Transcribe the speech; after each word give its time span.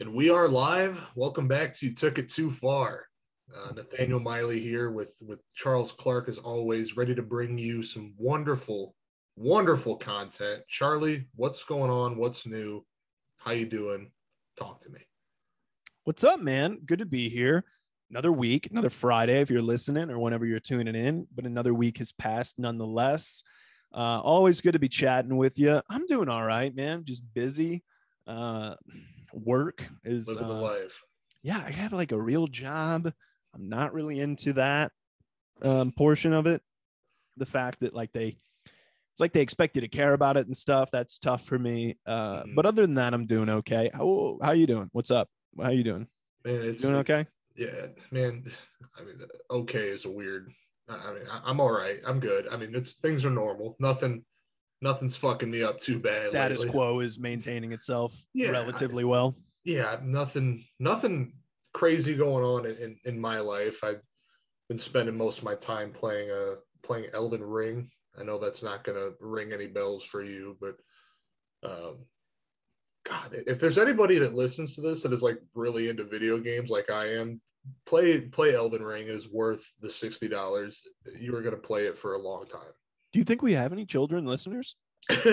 And 0.00 0.14
we 0.14 0.30
are 0.30 0.46
live. 0.46 1.04
Welcome 1.16 1.48
back 1.48 1.74
to 1.74 1.92
Took 1.92 2.18
It 2.18 2.28
Too 2.28 2.52
Far. 2.52 3.06
Uh, 3.52 3.72
Nathaniel 3.72 4.20
Miley 4.20 4.60
here 4.60 4.92
with 4.92 5.16
with 5.20 5.40
Charles 5.56 5.90
Clark 5.90 6.28
as 6.28 6.38
always, 6.38 6.96
ready 6.96 7.16
to 7.16 7.22
bring 7.22 7.58
you 7.58 7.82
some 7.82 8.14
wonderful, 8.16 8.94
wonderful 9.34 9.96
content. 9.96 10.62
Charlie, 10.68 11.26
what's 11.34 11.64
going 11.64 11.90
on? 11.90 12.16
What's 12.16 12.46
new? 12.46 12.86
How 13.38 13.50
you 13.50 13.66
doing? 13.66 14.12
Talk 14.56 14.82
to 14.82 14.88
me. 14.88 15.00
What's 16.04 16.22
up, 16.22 16.38
man? 16.38 16.78
Good 16.86 17.00
to 17.00 17.06
be 17.06 17.28
here. 17.28 17.64
Another 18.08 18.30
week, 18.30 18.68
another 18.70 18.90
Friday 18.90 19.40
if 19.40 19.50
you're 19.50 19.62
listening 19.62 20.10
or 20.10 20.20
whenever 20.20 20.46
you're 20.46 20.60
tuning 20.60 20.94
in, 20.94 21.26
but 21.34 21.44
another 21.44 21.74
week 21.74 21.98
has 21.98 22.12
passed 22.12 22.56
nonetheless. 22.56 23.42
Uh, 23.92 24.20
always 24.20 24.60
good 24.60 24.74
to 24.74 24.78
be 24.78 24.88
chatting 24.88 25.36
with 25.36 25.58
you. 25.58 25.82
I'm 25.90 26.06
doing 26.06 26.28
all 26.28 26.44
right, 26.44 26.72
man. 26.72 27.04
Just 27.04 27.24
busy. 27.34 27.82
Uh, 28.28 28.76
work 29.32 29.84
is 30.04 30.28
Living 30.28 30.46
the 30.48 30.54
uh, 30.54 30.60
life. 30.60 31.02
yeah, 31.42 31.62
I 31.64 31.70
have 31.70 31.92
like 31.92 32.12
a 32.12 32.20
real 32.20 32.46
job. 32.46 33.12
I'm 33.54 33.68
not 33.68 33.92
really 33.92 34.20
into 34.20 34.52
that 34.54 34.92
um, 35.62 35.92
portion 35.92 36.32
of 36.32 36.46
it. 36.46 36.62
The 37.36 37.46
fact 37.46 37.80
that 37.80 37.94
like 37.94 38.12
they, 38.12 38.36
it's 38.64 39.20
like 39.20 39.32
they 39.32 39.40
expect 39.40 39.76
you 39.76 39.80
to 39.82 39.88
care 39.88 40.12
about 40.12 40.36
it 40.36 40.46
and 40.46 40.56
stuff. 40.56 40.90
That's 40.90 41.18
tough 41.18 41.44
for 41.44 41.58
me. 41.58 41.96
Uh, 42.06 42.42
Mhm. 42.42 42.54
But 42.54 42.66
other 42.66 42.82
than 42.82 42.94
that, 42.94 43.14
I'm 43.14 43.26
doing 43.26 43.48
okay. 43.48 43.90
How 43.92 44.38
how 44.42 44.52
you 44.52 44.66
doing? 44.66 44.88
What's 44.92 45.10
up? 45.10 45.28
How 45.60 45.70
you 45.70 45.84
doing? 45.84 46.06
Man, 46.44 46.64
it's 46.64 46.82
Doing 46.82 46.96
okay? 46.96 47.26
yeah, 47.56 47.88
man. 48.10 48.44
I 48.98 49.02
mean, 49.02 49.20
okay 49.50 49.88
is 49.88 50.04
a 50.04 50.10
weird. 50.10 50.52
I 50.88 50.94
I 50.94 51.12
mean, 51.14 51.24
I'm 51.30 51.60
all 51.60 51.70
right. 51.72 51.98
I'm 52.06 52.20
good. 52.20 52.46
I 52.50 52.56
mean, 52.56 52.74
it's 52.74 52.92
things 52.94 53.24
are 53.24 53.30
normal. 53.30 53.76
Nothing, 53.80 54.24
nothing's 54.82 55.16
fucking 55.16 55.50
me 55.50 55.62
up 55.62 55.80
too 55.80 55.98
bad. 55.98 56.22
Status 56.22 56.60
lately. 56.60 56.72
quo 56.72 57.00
is 57.00 57.18
maintaining 57.18 57.72
itself 57.72 58.14
Yeah, 58.34 58.48
I- 58.48 58.52
relatively 58.52 59.04
well. 59.04 59.36
yeah, 59.64 59.98
nothing, 60.02 60.64
nothing 60.78 61.32
crazy 61.74 62.14
going 62.16 62.44
on 62.44 62.66
in, 62.66 62.76
in, 62.76 62.96
in 63.04 63.20
my 63.20 63.40
life. 63.40 63.82
I've 63.84 64.00
been 64.68 64.78
spending 64.78 65.16
most 65.16 65.38
of 65.38 65.44
my 65.44 65.54
time 65.54 65.92
playing 65.92 66.30
uh 66.30 66.56
playing 66.82 67.06
Elden 67.14 67.42
Ring. 67.42 67.90
I 68.18 68.22
know 68.22 68.38
that's 68.38 68.62
not 68.62 68.84
gonna 68.84 69.10
ring 69.20 69.52
any 69.52 69.66
bells 69.66 70.02
for 70.04 70.22
you, 70.22 70.56
but 70.60 70.76
um, 71.64 72.04
God, 73.04 73.34
if 73.46 73.58
there's 73.58 73.78
anybody 73.78 74.18
that 74.18 74.34
listens 74.34 74.74
to 74.74 74.80
this 74.80 75.02
that 75.02 75.12
is 75.12 75.22
like 75.22 75.38
really 75.54 75.88
into 75.88 76.04
video 76.04 76.38
games 76.38 76.70
like 76.70 76.90
I 76.90 77.14
am, 77.14 77.40
play 77.86 78.20
play 78.20 78.54
Elden 78.54 78.82
Ring 78.82 79.06
is 79.08 79.28
worth 79.28 79.62
the 79.80 79.90
sixty 79.90 80.28
dollars. 80.28 80.80
You 81.18 81.34
are 81.36 81.42
gonna 81.42 81.56
play 81.56 81.86
it 81.86 81.96
for 81.98 82.14
a 82.14 82.18
long 82.22 82.46
time. 82.46 82.72
Do 83.18 83.20
you 83.20 83.24
think 83.24 83.42
we 83.42 83.54
have 83.54 83.72
any 83.72 83.84
children 83.84 84.26
listeners? 84.26 84.76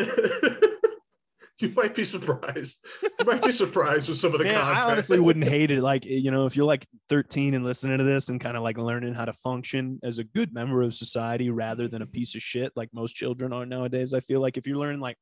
you 1.60 1.70
might 1.76 1.94
be 1.94 2.04
surprised. 2.04 2.84
You 3.04 3.26
might 3.28 3.44
be 3.44 3.52
surprised 3.52 4.10
with 4.10 4.18
some 4.18 4.34
of 4.34 4.40
the 4.40 4.46
Man, 4.46 4.56
content. 4.56 4.84
I 4.84 4.92
honestly 4.92 5.20
wouldn't 5.20 5.46
hate 5.46 5.70
it. 5.70 5.84
Like, 5.84 6.04
you 6.04 6.32
know, 6.32 6.48
if 6.48 6.56
you're 6.56 6.66
like 6.66 6.88
13 7.10 7.54
and 7.54 7.64
listening 7.64 8.00
to 8.00 8.04
this 8.04 8.30
and 8.30 8.42
kind 8.42 8.58
of 8.58 8.64
like 8.64 8.80
learning 8.80 9.14
how 9.14 9.26
to 9.26 9.34
function 9.34 10.00
as 10.02 10.18
a 10.18 10.24
good 10.24 10.52
member 10.52 10.82
of 10.82 10.96
society 10.96 11.52
rather 11.52 11.88
than 11.88 12.02
a 12.02 12.08
piece 12.08 12.34
of 12.34 12.42
shit 12.42 12.72
like 12.76 12.90
most 12.92 13.14
children 13.14 13.54
are 13.54 13.68
nowadays, 13.68 14.16
I 14.16 14.20
feel 14.20 14.42
like 14.42 14.58
if 14.58 14.66
you're 14.66 14.80
learning, 14.80 15.00
like, 15.00 15.18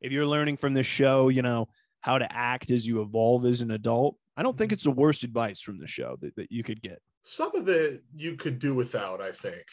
if 0.00 0.12
you're 0.12 0.24
learning 0.24 0.58
from 0.58 0.72
this 0.72 0.86
show, 0.86 1.30
you 1.30 1.42
know, 1.42 1.66
how 1.98 2.18
to 2.18 2.32
act 2.32 2.70
as 2.70 2.86
you 2.86 3.02
evolve 3.02 3.44
as 3.44 3.60
an 3.60 3.72
adult, 3.72 4.14
I 4.36 4.44
don't 4.44 4.56
think 4.56 4.68
mm-hmm. 4.68 4.74
it's 4.74 4.84
the 4.84 4.92
worst 4.92 5.24
advice 5.24 5.60
from 5.60 5.80
the 5.80 5.88
show 5.88 6.16
that, 6.20 6.36
that 6.36 6.52
you 6.52 6.62
could 6.62 6.80
get. 6.80 7.02
some 7.24 7.56
of 7.56 7.68
it 7.68 8.04
you 8.14 8.36
could 8.36 8.60
do 8.60 8.72
without, 8.72 9.20
I 9.20 9.32
think. 9.32 9.64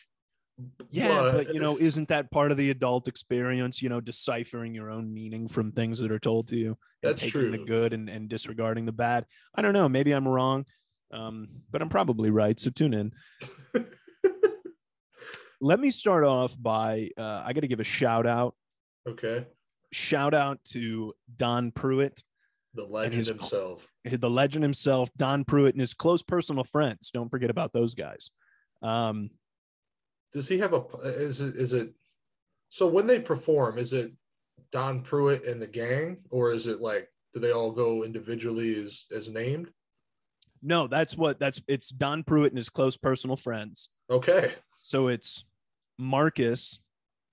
Yeah, 0.90 1.32
but, 1.34 1.54
you 1.54 1.60
know, 1.60 1.78
isn't 1.78 2.10
that 2.10 2.32
part 2.32 2.52
of 2.52 2.58
the 2.58 2.70
adult 2.70 3.08
experience? 3.08 3.82
You 3.82 3.90
know, 3.90 4.02
deciphering 4.02 4.74
your 4.76 4.90
own 4.92 5.14
meaning 5.14 5.48
from 5.48 5.72
things 5.72 6.00
that 6.00 6.12
are 6.12 6.20
told 6.20 6.48
to 6.50 6.58
you, 6.58 6.78
That's 7.02 7.22
taking 7.22 7.52
the 7.52 7.58
good 7.60 7.94
and, 7.94 8.10
and 8.10 8.28
disregarding 8.30 8.86
the 8.86 8.92
bad. 8.92 9.26
I 9.56 9.62
don't 9.62 9.74
know. 9.74 9.88
Maybe 9.90 10.12
I'm 10.12 10.28
wrong, 10.28 10.66
um, 11.14 11.48
but 11.72 11.82
I'm 11.82 11.90
probably 11.90 12.30
right. 12.30 12.60
So 12.60 12.70
tune 12.70 12.94
in. 12.94 13.12
Let 15.64 15.80
me 15.80 15.92
start 15.92 16.24
off 16.24 16.56
by 16.60 17.10
uh, 17.18 17.44
I 17.46 17.54
got 17.54 17.62
to 17.62 17.68
give 17.68 17.80
a 17.80 17.84
shout 17.86 18.26
out. 18.26 18.56
okay, 19.08 19.46
Shout 19.92 20.34
out 20.34 20.64
to 20.72 21.14
Don 21.36 21.72
Pruitt, 21.72 22.24
the 22.74 22.84
legend 22.84 23.16
his- 23.16 23.28
himself. 23.28 23.88
the 24.06 24.30
legend 24.30 24.64
himself, 24.64 25.10
Don 25.18 25.44
Pruitt, 25.46 25.76
and 25.76 25.80
his 25.82 25.94
close 25.94 26.24
personal 26.24 26.64
friends. 26.64 27.12
Don't 27.12 27.30
forget 27.30 27.50
about 27.52 27.74
those 27.74 27.94
guys. 27.94 28.32
Um, 28.82 29.30
Does 30.34 30.48
he 30.48 30.60
have 30.60 30.74
a? 30.74 30.84
Is 31.04 31.42
it? 31.42 31.56
Is 31.56 31.74
it? 31.74 31.94
So 32.70 32.88
when 32.88 33.08
they 33.08 33.20
perform, 33.20 33.78
is 33.78 33.94
it 33.94 34.14
Don 34.72 35.02
Pruitt 35.02 35.46
and 35.46 35.62
the 35.62 35.68
gang, 35.68 36.20
or 36.30 36.52
is 36.52 36.68
it 36.68 36.80
like 36.82 37.10
do 37.34 37.40
they 37.40 37.52
all 37.52 37.72
go 37.72 38.04
individually 38.04 38.76
as 38.84 39.06
as 39.16 39.30
named? 39.30 39.72
no, 40.62 40.88
that's 40.88 41.18
what 41.18 41.40
that's 41.40 41.62
it's 41.68 41.90
Don 41.90 42.24
Pruitt 42.24 42.52
and 42.52 42.58
his 42.58 42.70
close 42.70 42.98
personal 42.98 43.36
friends. 43.36 43.90
Okay, 44.10 44.54
So 44.82 45.08
it's 45.08 45.44
Marcus, 45.98 46.80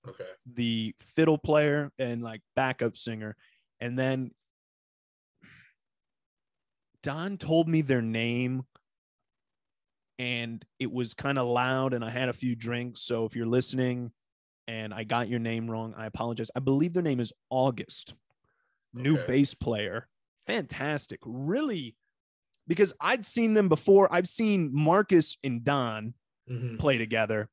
okay, 0.07 0.25
the 0.51 0.95
fiddle 1.15 1.37
player 1.37 1.91
and 1.99 2.21
like 2.23 2.41
backup 2.55 2.97
singer. 2.97 3.35
And 3.79 3.97
then 3.97 4.31
Don 7.03 7.37
told 7.37 7.67
me 7.67 7.81
their 7.81 8.01
name 8.01 8.63
and 10.19 10.63
it 10.79 10.91
was 10.91 11.13
kind 11.13 11.39
of 11.39 11.47
loud 11.47 11.93
and 11.93 12.03
I 12.03 12.09
had 12.11 12.29
a 12.29 12.33
few 12.33 12.53
drinks. 12.55 13.01
So 13.01 13.25
if 13.25 13.35
you're 13.35 13.47
listening 13.47 14.11
and 14.67 14.93
I 14.93 15.05
got 15.05 15.29
your 15.29 15.39
name 15.39 15.71
wrong, 15.71 15.95
I 15.97 16.05
apologize. 16.05 16.51
I 16.55 16.59
believe 16.59 16.93
their 16.93 17.01
name 17.01 17.21
is 17.21 17.33
August, 17.49 18.13
new 18.93 19.17
bass 19.25 19.53
player. 19.55 20.07
Fantastic. 20.45 21.19
Really, 21.25 21.95
because 22.67 22.93
I'd 22.99 23.25
seen 23.25 23.53
them 23.53 23.69
before. 23.69 24.13
I've 24.13 24.27
seen 24.27 24.69
Marcus 24.73 25.37
and 25.43 25.63
Don 25.63 26.13
Mhm. 26.49 26.79
play 26.79 26.97
together, 26.97 27.47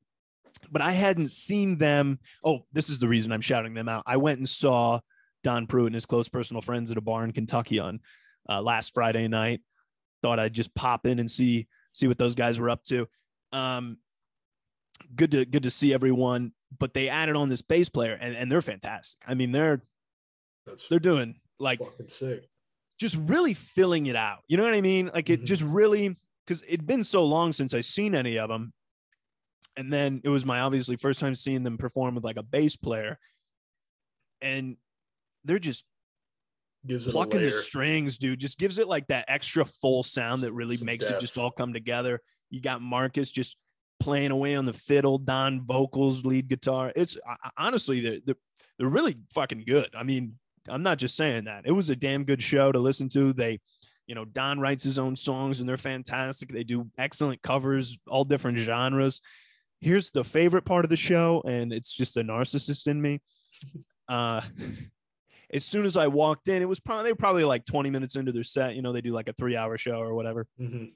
but 0.71 0.83
I 0.83 0.93
hadn't 0.93 1.31
seen 1.31 1.79
them. 1.79 2.19
Oh, 2.43 2.67
this 2.73 2.89
is 2.91 2.99
the 2.99 3.09
reason 3.09 3.31
I'm 3.31 3.43
shouting 3.43 3.75
them 3.75 3.89
out. 3.89 4.03
I 4.07 4.17
went 4.17 4.39
and 4.39 4.49
saw 4.49 5.01
Don 5.45 5.67
Pruitt 5.67 5.87
and 5.89 5.95
his 5.95 6.07
close 6.07 6.29
personal 6.29 6.63
friends 6.63 6.91
at 6.91 6.97
a 6.97 7.03
bar 7.03 7.23
in 7.25 7.33
Kentucky 7.33 7.79
on 7.79 8.01
uh, 8.49 8.61
last 8.63 8.95
Friday 8.95 9.29
night. 9.29 9.61
Thought 10.23 10.39
I'd 10.41 10.55
just 10.55 10.75
pop 10.75 11.05
in 11.07 11.19
and 11.19 11.31
see 11.31 11.67
see 11.97 12.07
what 12.07 12.19
those 12.19 12.35
guys 12.35 12.59
were 12.61 12.71
up 12.71 12.85
to. 12.85 13.09
Um, 13.53 13.99
good 15.15 15.31
to 15.33 15.45
good 15.45 15.63
to 15.65 15.71
see 15.71 15.93
everyone. 15.95 16.53
But 16.79 16.95
they 16.95 17.09
added 17.09 17.37
on 17.37 17.49
this 17.49 17.63
bass 17.63 17.89
player, 17.89 18.15
and, 18.21 18.35
and 18.37 18.51
they're 18.51 18.61
fantastic. 18.61 19.21
I 19.27 19.35
mean, 19.35 19.53
they're 19.53 19.83
that's 20.67 20.89
they're 20.89 20.99
doing 20.99 21.37
like 21.61 21.79
fucking 21.79 22.09
sick. 22.09 22.49
just 22.99 23.17
really 23.17 23.55
filling 23.55 24.07
it 24.07 24.17
out. 24.17 24.41
You 24.49 24.57
know 24.57 24.65
what 24.65 24.75
I 24.75 24.81
mean? 24.81 25.11
Like 25.15 25.31
it 25.31 25.43
Mhm. 25.43 25.47
just 25.47 25.63
really 25.63 26.17
because 26.45 26.63
it'd 26.67 26.87
been 26.87 27.05
so 27.05 27.25
long 27.25 27.53
since 27.53 27.73
I 27.73 27.81
seen 27.83 28.15
any 28.15 28.37
of 28.37 28.49
them, 28.49 28.73
and 29.77 29.93
then 29.93 30.21
it 30.25 30.29
was 30.29 30.45
my 30.45 30.61
obviously 30.61 30.97
first 30.97 31.21
time 31.21 31.35
seeing 31.37 31.63
them 31.63 31.79
perform 31.79 32.15
with 32.17 32.25
like 32.25 32.37
a 32.37 32.43
bass 32.43 32.77
player, 32.77 33.19
and 34.41 34.77
they're 35.45 35.59
just 35.61 35.85
Gives 36.87 37.07
it 37.07 37.13
plucking 37.13 37.41
the 37.41 37.53
strings, 37.53 38.19
dude. 38.19 38.39
Just 38.39 38.59
gives 38.59 38.79
it 38.79 38.89
like 38.89 39.07
that 39.09 39.25
extra 39.29 39.65
full 39.65 40.03
sound 40.03 40.43
that 40.43 40.53
really 40.53 40.77
Some 40.77 40.87
makes 40.87 41.11
it 41.11 41.21
just 41.21 41.37
all 41.39 41.51
come 41.51 41.73
together. 41.73 42.21
You 42.51 42.61
got 42.61 42.81
Marcus 42.81 43.31
just 43.31 43.57
playing 43.99 44.31
away 44.31 44.55
on 44.55 44.67
the 44.67 44.73
fiddle, 44.73 45.19
Don 45.19 45.65
vocals, 45.65 46.25
lead 46.25 46.49
guitar. 46.49 46.93
It's 46.95 47.17
I- 47.27 47.51
honestly 47.57 48.01
they're, 48.01 48.19
they're 48.25 48.37
they're 48.79 48.89
really 48.89 49.17
fucking 49.35 49.65
good. 49.67 49.89
I 49.97 50.03
mean, 50.03 50.39
I'm 50.69 50.83
not 50.83 50.99
just 50.99 51.17
saying 51.17 51.45
that. 51.45 51.63
It 51.65 51.73
was 51.73 51.91
a 51.91 51.97
damn 51.97 52.25
good 52.25 52.43
show 52.43 52.73
to 52.73 52.79
listen 52.79 53.09
to. 53.11 53.33
They, 53.33 53.61
you 54.07 54.15
know, 54.15 54.25
Don 54.25 54.61
writes 54.61 54.85
his 54.85 54.99
own 54.99 55.17
songs 55.17 55.61
and 55.61 55.69
they're 55.69 55.77
fantastic. 55.77 56.53
They 56.53 56.65
do 56.65 56.91
excellent 56.99 57.43
covers, 57.43 57.99
all 58.09 58.25
different 58.25 58.59
genres. 58.59 59.21
Here's 59.81 60.11
the 60.11 60.25
favorite 60.25 60.65
part 60.65 60.85
of 60.85 60.91
the 60.91 60.97
show, 60.97 61.43
and 61.47 61.73
it's 61.73 61.95
just 61.95 62.15
the 62.15 62.23
narcissist 62.23 62.87
in 62.87 63.01
me. 63.01 63.21
Uh, 64.09 64.41
as 65.57 65.65
soon 65.65 65.85
as 65.87 65.97
I 65.97 66.07
walked 66.07 66.47
in, 66.49 66.63
it 66.63 66.69
was 66.69 66.79
probably 66.81 67.05
they 67.05 67.13
were 67.13 67.17
probably 67.17 67.45
like 67.45 67.65
20 67.67 67.91
minutes 67.91 68.15
into 68.17 68.31
their 68.31 68.45
set. 68.45 68.75
You 68.77 68.83
know, 68.83 68.93
they 68.93 69.01
do 69.01 69.13
like 69.13 69.29
a 69.29 69.33
three 69.33 69.57
hour 69.57 69.77
show 69.79 69.97
or 69.99 70.15
whatever 70.15 70.47
Mhm. 70.61 70.93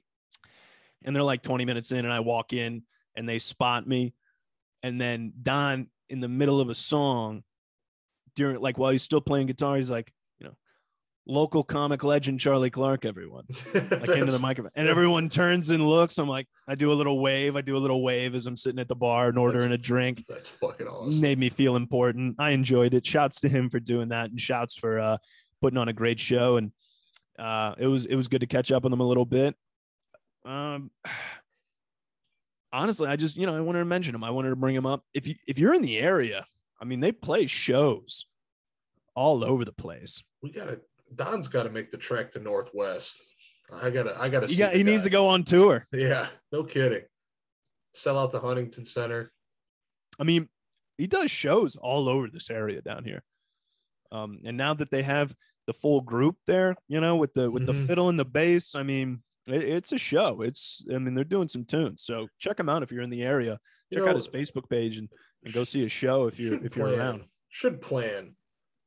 and 1.03 1.15
they're 1.15 1.23
like 1.23 1.41
20 1.41 1.65
minutes 1.65 1.91
in 1.91 1.99
and 1.99 2.13
I 2.13 2.19
walk 2.21 2.53
in 2.53 2.83
and 3.15 3.27
they 3.27 3.39
spot 3.39 3.87
me 3.87 4.13
and 4.83 5.01
then 5.01 5.33
Don 5.41 5.87
in 6.09 6.19
the 6.21 6.27
middle 6.29 6.61
of 6.61 6.69
a 6.69 6.75
song 6.75 7.43
during 8.35 8.61
like 8.61 8.77
while 8.77 8.91
he's 8.91 9.03
still 9.03 9.19
playing 9.21 9.47
guitar 9.47 9.75
he's 9.75 9.89
like 9.91 10.13
local 11.31 11.63
comic 11.63 12.03
legend 12.03 12.39
Charlie 12.39 12.69
Clark 12.69 13.05
everyone 13.05 13.45
like 13.73 14.09
into 14.09 14.31
the 14.31 14.39
microphone 14.41 14.71
and 14.75 14.87
everyone 14.87 15.29
turns 15.29 15.69
and 15.69 15.87
looks 15.87 16.17
I'm 16.17 16.27
like 16.27 16.47
I 16.67 16.75
do 16.75 16.91
a 16.91 16.93
little 16.93 17.19
wave 17.19 17.55
I 17.55 17.61
do 17.61 17.77
a 17.77 17.79
little 17.79 18.03
wave 18.03 18.35
as 18.35 18.45
I'm 18.47 18.57
sitting 18.57 18.79
at 18.79 18.87
the 18.87 18.95
bar 18.95 19.29
and 19.29 19.37
ordering 19.37 19.71
a 19.71 19.77
drink 19.77 20.25
That's 20.27 20.49
fucking 20.49 20.87
awesome. 20.87 21.21
made 21.21 21.39
me 21.39 21.49
feel 21.49 21.75
important. 21.75 22.35
I 22.39 22.51
enjoyed 22.51 22.93
it. 22.93 23.05
Shouts 23.05 23.39
to 23.41 23.49
him 23.49 23.69
for 23.69 23.79
doing 23.79 24.09
that, 24.09 24.29
and 24.29 24.39
shouts 24.39 24.75
for 24.75 24.99
uh, 24.99 25.17
putting 25.61 25.77
on 25.77 25.87
a 25.87 25.93
great 25.93 26.19
show. 26.19 26.57
And 26.57 26.71
uh, 27.39 27.75
it 27.77 27.87
was 27.87 28.05
it 28.05 28.15
was 28.15 28.27
good 28.27 28.41
to 28.41 28.47
catch 28.47 28.71
up 28.71 28.83
with 28.83 28.91
them 28.91 28.99
a 28.99 29.07
little 29.07 29.25
bit. 29.25 29.55
Um, 30.45 30.91
honestly, 32.73 33.07
I 33.07 33.15
just 33.15 33.37
you 33.37 33.45
know 33.45 33.55
I 33.55 33.61
wanted 33.61 33.79
to 33.79 33.85
mention 33.85 34.15
him. 34.15 34.23
I 34.23 34.31
wanted 34.31 34.49
to 34.49 34.55
bring 34.55 34.75
him 34.75 34.85
up. 34.85 35.03
If 35.13 35.27
you 35.27 35.35
if 35.47 35.57
you're 35.59 35.73
in 35.73 35.81
the 35.81 35.97
area, 35.97 36.45
I 36.79 36.85
mean, 36.85 36.99
they 36.99 37.11
play 37.11 37.47
shows 37.47 38.25
all 39.15 39.43
over 39.43 39.65
the 39.65 39.73
place. 39.73 40.23
We 40.41 40.51
gotta 40.51 40.81
Don's 41.15 41.47
got 41.47 41.63
to 41.63 41.69
make 41.69 41.91
the 41.91 41.97
trek 41.97 42.31
to 42.33 42.39
Northwest. 42.39 43.21
I 43.73 43.89
gotta, 43.89 44.19
I 44.19 44.27
gotta. 44.29 44.47
Got, 44.55 44.71
the 44.71 44.77
he 44.77 44.83
needs 44.83 45.03
to 45.03 45.09
go 45.09 45.27
on 45.27 45.43
tour. 45.43 45.87
Yeah, 45.93 46.27
no 46.51 46.63
kidding. 46.63 47.03
Sell 47.93 48.17
out 48.19 48.31
the 48.31 48.39
Huntington 48.39 48.85
Center. 48.85 49.31
I 50.19 50.23
mean, 50.23 50.49
he 50.97 51.07
does 51.07 51.31
shows 51.31 51.75
all 51.77 52.09
over 52.09 52.27
this 52.31 52.49
area 52.49 52.81
down 52.81 53.05
here. 53.05 53.23
Um, 54.11 54.39
and 54.45 54.57
now 54.57 54.73
that 54.73 54.91
they 54.91 55.03
have 55.03 55.33
the 55.67 55.73
full 55.73 56.01
group 56.01 56.35
there, 56.47 56.75
you 56.89 56.99
know, 56.99 57.15
with 57.15 57.33
the 57.33 57.49
with 57.49 57.65
the 57.65 57.71
Mhm. 57.73 57.87
fiddle 57.87 58.09
and 58.09 58.19
the 58.19 58.25
bass, 58.25 58.75
I 58.75 58.83
mean, 58.83 59.23
it, 59.47 59.63
it's 59.63 59.91
a 59.93 59.97
show. 59.97 60.41
It's 60.41 60.83
I 60.93 60.97
mean, 60.97 61.15
they're 61.15 61.23
doing 61.23 61.47
some 61.47 61.63
tunes. 61.65 62.03
So 62.03 62.27
check 62.39 62.59
him 62.59 62.67
out 62.67 62.83
if 62.83 62.91
you're 62.91 63.03
in 63.03 63.09
the 63.09 63.21
area. 63.23 63.57
You 63.89 63.95
Check 63.97 64.03
know, 64.05 64.09
out 64.09 64.15
his 64.15 64.27
Facebook 64.27 64.69
page 64.69 64.97
and, 64.97 65.09
and 65.45 65.53
go 65.53 65.63
see 65.63 65.83
a 65.85 65.89
show 65.89 66.27
if 66.27 66.39
you're 66.39 66.55
if 66.65 66.75
you're 66.75 66.87
plan- 66.87 66.99
around. 66.99 67.23
Should 67.49 67.81
plan 67.81 68.35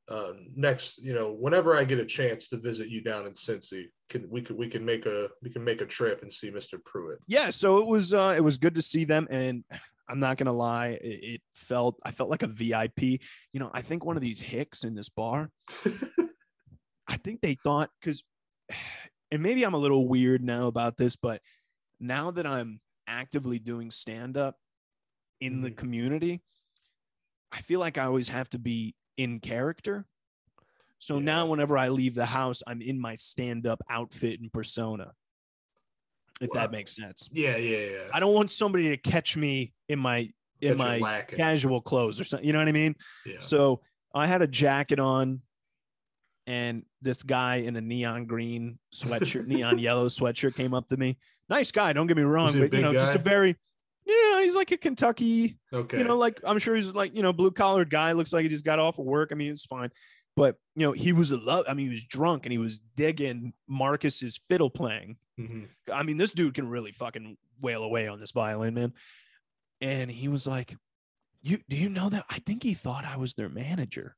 uh, 0.09 0.33
next. 0.55 0.99
You 1.03 1.15
know, 1.15 1.33
whenever 1.33 1.77
I 1.77 1.85
get 1.85 1.99
a 1.99 2.05
chance 2.05 2.49
to 2.49 2.59
visit 2.59 2.89
you 2.89 3.01
down 3.03 3.27
in 3.27 3.33
Cincy, 3.33 3.85
can 4.09 4.29
we 4.29 4.43
could 4.43 4.56
we 4.56 4.69
can 4.69 4.85
make 4.85 5.06
a 5.06 5.29
we 5.43 5.51
can 5.51 5.65
make 5.65 5.81
a 5.81 5.87
trip 5.87 6.23
and 6.23 6.33
see 6.33 6.51
Mr. 6.51 6.83
Pruitt. 6.85 7.21
Yeah, 7.27 7.51
so 7.51 7.79
it 7.79 7.87
was 7.87 8.12
uh 8.12 8.35
it 8.37 8.41
was 8.43 8.59
good 8.59 8.75
to 8.75 8.83
see 8.83 9.05
them 9.05 9.27
and 9.31 9.65
I'm 10.09 10.21
not 10.21 10.37
gonna 10.37 10.53
lie, 10.53 10.99
it, 11.01 11.35
it 11.35 11.43
felt 11.53 11.97
I 12.05 12.11
felt 12.11 12.29
like 12.29 12.43
a 12.43 12.47
VIP. 12.47 13.01
You 13.03 13.21
know, 13.61 13.71
I 13.73 13.81
think 13.83 14.05
one 14.05 14.17
of 14.17 14.23
these 14.23 14.41
hicks 14.41 14.85
in 14.85 14.95
this 14.95 15.09
bar, 15.09 15.51
I 17.09 17.17
think 17.17 17.41
they 17.41 17.55
thought 17.55 17.91
because 18.01 18.23
and 19.31 19.43
maybe 19.43 19.62
I'm 19.65 19.75
a 19.75 19.79
little 19.79 20.06
weird 20.06 20.45
now 20.45 20.67
about 20.67 20.97
this, 20.97 21.17
but 21.17 21.41
now 21.99 22.31
that 22.33 22.47
I'm 22.47 22.81
actively 23.06 23.59
doing 23.59 23.91
stand-up 23.91 24.56
in 25.41 25.61
the 25.62 25.71
Mhm. 25.71 25.77
community, 25.77 26.43
I 27.51 27.62
feel 27.62 27.81
like 27.81 27.99
I 27.99 28.05
always 28.05 28.29
have 28.29 28.49
to 28.51 28.59
be 28.59 28.95
in 29.17 29.41
character. 29.41 30.07
So 30.99 31.19
now 31.19 31.47
whenever 31.47 31.77
I 31.77 31.89
leave 31.89 32.15
the 32.15 32.25
house, 32.27 32.63
I'm 32.67 32.81
in 32.81 32.99
my 32.99 33.15
stand-up 33.15 33.83
outfit 33.91 34.41
and 34.41 34.53
persona. 34.53 35.13
If 36.41 36.51
Well, 36.51 36.63
that 36.63 36.73
makes 36.73 36.97
sense. 36.97 37.29
Yeah, 37.33 37.57
yeah, 37.57 37.79
yeah. 37.91 37.97
I 38.13 38.21
don't 38.21 38.35
want 38.35 38.51
somebody 38.51 38.89
to 38.89 38.97
catch 38.97 39.37
me 39.37 39.73
in 39.89 39.99
my 39.99 40.31
in 40.61 40.71
Catch 40.71 40.71
you 40.71 40.75
my 40.77 40.99
lacking. 40.99 41.37
casual 41.37 41.81
clothes 41.83 42.21
or 42.21 42.25
something. 42.25 42.47
You 42.47 42.53
know 42.53 42.59
what 42.59 42.69
I 42.69 42.73
mean? 42.73 42.97
yeah. 43.27 43.37
So 43.41 43.83
I 44.15 44.27
had 44.27 44.41
a 44.41 44.47
jacket 44.47 44.99
on, 44.99 45.43
and 46.47 46.85
this 47.03 47.23
guy 47.23 47.57
in 47.57 47.77
a 47.77 47.81
neon 47.81 48.25
green 48.27 48.79
sweatshirt, 48.95 49.47
neon 49.49 49.79
yellow 49.79 50.09
sweatshirt 50.09 50.55
came 50.57 50.73
up 50.75 50.89
to 50.89 50.97
me. 50.97 51.19
Nice 51.51 51.71
guy, 51.71 51.93
don't 51.93 52.07
get 52.07 52.17
me 52.17 52.23
wrong, 52.23 52.59
but 52.59 52.73
you 52.73 52.81
know, 52.81 52.93
just 52.93 53.15
a 53.15 53.19
very 53.19 53.57
yeah, 54.06 54.43
he's 54.43 54.55
like 54.55 54.71
a 54.71 54.77
Kentucky, 54.77 55.59
okay. 55.73 55.99
you 55.99 56.05
know, 56.05 56.17
like 56.17 56.41
I'm 56.45 56.59
sure 56.59 56.75
he's 56.75 56.89
like, 56.89 57.15
you 57.15 57.23
know, 57.23 57.33
blue 57.33 57.51
collared 57.51 57.91
guy, 57.91 58.12
looks 58.12 58.33
like 58.33 58.43
he 58.43 58.49
just 58.49 58.65
got 58.65 58.79
off 58.79 58.99
of 58.99 59.05
work. 59.05 59.31
I 59.33 59.35
mean, 59.35 59.53
it's 59.53 59.65
fine. 59.65 59.91
But 60.37 60.56
you 60.75 60.87
know, 60.87 60.93
he 60.93 61.12
was 61.12 61.31
a 61.31 61.37
love. 61.37 61.65
I 61.69 61.75
mean, 61.75 61.87
he 61.87 61.93
was 61.93 62.05
drunk 62.05 62.45
and 62.45 62.53
he 62.53 62.59
was 62.59 62.79
digging 62.97 63.53
Marcus's 63.69 64.41
fiddle 64.49 64.71
playing. 64.71 65.17
Mhm. 65.39 65.69
I 65.93 66.03
mean, 66.03 66.19
this 66.19 66.33
dude 66.33 66.55
can 66.55 66.69
really 66.69 66.93
fucking 66.93 67.37
wail 67.61 67.83
away 67.83 68.09
on 68.09 68.21
this 68.21 68.33
violin, 68.33 68.75
man. 68.75 68.93
And 69.81 70.11
he 70.11 70.29
was 70.29 70.47
like, 70.47 70.77
"You 71.43 71.61
do 71.69 71.77
you 71.77 71.89
know 71.89 72.09
that? 72.11 72.25
I 72.29 72.41
think 72.41 72.62
he 72.62 72.75
thought 72.75 73.05
I 73.05 73.17
was 73.17 73.35
their 73.35 73.49
manager. 73.49 74.17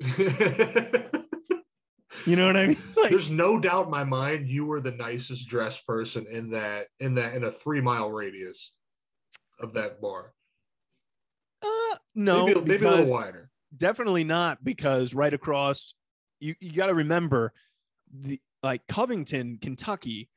You 2.26 2.36
know 2.36 2.46
what 2.46 2.56
I 2.56 2.66
mean? 2.66 2.76
Like, 2.96 3.10
There's 3.10 3.30
no 3.30 3.58
doubt 3.60 3.86
in 3.86 3.90
my 3.90 4.04
mind 4.04 4.48
you 4.48 4.66
were 4.66 4.80
the 4.80 4.90
nicest 4.90 5.48
dressed 5.48 5.86
person 5.86 6.26
in 6.30 6.50
that 6.50 6.88
in 7.00 7.14
that 7.14 7.34
in 7.34 7.44
a 7.44 7.50
three 7.50 7.80
mile 7.80 8.10
radius 8.10 8.74
of 9.60 9.74
that 9.74 10.00
bar. 10.00 10.32
uh, 11.62 11.96
no, 12.14 12.46
maybe, 12.46 12.60
maybe 12.60 12.84
a 12.86 12.90
little 12.90 13.14
wider. 13.14 13.50
definitely 13.76 14.24
not 14.24 14.62
because 14.64 15.14
right 15.14 15.32
across, 15.34 15.94
you 16.40 16.54
you 16.60 16.72
got 16.72 16.86
to 16.86 16.94
remember 16.94 17.52
the 18.12 18.40
like 18.62 18.86
Covington, 18.88 19.58
Kentucky. 19.60 20.28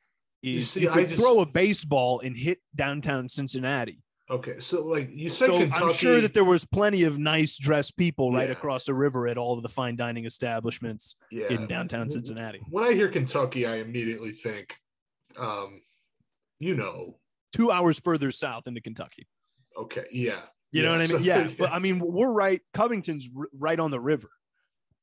You 0.42 0.58
Is 0.58 0.70
see, 0.70 0.82
you, 0.82 0.90
I 0.90 0.94
could 0.94 1.10
just- 1.10 1.22
throw 1.22 1.40
a 1.40 1.46
baseball 1.46 2.20
and 2.20 2.36
hit 2.36 2.58
downtown 2.74 3.28
Cincinnati. 3.28 4.02
Okay, 4.30 4.60
so 4.60 4.84
like 4.84 5.10
you 5.12 5.28
said, 5.28 5.46
So 5.48 5.58
Kentucky. 5.58 5.84
I'm 5.84 5.92
sure 5.92 6.20
that 6.20 6.32
there 6.32 6.44
was 6.44 6.64
plenty 6.64 7.02
of 7.02 7.18
nice 7.18 7.58
dressed 7.58 7.96
people 7.98 8.32
right 8.32 8.48
Yeah. 8.48 8.52
across 8.52 8.86
the 8.86 8.94
river 8.94 9.28
at 9.28 9.36
all 9.36 9.56
of 9.56 9.62
the 9.62 9.68
fine 9.68 9.94
dining 9.96 10.24
establishments 10.24 11.16
yeah. 11.30 11.48
in 11.48 11.66
downtown 11.66 12.08
Cincinnati. 12.08 12.60
When 12.70 12.82
I 12.84 12.92
hear 12.94 13.08
Kentucky, 13.08 13.66
I 13.66 13.76
immediately 13.76 14.30
think, 14.30 14.76
um, 15.36 15.82
you 16.60 16.74
know, 16.74 17.18
Two 17.52 17.70
hours 17.70 17.98
further 17.98 18.30
south 18.30 18.66
into 18.66 18.80
Kentucky. 18.80 19.26
okay, 19.76 20.04
yeah. 20.12 20.40
You 20.70 20.82
know 20.82 20.92
what 20.92 21.02
I 21.02 21.06
mean? 21.06 21.22
Yeah. 21.22 21.48
But 21.58 21.70
I 21.72 21.78
mean, 21.78 21.98
we're 22.00 22.32
right. 22.32 22.60
Covington's 22.72 23.28
r- 23.36 23.48
right 23.52 23.78
on 23.78 23.90
the 23.90 24.00
river. 24.00 24.30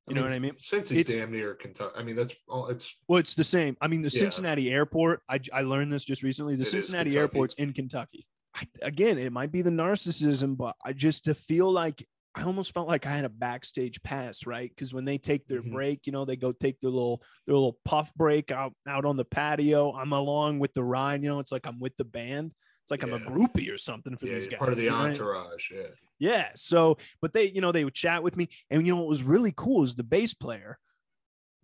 You 0.07 0.15
know 0.15 0.23
what 0.23 0.31
I 0.31 0.39
mean? 0.39 0.53
Since 0.57 0.89
It's- 0.89 1.07
he's 1.07 1.17
damn 1.19 1.31
near 1.31 1.53
Kentucky, 1.53 1.93
I 1.95 2.01
mean 2.01 2.15
that's 2.15 2.33
all. 2.47 2.67
It's 2.69 2.91
Well, 3.07 3.19
it's 3.19 3.35
the 3.35 3.43
same. 3.43 3.77
I 3.79 3.87
mean, 3.87 4.01
the 4.01 4.09
Yeah. 4.09 4.21
Cincinnati 4.21 4.71
airport, 4.71 5.21
I, 5.29 5.39
I 5.53 5.61
learned 5.61 5.93
this 5.93 6.03
just 6.03 6.23
recently. 6.23 6.55
The 6.55 6.63
It 6.63 6.65
Cincinnati 6.65 7.15
airport's 7.15 7.53
in 7.55 7.73
Kentucky. 7.73 8.25
I, 8.55 8.67
again, 8.81 9.19
it 9.19 9.31
might 9.31 9.51
be 9.51 9.61
the 9.61 9.69
narcissism, 9.69 10.57
but 10.57 10.75
I 10.83 10.93
just 10.93 11.25
to 11.25 11.35
feel 11.35 11.71
like 11.71 12.03
I 12.39 12.43
almost 12.43 12.73
felt 12.73 12.87
like 12.87 13.05
I 13.05 13.09
had 13.11 13.25
a 13.25 13.29
backstage 13.29 14.01
pass, 14.01 14.45
right? 14.45 14.69
Because 14.69 14.93
when 14.93 15.03
they 15.03 15.17
take 15.17 15.45
their 15.47 15.61
Mhm. 15.61 15.73
break, 15.73 16.07
you 16.07 16.13
know, 16.13 16.23
they 16.23 16.37
go 16.37 16.51
take 16.53 16.79
their 16.79 16.89
little 16.89 17.21
their 17.45 17.55
little 17.55 17.77
puff 17.83 18.13
break 18.15 18.49
out 18.49 18.73
out 18.87 19.03
on 19.05 19.17
the 19.17 19.25
patio. 19.25 19.91
I'm 19.93 20.13
along 20.13 20.59
with 20.59 20.73
the 20.73 20.83
ride, 20.83 21.21
you 21.21 21.27
know, 21.29 21.39
it's 21.39 21.51
like 21.51 21.65
I'm 21.67 21.79
with 21.81 21.97
the 21.97 22.05
band. 22.05 22.53
It's 22.83 22.91
like 22.91 23.03
I'm 23.03 23.13
a 23.13 23.19
groupie 23.19 23.71
or 23.71 23.77
something 23.77 24.15
for 24.17 24.25
yeah, 24.27 24.35
these 24.35 24.47
guys. 24.47 24.57
part 24.57 24.71
of 24.71 24.77
the 24.77 24.85
you 24.85 24.89
know 24.89 24.95
what 24.95 25.01
I 25.01 25.09
mean? 25.09 25.11
entourage. 25.21 25.71
Yeah. 25.71 25.87
Yeah. 26.17 26.51
So, 26.55 26.97
but 27.21 27.33
they, 27.33 27.49
you 27.51 27.59
know, 27.61 27.71
they 27.73 27.83
would 27.83 27.93
chat 27.93 28.23
with 28.23 28.35
me, 28.37 28.47
and 28.69 28.87
you 28.87 28.93
know, 28.95 28.99
what 29.01 29.09
was 29.09 29.21
really 29.23 29.53
cool 29.55 29.83
is 29.83 29.95
the 29.95 30.03
bass 30.03 30.33
player. 30.33 30.79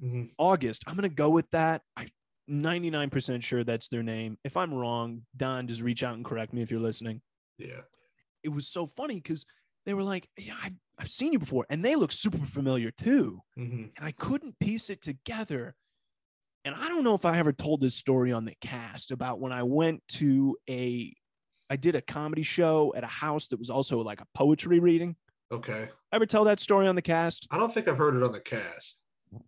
Mhm. 0.03 0.31
August. 0.37 0.83
I'm 0.87 0.95
gonna 0.95 1.09
go 1.09 1.29
with 1.29 1.49
that. 1.51 1.83
I 1.95 2.09
99% 2.47 3.43
sure 3.43 3.63
that's 3.63 3.87
their 3.87 4.03
name. 4.03 4.37
If 4.43 4.55
I'm 4.57 4.73
wrong, 4.73 5.25
Don, 5.35 5.67
just 5.67 5.81
reach 5.81 6.03
out 6.03 6.15
and 6.15 6.23
correct 6.25 6.53
me 6.53 6.61
if 6.61 6.69
you're 6.69 6.79
listening. 6.81 7.21
Yeah. 7.57 7.81
It 8.43 8.49
was 8.49 8.67
so 8.67 8.87
funny 8.95 9.15
because 9.15 9.45
they 9.85 9.93
were 9.93 10.03
like, 10.03 10.29
"Yeah, 10.37 10.55
I've, 10.61 10.73
I've 10.97 11.09
seen 11.09 11.33
you 11.33 11.39
before," 11.39 11.65
and 11.69 11.83
they 11.83 11.95
look 11.95 12.11
super 12.11 12.45
familiar 12.45 12.91
too. 12.91 13.41
Mhm. 13.57 13.91
And 13.95 14.05
I 14.05 14.11
couldn't 14.11 14.59
piece 14.59 14.89
it 14.89 15.01
together. 15.01 15.75
And 16.63 16.73
I 16.73 16.89
don't 16.89 17.03
know 17.03 17.13
if 17.13 17.25
I 17.25 17.37
ever 17.37 17.53
told 17.53 17.79
this 17.81 17.93
story 17.95 18.31
on 18.31 18.45
the 18.45 18.55
cast 18.59 19.11
about 19.11 19.39
when 19.39 19.51
I 19.51 19.61
went 19.63 20.01
to 20.13 20.57
a, 20.67 21.13
I 21.69 21.75
did 21.75 21.93
a 21.95 22.01
comedy 22.01 22.41
show 22.41 22.91
at 22.95 23.03
a 23.03 23.07
house 23.07 23.47
that 23.49 23.59
was 23.59 23.69
also 23.69 24.01
like 24.01 24.19
a 24.19 24.25
poetry 24.33 24.79
reading. 24.79 25.15
Okay. 25.51 25.89
Ever 26.11 26.25
tell 26.25 26.43
that 26.45 26.59
story 26.59 26.87
on 26.87 26.95
the 26.95 27.03
cast? 27.03 27.47
I 27.51 27.59
don't 27.59 27.71
think 27.71 27.87
I've 27.87 27.99
heard 27.99 28.15
it 28.15 28.23
on 28.23 28.31
the 28.31 28.39
cast. 28.39 28.97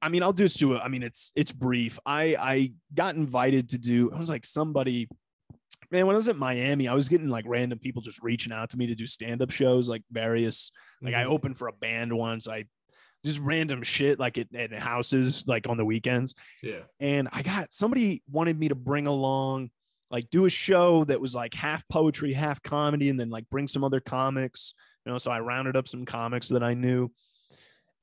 I 0.01 0.09
mean, 0.09 0.21
I'll 0.21 0.33
just 0.33 0.59
do 0.59 0.73
it. 0.75 0.79
I 0.79 0.89
mean, 0.89 1.01
it's 1.01 1.31
it's 1.35 1.51
brief. 1.51 1.97
I 2.05 2.35
I 2.35 2.73
got 2.93 3.15
invited 3.15 3.69
to 3.69 3.77
do. 3.79 4.11
I 4.13 4.17
was 4.17 4.29
like 4.29 4.45
somebody, 4.45 5.07
man. 5.91 6.05
When 6.07 6.15
I 6.15 6.17
was 6.17 6.29
at 6.29 6.37
Miami, 6.37 6.87
I 6.87 6.93
was 6.93 7.09
getting 7.09 7.29
like 7.29 7.45
random 7.47 7.79
people 7.79 8.01
just 8.01 8.21
reaching 8.21 8.51
out 8.53 8.69
to 8.71 8.77
me 8.77 8.87
to 8.87 8.95
do 8.95 9.07
stand 9.07 9.41
up 9.41 9.51
shows, 9.51 9.87
like 9.89 10.03
various. 10.11 10.71
Like 11.01 11.13
I 11.15 11.23
Mhm. 11.23 11.29
opened 11.29 11.57
for 11.57 11.67
a 11.67 11.73
band 11.73 12.11
once. 12.13 12.47
I 12.47 12.65
just 13.25 13.39
random 13.39 13.83
shit 13.83 14.19
like 14.19 14.37
at, 14.37 14.53
at 14.55 14.71
houses 14.73 15.45
like 15.47 15.67
on 15.67 15.77
the 15.77 15.85
weekends, 15.85 16.35
Yeah. 16.63 16.83
and 16.99 17.27
I 17.31 17.41
got 17.41 17.73
somebody 17.73 18.21
wanted 18.29 18.57
me 18.59 18.67
to 18.69 18.75
bring 18.75 19.07
along 19.07 19.71
like 20.09 20.29
do 20.29 20.45
a 20.45 20.49
show 20.49 21.03
that 21.05 21.19
was 21.19 21.35
like 21.35 21.53
half 21.53 21.85
poetry, 21.89 22.31
half 22.31 22.61
comedy, 22.63 23.09
and 23.09 23.19
then 23.19 23.29
like 23.29 23.49
bring 23.49 23.67
some 23.67 23.83
other 23.83 23.99
comics. 23.99 24.73
You 25.05 25.11
know, 25.11 25.17
so 25.17 25.31
I 25.31 25.39
rounded 25.41 25.75
up 25.75 25.87
some 25.87 26.05
comics 26.05 26.47
that 26.49 26.63
I 26.63 26.73
knew 26.73 27.11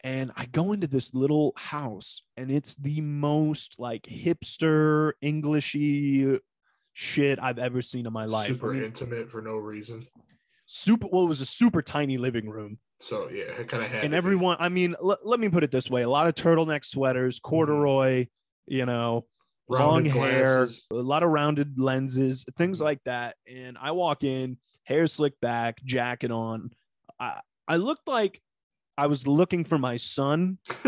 and 0.02 0.30
I 0.36 0.44
go 0.46 0.72
into 0.72 0.86
this 0.86 1.14
little 1.14 1.54
house, 1.56 2.22
and 2.36 2.50
it's 2.50 2.74
the 2.74 3.00
most 3.00 3.76
like 3.78 4.02
hipster 4.02 5.12
Englishy 5.22 6.38
shit 6.94 7.38
I've 7.42 7.58
ever 7.58 7.82
seen 7.82 8.06
in 8.06 8.12
my 8.12 8.24
life. 8.24 8.46
Super 8.46 8.72
mean, 8.72 8.84
intimate 8.84 9.30
for 9.30 9.42
no 9.42 9.56
reason. 9.56 10.06
super. 10.66 11.06
Well, 11.12 11.24
it 11.24 11.28
was 11.28 11.42
a 11.42 11.46
super 11.46 11.82
tiny 11.82 12.16
living 12.16 12.48
room, 12.48 12.78
So 13.00 13.28
yeah, 13.28 13.52
it 13.60 13.68
kind 13.68 13.82
of 13.82 13.90
had. 13.90 14.04
and 14.04 14.12
to 14.12 14.14
be. 14.14 14.16
everyone. 14.16 14.56
I 14.58 14.70
mean, 14.70 14.94
l- 15.00 15.18
let 15.22 15.38
me 15.40 15.48
put 15.50 15.62
it 15.64 15.70
this 15.70 15.90
way: 15.90 16.02
a 16.02 16.08
lot 16.08 16.26
of 16.26 16.34
turtleneck 16.34 16.84
sweaters, 16.84 17.38
mm-hmm. 17.38 17.50
corduroy, 17.50 18.26
you 18.66 18.86
know, 18.86 19.26
long 19.68 20.04
Rounded 20.04 20.12
hair, 20.12 20.56
glasses. 20.56 20.86
a 20.90 20.94
lot 20.94 21.22
of 21.22 21.30
rounded 21.30 21.80
lenses, 21.80 22.44
things 22.56 22.78
mm-hmm. 22.78 22.84
like 22.84 23.00
that. 23.04 23.36
And 23.46 23.76
I 23.80 23.90
walk 23.90 24.24
in, 24.24 24.56
hair 24.84 25.06
slicked 25.06 25.40
back, 25.40 25.82
jacket 25.84 26.30
on. 26.30 26.70
I 27.20 27.40
I 27.68 27.76
looked 27.76 28.08
like 28.08 28.40
I 28.96 29.08
was 29.08 29.26
looking 29.26 29.64
for 29.64 29.78
my 29.78 29.96
son 29.96 30.58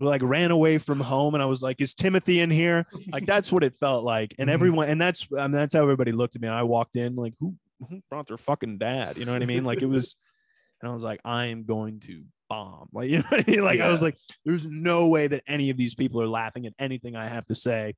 like 0.00 0.22
ran 0.22 0.50
away 0.50 0.78
from 0.78 1.00
home 1.00 1.34
and 1.34 1.42
I 1.42 1.46
was 1.46 1.62
like, 1.62 1.80
is 1.80 1.94
Timothy 1.94 2.40
in 2.40 2.50
here? 2.50 2.86
Like 3.12 3.26
that's 3.26 3.50
what 3.52 3.62
it 3.64 3.76
felt 3.76 4.04
like. 4.04 4.34
And 4.38 4.48
Mhm. 4.48 4.52
everyone 4.52 4.88
and 4.88 5.00
that's 5.00 5.26
I 5.36 5.42
mean, 5.42 5.52
that's 5.52 5.74
how 5.74 5.82
everybody 5.82 6.12
looked 6.12 6.36
at 6.36 6.42
me. 6.42 6.48
I 6.48 6.62
walked 6.62 6.96
in 6.96 7.14
like 7.16 7.34
who 7.40 7.54
who 7.88 8.00
brought 8.10 8.26
their 8.28 8.38
fucking 8.38 8.78
dad? 8.78 9.16
You 9.18 9.24
know 9.24 9.32
what 9.32 9.42
I 9.42 9.46
mean? 9.46 9.64
Like 9.64 9.82
it 9.82 9.86
was 9.86 10.16
and 10.82 10.88
I 10.88 10.92
was 10.92 11.02
like, 11.04 11.20
I 11.24 11.46
am 11.46 11.64
going 11.64 12.00
to 12.00 12.24
bomb. 12.48 12.88
Like, 12.92 13.08
you 13.10 13.18
know 13.18 13.24
what 13.28 13.48
I 13.48 13.50
mean? 13.50 13.64
Like 13.64 13.80
I 13.80 13.88
was 13.88 14.02
like, 14.02 14.16
there's 14.44 14.66
no 14.66 15.06
way 15.08 15.26
that 15.26 15.42
any 15.48 15.70
of 15.70 15.76
these 15.76 15.94
people 15.94 16.20
are 16.20 16.28
laughing 16.28 16.66
at 16.66 16.72
anything 16.78 17.16
I 17.16 17.28
have 17.28 17.46
to 17.46 17.54
say. 17.54 17.94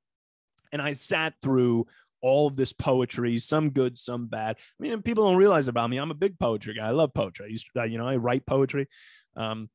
And 0.73 0.83
I 0.83 0.93
sat 0.93 1.35
through 1.43 1.87
all 2.23 2.47
of 2.49 2.57
this 2.57 2.73
poetry, 2.73 3.39
some 3.39 3.71
good, 3.71 3.97
some 3.97 4.27
bad. 4.27 4.57
I 4.59 4.83
mean, 4.83 5.03
people 5.03 5.25
don't 5.27 5.37
realize 5.37 5.69
about 5.69 5.89
me. 5.91 5.99
I'm 5.99 6.11
a 6.11 6.15
big 6.15 6.39
poetry 6.39 6.75
guy. 6.75 6.87
I 6.87 6.91
love 6.91 7.15
poetry. 7.15 7.47
I 7.47 7.49
used 7.51 7.67
to, 7.77 7.87
you 7.87 7.99
know, 7.99 8.07
I 8.09 8.17
write 8.17 8.47
poetry. 8.47 8.89
Um, 9.37 9.69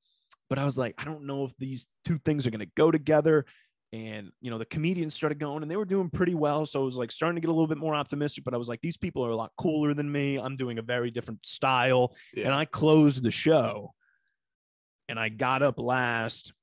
but 0.51 0.59
I 0.59 0.65
was 0.65 0.77
like, 0.77 0.93
I 0.97 1.05
don't 1.05 1.25
know 1.25 1.45
if 1.45 1.53
these 1.57 1.87
two 2.03 2.17
things 2.17 2.45
are 2.45 2.51
going 2.51 2.59
to 2.59 2.71
go 2.75 2.91
together. 2.91 3.45
and 3.93 4.31
you 4.41 4.51
know 4.51 4.57
the 4.57 4.65
comedians 4.65 5.13
started 5.13 5.39
going 5.39 5.61
and 5.63 5.71
they 5.71 5.75
were 5.77 5.83
doing 5.93 6.09
pretty 6.09 6.33
well 6.33 6.65
so 6.65 6.81
i 6.81 6.85
was 6.85 6.95
like 6.97 7.11
starting 7.11 7.35
to 7.35 7.41
get 7.41 7.49
a 7.49 7.57
little 7.57 7.67
bit 7.67 7.77
more 7.77 7.93
optimistic 7.93 8.43
but 8.45 8.53
i 8.53 8.57
was 8.57 8.69
like 8.69 8.79
these 8.81 8.95
people 8.95 9.21
are 9.25 9.31
a 9.31 9.35
lot 9.35 9.51
cooler 9.57 9.93
than 9.93 10.09
me 10.09 10.37
i'm 10.37 10.55
doing 10.55 10.77
a 10.79 10.81
very 10.81 11.11
different 11.11 11.45
style 11.45 12.13
Yeah. 12.33 12.45
and 12.45 12.53
i 12.53 12.63
closed 12.63 13.21
the 13.21 13.31
show 13.31 13.93
and 15.09 15.19
i 15.19 15.27
got 15.27 15.61
up 15.61 15.77
last 15.77 16.53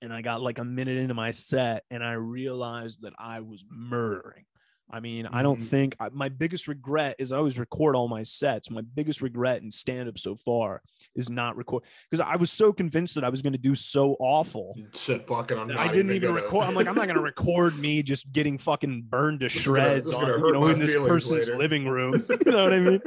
and 0.00 0.10
i 0.10 0.22
got 0.22 0.40
like 0.40 0.58
a 0.58 0.64
minute 0.64 0.96
into 0.96 1.12
my 1.12 1.32
set 1.32 1.84
and 1.90 2.02
i 2.02 2.12
realized 2.14 3.02
that 3.02 3.12
i 3.18 3.40
was 3.40 3.62
murdering 3.70 4.44
i 4.90 5.00
mean 5.00 5.26
i 5.26 5.42
don't 5.42 5.60
Mhm. 5.60 5.64
think 5.66 5.96
I, 6.00 6.08
my 6.10 6.28
biggest 6.28 6.68
regret 6.68 7.16
is 7.18 7.32
i 7.32 7.36
always 7.36 7.58
record 7.58 7.94
all 7.96 8.08
my 8.08 8.22
sets 8.22 8.70
my 8.70 8.80
biggest 8.82 9.22
regret 9.22 9.62
in 9.62 9.70
stand 9.70 10.08
up 10.08 10.18
so 10.18 10.34
far 10.36 10.82
is 11.14 11.30
not 11.30 11.56
record 11.56 11.82
because 12.10 12.24
i 12.26 12.36
was 12.36 12.50
so 12.50 12.72
convinced 12.72 13.14
that 13.14 13.24
i 13.24 13.28
was 13.28 13.42
going 13.42 13.52
to 13.52 13.58
do 13.58 13.74
so 13.74 14.16
awful 14.20 14.74
You 14.76 14.88
said 14.92 15.26
fucking. 15.26 15.58
I'm 15.58 15.68
not 15.68 15.76
I 15.78 15.88
didn't 15.88 16.12
even 16.12 16.30
gonna- 16.30 16.42
record. 16.42 16.66
I'm 16.66 16.74
like, 16.74 16.86
I'm 16.88 16.94
not 16.94 17.06
gonna 17.08 17.20
record 17.22 17.78
me 17.78 18.02
just 18.02 18.30
getting 18.32 18.58
fucking 18.58 19.02
burned 19.08 19.40
to 19.40 19.46
This 19.46 19.56
is 19.56 19.66
gonna- 19.66 19.78
shreds 19.80 20.12
on, 20.12 20.26
you 20.26 20.52
know, 20.52 20.66
in 20.68 20.78
this 20.78 20.94
person's 20.96 21.48
later. 21.48 21.56
living 21.58 21.86
room. 21.88 22.12
you 22.46 22.52
know 22.52 22.64
what 22.64 22.72
I 22.72 22.78
mean? 22.80 23.00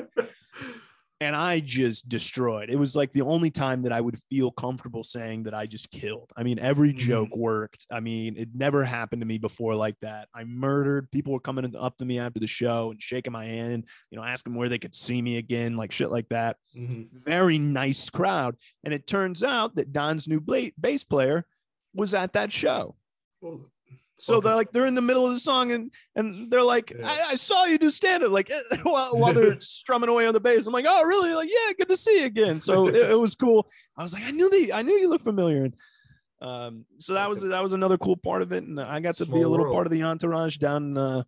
And 1.22 1.34
I 1.34 1.62
just 1.62 2.10
destroyed. 2.10 2.69
It 2.69 2.75
was 2.75 2.93
like 2.93 3.13
the 3.13 3.22
only 3.22 3.50
time 3.50 3.84
that 3.84 3.93
I 3.93 4.01
would 4.01 4.19
feel 4.29 4.51
comfortable 4.51 5.01
saying 5.01 5.43
that 5.43 5.53
I 5.53 5.65
just 5.65 5.89
killed. 5.89 6.34
I 6.36 6.43
mean, 6.43 6.60
every 6.60 6.91
Mhm. 6.93 6.98
joke 6.98 7.36
worked. 7.36 7.88
I 7.89 8.01
mean, 8.01 8.36
it 8.36 8.50
never 8.53 8.84
happened 8.84 9.22
to 9.22 9.25
me 9.25 9.38
before 9.38 9.75
like 9.75 9.98
that. 10.01 10.27
I 10.36 10.43
murdered. 10.43 11.10
People 11.12 11.31
were 11.31 11.39
coming 11.39 11.74
up 11.74 11.98
to 12.00 12.05
me 12.05 12.19
after 12.19 12.41
the 12.41 12.48
show 12.48 12.91
and 12.91 13.01
shaking 13.01 13.31
my 13.31 13.45
hand, 13.45 13.88
you 14.12 14.17
know, 14.17 14.25
asking 14.25 14.55
where 14.55 14.67
they 14.67 14.77
could 14.77 14.93
see 14.93 15.22
me 15.22 15.38
again, 15.38 15.77
like 15.77 15.93
shit 15.93 16.12
like 16.12 16.27
that 16.29 16.57
Mhm. 16.75 17.07
very 17.13 17.57
nice 17.60 18.10
crowd. 18.10 18.57
And 18.84 18.93
it 18.93 19.07
turns 19.07 19.41
out 19.41 19.75
that 19.75 19.93
Don's 19.93 20.27
new 20.27 20.41
bass 20.41 21.05
player 21.05 21.45
was 21.93 22.13
at 22.13 22.34
that 22.34 22.51
show. 22.51 22.98
Well, 23.39 23.72
So 24.17 24.34
fucking- 24.36 24.45
they're 24.48 24.55
like 24.55 24.72
they're 24.72 24.86
in 24.86 24.95
the 24.95 25.01
middle 25.01 25.25
of 25.27 25.34
the 25.34 25.39
song 25.39 25.72
and 25.72 25.91
and 26.15 26.50
they're 26.50 26.63
like, 26.63 26.91
Yeah. 26.98 27.05
I, 27.10 27.31
I 27.31 27.36
saw 27.36 27.65
you 27.65 27.77
do 27.77 27.89
stand 27.89 28.24
up 28.24 28.31
like 28.31 28.50
while, 28.84 29.17
while 29.17 29.34
they're 29.34 29.60
strumming 29.60 30.10
away 30.10 30.25
on 30.25 30.34
the 30.34 30.39
bass. 30.39 30.67
I'm 30.67 30.74
like, 30.74 30.86
oh 30.88 31.03
really? 31.03 31.34
Like, 31.34 31.50
yeah, 31.51 31.74
good 31.77 31.89
to 31.89 31.98
see 31.98 32.19
you 32.22 32.25
again. 32.25 32.62
So 32.62 32.88
it, 32.88 32.95
it 32.95 33.19
was 33.19 33.36
cool. 33.36 33.67
I 33.98 34.03
was 34.03 34.13
like, 34.13 34.24
I 34.24 34.31
knew 34.31 34.50
the 34.50 34.72
I 34.74 34.81
knew 34.84 34.93
you 34.95 35.10
looked 35.10 35.25
familiar. 35.25 35.65
And 35.65 35.75
um, 36.41 36.86
so 37.00 37.13
that 37.13 37.29
was 37.29 37.41
that 37.41 37.62
was 37.63 37.74
another 37.74 37.98
cool 37.98 38.15
part 38.17 38.41
of 38.41 38.51
it. 38.51 38.63
And 38.63 38.79
I 38.79 39.00
got 39.00 39.17
to 39.17 39.25
be 39.25 39.41
a 39.41 39.48
little 39.50 39.65
world. 39.65 39.74
part 39.75 39.88
of 39.88 39.91
the 39.91 40.03
entourage 40.03 40.57
down 40.57 40.98
uh 40.98 41.24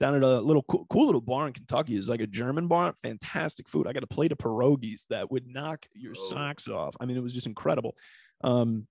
down 0.00 0.16
at 0.16 0.22
a 0.24 0.40
little 0.40 0.64
cool, 0.64 0.84
cool 0.90 1.06
little 1.06 1.20
bar 1.20 1.46
in 1.46 1.52
Kentucky. 1.52 1.94
It's 1.96 2.08
like 2.08 2.20
a 2.20 2.26
German 2.26 2.66
bar, 2.66 2.94
fantastic 3.04 3.68
food. 3.68 3.86
I 3.86 3.92
got 3.92 4.02
a 4.02 4.08
plate 4.08 4.32
of 4.32 4.38
pierogies 4.38 5.02
that 5.10 5.30
would 5.30 5.46
knock 5.46 5.86
your 5.94 6.14
Oh. 6.16 6.28
socks 6.30 6.66
off. 6.66 6.96
I 6.98 7.06
mean, 7.06 7.16
it 7.16 7.22
was 7.22 7.34
just 7.34 7.46
incredible. 7.46 7.94
Um, 8.42 8.88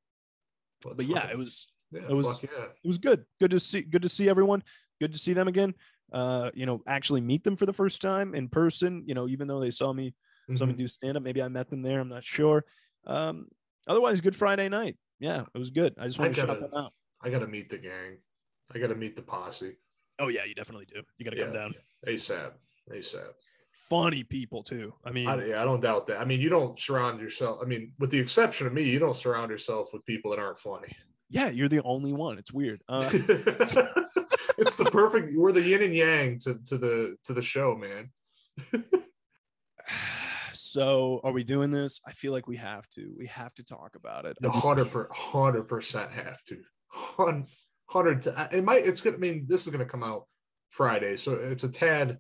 Let's 0.85 0.95
but 0.97 1.05
yeah, 1.07 1.15
fucking- 1.15 1.31
it 1.31 1.37
was 1.37 1.67
yeah, 1.91 2.01
it 2.09 2.13
was- 2.13 2.41
yeah. 2.43 2.65
it 2.83 2.87
was 2.87 2.97
good. 2.97 3.25
Good 3.39 3.51
to 3.51 3.59
see. 3.59 3.81
Good 3.81 4.01
to 4.03 4.09
see 4.09 4.29
everyone. 4.29 4.63
Good 4.99 5.13
to 5.13 5.19
see 5.19 5.33
them 5.33 5.47
again. 5.47 5.73
Uh, 6.11 6.51
you 6.53 6.65
know, 6.65 6.83
actually 6.87 7.21
meet 7.21 7.43
them 7.43 7.55
for 7.55 7.65
the 7.65 7.73
first 7.73 8.01
time 8.01 8.35
in 8.35 8.49
person. 8.49 9.03
You 9.05 9.13
know, 9.15 9.27
even 9.27 9.47
though 9.47 9.59
they 9.59 9.71
saw 9.71 9.93
me 9.93 10.13
saw 10.57 10.65
me 10.65 10.73
Mhm. 10.73 10.77
do 10.77 10.87
stand 10.87 11.15
up, 11.17 11.23
maybe 11.23 11.41
I 11.41 11.47
met 11.47 11.69
them 11.69 11.81
there. 11.81 11.99
I'm 12.01 12.09
not 12.09 12.23
sure. 12.25 12.65
Um, 13.05 13.47
otherwise, 13.87 14.19
good 14.19 14.35
Friday 14.35 14.67
night. 14.67 14.97
Yeah, 15.19 15.45
it 15.53 15.57
was 15.57 15.69
good. 15.71 15.93
I 15.97 16.05
just 16.07 16.19
I 16.19 16.23
want 16.23 16.35
to 16.35 16.39
shout 16.41 16.47
gotta- 16.47 16.59
them 16.61 16.73
out. 16.75 16.93
I 17.21 17.29
gotta 17.29 17.47
meet 17.47 17.69
the 17.69 17.77
gang. 17.77 18.17
I 18.73 18.79
gotta 18.79 18.95
meet 18.95 19.15
the 19.15 19.21
posse. 19.21 19.75
Oh 20.19 20.27
yeah, 20.27 20.43
you 20.43 20.53
definitely 20.55 20.85
do. 20.85 21.01
You 21.17 21.25
got 21.25 21.31
to 21.31 21.37
come 21.37 21.53
Yeah. 21.53 21.59
down. 21.59 21.75
ASAP. 22.07 22.53
ASAP. 22.91 23.33
Funny 23.89 24.23
people 24.23 24.63
too. 24.63 24.93
I 25.05 25.11
mean, 25.11 25.27
I, 25.27 25.45
yeah, 25.45 25.61
I 25.61 25.65
don't 25.65 25.81
doubt 25.81 26.07
that. 26.07 26.19
I 26.19 26.25
mean, 26.25 26.39
you 26.41 26.49
don't 26.49 26.79
surround 26.79 27.19
yourself. 27.21 27.59
I 27.61 27.65
mean, 27.65 27.93
with 27.99 28.09
the 28.11 28.19
exception 28.19 28.65
of 28.67 28.73
me, 28.73 28.83
you 28.83 28.99
don't 28.99 29.15
surround 29.15 29.51
yourself 29.51 29.93
with 29.93 30.05
people 30.05 30.31
that 30.31 30.39
aren't 30.39 30.57
funny. 30.59 30.95
Yeah, 31.31 31.49
you're 31.49 31.69
the 31.69 31.81
only 31.83 32.13
one. 32.13 32.37
It's 32.37 32.51
weird. 32.51 32.81
Uh, 32.89 33.09
it's 34.57 34.75
the 34.75 34.85
perfect. 34.85 35.31
We're 35.35 35.53
the 35.53 35.61
yin 35.61 35.81
and 35.81 35.95
yang 35.95 36.39
to, 36.39 36.59
to 36.67 36.77
the 36.77 37.15
to 37.25 37.33
the 37.33 37.41
show, 37.41 37.75
man. 37.75 38.11
so, 40.53 41.21
are 41.23 41.31
we 41.31 41.43
doing 41.43 41.71
this? 41.71 41.99
I 42.05 42.11
feel 42.11 42.31
like 42.31 42.47
we 42.47 42.57
have 42.57 42.87
to. 42.91 43.11
We 43.17 43.27
have 43.27 43.53
to 43.55 43.63
talk 43.63 43.95
about 43.95 44.25
it. 44.25 44.37
Hundred 44.43 45.67
percent 45.67 46.11
have 46.11 46.43
to. 46.43 46.59
Hundred. 47.87 48.27
It 48.51 48.63
might. 48.63 48.85
It's 48.85 49.01
gonna. 49.01 49.15
I 49.15 49.19
mean, 49.19 49.45
this 49.47 49.65
is 49.65 49.71
gonna 49.71 49.85
come 49.85 50.03
out 50.03 50.25
Friday, 50.69 51.15
so 51.15 51.33
it's 51.33 51.63
a 51.63 51.69
tad. 51.69 52.19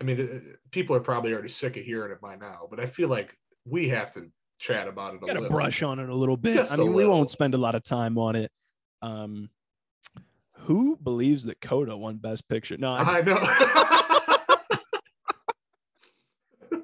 I 0.00 0.04
mean, 0.04 0.56
people 0.70 0.96
are 0.96 1.00
probably 1.00 1.32
already 1.32 1.48
sick 1.48 1.76
of 1.76 1.84
hearing 1.84 2.12
it 2.12 2.20
by 2.20 2.36
now, 2.36 2.68
but 2.70 2.80
I 2.80 2.86
feel 2.86 3.08
like 3.08 3.36
we 3.66 3.90
have 3.90 4.12
to 4.12 4.30
chat 4.62 4.86
about 4.86 5.14
it 5.14 5.22
a 5.22 5.26
got 5.26 5.34
to 5.34 5.48
brush 5.50 5.82
on 5.82 5.98
it 5.98 6.08
a 6.08 6.14
little 6.14 6.36
bit. 6.36 6.54
Just 6.54 6.72
I 6.72 6.76
mean, 6.76 6.92
we 6.92 7.04
won't 7.04 7.30
spend 7.30 7.54
a 7.54 7.58
lot 7.58 7.74
of 7.74 7.82
time 7.82 8.16
on 8.16 8.36
it. 8.36 8.52
Um, 9.02 9.50
who 10.58 10.96
believes 11.02 11.44
that 11.44 11.60
Coda 11.60 11.96
won 11.96 12.18
Best 12.18 12.48
Picture? 12.48 12.76
No, 12.78 12.92
I, 12.92 13.18
I 13.18 13.22
know. 13.22 13.38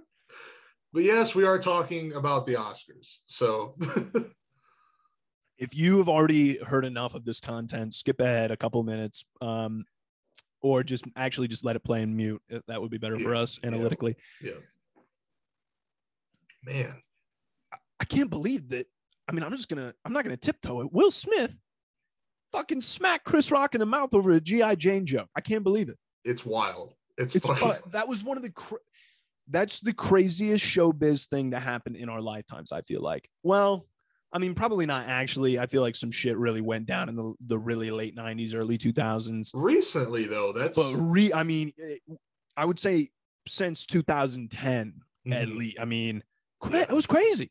but 0.92 1.04
yes, 1.04 1.36
we 1.36 1.44
are 1.44 1.58
talking 1.58 2.12
about 2.14 2.46
the 2.46 2.54
Oscars. 2.54 3.18
So 3.26 3.76
if 5.58 5.72
you 5.74 5.98
have 5.98 6.08
already 6.08 6.58
heard 6.58 6.84
enough 6.84 7.14
of 7.14 7.24
this 7.24 7.38
content, 7.38 7.94
skip 7.94 8.20
ahead 8.20 8.50
a 8.50 8.56
couple 8.56 8.82
minutes, 8.82 9.24
um, 9.40 9.84
or 10.60 10.82
just 10.82 11.04
actually 11.14 11.46
just 11.46 11.64
let 11.64 11.76
it 11.76 11.84
play 11.84 12.02
in 12.02 12.16
mute. 12.16 12.42
That 12.66 12.82
would 12.82 12.90
be 12.90 12.98
better 12.98 13.20
for 13.20 13.32
Yeah, 13.32 13.40
us 13.42 13.60
yeah. 13.62 13.68
analytically. 13.68 14.16
yeah. 14.42 14.54
Man. 16.64 17.00
I 18.00 18.04
can't 18.04 18.30
believe 18.30 18.68
that. 18.70 18.86
I 19.28 19.32
mean, 19.32 19.42
I'm 19.42 19.52
just 19.56 19.68
gonna. 19.68 19.92
I'm 20.04 20.12
not 20.12 20.24
gonna 20.24 20.36
tiptoe 20.36 20.80
it. 20.82 20.92
Will 20.92 21.10
Smith 21.10 21.54
fucking 22.52 22.80
smacked 22.80 23.24
Chris 23.24 23.50
Rock 23.50 23.74
in 23.74 23.80
the 23.80 23.86
mouth 23.86 24.14
over 24.14 24.30
a 24.30 24.40
GI 24.40 24.76
Jane 24.76 25.04
joke. 25.04 25.28
I 25.36 25.40
can't 25.40 25.62
believe 25.64 25.88
it. 25.88 25.98
It's 26.24 26.44
wild. 26.46 26.94
It's, 27.18 27.34
It's 27.36 27.48
uh, 27.48 27.78
that 27.92 28.08
was 28.08 28.22
one 28.24 28.36
of 28.36 28.42
the 28.42 28.50
cra- 28.50 28.78
that's 29.50 29.80
the 29.80 29.92
craziest 29.92 30.64
showbiz 30.64 31.28
thing 31.28 31.50
to 31.50 31.58
happen 31.58 31.96
in 31.96 32.08
our 32.08 32.20
lifetimes. 32.22 32.72
I 32.72 32.82
feel 32.82 33.02
like. 33.02 33.28
Well, 33.42 33.86
I 34.32 34.38
mean, 34.38 34.54
probably 34.54 34.86
not 34.86 35.08
actually. 35.08 35.58
I 35.58 35.66
feel 35.66 35.82
like 35.82 35.96
some 35.96 36.10
shit 36.10 36.36
really 36.38 36.60
went 36.60 36.86
down 36.86 37.08
in 37.08 37.16
the 37.16 37.34
the 37.46 37.58
really 37.58 37.90
late 37.90 38.16
'90s, 38.16 38.54
early 38.54 38.78
2000s. 38.78 39.50
recently 39.54 40.26
though. 40.26 40.52
That's 40.52 40.76
But 40.78 40.94
re, 40.94 41.32
I 41.32 41.42
mean, 41.42 41.72
it- 41.76 42.00
I 42.56 42.64
would 42.64 42.78
say 42.78 43.10
since 43.46 43.84
2010 43.86 45.00
at 45.32 45.48
Mhm. 45.48 45.56
least. 45.56 45.76
I 45.80 45.84
mean, 45.84 46.22
it 46.72 46.90
was 46.90 47.06
crazy. 47.06 47.50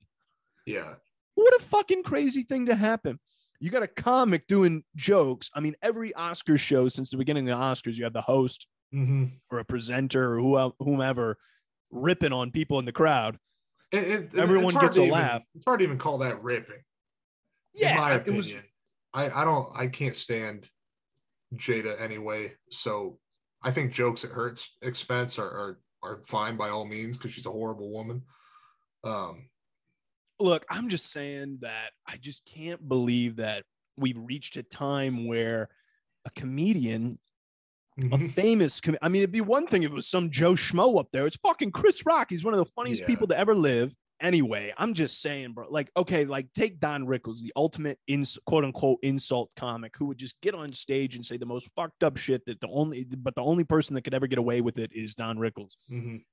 Yeah. 0.68 0.94
What 1.36 1.54
a 1.56 1.60
fucking 1.64 2.04
crazy 2.04 2.44
thing 2.44 2.66
to 2.68 2.76
happen. 2.76 3.20
You 3.60 3.72
got 3.72 3.82
a 3.84 3.88
comic 3.88 4.46
doing 4.48 4.84
jokes. 4.96 5.50
I 5.56 5.60
mean, 5.62 5.76
every 5.82 6.14
Oscar 6.14 6.58
show 6.58 6.88
since 6.90 7.10
the 7.10 7.18
beginning 7.18 7.50
of 7.50 7.58
the 7.58 7.64
Oscars, 7.64 7.96
you 7.98 8.04
have 8.04 8.14
the 8.14 8.22
host 8.22 8.68
Mhm. 8.94 9.40
or 9.50 9.60
a 9.60 9.66
presenter 9.66 10.40
or 10.40 10.74
whomever 10.80 11.38
ripping 11.90 12.34
on 12.34 12.52
people 12.52 12.78
in 12.80 12.86
the 12.86 12.92
crowd. 12.92 13.40
It- 13.92 14.08
it- 14.34 14.36
Everyone 14.36 14.74
gets 14.76 14.98
a 14.98 15.02
even- 15.02 15.14
laugh. 15.14 15.44
It's 15.56 15.66
hard 15.66 15.80
to 15.80 15.86
even 15.86 15.98
call 15.98 16.18
that 16.20 16.44
ripping. 16.44 16.84
Yeah, 17.74 17.92
in 17.92 17.98
my 17.98 18.14
it 18.16 18.28
was- 18.28 18.48
opinion. 18.48 18.66
I, 19.14 19.42
I 19.42 19.46
don't 19.46 19.76
I 19.76 19.88
can't 19.88 20.16
stand 20.16 20.70
Jada 21.56 22.00
anyway. 22.00 22.58
So 22.70 23.20
I 23.62 23.72
think 23.72 23.94
jokes 23.94 24.24
at 24.26 24.32
her 24.32 24.54
expense 24.82 25.40
are, 25.40 25.50
are 25.50 25.80
are 26.04 26.18
fine 26.24 26.58
by 26.58 26.70
all 26.70 26.86
means 26.86 27.18
because 27.18 27.32
she's 27.34 27.46
a 27.46 27.52
horrible 27.52 27.90
woman. 27.92 28.26
Um 29.04 29.50
Look, 30.40 30.66
I'm 30.70 30.90
just 30.90 31.12
saying 31.12 31.60
that 31.62 31.92
I 32.08 32.18
just 32.18 32.46
can't 32.46 32.88
believe 32.88 33.38
that 33.38 33.64
we've 33.98 34.18
reached 34.18 34.56
a 34.58 34.64
time 34.64 35.28
where 35.28 35.70
a 36.26 36.30
comedian, 36.32 37.18
a 37.98 38.02
mhm. 38.02 38.32
famous, 38.32 38.80
com- 38.80 38.98
I 39.02 39.10
mean, 39.10 39.24
it'd 39.24 39.32
be 39.32 39.42
one 39.42 39.66
thing 39.66 39.82
if 39.84 39.90
it 39.92 39.96
was 39.96 40.08
some 40.08 40.30
Joe 40.30 40.54
Schmo 40.54 41.00
up 41.00 41.08
there. 41.12 41.26
It's 41.26 41.38
fucking 41.38 41.72
Chris 41.72 42.06
Rock. 42.06 42.28
He's 42.30 42.44
one 42.44 42.54
of 42.54 42.60
the 42.60 42.72
funniest 42.76 43.02
Yeah. 43.02 43.08
people 43.08 43.28
to 43.30 43.38
ever 43.38 43.56
live. 43.56 43.96
Anyway, 44.20 44.74
I'm 44.78 44.94
just 44.96 45.22
saying, 45.22 45.54
bro. 45.54 45.68
Like, 45.70 45.92
okay, 45.96 46.26
like 46.26 46.52
take 46.54 46.80
Don 46.80 47.06
Rickles, 47.06 47.40
the 47.40 47.54
ultimate 47.56 48.00
ins- 48.08 48.38
quote 48.46 48.64
unquote 48.64 49.00
insult 49.04 49.52
comic, 49.56 49.96
who 49.98 50.06
would 50.06 50.18
just 50.18 50.40
get 50.42 50.54
on 50.56 50.74
stage 50.74 51.16
and 51.16 51.26
say 51.26 51.38
the 51.38 51.46
most 51.46 51.70
fucked 51.76 52.04
up 52.04 52.18
shit 52.18 52.44
that 52.46 52.60
the 52.60 52.68
only, 52.70 53.04
but 53.04 53.36
the 53.36 53.42
only 53.44 53.64
person 53.64 53.94
that 53.96 54.02
could 54.04 54.14
ever 54.16 54.28
get 54.28 54.40
away 54.40 54.62
with 54.62 54.78
it 54.80 54.92
is 54.94 55.14
Don 55.16 55.38
Rickles. 55.38 55.76
Mhm. 55.92 56.24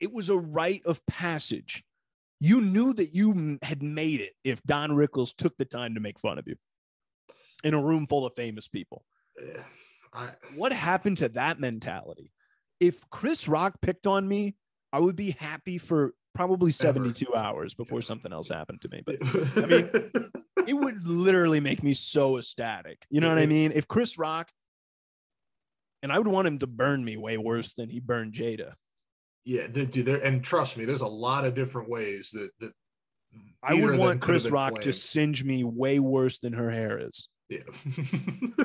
It 0.00 0.12
was 0.12 0.28
a 0.30 0.36
rite 0.36 0.84
of 0.86 1.04
passage. 1.06 1.84
You 2.40 2.60
knew 2.62 2.94
that 2.94 3.14
you 3.14 3.58
had 3.62 3.82
made 3.82 4.20
it 4.20 4.32
if 4.44 4.62
Don 4.62 4.90
Rickles 4.90 5.34
took 5.36 5.56
the 5.58 5.64
time 5.66 5.94
to 5.94 6.00
make 6.00 6.18
fun 6.18 6.38
of 6.38 6.46
you 6.48 6.56
in 7.62 7.74
a 7.74 7.82
room 7.82 8.06
full 8.06 8.24
of 8.26 8.32
famous 8.34 8.66
people. 8.68 9.04
I 10.12 10.30
What 10.56 10.72
happened 10.72 11.18
to 11.18 11.28
that 11.30 11.60
mentality? 11.60 12.32
If 12.80 13.08
Chris 13.10 13.46
Rock 13.46 13.74
picked 13.80 14.06
on 14.06 14.26
me, 14.26 14.56
I 14.92 14.98
would 14.98 15.14
be 15.14 15.36
happy 15.38 15.78
for 15.78 16.14
probably 16.34 16.72
72 16.72 17.32
hours 17.34 17.74
before 17.74 17.98
Yeah. 17.98 18.04
something 18.04 18.32
else 18.32 18.48
happened 18.48 18.80
to 18.82 18.88
me. 18.88 19.02
But 19.04 19.16
I 19.22 19.66
mean, 19.66 20.10
it 20.66 20.74
would 20.74 21.06
literally 21.06 21.60
make 21.60 21.82
me 21.82 21.92
so 21.92 22.38
ecstatic. 22.38 23.04
You 23.10 23.20
know 23.20 23.28
what 23.28 23.38
I 23.38 23.46
mean? 23.46 23.70
If 23.72 23.86
Chris 23.86 24.18
Rock, 24.18 24.50
and 26.02 26.10
I 26.10 26.18
would 26.18 26.26
want 26.28 26.48
him 26.48 26.58
to 26.60 26.66
burn 26.66 27.04
me 27.04 27.16
way 27.16 27.36
worse 27.36 27.74
than 27.74 27.90
he 27.90 28.00
burned 28.00 28.32
Jada. 28.32 28.72
Yeah, 29.44 29.66
they 29.68 29.86
do 29.86 30.02
there 30.02 30.24
and 30.24 30.42
trust 30.42 30.76
me, 30.76 30.84
there's 30.84 31.00
a 31.00 31.06
lot 31.06 31.44
of 31.44 31.54
different 31.54 31.88
ways 31.88 32.30
that 32.32 32.50
that 32.60 32.72
I 33.62 33.74
would 33.74 33.98
want 33.98 34.20
Chris 34.20 34.50
Rock 34.50 34.80
to 34.82 34.92
singe 34.92 35.44
me 35.44 35.64
way 35.64 35.98
worse 35.98 36.38
than 36.38 36.52
her 36.52 36.70
hair 36.70 36.98
is. 36.98 37.28
Yeah. 37.48 37.60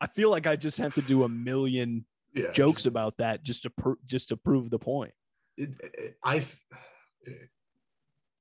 I 0.00 0.06
feel 0.08 0.30
like 0.30 0.46
I 0.46 0.56
just 0.56 0.78
have 0.78 0.94
to 0.94 1.02
do 1.02 1.24
a 1.24 1.28
million 1.28 2.04
yeah. 2.34 2.50
jokes 2.50 2.84
about 2.86 3.16
that 3.18 3.42
just 3.42 3.62
to 3.62 3.70
pr- 3.70 3.92
just 4.06 4.28
to 4.28 4.36
prove 4.36 4.70
the 4.70 4.78
point. 4.78 5.12
It, 5.56 5.70
it, 5.80 6.16
I 6.22 6.44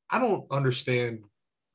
I 0.10 0.19
don't 0.19 0.45
understand 0.51 1.24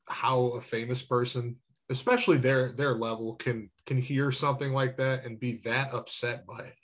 how 0.07 0.47
a 0.49 0.61
famous 0.61 1.01
person, 1.01 1.55
especially 1.89 2.37
their 2.37 2.71
their 2.71 2.93
level, 2.93 3.35
can 3.35 3.69
can 3.85 3.97
hear 3.97 4.31
something 4.31 4.73
like 4.73 4.97
that 4.97 5.25
and 5.25 5.39
be 5.39 5.53
that 5.63 5.93
upset 5.93 6.45
by 6.45 6.59
it. 6.59 6.75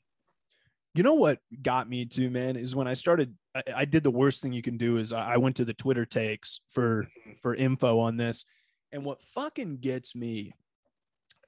You 0.95 1.03
know 1.03 1.13
what 1.15 1.39
got 1.61 1.89
me 1.89 2.05
to 2.05 2.29
man 2.29 2.55
is 2.55 2.73
when 2.75 2.87
I 2.87 2.93
started. 2.93 3.35
I, 3.53 3.63
I 3.75 3.85
did 3.85 4.03
the 4.03 4.11
worst 4.11 4.41
thing 4.41 4.53
you 4.53 4.61
can 4.61 4.77
do 4.77 4.95
is 4.97 5.11
I, 5.11 5.33
I 5.33 5.37
went 5.37 5.57
to 5.57 5.65
the 5.65 5.73
Twitter 5.73 6.05
takes 6.05 6.61
for 6.71 7.03
Mm-hmm. 7.03 7.31
for 7.41 7.53
info 7.53 7.99
on 7.99 8.15
this, 8.17 8.45
and 8.91 9.03
what 9.03 9.21
fucking 9.21 9.77
gets 9.77 10.15
me 10.15 10.53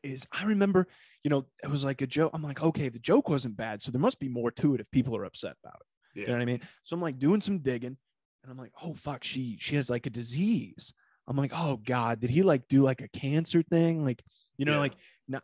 is 0.04 0.28
I 0.32 0.44
remember 0.46 0.88
you 1.24 1.30
know 1.30 1.46
it 1.64 1.70
was 1.70 1.84
like 1.86 2.02
a 2.02 2.08
joke. 2.08 2.32
I'm 2.34 2.44
like, 2.44 2.62
okay, 2.62 2.90
the 2.90 3.00
joke 3.00 3.30
wasn't 3.30 3.56
bad, 3.58 3.82
so 3.82 3.90
there 3.92 4.02
must 4.02 4.20
be 4.20 4.28
more 4.30 4.52
to 4.52 4.76
it 4.76 4.82
if 4.82 4.92
people 4.92 5.16
are 5.16 5.24
upset 5.24 5.56
about 5.64 5.78
it. 5.82 6.22
You 6.22 6.28
know 6.28 6.34
what 6.34 6.42
I 6.42 6.46
mean? 6.46 6.62
So 6.84 6.96
I'm 6.96 7.02
like 7.02 7.18
doing 7.20 7.42
some 7.42 7.60
digging, 7.60 7.96
and 8.44 8.52
I'm 8.52 8.58
like, 8.58 8.72
oh 8.84 8.94
fuck, 8.96 9.24
she 9.24 9.58
she 9.62 9.76
has 9.78 9.90
like 9.90 10.06
a 10.06 10.10
disease. 10.10 10.94
I'm 11.28 11.38
like, 11.38 11.52
oh 11.54 11.78
god, 11.78 12.20
did 12.20 12.30
he 12.32 12.42
like 12.44 12.68
do 12.68 12.82
like 12.82 13.02
a 13.02 13.08
cancer 13.10 13.62
thing? 13.62 14.04
Like, 14.04 14.22
you 14.58 14.66
know, 14.66 14.74
Yeah. 14.74 14.80
like 14.80 14.94
not 15.28 15.44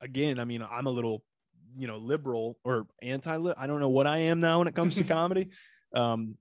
again. 0.00 0.38
I 0.40 0.44
mean, 0.44 0.62
I'm 0.68 0.86
a 0.86 0.90
little, 0.90 1.22
you 1.76 1.86
know, 1.86 1.98
liberal 1.98 2.58
or 2.64 2.86
anti. 3.02 3.36
I 3.56 3.66
don't 3.66 3.80
know 3.80 3.88
what 3.88 4.06
I 4.06 4.18
am 4.18 4.40
now 4.40 4.58
when 4.58 4.68
it 4.68 4.74
comes 4.74 4.94
to 4.96 5.04
comedy. 5.18 5.48
Um, 5.94 6.36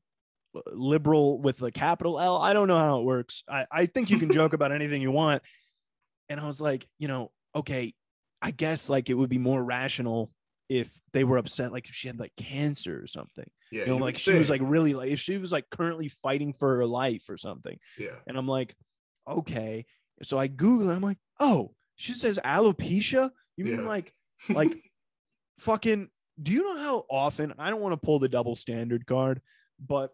liberal 0.68 1.39
with 1.39 1.62
a 1.62 1.72
capital 1.72 2.20
L. 2.20 2.38
I 2.38 2.54
don't 2.54 2.68
know 2.68 2.77
how 2.80 3.00
it 3.00 3.04
works. 3.04 3.44
I 3.50 3.65
I 3.72 3.86
think 3.88 4.10
you 4.10 4.18
can 4.20 4.32
joke 4.32 4.54
about 4.54 4.72
anything 4.80 5.01
you 5.01 5.12
want. 5.12 5.42
And 6.30 6.39
I 6.39 6.46
was 6.46 6.60
like, 6.62 6.88
you 6.98 7.08
know, 7.08 7.32
okay, 7.56 7.94
I 8.42 8.51
guess 8.51 8.89
like 8.89 9.10
it 9.10 9.13
would 9.13 9.30
be 9.30 9.38
more 9.38 9.63
rational 9.63 10.32
if 10.68 10.89
they 11.13 11.24
were 11.24 11.38
upset, 11.38 11.72
like 11.72 11.88
if 11.89 11.94
she 11.96 12.08
had 12.08 12.20
like 12.20 12.32
cancer 12.38 13.00
or 13.00 13.06
something 13.06 13.46
Yeah. 13.72 13.82
you 13.82 13.88
know, 13.89 13.98
like 13.98 14.18
she 14.18 14.34
was 14.34 14.50
like 14.50 14.62
really 14.63 14.94
like 14.96 15.12
if 15.12 15.20
she 15.20 15.38
was 15.38 15.51
like 15.51 15.70
currently 15.70 16.08
fighting 16.08 16.54
for 16.54 16.77
her 16.77 16.86
life 16.88 17.25
or 17.30 17.38
something. 17.38 17.77
yeah. 18.00 18.15
And 18.25 18.36
I'm 18.36 18.48
like, 18.48 18.75
okay. 19.30 19.86
So 20.24 20.39
I 20.39 20.48
Google 20.48 20.89
it. 20.89 20.96
I'm 20.96 21.01
like, 21.04 21.20
oh, 21.39 21.74
she 21.98 22.13
says 22.13 22.39
alopecia. 22.44 23.30
You 23.58 23.65
mean 23.65 23.82
Yeah. 23.82 23.88
like 23.88 24.13
like 24.50 24.75
fucking 25.59 26.09
do 26.41 26.51
you 26.51 26.63
know 26.63 26.81
how 26.81 27.05
often 27.09 27.53
I 27.57 27.69
don't 27.69 27.81
want 27.81 27.93
to 27.93 28.05
pull 28.05 28.19
the 28.19 28.29
double 28.29 28.55
standard 28.55 29.05
card, 29.07 29.41
but 29.79 30.12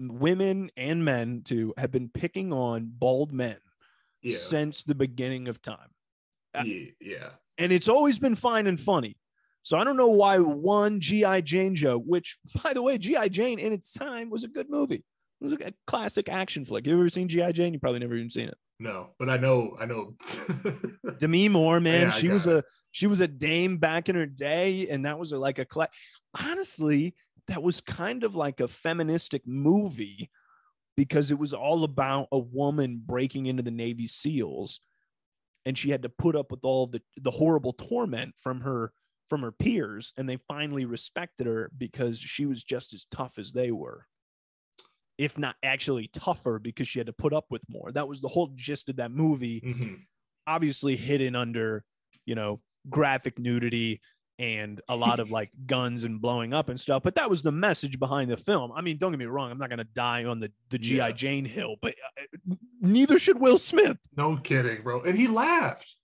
women 0.00 0.70
and 0.76 1.04
men 1.04 1.42
too 1.44 1.74
have 1.76 1.90
been 1.90 2.08
picking 2.08 2.52
on 2.52 2.90
bald 2.92 3.32
men 3.32 3.58
yeah. 4.22 4.36
since 4.36 4.82
the 4.82 4.94
beginning 4.94 5.48
of 5.48 5.62
time. 5.62 5.90
uh, 6.54 6.62
yeah. 6.64 6.90
Yeah. 7.00 7.28
and 7.58 7.72
it's 7.72 7.88
always 7.88 8.18
been 8.18 8.34
fine 8.34 8.66
and 8.66 8.80
funny. 8.80 9.16
So 9.62 9.78
I 9.78 9.84
don't 9.84 9.96
know 9.96 10.08
why 10.08 10.38
one 10.38 11.00
GI 11.00 11.42
Jane 11.42 11.74
joke, 11.74 12.02
which 12.06 12.38
by 12.64 12.72
the 12.72 12.82
way, 12.82 12.98
GI 12.98 13.28
Jane 13.28 13.58
in 13.58 13.72
its 13.72 13.92
time 13.92 14.30
was 14.30 14.44
a 14.44 14.48
good 14.48 14.70
movie. 14.70 15.04
It 15.40 15.44
was 15.44 15.52
a 15.52 15.72
classic 15.86 16.28
action 16.28 16.64
flick. 16.64 16.86
You 16.86 16.94
ever 16.94 17.08
seen 17.08 17.28
GI 17.28 17.52
Jane? 17.52 17.72
You 17.72 17.78
probably 17.78 18.00
never 18.00 18.14
even 18.14 18.30
seen 18.30 18.48
it. 18.48 18.58
No, 18.78 19.10
but 19.18 19.28
I 19.28 19.36
know, 19.36 19.76
I 19.78 19.84
know. 19.84 20.14
Demi 21.18 21.50
Moore, 21.50 21.80
man, 21.80 22.06
Yeah, 22.06 22.10
she 22.10 22.28
was 22.28 22.46
got 22.46 22.56
a 22.56 22.64
she 22.92 23.06
was 23.06 23.20
a 23.20 23.28
dame 23.28 23.78
back 23.78 24.08
in 24.08 24.16
her 24.16 24.26
day, 24.26 24.88
and 24.88 25.04
that 25.06 25.18
was 25.18 25.32
a, 25.32 25.38
like 25.38 25.58
a 25.58 25.64
cla- 25.64 25.88
honestly, 26.38 27.14
that 27.46 27.62
was 27.62 27.80
kind 27.80 28.24
of 28.24 28.34
like 28.34 28.60
a 28.60 28.68
feministic 28.68 29.42
movie 29.46 30.30
because 30.96 31.30
it 31.30 31.38
was 31.38 31.54
all 31.54 31.84
about 31.84 32.28
a 32.32 32.38
woman 32.38 33.00
breaking 33.04 33.46
into 33.46 33.62
the 33.62 33.70
Navy 33.70 34.06
SEALs, 34.06 34.80
and 35.64 35.76
she 35.76 35.90
had 35.90 36.02
to 36.02 36.08
put 36.08 36.36
up 36.36 36.50
with 36.50 36.60
all 36.64 36.86
the 36.86 37.00
the 37.16 37.30
horrible 37.30 37.72
torment 37.72 38.34
from 38.40 38.60
her 38.62 38.92
from 39.28 39.42
her 39.42 39.52
peers, 39.52 40.12
and 40.16 40.28
they 40.28 40.36
finally 40.48 40.84
respected 40.84 41.46
her 41.46 41.70
because 41.78 42.18
she 42.18 42.46
was 42.46 42.64
just 42.64 42.92
as 42.92 43.06
tough 43.12 43.38
as 43.38 43.52
they 43.52 43.70
were. 43.70 44.06
If 45.18 45.38
not 45.38 45.54
actually 45.62 46.08
tougher, 46.08 46.58
because 46.58 46.88
she 46.88 46.98
had 46.98 47.06
to 47.06 47.12
put 47.12 47.32
up 47.32 47.44
with 47.50 47.62
more. 47.68 47.92
That 47.92 48.08
was 48.08 48.20
the 48.20 48.28
whole 48.28 48.48
gist 48.56 48.88
of 48.88 48.96
that 48.96 49.10
movie 49.12 49.60
Mhm. 49.60 50.06
obviously 50.46 50.96
hidden 50.96 51.36
under, 51.36 51.84
you 52.24 52.34
know, 52.34 52.60
graphic 52.88 53.38
nudity 53.38 54.00
and 54.38 54.80
a 54.88 54.96
lot 54.96 55.20
of 55.20 55.30
like 55.30 55.50
guns 55.66 56.04
and 56.04 56.20
blowing 56.20 56.54
up 56.54 56.68
and 56.70 56.80
stuff. 56.80 57.02
But 57.02 57.16
that 57.16 57.28
was 57.28 57.42
the 57.42 57.52
message 57.52 57.98
behind 57.98 58.30
the 58.30 58.36
film. 58.38 58.72
I 58.74 58.80
mean, 58.80 58.96
don't 58.96 59.12
get 59.12 59.18
me 59.18 59.26
wrong, 59.26 59.50
I'm 59.50 59.58
not 59.58 59.68
going 59.68 59.78
to 59.78 59.84
die 59.84 60.24
on 60.24 60.40
the, 60.40 60.50
the 60.70 60.78
GI 60.78 60.96
Yeah. 60.96 61.10
Jane 61.12 61.44
hill, 61.44 61.76
but 61.82 61.94
uh, 62.48 62.54
neither 62.80 63.18
should 63.18 63.38
Will 63.38 63.58
Smith. 63.58 63.98
No 64.16 64.36
kidding, 64.38 64.82
bro. 64.82 65.02
And 65.02 65.18
he 65.18 65.26
laughed. 65.28 65.94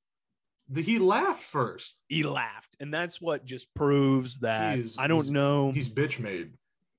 The- 0.69 0.83
He 0.83 0.99
laughed 0.99 1.43
first. 1.45 1.99
He 2.09 2.25
laughed. 2.25 2.77
And 2.79 2.93
that's 2.93 3.21
what 3.21 3.45
just 3.47 3.73
proves 3.75 4.41
that 4.41 4.79
I 4.99 5.07
don't 5.07 5.31
know. 5.31 5.71
He's 5.73 5.89
bitch 5.89 6.19
made. 6.21 6.53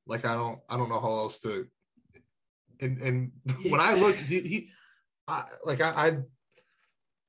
Like 0.08 0.26
I 0.26 0.34
don't, 0.36 0.60
I 0.70 0.78
don't 0.78 0.90
know 0.90 1.00
how 1.02 1.18
else 1.18 1.40
to. 1.42 1.68
And 2.80 3.00
and 3.02 3.32
when 3.70 3.80
I 3.82 3.94
look, 3.96 4.16
he, 4.16 4.40
he 4.40 4.70
I, 5.28 5.44
like 5.66 5.82
I, 5.82 5.90
I, 6.08 6.18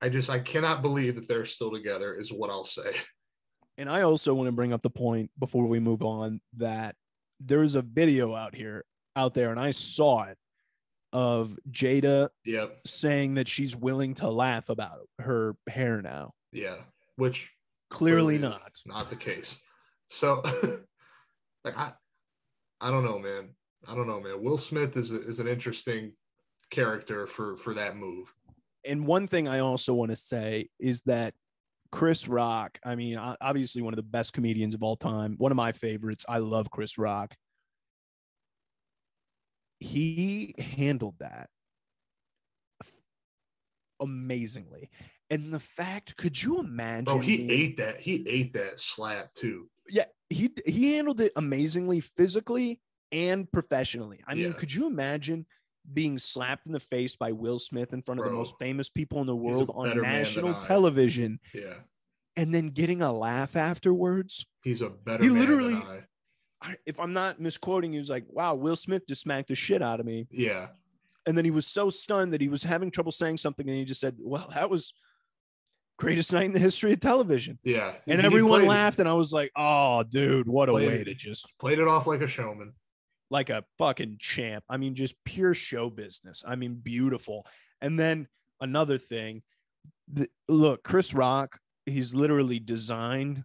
I 0.01 0.09
just 0.09 0.31
I 0.31 0.39
cannot 0.39 0.83
believe 0.83 1.17
that 1.17 1.27
they're 1.29 1.45
still 1.45 1.71
together. 1.71 2.15
Is 2.15 2.33
what 2.33 2.51
I'll 2.51 2.65
say. 2.65 2.95
And 3.77 3.89
I 3.89 4.03
also 4.03 4.35
want 4.35 4.49
to 4.49 4.53
bring 4.53 4.73
up 4.73 4.83
the 4.83 4.91
point 4.91 5.31
before 5.39 5.67
we 5.67 5.79
move 5.79 6.03
on 6.03 6.41
that 6.57 6.97
there 7.39 7.63
is 7.63 7.77
a 7.77 7.83
video 7.83 8.35
out 8.35 8.55
here 8.55 8.85
out 9.15 9.35
there, 9.35 9.51
and 9.51 9.61
I 9.61 9.71
saw 9.71 10.25
it 10.25 10.37
of 11.13 11.57
Jada 11.71 12.29
Yep. 12.45 12.81
saying 12.87 13.35
that 13.35 13.49
she's 13.49 13.75
willing 13.75 14.15
to 14.15 14.29
laugh 14.29 14.69
about 14.69 15.09
her 15.21 15.57
hair 15.69 16.03
now. 16.03 16.33
Yeah. 16.53 16.77
Which 17.17 17.51
Clearly 17.91 18.37
not. 18.39 18.61
not 18.85 19.09
the 19.09 19.17
case. 19.17 19.59
So, 20.09 20.43
like 21.65 21.79
I, 21.79 21.93
I 22.81 22.91
don't 22.91 23.05
know, 23.05 23.19
man. 23.19 23.51
I 23.87 23.95
don't 23.95 24.07
know, 24.07 24.21
man. 24.21 24.43
Will 24.43 24.59
Smith 24.59 24.97
is 24.97 25.13
a, 25.13 25.21
is 25.23 25.41
an 25.41 25.49
interesting 25.49 26.13
character 26.71 27.27
for 27.27 27.57
for 27.57 27.75
that 27.75 27.97
move. 27.97 28.33
And 28.85 29.07
one 29.07 29.27
thing 29.29 29.49
I 29.49 29.59
also 29.61 29.93
want 29.95 30.11
to 30.11 30.17
say 30.17 30.69
is 30.79 31.03
that 31.03 31.35
Chris 31.91 32.29
Rock, 32.29 32.79
I 32.85 32.95
mean, 32.95 33.17
obviously 33.19 33.83
one 33.83 33.93
of 33.93 33.97
the 33.97 34.03
best 34.03 34.33
comedians 34.33 34.75
of 34.75 34.83
all 34.83 34.97
time, 34.97 35.35
one 35.39 35.53
of 35.53 35.57
my 35.57 35.73
favorites. 35.73 36.25
I 36.29 36.39
love 36.39 36.71
Chris 36.71 36.99
Rock. 36.99 37.35
He 39.81 40.55
handled 40.59 41.15
that 41.21 41.49
amazingly. 44.01 44.91
And 45.31 45.53
the 45.53 45.61
fact, 45.61 46.17
could 46.17 46.43
you 46.43 46.59
imagine? 46.61 47.05
Bro, 47.05 47.21
he 47.21 47.37
being- 47.39 47.51
ate 47.51 47.77
that. 47.79 48.01
He 48.01 48.27
ate 48.29 48.53
that 48.55 48.81
slap 48.81 49.35
too. 49.35 49.69
yeah, 49.91 50.05
he 50.31 50.51
he 50.67 50.95
handled 50.95 51.21
it 51.21 51.33
amazingly 51.37 52.01
physically 52.01 52.81
and 53.13 53.51
professionally. 53.51 54.21
I 54.27 54.35
mean, 54.35 54.49
Yeah. 54.49 54.53
could 54.53 54.73
you 54.73 54.87
imagine 54.87 55.47
being 55.93 56.19
slapped 56.19 56.67
in 56.67 56.73
the 56.73 56.81
face 56.81 57.17
by 57.17 57.33
Will 57.33 57.59
Smith 57.59 57.93
in 57.93 58.03
front 58.03 58.21
of 58.21 58.27
the 58.27 58.33
most 58.33 58.55
famous 58.59 58.89
people 58.89 59.21
in 59.21 59.27
the 59.27 59.37
world 59.37 59.71
on 59.75 60.01
national 60.03 60.55
television 60.61 61.41
Yeah, 61.55 61.75
and 62.37 62.55
then 62.55 62.69
getting 62.69 63.03
a 63.03 63.13
laugh 63.13 63.57
afterwards? 63.57 64.47
he's 64.63 64.83
a 64.83 64.91
better. 64.91 65.23
He 65.23 65.31
literally- 65.31 65.75
I. 65.75 66.05
I, 66.61 66.75
if 66.87 66.99
I'm 66.99 67.13
not 67.13 67.41
misquoting, 67.41 67.93
he 67.93 67.99
was 67.99 68.11
like, 68.11 68.25
"Wow, 68.29 68.57
Will 68.57 68.75
Smith 68.75 69.07
just 69.07 69.23
smacked 69.23 69.47
the 69.47 69.55
shit 69.55 69.81
out 69.81 70.01
of 70.01 70.07
me," 70.07 70.27
Yeah, 70.33 70.71
and 71.25 71.39
then 71.39 71.45
he 71.45 71.53
was 71.53 71.69
so 71.69 71.89
stunned 71.89 72.33
that 72.33 72.41
he 72.41 72.49
was 72.49 72.65
having 72.65 72.91
trouble 72.91 73.13
saying 73.13 73.37
something, 73.37 73.69
and 73.69 73.79
he 73.79 73.85
just 73.85 74.01
said, 74.01 74.17
"Well, 74.19 74.51
that 74.55 74.69
was." 74.69 74.93
Greatest 76.01 76.33
night 76.33 76.45
in 76.47 76.53
the 76.53 76.61
history 76.61 76.93
of 76.93 77.01
television. 77.01 77.59
yeah. 77.65 77.95
And 78.07 78.21
He 78.21 78.27
everyone 78.27 78.67
laughed, 78.67 79.01
and 79.01 79.09
I 79.09 79.15
was 79.15 79.33
like, 79.33 79.51
oh, 79.57 80.05
dude, 80.05 80.47
what 80.47 80.69
a 80.69 80.73
Played 80.73 80.89
way 80.89 80.95
it. 81.01 81.05
to 81.07 81.15
just 81.15 81.47
Played 81.59 81.81
it 81.81 81.89
off 81.89 82.07
like 82.07 82.21
a 82.21 82.29
showman. 82.29 82.73
Like 83.31 83.51
a 83.51 83.65
fucking 83.79 84.17
champ. 84.19 84.65
I 84.69 84.77
mean, 84.77 84.95
just 84.95 85.15
pure 85.25 85.55
show 85.55 85.91
business. 85.91 86.43
I 86.47 86.57
mean, 86.57 86.75
beautiful. 86.75 87.47
And 87.81 87.99
then 87.99 88.29
another 88.61 88.99
thing, 88.99 89.43
the, 90.13 90.29
look, 90.49 90.83
Chris 90.83 91.13
Rock, 91.15 91.59
he's 91.87 92.15
literally 92.15 92.59
designed 92.59 93.45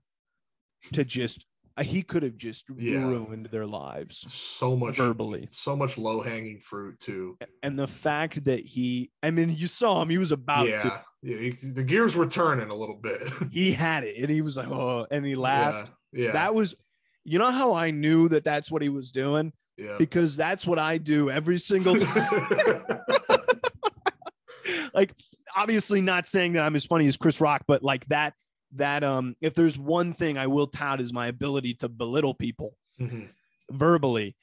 to 0.94 1.04
just 1.04 1.46
he 1.82 2.04
could 2.04 2.22
have 2.22 2.38
just 2.38 2.66
Yeah. 2.78 3.00
ruined 3.04 3.48
their 3.48 3.66
lives 3.66 4.32
So 4.32 4.76
much 4.78 4.98
verbally. 4.98 5.48
So 5.50 5.76
much 5.76 5.98
low 5.98 6.22
hanging 6.22 6.60
fruit 6.60 7.00
too. 7.00 7.36
And 7.64 7.80
the 7.80 7.88
fact 7.88 8.44
that 8.44 8.60
he, 8.60 9.10
I 9.24 9.32
mean, 9.32 9.50
you 9.50 9.66
saw 9.66 10.00
him, 10.02 10.10
he 10.10 10.20
was 10.20 10.32
about 10.32 10.68
yeah, 10.68 10.78
to. 10.84 11.04
yeah. 11.24 11.38
he- 11.38 11.70
the 11.70 11.82
gears 11.82 12.16
were 12.16 12.28
turning 12.28 12.70
a 12.70 12.76
little 12.76 12.98
bit. 13.02 13.24
He 13.52 13.72
had 13.72 14.04
it, 14.04 14.18
and 14.20 14.30
he 14.30 14.42
was 14.42 14.56
like, 14.56 14.68
"Oh," 14.68 15.08
and 15.10 15.26
he 15.26 15.34
laughed. 15.36 15.92
Yeah, 16.12 16.26
yeah. 16.28 16.32
That 16.34 16.54
was, 16.54 16.76
you 17.24 17.40
know, 17.40 17.50
how 17.50 17.74
I 17.74 17.90
knew 17.90 18.30
that 18.30 18.44
that's 18.44 18.70
what 18.70 18.84
he 18.84 18.90
was 18.90 19.12
doing 19.12 19.52
yeah. 19.78 19.96
because 19.98 20.36
that's 20.36 20.68
what 20.68 20.80
I 20.80 20.98
do 20.98 21.30
every 21.30 21.58
single 21.58 21.96
time. 21.96 22.84
like 24.94 25.14
obviously 25.56 26.02
not 26.02 26.28
saying 26.28 26.54
that 26.54 26.64
I'm 26.64 26.76
as 26.76 26.86
funny 26.86 27.08
as 27.08 27.18
Chris 27.18 27.42
Rock, 27.42 27.64
but 27.68 27.84
like 27.84 28.06
that 28.08 28.34
that 28.76 29.04
um 29.04 29.36
if 29.42 29.54
there's 29.54 29.78
one 29.78 30.14
thing 30.14 30.38
I 30.38 30.48
will 30.48 30.68
tout 30.68 31.00
is 31.02 31.14
my 31.14 31.28
ability 31.28 31.76
to 31.76 31.90
belittle 31.90 32.34
people 32.34 32.76
Mhm. 33.00 33.30
verbally. 33.72 34.36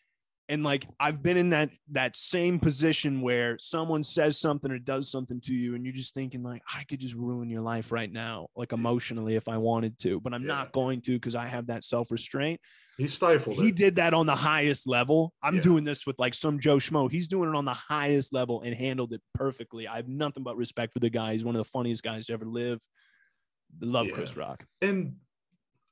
and 0.48 0.64
like 0.64 0.86
I've 0.98 1.22
been 1.22 1.36
in 1.36 1.50
that 1.50 1.70
that 1.92 2.16
same 2.16 2.58
position 2.58 3.20
where 3.22 3.56
someone 3.58 4.02
says 4.02 4.38
something 4.38 4.70
or 4.70 4.78
does 4.80 5.08
something 5.10 5.40
to 5.42 5.54
you, 5.54 5.74
and 5.76 5.84
you're 5.84 5.94
just 5.94 6.12
thinking 6.12 6.42
like 6.42 6.62
I 6.72 6.82
could 6.84 6.98
just 7.00 7.14
ruin 7.14 7.48
your 7.48 7.62
life 7.62 7.92
right 7.92 8.12
now, 8.12 8.48
like 8.56 8.72
emotionally 8.72 9.36
if 9.36 9.46
I 9.48 9.58
wanted 9.58 9.96
to, 10.00 10.20
but 10.20 10.34
I'm 10.34 10.42
Yeah. 10.42 10.48
not 10.48 10.72
going 10.72 11.00
to 11.02 11.12
because 11.12 11.36
I 11.36 11.46
have 11.46 11.68
that 11.68 11.84
self 11.84 12.10
restraint. 12.10 12.60
He 13.00 13.08
stifled 13.08 13.56
He 13.56 13.68
it. 13.68 13.76
did 13.76 13.94
that 13.96 14.12
on 14.12 14.26
the 14.26 14.34
highest 14.36 14.86
level. 14.86 15.32
I'm 15.42 15.56
Yeah. 15.56 15.60
doing 15.62 15.84
this 15.84 16.06
with 16.06 16.18
like 16.18 16.34
some 16.34 16.60
Joe 16.60 16.76
Schmo. 16.76 17.10
He's 17.10 17.26
doing 17.28 17.48
it 17.48 17.56
on 17.56 17.64
the 17.64 17.72
highest 17.72 18.32
level 18.34 18.60
and 18.60 18.74
handled 18.74 19.14
it 19.14 19.22
perfectly. 19.34 19.88
I 19.88 19.96
have 19.96 20.06
nothing 20.08 20.42
but 20.42 20.56
respect 20.58 20.92
for 20.92 20.98
the 20.98 21.08
guy. 21.08 21.32
He's 21.32 21.42
one 21.44 21.56
of 21.56 21.64
the 21.64 21.70
funniest 21.70 22.02
guys 22.02 22.26
to 22.26 22.34
ever 22.34 22.44
live. 22.44 22.80
Love 23.80 24.06
Yeah. 24.08 24.14
Chris 24.14 24.36
Rock. 24.36 24.66
and 24.82 25.16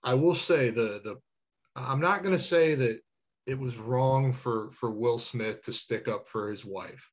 I 0.04 0.14
will 0.14 0.34
say 0.34 0.70
the 0.70 1.00
the 1.02 1.16
I'm 1.74 2.00
not 2.00 2.22
going 2.22 2.34
to 2.34 2.38
say 2.42 2.74
that 2.74 3.00
it 3.46 3.58
was 3.58 3.78
wrong 3.78 4.32
for 4.32 4.70
for 4.72 4.90
Will 4.90 5.18
Smith 5.18 5.62
to 5.62 5.72
stick 5.72 6.08
up 6.08 6.26
for 6.28 6.50
his 6.50 6.62
wife. 6.64 7.10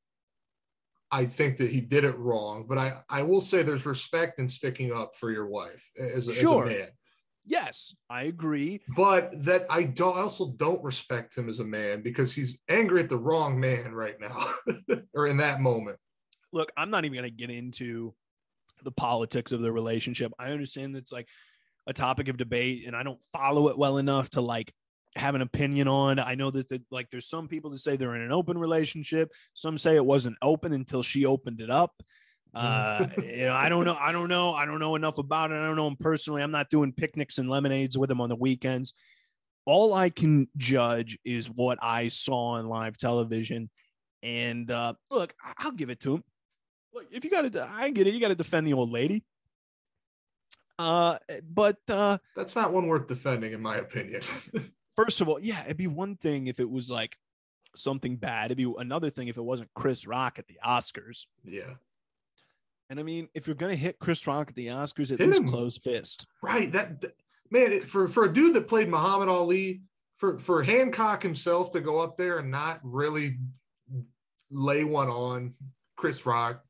I 1.11 1.25
think 1.25 1.57
that 1.57 1.69
he 1.71 1.79
did 1.81 2.03
it 2.03 2.17
wrong, 2.17 2.65
but 2.67 2.77
I 2.77 3.01
I 3.09 3.21
will 3.23 3.41
say 3.41 3.63
there's 3.63 3.85
respect 3.85 4.39
in 4.39 4.49
sticking 4.49 4.91
up 4.91 5.15
for 5.15 5.31
your 5.31 5.47
wife 5.47 5.89
as, 5.97 6.27
a- 6.27 6.33
Sure. 6.33 6.65
as 6.67 6.73
a 6.73 6.79
man. 6.79 6.89
Yes, 7.45 7.95
I 8.09 8.23
agree. 8.23 8.81
But 8.95 9.43
that 9.43 9.65
I 9.69 9.83
don't 9.83 10.17
I 10.17 10.21
also 10.21 10.51
don't 10.57 10.83
respect 10.83 11.37
him 11.37 11.47
as 11.47 11.59
a 11.59 11.65
man 11.65 12.01
because 12.01 12.33
he's 12.33 12.57
angry 12.67 13.01
at 13.01 13.09
the 13.09 13.17
wrong 13.17 13.59
man 13.59 13.93
right 13.93 14.19
now 14.19 14.47
or 15.13 15.27
in 15.27 15.37
that 15.37 15.61
moment. 15.61 15.97
look, 16.51 16.71
I'm 16.77 16.89
not 16.89 17.05
even 17.05 17.17
going 17.17 17.29
to 17.29 17.35
get 17.35 17.49
into 17.49 18.13
the 18.83 18.91
politics 18.91 19.51
of 19.51 19.61
the 19.61 19.71
relationship. 19.71 20.31
I 20.39 20.51
understand 20.51 20.95
that's 20.95 21.11
like 21.11 21.27
a 21.87 21.93
topic 21.93 22.29
of 22.29 22.37
debate 22.37 22.85
and 22.87 22.95
I 22.95 23.03
don't 23.03 23.19
follow 23.33 23.67
it 23.67 23.77
well 23.77 23.97
enough 23.97 24.29
to 24.31 24.41
like 24.41 24.73
have 25.15 25.35
an 25.35 25.41
opinion 25.41 25.87
on. 25.87 26.19
I 26.19 26.35
know 26.35 26.51
that 26.51 26.67
the, 26.67 26.81
like 26.91 27.09
there's 27.09 27.29
some 27.29 27.47
people 27.47 27.71
that 27.71 27.79
say 27.79 27.95
they're 27.95 28.15
in 28.15 28.21
an 28.21 28.31
open 28.31 28.57
relationship. 28.57 29.31
Some 29.53 29.77
say 29.77 29.95
it 29.95 30.05
wasn't 30.05 30.37
open 30.41 30.73
until 30.73 31.03
she 31.03 31.25
opened 31.25 31.61
it 31.61 31.69
up. 31.69 31.93
Uh, 32.55 33.07
you 33.17 33.45
know, 33.45 33.53
I 33.53 33.69
don't 33.69 33.85
know. 33.85 33.97
I 33.99 34.11
don't 34.11 34.29
know. 34.29 34.53
I 34.53 34.65
don't 34.65 34.79
know 34.79 34.95
enough 34.95 35.17
about 35.17 35.51
it. 35.51 35.55
I 35.55 35.65
don't 35.65 35.75
know 35.75 35.87
him 35.87 35.97
personally. 35.97 36.41
I'm 36.41 36.51
not 36.51 36.69
doing 36.69 36.93
picnics 36.93 37.37
and 37.37 37.49
lemonades 37.49 37.97
with 37.97 38.09
him 38.09 38.21
on 38.21 38.29
the 38.29 38.35
weekends. 38.35 38.93
All 39.65 39.93
I 39.93 40.09
can 40.09 40.47
judge 40.57 41.17
is 41.25 41.49
what 41.49 41.79
I 41.81 42.07
saw 42.07 42.51
on 42.51 42.67
live 42.67 42.97
television. 42.97 43.69
And 44.23 44.69
uh, 44.71 44.93
look, 45.11 45.33
I'll 45.57 45.71
give 45.71 45.89
it 45.89 45.99
to 46.01 46.15
him. 46.15 46.23
Look, 46.93 47.07
if 47.11 47.25
you 47.25 47.29
got 47.29 47.51
to, 47.51 47.69
I 47.69 47.89
get 47.89 48.07
it. 48.07 48.13
You 48.13 48.19
got 48.19 48.29
to 48.29 48.35
defend 48.35 48.67
the 48.67 48.73
old 48.73 48.91
lady. 48.91 49.23
Uh, 50.77 51.17
but 51.43 51.77
uh, 51.89 52.17
That's 52.35 52.55
not 52.55 52.73
one 52.73 52.87
worth 52.87 53.07
defending, 53.07 53.53
in 53.53 53.61
my 53.61 53.77
opinion. 53.77 54.21
first 54.95 55.21
of 55.21 55.29
all, 55.29 55.39
yeah, 55.39 55.63
it'd 55.65 55.77
be 55.77 55.87
one 55.87 56.15
thing 56.15 56.47
if 56.47 56.59
it 56.59 56.69
was 56.69 56.89
like 56.89 57.17
something 57.75 58.17
bad. 58.17 58.45
It'd 58.45 58.57
be 58.57 58.73
another 58.77 59.09
thing 59.09 59.27
if 59.27 59.37
it 59.37 59.43
wasn't 59.43 59.69
Chris 59.75 60.07
Rock 60.07 60.39
at 60.39 60.47
the 60.47 60.59
Oscars. 60.65 61.25
yeah. 61.43 61.75
And 62.89 62.99
I 62.99 63.03
mean, 63.03 63.27
if 63.33 63.47
you're 63.47 63.55
gonna 63.55 63.75
hit 63.75 63.97
Chris 63.99 64.25
Rock 64.27 64.49
at 64.49 64.55
the 64.55 64.67
Oscars, 64.67 65.11
at 65.11 65.19
Hit 65.19 65.27
least 65.27 65.41
him. 65.41 65.47
close 65.49 65.77
fist. 65.77 66.25
Right. 66.43 66.71
That, 66.71 67.01
that- 67.01 67.13
man, 67.51 67.81
for 67.81 68.07
for 68.07 68.25
a 68.25 68.33
dude 68.33 68.53
that 68.55 68.67
played 68.67 68.89
Muhammad 68.89 69.27
Ali, 69.29 69.81
for 70.17 70.37
for 70.39 70.63
Hancock 70.63 71.23
himself 71.23 71.71
to 71.71 71.81
go 71.81 71.99
up 71.99 72.17
there 72.17 72.39
and 72.39 72.51
not 72.51 72.79
really 72.83 73.37
lay 74.51 74.83
one 74.83 75.07
on 75.09 75.53
Chris 75.95 76.25
Rock. 76.25 76.63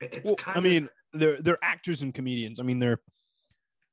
It's 0.00 0.24
Well, 0.24 0.36
kind 0.36 0.58
I 0.58 0.60
mean, 0.60 0.88
they're 1.12 1.40
they're 1.40 1.58
actors 1.62 2.02
and 2.02 2.12
comedians. 2.12 2.60
I 2.60 2.62
mean, 2.64 2.78
they're. 2.78 3.00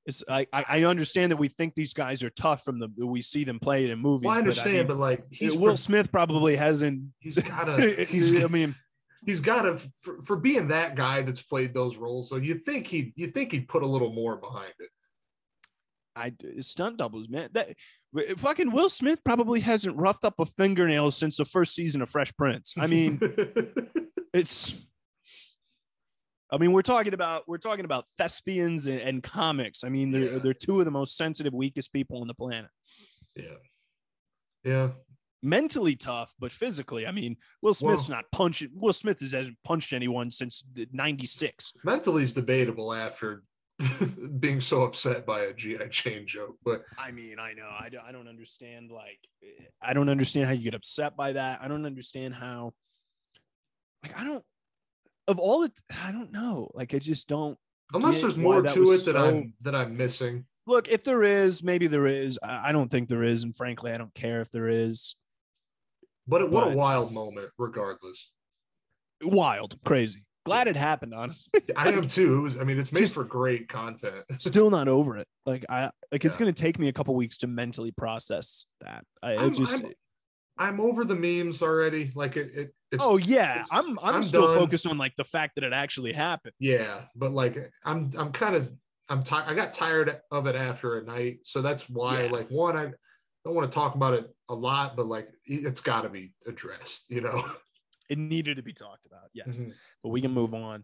It's 0.05 0.23
I 0.27 0.47
I 0.51 0.65
I 0.67 0.83
understand 0.85 1.31
that 1.31 1.37
we 1.37 1.49
think 1.49 1.75
these 1.75 1.93
guys 1.93 2.23
are 2.23 2.29
tough 2.31 2.63
from 2.65 2.79
the 2.79 2.87
we 3.05 3.21
see 3.21 3.43
them 3.43 3.59
play 3.59 3.83
it 3.85 3.89
in 3.91 3.99
movies. 3.99 4.25
well, 4.25 4.33
I 4.33 4.37
but 4.37 4.39
understand, 4.47 4.77
mean, 4.77 4.87
but 4.87 4.97
like 4.97 5.23
he's 5.31 5.55
Will 5.55 5.77
Smith 5.77 6.11
probably 6.11 6.55
hasn't. 6.55 7.03
he's 7.19 7.35
gotta 7.35 8.03
he's 8.09 8.43
I 8.43 8.47
mean, 8.47 8.75
he's 9.25 9.41
gotta 9.41 9.77
for, 10.01 10.21
for 10.23 10.35
being 10.35 10.69
that 10.69 10.95
guy 10.95 11.21
that's 11.21 11.41
played 11.41 11.73
those 11.73 11.97
roles. 11.97 12.29
So 12.29 12.35
you 12.37 12.55
think 12.55 12.87
he 12.87 13.13
you 13.15 13.27
think 13.27 13.51
he'd 13.51 13.67
put 13.67 13.83
a 13.83 13.87
little 13.87 14.11
more 14.13 14.35
behind 14.37 14.73
it. 14.79 14.89
I 16.15 16.33
stunt 16.61 16.97
doubles, 16.97 17.29
man. 17.29 17.49
That 17.53 17.75
fucking 18.37 18.71
Will 18.71 18.89
Smith 18.89 19.19
probably 19.23 19.61
hasn't 19.61 19.95
roughed 19.95 20.25
up 20.25 20.39
a 20.39 20.45
fingernail 20.45 21.11
since 21.11 21.37
the 21.37 21.45
first 21.45 21.73
season 21.75 22.01
of 22.01 22.09
Fresh 22.09 22.35
Prince. 22.35 22.73
I 22.77 22.87
mean, 22.87 23.19
it's. 24.33 24.73
I 26.51 26.57
mean, 26.57 26.71
we're 26.73 26.81
talking 26.81 27.13
about 27.13 27.47
we're 27.47 27.57
talking 27.59 27.85
about 27.85 28.05
thespians 28.17 28.87
and, 28.87 28.99
and 28.99 29.23
comics. 29.23 29.83
I 29.83 29.89
mean, 29.89 30.11
they're 30.11 30.33
Yeah. 30.33 30.39
they're 30.39 30.53
two 30.53 30.79
of 30.79 30.85
the 30.85 30.91
most 30.91 31.15
sensitive, 31.15 31.53
weakest 31.53 31.93
people 31.93 32.21
on 32.21 32.27
the 32.27 32.33
planet. 32.33 32.71
yeah, 33.35 33.43
yeah. 34.63 34.89
Mentally 35.41 35.95
tough, 35.95 36.33
but 36.39 36.51
physically, 36.51 37.07
I 37.07 37.11
mean, 37.11 37.37
Will 37.61 37.73
Smith's 37.73 38.09
not 38.09 38.25
punching. 38.31 38.71
Will 38.73 38.91
Smith 38.91 39.21
has- 39.21 39.31
hasn't 39.31 39.57
punched 39.63 39.93
anyone 39.93 40.31
since 40.31 40.63
'96. 40.91 41.73
Mentally 41.83 42.23
is 42.23 42.33
debatable 42.33 42.93
after 42.93 43.43
being 44.39 44.59
so 44.59 44.83
upset 44.83 45.25
by 45.25 45.43
a 45.43 45.53
GI 45.53 45.77
Jane 45.89 46.27
joke, 46.27 46.57
but 46.65 46.83
I 46.97 47.11
mean, 47.11 47.39
I 47.39 47.53
know. 47.53 47.69
I 47.69 47.87
don't, 47.87 48.03
I 48.03 48.11
don't 48.11 48.27
understand. 48.27 48.91
Like, 48.91 49.19
I 49.81 49.93
don't 49.93 50.09
understand 50.09 50.47
how 50.47 50.51
you 50.51 50.63
get 50.63 50.73
upset 50.73 51.15
by 51.15 51.31
that. 51.33 51.61
I 51.61 51.69
don't 51.69 51.85
understand 51.85 52.33
how. 52.33 52.73
Like, 54.03 54.19
I 54.19 54.25
don't. 54.25 54.43
Of 55.29 55.39
all 55.39 55.63
it, 55.63 55.71
I 56.03 56.11
don't 56.11 56.31
know. 56.33 56.69
Like, 56.73 56.93
I 56.93 56.99
just 56.99 57.29
don't. 57.29 57.57
unless 57.93 58.19
there's 58.19 58.37
more 58.37 58.61
to 58.61 58.91
it 58.91 59.05
that 59.05 59.13
so- 59.13 59.25
I'm 59.25 59.53
that 59.61 59.75
I'm 59.75 59.95
missing. 59.95 60.45
Look, 60.67 60.87
if 60.89 61.03
there 61.03 61.23
is, 61.23 61.63
maybe 61.63 61.87
there 61.87 62.05
is. 62.05 62.37
I, 62.43 62.69
I 62.69 62.71
don't 62.73 62.91
think 62.91 63.07
there 63.07 63.23
is, 63.23 63.43
and 63.43 63.55
frankly, 63.55 63.91
I 63.93 63.97
don't 63.97 64.13
care 64.13 64.41
if 64.41 64.51
there 64.51 64.67
is. 64.67 65.15
But 66.29 66.41
it, 66.43 66.51
what 66.51 66.67
a 66.71 66.75
wild 66.75 67.11
moment, 67.11 67.49
regardless. 67.57 68.31
Wild, 69.23 69.75
crazy. 69.83 70.23
Glad 70.45 70.67
it 70.67 70.75
happened. 70.75 71.13
Honestly, 71.13 71.61
I 71.75 71.89
am 71.89 72.07
too. 72.07 72.37
It 72.37 72.41
was. 72.41 72.57
I 72.57 72.63
mean, 72.63 72.79
it's 72.79 72.91
made 72.91 73.01
Just- 73.01 73.13
for 73.13 73.23
great 73.23 73.67
content. 73.67 74.23
still 74.37 74.69
not 74.69 74.87
over 74.87 75.17
it. 75.17 75.27
Like, 75.45 75.65
I 75.69 75.91
like 76.11 76.23
it's 76.23 76.35
Yeah. 76.35 76.39
gonna 76.39 76.53
take 76.53 76.79
me 76.79 76.87
a 76.87 76.93
couple 76.93 77.13
weeks 77.15 77.37
to 77.37 77.47
mentally 77.47 77.91
process 77.91 78.65
that. 78.81 79.03
I 79.21 79.33
I'm- 79.33 79.53
just. 79.53 79.73
I'm- 79.83 79.93
I'm 80.61 80.81
over 80.81 81.05
the 81.05 81.15
memes 81.15 81.61
already. 81.61 82.11
Like 82.15 82.35
it. 82.35 82.51
it 82.53 82.73
it's, 82.91 83.01
oh 83.03 83.15
yeah, 83.15 83.63
I'm. 83.71 83.97
I'm, 83.99 84.15
I'm 84.15 84.23
still 84.23 84.47
done. 84.47 84.57
focused 84.57 84.85
on 84.87 84.97
like 84.97 85.13
the 85.17 85.23
fact 85.23 85.55
that 85.55 85.63
it 85.63 85.71
actually 85.71 86.11
happened. 86.11 86.53
yeah, 86.59 87.03
but 87.15 87.31
like 87.31 87.71
I'm. 87.85 88.11
I'm 88.17 88.31
kind 88.33 88.55
of. 88.55 88.69
I'm 89.07 89.23
tired. 89.23 89.45
I 89.47 89.53
got 89.53 89.73
tired 89.73 90.19
of 90.31 90.47
it 90.47 90.55
after 90.55 90.97
a 90.99 91.03
night, 91.05 91.39
so 91.43 91.61
that's 91.61 91.89
why. 91.89 92.23
Yeah. 92.23 92.31
Like 92.31 92.49
one, 92.51 92.75
I 92.77 92.91
don't 93.45 93.55
want 93.55 93.71
to 93.71 93.75
talk 93.75 93.95
about 93.95 94.13
it 94.13 94.33
a 94.49 94.55
lot, 94.55 94.95
but 94.95 95.07
like 95.07 95.29
it- 95.45 95.65
it's 95.65 95.81
got 95.81 96.01
to 96.01 96.09
be 96.09 96.33
addressed. 96.47 97.09
You 97.09 97.21
know. 97.21 97.43
It 98.09 98.17
needed 98.17 98.55
to 98.57 98.63
be 98.63 98.73
talked 98.73 99.05
about. 99.05 99.29
Yes. 99.35 99.61
Mhm. 99.61 99.73
but 100.01 100.09
we 100.09 100.19
can 100.19 100.31
move 100.31 100.55
on. 100.55 100.83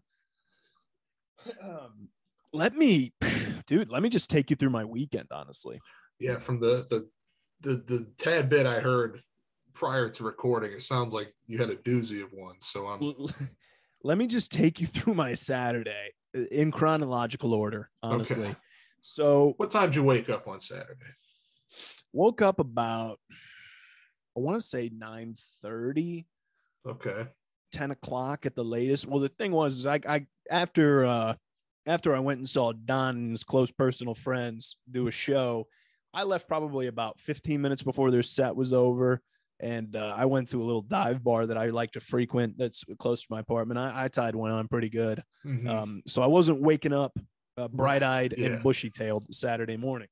Um, 1.60 2.08
let 2.52 2.76
me, 2.76 3.14
dude, 3.66 3.90
let 3.90 4.00
me 4.02 4.08
just 4.08 4.30
take 4.30 4.48
you 4.48 4.54
through 4.56 4.70
my 4.70 4.84
weekend, 4.84 5.28
honestly. 5.32 5.80
Yeah, 6.20 6.38
from 6.38 6.60
the 6.60 6.86
the 6.88 7.08
the 7.62 7.82
the 7.82 8.12
tad 8.16 8.48
bit 8.48 8.64
I 8.64 8.78
heard 8.78 9.22
prior 9.72 10.08
to 10.08 10.22
recording, 10.24 10.72
it 10.72 10.82
sounds 10.82 11.12
like 11.12 11.34
you 11.46 11.58
had 11.58 11.68
a 11.70 11.76
doozy 11.76 12.22
of 12.22 12.32
one. 12.32 12.56
So 12.60 12.86
I'm 12.86 13.12
Let 14.04 14.18
me 14.18 14.28
just 14.28 14.52
take 14.52 14.80
you 14.80 14.86
through 14.94 15.14
my 15.14 15.34
Saturday 15.34 16.12
uh, 16.36 16.44
in 16.52 16.70
chronological 16.70 17.54
order, 17.54 17.90
honestly. 18.04 18.44
Okay. 18.50 18.56
So, 19.02 19.54
What 19.56 19.70
time 19.70 19.90
did 19.90 19.96
you 19.96 20.02
wake 20.04 20.28
up 20.30 20.46
on 20.48 20.58
Saturday? 20.60 21.12
Woke 22.16 22.42
up 22.42 22.58
about, 22.58 23.18
I 24.36 24.40
want 24.40 24.58
to 24.58 24.66
say 24.66 24.90
9 24.92 25.36
30. 25.62 26.26
Okay. 26.88 27.26
10 27.72 27.90
o'clock 27.90 28.46
at 28.46 28.54
the 28.54 28.64
latest. 28.64 29.06
Well, 29.06 29.20
the 29.20 29.28
thing 29.28 29.52
was, 29.52 29.76
is 29.78 29.86
I, 29.86 30.00
I 30.08 30.26
after 30.50 31.04
uh 31.04 31.34
after 31.86 32.14
I 32.16 32.20
went 32.20 32.38
and 32.38 32.48
saw 32.48 32.72
Don 32.72 33.16
and 33.16 33.30
his 33.32 33.44
close 33.44 33.70
personal 33.70 34.14
friends 34.14 34.76
do 34.90 35.06
a 35.06 35.10
show, 35.12 35.68
I 36.14 36.24
left 36.24 36.48
probably 36.48 36.86
about 36.88 37.20
15 37.20 37.60
minutes 37.60 37.82
before 37.82 38.10
their 38.10 38.22
set 38.24 38.56
was 38.56 38.72
over. 38.72 39.20
And 39.60 39.94
uh, 39.96 40.14
I 40.16 40.26
went 40.26 40.48
to 40.50 40.60
a 40.60 40.64
little 40.64 40.82
dive 40.82 41.22
bar 41.24 41.46
that 41.46 41.56
I 41.56 41.66
like 41.70 41.92
to 41.92 42.00
frequent 42.00 42.58
that's 42.58 42.84
close 42.98 43.22
to 43.22 43.26
my 43.30 43.40
apartment. 43.40 43.78
I, 43.78 44.04
I 44.04 44.08
tied 44.08 44.34
one 44.36 44.50
on 44.50 44.68
pretty 44.68 44.90
good. 44.90 45.22
Mhm. 45.46 45.68
Um, 45.68 46.02
so 46.06 46.22
I 46.22 46.26
wasn't 46.26 46.60
waking 46.60 46.92
up 46.92 47.16
uh, 47.56 47.68
bright 47.68 48.02
eyed 48.02 48.34
Yeah. 48.36 48.46
and 48.48 48.62
bushy 48.62 48.90
tailed 48.90 49.32
Saturday 49.34 49.76
morning. 49.76 50.08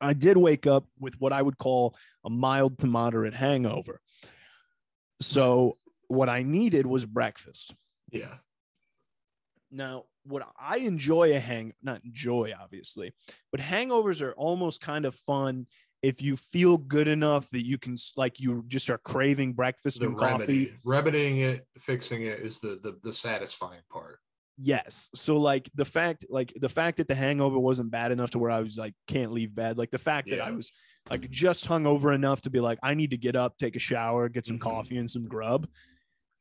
I 0.00 0.12
did 0.14 0.36
wake 0.36 0.66
up 0.66 0.84
with 0.98 1.14
what 1.20 1.32
I 1.32 1.40
would 1.42 1.58
call 1.58 1.94
a 2.24 2.30
mild 2.30 2.78
to 2.80 2.86
moderate 2.86 3.34
hangover. 3.34 4.00
So 5.20 5.78
what 6.08 6.28
I 6.28 6.42
needed 6.42 6.86
was 6.86 7.04
breakfast. 7.04 7.74
yeah. 8.10 8.34
Now, 9.70 10.04
what 10.24 10.46
I 10.60 10.78
enjoy 10.78 11.34
a 11.34 11.40
hang, 11.40 11.72
not 11.82 12.04
enjoy 12.04 12.52
obviously, 12.60 13.12
but 13.50 13.60
hangovers 13.60 14.20
are 14.22 14.32
almost 14.34 14.80
kind 14.80 15.04
of 15.06 15.14
fun 15.14 15.66
if 16.02 16.20
you 16.20 16.36
feel 16.36 16.76
good 16.76 17.08
enough 17.08 17.48
that 17.50 17.64
you 17.64 17.78
can 17.78 17.96
like 18.16 18.38
you 18.38 18.64
just 18.68 18.90
are 18.90 18.98
craving 18.98 19.54
breakfast 19.54 20.00
The 20.00 20.06
and 20.08 20.18
coffee. 20.18 20.32
remedy, 20.32 20.74
remedying 20.84 21.38
it, 21.38 21.66
fixing 21.78 22.22
it 22.22 22.40
is 22.40 22.58
the 22.58 22.78
the, 22.82 22.98
the 23.02 23.12
satisfying 23.12 23.80
part. 23.90 24.18
Yes. 24.58 25.10
So 25.14 25.36
like 25.36 25.70
the 25.74 25.84
fact, 25.84 26.26
like 26.28 26.52
the 26.60 26.68
fact 26.68 26.98
that 26.98 27.08
the 27.08 27.14
hangover 27.14 27.58
wasn't 27.58 27.90
bad 27.90 28.12
enough 28.12 28.30
to 28.30 28.38
where 28.38 28.50
I 28.50 28.60
was 28.60 28.76
like 28.76 28.94
can't 29.08 29.32
leave 29.32 29.54
bed. 29.54 29.78
Like 29.78 29.90
the 29.90 29.98
fact 29.98 30.28
that 30.30 30.40
I 30.40 30.50
was 30.52 30.70
like 31.10 31.28
just 31.30 31.66
hung 31.66 31.86
over 31.86 32.12
enough 32.12 32.42
to 32.42 32.50
be 32.50 32.60
like, 32.60 32.78
I 32.82 32.94
need 32.94 33.10
to 33.10 33.16
get 33.16 33.34
up, 33.34 33.56
take 33.58 33.76
a 33.76 33.80
shower, 33.80 34.28
get 34.28 34.46
some 34.46 34.58
Mhm. 34.58 34.62
coffee 34.62 34.96
and 34.98 35.10
some 35.10 35.26
grub. 35.26 35.66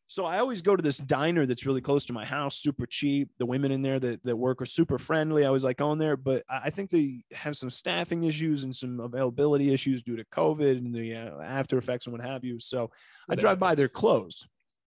So 0.07 0.25
I 0.25 0.39
always 0.39 0.61
go 0.61 0.75
to 0.75 0.83
this 0.83 0.97
diner 0.97 1.45
that's 1.45 1.65
really 1.65 1.79
close 1.79 2.03
to 2.07 2.13
my 2.13 2.25
house, 2.25 2.57
super 2.57 2.85
cheap. 2.85 3.29
The 3.39 3.45
women 3.45 3.71
in 3.71 3.81
there 3.81 3.97
that, 3.97 4.21
that 4.25 4.35
work 4.35 4.61
are 4.61 4.65
super 4.65 4.99
friendly. 4.99 5.45
I 5.45 5.49
was 5.51 5.63
like 5.63 5.77
going 5.77 5.99
there, 5.99 6.17
but 6.17 6.43
I 6.49 6.63
I 6.65 6.69
think 6.69 6.89
they 6.89 7.23
have 7.31 7.55
some 7.55 7.69
staffing 7.69 8.25
issues 8.25 8.65
and 8.65 8.75
some 8.75 8.99
availability 8.99 9.71
issues 9.73 10.03
due 10.03 10.17
to 10.17 10.25
COVID 10.25 10.77
and 10.77 10.93
the 10.93 11.15
uh, 11.15 11.41
after 11.41 11.77
effects 11.77 12.07
and 12.07 12.13
what 12.13 12.21
have 12.25 12.43
you. 12.43 12.59
So 12.59 12.91
I 13.29 13.33
It 13.33 13.39
drive 13.39 13.57
by, 13.57 13.73
they're 13.73 13.87
closed. 13.87 14.47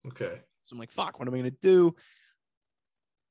Okay. 0.09 0.40
So 0.64 0.72
I'm 0.72 0.78
like, 0.78 0.90
fuck, 0.90 1.18
what 1.18 1.28
am 1.28 1.35
I 1.35 1.38
going 1.38 1.50
to 1.50 1.56
do? 1.61 1.94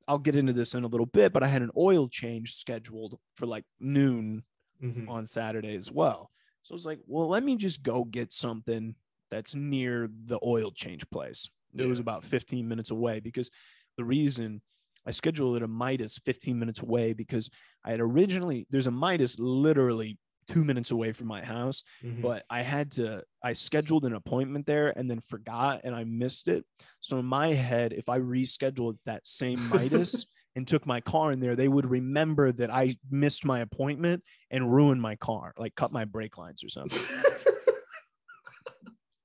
I'll 0.10 0.18
get 0.18 0.36
into 0.36 0.54
this 0.54 0.74
in 0.74 0.84
a 0.84 0.88
little 0.88 1.06
bit, 1.06 1.32
but 1.32 1.44
I 1.44 1.48
had 1.48 1.62
an 1.62 1.72
oil 1.78 2.10
change 2.10 2.56
scheduled 2.56 3.20
for 3.36 3.46
like 3.46 3.64
noon 3.80 4.44
Mhm. 4.82 5.08
on 5.08 5.26
Saturday 5.26 5.76
as 5.76 5.92
well. 5.92 6.32
So 6.64 6.74
I 6.74 6.76
was 6.76 6.86
like, 6.86 7.00
well, 7.06 7.28
let 7.30 7.44
me 7.44 7.56
just 7.56 7.84
go 7.84 8.04
get 8.04 8.34
something 8.34 8.96
that's 9.30 9.54
near 9.54 10.10
the 10.26 10.40
oil 10.44 10.72
change 10.72 11.10
place. 11.12 11.48
It 11.78 11.86
was 11.86 12.00
about 12.00 12.26
15 12.26 12.68
minutes 12.68 12.90
away 12.90 13.20
because 13.20 13.52
the 13.98 14.04
reason 14.04 14.62
I 15.06 15.12
scheduled 15.12 15.58
it 15.58 15.64
a 15.64 15.68
Midas 15.68 16.18
15 16.26 16.58
minutes 16.58 16.80
away 16.80 17.14
because 17.14 17.50
I 17.84 17.92
had 17.92 18.00
originally, 18.00 18.66
there's 18.72 18.88
a 18.88 18.92
Midas 18.92 19.38
literally 19.38 20.18
two 20.50 20.64
minutes 20.64 20.90
away 20.92 21.12
from 21.14 21.28
my 21.28 21.42
house 21.44 21.84
Mhm. 22.04 22.22
but 22.22 22.44
I 22.50 22.62
had 22.64 22.92
to 22.94 23.24
I 23.44 23.54
scheduled 23.54 24.04
an 24.06 24.14
appointment 24.16 24.66
there 24.66 24.90
and 24.98 25.10
then 25.10 25.20
forgot 25.22 25.82
and 25.84 25.94
I 25.96 26.04
missed 26.04 26.48
it. 26.48 26.66
So 27.02 27.20
in 27.20 27.26
my 27.26 27.50
head, 27.54 27.94
if 27.94 28.10
I 28.10 28.20
rescheduled 28.20 28.98
that 29.06 29.26
same 29.28 29.60
Midas 29.70 30.26
and 30.56 30.68
took 30.68 30.86
my 30.88 31.02
car 31.02 31.32
in 31.32 31.40
there, 31.40 31.56
they 31.56 31.68
would 31.68 31.86
remember 31.90 32.52
that 32.54 32.70
I 32.74 32.98
missed 33.12 33.46
my 33.46 33.60
appointment 33.60 34.24
and 34.50 34.74
ruined 34.74 35.02
my 35.02 35.16
car, 35.16 35.54
like 35.58 35.76
cut 35.76 35.92
my 35.92 36.06
brake 36.06 36.38
lines 36.38 36.64
or 36.64 36.70
something. 36.70 37.00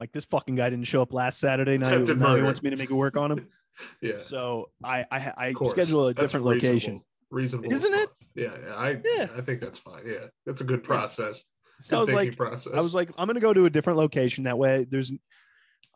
Like 0.00 0.12
this 0.12 0.24
fucking 0.26 0.56
guy 0.56 0.68
didn't 0.70 0.86
show 0.88 1.00
up 1.02 1.12
last 1.12 1.38
Saturday 1.38 1.78
night. 1.78 1.92
Attempted 1.92 2.20
Now 2.20 2.34
he 2.34 2.42
wants 2.42 2.62
me 2.62 2.68
to 2.70 2.76
make 2.76 2.90
it 2.90 2.94
work 2.94 3.16
on 3.16 3.30
him. 3.32 3.48
yeah. 4.02 4.18
So 4.20 4.70
I 4.82 5.04
I, 5.10 5.32
I 5.36 5.52
schedule 5.68 6.08
a 6.08 6.12
That's 6.14 6.20
different 6.32 6.44
location. 6.46 7.00
reasonable. 7.30 7.68
Reasonable, 7.68 7.72
Isn't 7.72 7.94
it? 7.94 8.08
Yeah, 8.34 8.50
I 8.74 9.00
Yeah. 9.04 9.28
I 9.36 9.40
think 9.40 9.60
that's 9.60 9.78
fine. 9.78 10.02
Yeah, 10.06 10.26
that's 10.46 10.60
a 10.60 10.64
good 10.64 10.82
process. 10.84 11.44
So 11.82 11.96
I 11.98 12.00
was 12.00 12.12
like, 12.12 12.36
process. 12.36 12.72
I 12.72 12.80
was 12.80 12.94
like, 12.94 13.10
I'm 13.18 13.26
gonna 13.26 13.40
go 13.40 13.52
to 13.52 13.66
a 13.66 13.70
different 13.70 13.98
location. 13.98 14.44
That 14.44 14.58
way, 14.58 14.86
there's 14.88 15.12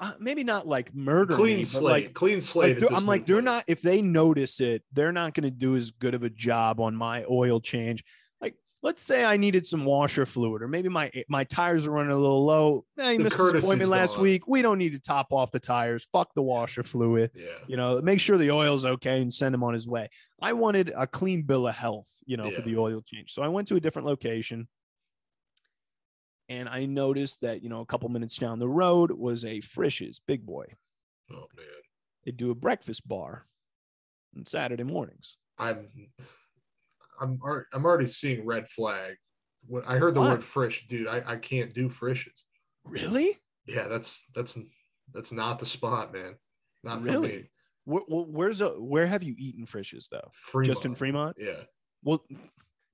uh, 0.01 0.13
maybe 0.21 0.45
not 0.45 0.67
like 0.67 0.95
murder 0.95 1.35
clean 1.35 1.59
me, 1.59 1.65
slate. 1.65 2.05
like 2.05 2.15
clean 2.15 2.41
slate. 2.41 2.69
like, 2.69 2.77
at 2.77 2.81
they're- 2.81 2.89
this 2.91 3.01
I'm 3.01 3.07
like, 3.07 3.27
they're 3.27 3.43
not, 3.43 3.65
if 3.67 3.83
they 3.83 4.01
notice 4.01 4.61
it, 4.61 4.83
they're 4.93 5.13
not 5.13 5.35
going 5.35 5.45
to 5.45 5.51
do 5.51 5.77
as 5.77 5.91
good 5.91 6.15
of 6.15 6.23
a 6.23 6.31
job 6.31 6.81
on 6.81 6.95
my 6.95 7.25
oil 7.29 7.61
change. 7.61 8.05
Let's 8.81 9.03
say 9.03 9.25
I 9.25 9.37
needed 9.37 9.67
some 9.67 9.85
washer 9.85 10.25
fluid, 10.25 10.63
or 10.63 10.69
maybe 10.69 10.89
my 10.89 11.09
eh, 11.13 11.25
my 11.29 11.43
tires 11.43 11.87
are 11.87 11.91
running 11.91 12.13
a 12.13 12.17
little 12.17 12.45
low. 12.45 12.85
Hey, 12.97 13.13
you 13.13 13.19
The 13.19 13.25
missed 13.25 13.37
courtesy's 13.37 13.65
appointment 13.65 13.91
last 13.91 14.15
gone. 14.15 14.23
week. 14.23 14.47
We 14.47 14.63
don't 14.63 14.79
need 14.79 14.93
to 14.93 15.01
top 15.01 15.33
off 15.33 15.51
the 15.51 15.59
tires. 15.59 16.07
Fuck 16.13 16.33
the 16.35 16.43
washer 16.43 16.85
fluid. 16.85 17.33
Yeah. 17.35 17.47
You 17.67 17.77
know, 17.77 18.01
make 18.01 18.21
sure 18.21 18.39
the 18.39 18.53
oil's 18.53 18.85
okay 18.87 19.21
and 19.21 19.35
send 19.35 19.53
him 19.55 19.65
on 19.65 19.75
his 19.75 19.89
way. 19.89 20.09
I 20.41 20.53
wanted 20.53 20.93
a 20.97 21.09
clean 21.09 21.43
bill 21.43 21.67
of 21.67 21.75
health, 21.75 22.09
you 22.25 22.37
know, 22.37 22.51
for 22.53 22.63
the 22.63 22.77
oil 22.79 23.03
change. 23.05 23.33
So 23.33 23.43
I 23.43 23.49
went 23.49 23.67
to 23.69 23.77
a 23.77 23.81
different 23.81 24.07
location. 24.07 24.69
And 26.49 26.67
I 26.69 26.87
noticed 26.87 27.43
that, 27.43 27.63
you 27.63 27.69
know, 27.69 27.81
a 27.81 27.87
couple 27.87 28.09
minutes 28.09 28.39
down 28.39 28.59
the 28.59 28.69
road 28.69 29.11
was 29.11 29.45
a 29.45 29.61
Frisch's 29.61 30.21
Big 30.27 30.47
Boy. 30.47 30.65
Oh 31.31 31.47
man, 31.55 31.67
They 32.25 32.31
do 32.31 32.51
a 32.51 32.55
breakfast 32.55 33.07
bar 33.07 33.45
on 34.35 34.47
Saturday 34.47 34.85
mornings. 34.85 35.37
I'm 35.59 35.89
I'm 37.21 37.41
I'm 37.73 37.85
already 37.85 38.07
seeing 38.07 38.45
red 38.45 38.69
flag. 38.69 39.17
When 39.67 39.83
I 39.87 39.97
heard 39.97 40.15
the 40.15 40.21
Why? 40.21 40.31
word 40.31 40.45
frisch, 40.45 40.87
dude, 40.89 41.09
I, 41.09 41.23
I 41.27 41.37
can't 41.37 41.75
do 41.75 41.89
Frisch's. 41.89 42.45
Really? 42.85 43.37
Yeah, 43.67 43.89
that's 43.89 44.25
that's 44.35 44.59
that's 45.13 45.33
not 45.33 45.59
the 45.59 45.67
spot, 45.67 46.13
man. 46.13 46.37
Not 46.85 47.01
for 47.01 47.07
Really? 47.07 47.29
me. 47.29 47.51
Where, 47.85 48.03
where's 48.09 48.61
a 48.61 48.69
where 48.69 49.07
have 49.07 49.23
you 49.23 49.35
eaten 49.39 49.67
Frisch's 49.67 50.09
though? 50.11 50.31
Fremont. 50.33 50.67
Just 50.75 50.85
in 50.85 50.95
Fremont? 50.95 51.37
Yeah. 51.39 51.63
Well, 52.03 52.25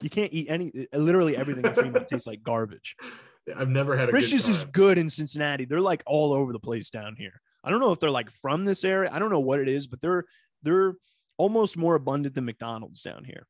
you 0.00 0.10
can't 0.10 0.32
eat 0.32 0.48
any. 0.48 0.88
Uh, 0.92 0.98
literally 0.98 1.36
everything 1.36 1.64
in 1.64 1.74
Fremont 1.74 2.08
tastes 2.08 2.26
like 2.26 2.42
garbage. 2.42 2.96
I've 3.56 3.68
never 3.68 3.96
had 3.96 4.08
a 4.08 4.10
Frisch's 4.10 4.42
good 4.42 4.50
is 4.50 4.64
good 4.64 4.98
in 4.98 5.10
Cincinnati. 5.10 5.66
They're 5.66 5.80
like 5.80 6.02
all 6.06 6.32
over 6.32 6.52
the 6.52 6.58
place 6.58 6.88
down 6.88 7.14
here. 7.16 7.40
I 7.62 7.70
don't 7.70 7.80
know 7.80 7.92
if 7.92 7.98
they're 8.00 8.10
like 8.10 8.30
from 8.30 8.64
this 8.64 8.84
area. 8.84 9.10
I 9.12 9.18
don't 9.18 9.30
know 9.30 9.40
what 9.40 9.60
it 9.60 9.68
is, 9.68 9.86
but 9.86 10.00
they're 10.00 10.24
they're 10.62 10.94
almost 11.36 11.76
more 11.76 11.94
abundant 11.94 12.34
than 12.34 12.44
McDonald's 12.44 13.02
down 13.02 13.24
here. 13.24 13.46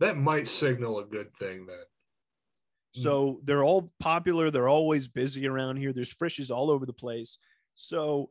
That 0.00 0.16
might 0.16 0.48
signal 0.48 0.98
a 0.98 1.04
good 1.04 1.34
thing 1.36 1.66
then. 1.66 1.76
So 2.96 3.40
they're 3.42 3.64
all 3.64 3.92
popular. 3.98 4.52
They're 4.52 4.68
always 4.68 5.08
busy 5.08 5.48
around 5.48 5.78
here. 5.78 5.92
There's 5.92 6.12
Frisch's 6.12 6.50
all 6.52 6.70
over 6.70 6.86
the 6.86 6.92
place. 6.92 7.38
So 7.74 8.30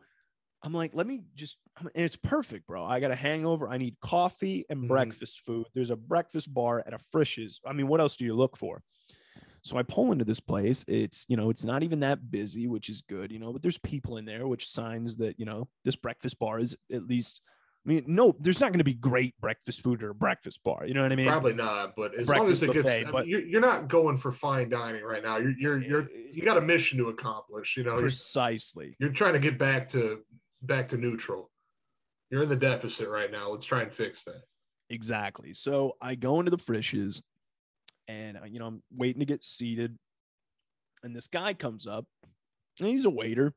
I'm 0.64 0.74
like, 0.74 0.92
let 0.94 1.06
me 1.06 1.24
just, 1.36 1.58
and 1.78 1.92
it's 1.94 2.16
perfect, 2.16 2.66
bro. 2.66 2.86
I 2.86 3.02
got 3.02 3.12
a 3.12 3.16
hangover. 3.16 3.68
I 3.68 3.78
need 3.78 3.98
coffee 4.00 4.66
and 4.70 4.84
Mhm. 4.84 4.88
breakfast 4.88 5.42
food. 5.46 5.66
There's 5.74 5.90
a 5.90 5.98
breakfast 5.98 6.54
bar 6.54 6.82
at 6.88 6.94
a 6.94 6.98
Frisch's. 6.98 7.60
I 7.66 7.74
mean, 7.74 7.90
what 7.90 8.00
else 8.00 8.16
do 8.16 8.24
you 8.24 8.34
look 8.36 8.56
for? 8.56 8.82
So 9.64 9.78
I 9.78 9.84
pull 9.84 10.14
into 10.14 10.24
this 10.24 10.40
place. 10.40 10.86
It's, 10.88 11.26
you 11.28 11.36
know, 11.36 11.50
it's 11.50 11.66
not 11.66 11.84
even 11.84 12.00
that 12.00 12.32
busy, 12.32 12.68
which 12.68 12.88
is 12.88 13.02
good, 13.02 13.34
you 13.34 13.40
know, 13.40 13.52
but 13.52 13.62
there's 13.62 13.78
people 13.78 14.16
in 14.16 14.24
there, 14.24 14.48
which 14.48 14.70
signs 14.70 15.18
that, 15.18 15.38
you 15.38 15.46
know, 15.46 15.68
this 15.84 15.98
breakfast 15.98 16.40
bar 16.40 16.60
is 16.60 16.78
at 16.90 17.06
least, 17.06 17.42
I 17.86 17.90
mean, 17.90 18.04
no, 18.08 18.34
there's 18.40 18.62
not 18.62 18.72
going 18.72 18.80
to 18.80 18.86
be 18.86 18.94
great 18.94 19.36
breakfast 19.42 19.84
food 19.84 20.04
or 20.04 20.12
a 20.12 20.16
breakfast 20.16 20.64
bar. 20.64 20.86
You 20.86 20.94
know 20.94 21.02
what 21.02 21.12
I 21.12 21.16
mean? 21.16 21.28
Probably 21.28 21.54
not, 21.54 21.96
but 21.98 22.16
as 22.16 22.30
long 22.30 22.48
as 22.48 22.62
breakfast 22.62 22.64
it 22.64 22.74
gets, 22.74 23.06
buffet, 23.06 23.18
I 23.18 23.22
mean, 23.22 23.30
you're, 23.30 23.42
you're 23.42 23.62
not 23.62 23.90
going 23.90 24.16
for 24.16 24.32
fine 24.32 24.70
dining 24.70 25.04
right 25.04 25.22
now. 25.22 25.38
You're 25.38 25.58
you're 25.58 25.82
you're 25.82 26.10
you 26.32 26.44
got 26.44 26.58
a 26.58 26.62
mission 26.62 26.98
to 27.00 27.10
accomplish. 27.10 27.76
You 27.76 27.84
know, 27.84 27.94
you're, 27.94 28.02
Precisely. 28.04 28.96
you're 29.00 29.10
trying 29.10 29.34
to 29.34 29.40
get 29.40 29.58
back 29.58 29.90
to 29.90 30.20
back 30.62 30.90
to 30.90 30.98
neutral. 30.98 31.50
You're 32.30 32.44
in 32.44 32.50
the 32.50 32.56
deficit 32.56 33.10
right 33.10 33.32
now. 33.32 33.50
Let's 33.50 33.66
try 33.66 33.82
and 33.82 33.94
fix 33.94 34.24
that. 34.24 34.42
Exactly. 34.90 35.54
So 35.54 35.98
I 36.02 36.16
go 36.16 36.40
into 36.40 36.52
the 36.52 36.58
Frisch's 36.58 37.22
and, 38.08 38.38
uh, 38.38 38.46
you 38.46 38.60
know, 38.60 38.68
I'm 38.68 38.84
waiting 38.96 39.20
to 39.20 39.26
get 39.26 39.44
seated. 39.44 39.98
And 41.04 41.16
this 41.16 41.28
guy 41.28 41.54
comes 41.54 41.88
up 41.88 42.06
and 42.80 42.90
he's 42.90 43.06
a 43.06 43.10
waiter. 43.10 43.54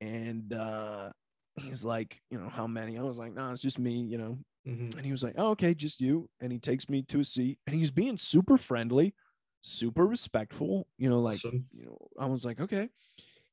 And 0.00 0.52
uh, 0.52 1.10
he's 1.56 1.84
like, 1.84 2.22
you 2.30 2.38
know, 2.38 2.48
how 2.48 2.66
many? 2.66 2.98
I 2.98 3.02
was 3.02 3.18
like, 3.18 3.32
no, 3.34 3.50
it's 3.50 3.62
just 3.62 3.78
me, 3.78 4.00
you 4.02 4.18
know. 4.18 4.38
Mhm. 4.66 4.96
And 4.96 5.04
he 5.04 5.12
was 5.12 5.22
like, 5.22 5.34
oh, 5.38 5.50
okay, 5.50 5.74
just 5.74 6.00
you. 6.00 6.28
And 6.40 6.52
he 6.52 6.58
takes 6.58 6.88
me 6.88 7.02
to 7.04 7.20
a 7.20 7.24
seat 7.24 7.58
and 7.66 7.74
he's 7.74 7.90
being 7.90 8.16
super 8.16 8.56
friendly, 8.56 9.14
super 9.60 10.06
respectful, 10.06 10.88
you 10.98 11.08
know, 11.08 11.20
like, 11.20 11.44
Awesome. 11.44 11.66
you 11.72 11.86
know, 11.86 11.98
I 12.18 12.26
was 12.26 12.44
like, 12.44 12.60
okay. 12.60 12.90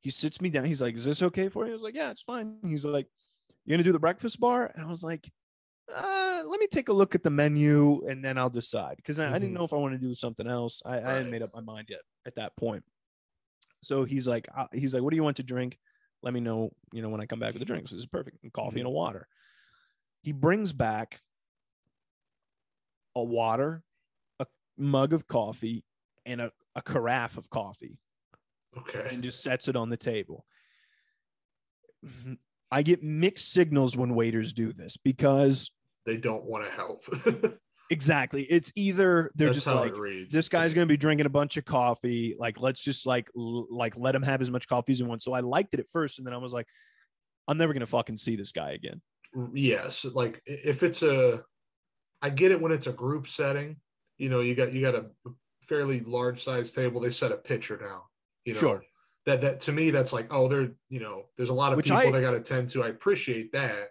He 0.02 0.12
sits 0.12 0.42
me 0.42 0.50
down. 0.50 0.66
He's 0.66 0.82
like, 0.82 0.96
is 0.96 1.06
this 1.06 1.22
okay 1.24 1.50
for 1.50 1.66
you? 1.66 1.72
I 1.72 1.74
was 1.74 1.84
like, 1.84 1.96
yeah, 1.96 2.12
it's 2.12 2.22
fine. 2.24 2.60
He's 2.64 2.86
like, 2.86 3.08
you're 3.66 3.76
gonna 3.78 3.84
do 3.84 3.92
the 3.94 4.00
breakfast 4.00 4.40
bar? 4.40 4.72
And 4.76 4.86
I 4.86 4.90
was 4.90 5.04
like, 5.04 5.30
uh, 5.94 6.44
let 6.46 6.60
me 6.60 6.68
take 6.68 6.90
a 6.90 6.94
look 6.94 7.16
at 7.16 7.24
the 7.24 7.30
menu 7.32 8.06
and 8.08 8.24
then 8.24 8.38
I'll 8.38 8.50
decide 8.50 8.98
because 8.98 9.20
I, 9.20 9.30
I 9.30 9.40
didn't 9.40 9.54
Mhm. 9.54 9.56
know 9.56 9.66
if 9.66 9.74
I 9.74 9.78
want 9.78 9.94
to 9.94 10.00
do 10.00 10.16
something 10.16 10.48
else. 10.48 10.82
I, 10.86 10.98
I 10.98 11.14
hadn't 11.14 11.30
made 11.32 11.42
up 11.44 11.54
my 11.54 11.62
mind 11.62 11.88
yet 11.90 12.02
at 12.26 12.36
that 12.36 12.56
point. 12.58 12.84
So 13.82 14.04
he's 14.04 14.28
like, 14.28 14.48
uh, 14.56 14.68
he's 14.74 14.94
like, 14.94 15.04
what 15.04 15.12
do 15.12 15.16
you 15.16 15.24
want 15.24 15.38
to 15.38 15.44
drink? 15.44 15.80
Let 16.22 16.34
me 16.34 16.40
know, 16.40 16.72
you 16.92 17.02
know, 17.02 17.10
when 17.10 17.22
I 17.22 17.26
come 17.26 17.40
back 17.40 17.54
with 17.54 17.62
the 17.62 17.66
drinks. 17.66 17.92
This 17.92 18.00
is 18.00 18.06
perfect. 18.06 18.44
And 18.44 18.52
coffee 18.52 18.70
mm-hmm. 18.70 18.80
and 18.80 18.88
a 18.88 18.92
water. 18.92 19.28
He 20.22 20.32
brings 20.34 20.74
back 20.74 21.22
a 23.16 23.24
water, 23.24 23.84
a 24.40 24.46
mug 24.78 25.14
of 25.14 25.28
coffee, 25.28 25.84
and 26.26 26.42
a, 26.42 26.52
a 26.76 26.82
carafe 26.82 27.38
of 27.38 27.50
coffee 27.50 27.98
Okay. 28.78 29.10
and 29.12 29.24
just 29.24 29.42
sets 29.42 29.68
it 29.68 29.76
on 29.76 29.90
the 29.90 29.98
table. 29.98 30.46
I 32.72 32.84
get 32.84 33.04
mixed 33.04 33.52
signals 33.52 33.98
when 33.98 34.14
waiters 34.16 34.54
do 34.54 34.74
this 34.74 34.98
because 34.98 35.72
They 36.06 36.18
don't 36.18 36.46
want 36.46 36.66
to 36.66 36.72
help. 36.72 37.04
exactly. 37.90 38.44
It's 38.44 38.72
either 38.76 39.32
they're 39.36 39.48
That's 39.48 39.66
just 39.66 39.76
like 39.76 39.94
this 40.30 40.50
guy's 40.50 40.74
going 40.74 40.88
to 40.88 40.92
be 40.92 40.98
drinking 40.98 41.26
a 41.26 41.30
bunch 41.30 41.58
of 41.58 41.66
coffee. 41.66 42.36
Like 42.38 42.60
let's 42.60 42.84
just 42.84 43.06
like 43.06 43.30
l- 43.38 43.68
like 43.70 43.98
let 43.98 44.16
him 44.16 44.24
have 44.24 44.42
as 44.42 44.52
much 44.52 44.68
coffee 44.68 44.92
as 44.94 45.00
he 45.00 45.04
wants. 45.04 45.26
So 45.26 45.34
i 45.34 45.40
liked 45.40 45.74
it 45.74 45.80
at 45.80 45.90
first 45.90 46.18
and 46.18 46.28
then 46.28 46.34
i 46.34 46.38
was 46.38 46.54
like 46.54 46.68
i'm 47.48 47.58
never 47.58 47.74
going 47.74 47.82
to 47.82 47.88
fucking 47.88 48.18
see 48.18 48.36
this 48.36 48.52
guy 48.52 48.72
again. 48.72 49.02
Mm, 49.36 49.52
yes. 49.54 50.06
Like 50.06 50.42
if 50.46 50.84
it's 50.84 51.04
a 51.04 51.44
i 52.22 52.30
get 52.30 52.52
it 52.52 52.62
when 52.62 52.72
it's 52.72 52.88
a 52.88 52.94
group 52.94 53.28
setting. 53.28 53.78
You 54.18 54.30
know 54.30 54.42
you 54.42 54.54
got 54.56 54.74
you 54.74 54.82
got 54.82 54.96
a 54.96 55.06
fairly 55.64 56.02
large 56.02 56.44
size 56.44 56.72
table. 56.72 57.02
They 57.02 57.10
set 57.10 57.32
a 57.32 57.38
pitcher 57.38 57.80
now. 57.82 58.04
you 58.46 58.54
know? 58.54 58.60
Sure. 58.60 58.84
that 59.26 59.42
that 59.42 59.60
to 59.62 59.72
me 59.72 59.92
that's 59.92 60.12
like 60.14 60.34
oh 60.34 60.48
there 60.48 60.72
you 60.90 61.00
know 61.00 61.26
there's 61.38 61.50
a 61.50 61.54
lot 61.54 61.72
of 61.72 61.78
Which 61.78 61.86
people 61.86 62.00
I- 62.00 62.12
they 62.12 62.22
got 62.22 62.32
to 62.32 62.42
tend 62.42 62.70
to. 62.70 62.84
I 62.84 62.88
appreciate 62.88 63.52
that. 63.54 63.90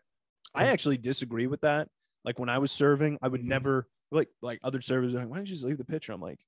I 0.55 0.67
actually 0.69 0.97
disagree 0.99 1.47
with 1.47 1.61
that 1.61 1.89
like 2.29 2.39
when 2.39 2.51
i 2.51 2.59
was 2.59 2.71
serving 2.71 3.17
i 3.23 3.29
would 3.29 3.41
Mhm. 3.41 3.47
never 3.57 3.89
like 4.11 4.29
like 4.43 4.59
other 4.63 4.83
servers 4.83 5.15
like 5.15 5.29
why 5.29 5.37
don't 5.39 5.47
you 5.49 5.55
just 5.55 5.65
leave 5.65 5.79
the 5.79 5.85
pitcher? 5.95 6.13
I'm 6.13 6.21
like 6.21 6.41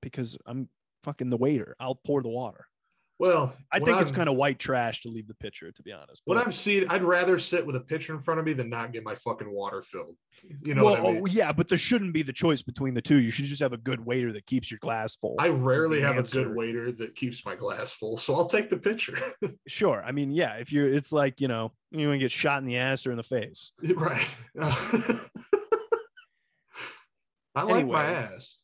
because 0.00 0.38
i'm 0.46 0.68
fucking 1.02 1.30
the 1.30 1.36
waiter. 1.36 1.74
I'll 1.80 1.96
pour 1.96 2.22
the 2.22 2.28
water 2.28 2.66
Well, 3.18 3.56
I 3.72 3.78
think 3.78 4.00
it's 4.00 4.10
I'm- 4.10 4.16
kind 4.16 4.28
of 4.28 4.36
white 4.36 4.58
trash 4.58 5.00
to 5.02 5.08
leave 5.08 5.26
the 5.26 5.34
pitcher, 5.34 5.72
to 5.72 5.82
be 5.82 5.92
honest. 5.92 6.22
But- 6.26 6.36
I'm 6.38 6.52
seeing, 6.52 6.86
I'd 6.88 7.02
rather 7.02 7.38
sit 7.38 7.64
with 7.64 7.74
a 7.76 7.80
pitcher 7.80 8.14
in 8.14 8.20
front 8.20 8.40
of 8.40 8.46
me 8.46 8.52
than 8.52 8.68
not 8.68 8.92
get 8.92 9.04
my 9.04 9.14
fucking 9.14 9.50
water 9.50 9.80
filled. 9.82 10.16
You 10.62 10.74
know 10.74 10.84
what 10.84 11.00
I 11.00 11.02
oh, 11.02 11.12
mean? 11.12 11.22
oh, 11.22 11.26
yeah, 11.26 11.52
but 11.52 11.68
there 11.68 11.78
shouldn't 11.78 12.12
be 12.12 12.22
the 12.22 12.32
choice 12.32 12.62
between 12.62 12.92
the 12.92 13.00
two. 13.00 13.16
You 13.16 13.30
should 13.30 13.46
just 13.46 13.62
have 13.62 13.72
a 13.72 13.78
good 13.78 14.04
waiter 14.04 14.32
that 14.34 14.44
keeps 14.44 14.70
your 14.70 14.78
glass 14.80 15.16
full. 15.16 15.36
I 15.38 15.48
rarely 15.48 16.02
have 16.02 16.18
answer. 16.18 16.40
a 16.40 16.44
good 16.44 16.54
waiter 16.54 16.92
that 16.92 17.14
keeps 17.14 17.44
my 17.46 17.54
glass 17.54 17.92
full, 17.92 18.18
so 18.18 18.34
I'll 18.34 18.46
take 18.46 18.68
the 18.68 18.76
pitcher. 18.76 19.16
sure. 19.66 20.02
I 20.04 20.12
mean, 20.12 20.30
yeah, 20.30 20.56
if 20.56 20.72
you're, 20.72 20.92
it's 20.92 21.12
like 21.12 21.40
you 21.40 21.48
know, 21.48 21.72
you 21.90 22.06
want 22.08 22.16
to 22.16 22.24
get 22.24 22.30
shot 22.30 22.60
in 22.60 22.66
the 22.66 22.76
ass 22.76 23.06
or 23.06 23.12
in 23.12 23.16
the 23.16 23.22
face. 23.22 23.72
right. 23.94 24.28
I 27.54 27.62
like 27.62 27.86
my 27.86 28.04
ass. 28.04 28.58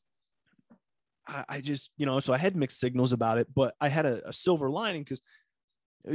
I, 1.26 1.44
I 1.48 1.60
just, 1.60 1.90
you 1.96 2.06
know, 2.06 2.20
so 2.20 2.32
I 2.32 2.38
had 2.38 2.56
mixed 2.56 2.80
signals 2.80 3.12
about 3.12 3.38
it, 3.38 3.48
but 3.54 3.74
I 3.80 3.88
had 3.88 4.06
a, 4.06 4.28
a 4.28 4.32
silver 4.32 4.70
lining 4.70 5.02
because 5.02 5.22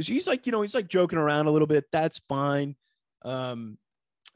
he's 0.06 0.26
like, 0.26 0.46
you 0.46 0.52
know, 0.52 0.62
he's 0.62 0.74
like 0.74 0.88
joking 0.88 1.18
around 1.18 1.46
a 1.46 1.50
little 1.50 1.66
bit. 1.66 1.84
That's 1.92 2.20
fine. 2.28 2.76
Um, 3.24 3.78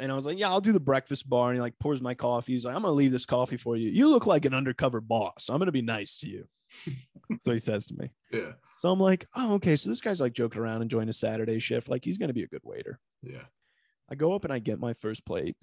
and 0.00 0.10
I 0.10 0.14
was 0.14 0.26
like, 0.26 0.38
yeah, 0.38 0.48
I'll 0.48 0.60
do 0.60 0.72
the 0.72 0.80
breakfast 0.80 1.28
bar. 1.28 1.50
And 1.50 1.56
he 1.56 1.60
like 1.60 1.78
pours 1.78 2.00
my 2.00 2.14
coffee. 2.14 2.52
He's 2.52 2.64
like, 2.64 2.74
I'm 2.74 2.82
gonna 2.82 2.94
leave 2.94 3.12
this 3.12 3.26
coffee 3.26 3.56
for 3.56 3.76
you. 3.76 3.90
You 3.90 4.08
look 4.08 4.26
like 4.26 4.44
an 4.44 4.54
undercover 4.54 5.00
boss. 5.00 5.48
I'm 5.48 5.58
gonna 5.58 5.72
be 5.72 5.82
nice 5.82 6.16
to 6.18 6.28
you. 6.28 6.48
so 7.40 7.52
he 7.52 7.58
says 7.58 7.86
to 7.86 7.94
me. 7.94 8.10
Yeah. 8.32 8.52
So 8.78 8.90
I'm 8.90 8.98
like, 8.98 9.26
oh, 9.36 9.54
okay. 9.54 9.76
So 9.76 9.90
this 9.90 10.00
guy's 10.00 10.20
like 10.20 10.32
joking 10.32 10.60
around, 10.60 10.82
enjoying 10.82 11.08
a 11.08 11.12
Saturday 11.12 11.58
shift. 11.58 11.88
Like 11.88 12.04
he's 12.04 12.18
gonna 12.18 12.32
be 12.32 12.42
a 12.42 12.48
good 12.48 12.62
waiter. 12.64 12.98
Yeah. 13.22 13.44
I 14.10 14.14
go 14.14 14.32
up 14.32 14.44
and 14.44 14.52
I 14.52 14.58
get 14.58 14.80
my 14.80 14.94
first 14.94 15.24
plate. 15.24 15.56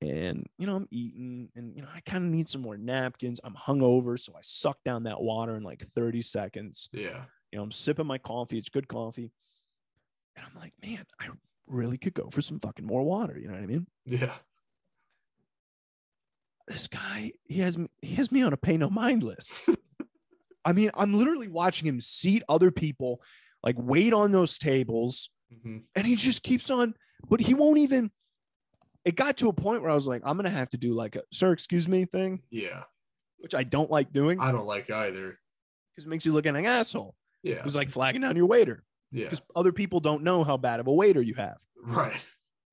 And 0.00 0.46
you 0.58 0.66
know, 0.66 0.76
I'm 0.76 0.88
eating 0.90 1.48
and 1.56 1.74
you 1.74 1.82
know, 1.82 1.88
I 1.94 2.00
kind 2.00 2.24
of 2.24 2.30
need 2.30 2.48
some 2.48 2.60
more 2.62 2.76
napkins. 2.76 3.40
I'm 3.42 3.54
hungover, 3.54 4.18
so 4.18 4.32
I 4.36 4.40
suck 4.42 4.78
down 4.84 5.04
that 5.04 5.20
water 5.20 5.56
in 5.56 5.62
like 5.64 5.84
30 5.84 6.22
seconds. 6.22 6.88
Yeah. 6.92 7.24
You 7.50 7.58
know, 7.58 7.62
I'm 7.64 7.72
sipping 7.72 8.06
my 8.06 8.18
coffee, 8.18 8.58
it's 8.58 8.68
good 8.68 8.86
coffee. 8.88 9.32
And 10.36 10.46
I'm 10.46 10.60
like, 10.60 10.72
man, 10.84 11.04
I 11.20 11.28
really 11.66 11.98
could 11.98 12.14
go 12.14 12.28
for 12.30 12.40
some 12.42 12.60
fucking 12.60 12.86
more 12.86 13.02
water. 13.02 13.36
You 13.38 13.48
know 13.48 13.54
what 13.54 13.62
I 13.62 13.66
mean? 13.66 13.86
Yeah. 14.04 14.34
This 16.68 16.86
guy, 16.86 17.32
he 17.44 17.60
has 17.60 17.78
me, 17.78 17.88
he 18.02 18.14
has 18.16 18.30
me 18.30 18.42
on 18.42 18.52
a 18.52 18.56
pay 18.56 18.76
no 18.76 18.90
mind 18.90 19.22
list. 19.22 19.52
I 20.64 20.72
mean, 20.74 20.90
I'm 20.94 21.14
literally 21.14 21.48
watching 21.48 21.88
him 21.88 22.00
seat 22.00 22.42
other 22.48 22.70
people, 22.70 23.22
like 23.62 23.76
wait 23.78 24.12
on 24.12 24.32
those 24.32 24.58
tables. 24.58 25.30
Mhm. 25.64 25.84
and 25.96 26.06
he 26.06 26.14
just 26.14 26.42
keeps 26.42 26.70
on 26.70 26.92
but 27.26 27.40
he 27.40 27.54
won't 27.54 27.78
even 27.78 28.10
it 29.08 29.16
got 29.16 29.36
to 29.38 29.48
a 29.48 29.52
point 29.52 29.80
where 29.82 29.90
i 29.90 29.94
was 29.94 30.06
like 30.06 30.22
i'm 30.24 30.36
gonna 30.36 30.50
have 30.50 30.68
to 30.70 30.76
do 30.76 30.92
like 30.92 31.16
a 31.16 31.22
sir 31.32 31.52
excuse 31.52 31.88
me 31.88 32.04
thing 32.04 32.42
Yeah. 32.50 32.82
which 33.38 33.54
i 33.54 33.64
don't 33.64 33.90
like 33.90 34.12
doing 34.12 34.38
I 34.40 34.52
don't 34.52 34.66
like 34.66 34.90
either. 34.90 35.38
because 35.94 36.06
it 36.06 36.10
makes 36.10 36.24
you 36.26 36.32
look 36.32 36.44
like 36.44 36.54
an 36.56 36.66
asshole 36.66 37.14
Yeah. 37.42 37.56
it 37.56 37.64
was 37.64 37.74
like 37.76 37.90
flagging 37.90 38.20
down 38.20 38.36
your 38.36 38.46
waiter 38.46 38.84
Yeah. 39.12 39.24
because 39.24 39.42
other 39.56 39.72
people 39.72 40.00
don't 40.00 40.22
know 40.22 40.44
how 40.44 40.56
bad 40.56 40.80
of 40.80 40.86
a 40.86 40.92
waiter 40.92 41.22
you 41.22 41.34
have 41.34 41.56
Right. 41.82 42.24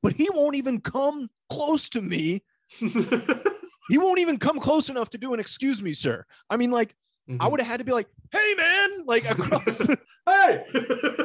but 0.03 0.13
he 0.13 0.27
won't 0.31 0.55
even 0.55 0.81
come 0.81 1.29
close 1.49 1.87
to 1.89 2.01
me 2.01 2.43
he 3.89 3.97
won't 3.97 4.19
even 4.19 4.37
come 4.39 4.59
close 4.59 4.89
enough 4.89 5.09
to 5.11 5.17
do 5.17 5.33
an 5.33 5.39
excuse 5.39 5.81
me 5.83 5.93
sir 5.93 6.25
i 6.49 6.57
mean 6.57 6.71
like 6.71 6.95
Mm-hmm. 7.27 7.41
i 7.41 7.47
would 7.47 7.59
have 7.59 7.67
had 7.67 7.77
to 7.77 7.83
be 7.83 7.91
like 7.91 8.05
hey 8.31 8.53
man 8.55 9.03
like 9.07 9.27
across 9.27 9.79
the 9.79 9.97
hey. 10.27 10.63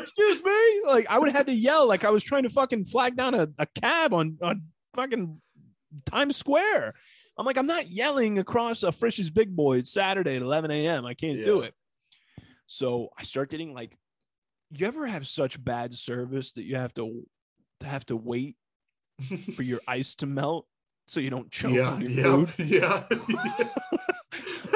excuse 0.03 0.42
me 0.42 0.81
like 0.87 1.07
i 1.11 1.18
would 1.18 1.29
have 1.29 1.37
had 1.37 1.44
to 1.49 1.53
yell 1.53 1.87
like 1.87 2.05
i 2.07 2.09
was 2.09 2.25
trying 2.25 2.44
to 2.44 2.49
fucking 2.49 2.87
flag 2.87 3.16
down 3.16 3.35
a, 3.35 3.49
a 3.59 3.66
cab 3.66 4.14
on 4.14 4.38
on 4.42 4.62
fucking 4.94 5.40
times 6.07 6.37
square 6.37 6.94
i'm 7.38 7.46
like 7.46 7.57
i'm 7.57 7.66
not 7.66 7.88
yelling 7.90 8.38
across 8.38 8.83
a 8.83 8.92
frisch's 8.92 9.31
big 9.31 9.55
boy 9.55 9.79
it's 9.79 9.92
saturday 9.92 10.37
at 10.37 10.42
11 10.42 10.70
a.m 10.70 11.05
i 11.07 11.14
can't 11.14 11.42
do 11.42 11.61
it 11.61 11.74
so 12.66 13.09
i 13.18 13.22
start 13.24 13.50
getting 13.50 13.74
like 13.74 13.96
you 14.70 14.87
ever 14.87 15.07
have 15.07 15.26
such 15.26 15.62
bad 15.62 15.92
service 15.94 16.53
that 16.53 16.62
you 16.62 16.76
have 16.76 16.94
to 16.94 17.26
to 17.81 17.87
have 17.87 18.07
to 18.07 18.16
wait 18.16 18.57
for 19.57 19.62
your 19.62 19.81
ice 19.88 20.14
to 20.14 20.26
melt 20.26 20.66
so 21.07 21.18
you 21.18 21.31
don't 21.31 21.50
choke 21.50 21.72
yeah. 21.74 21.90
on 21.90 22.00
your 22.03 22.11
Yeah. 22.11 22.44
food 22.46 22.68
Yeah. 22.68 23.03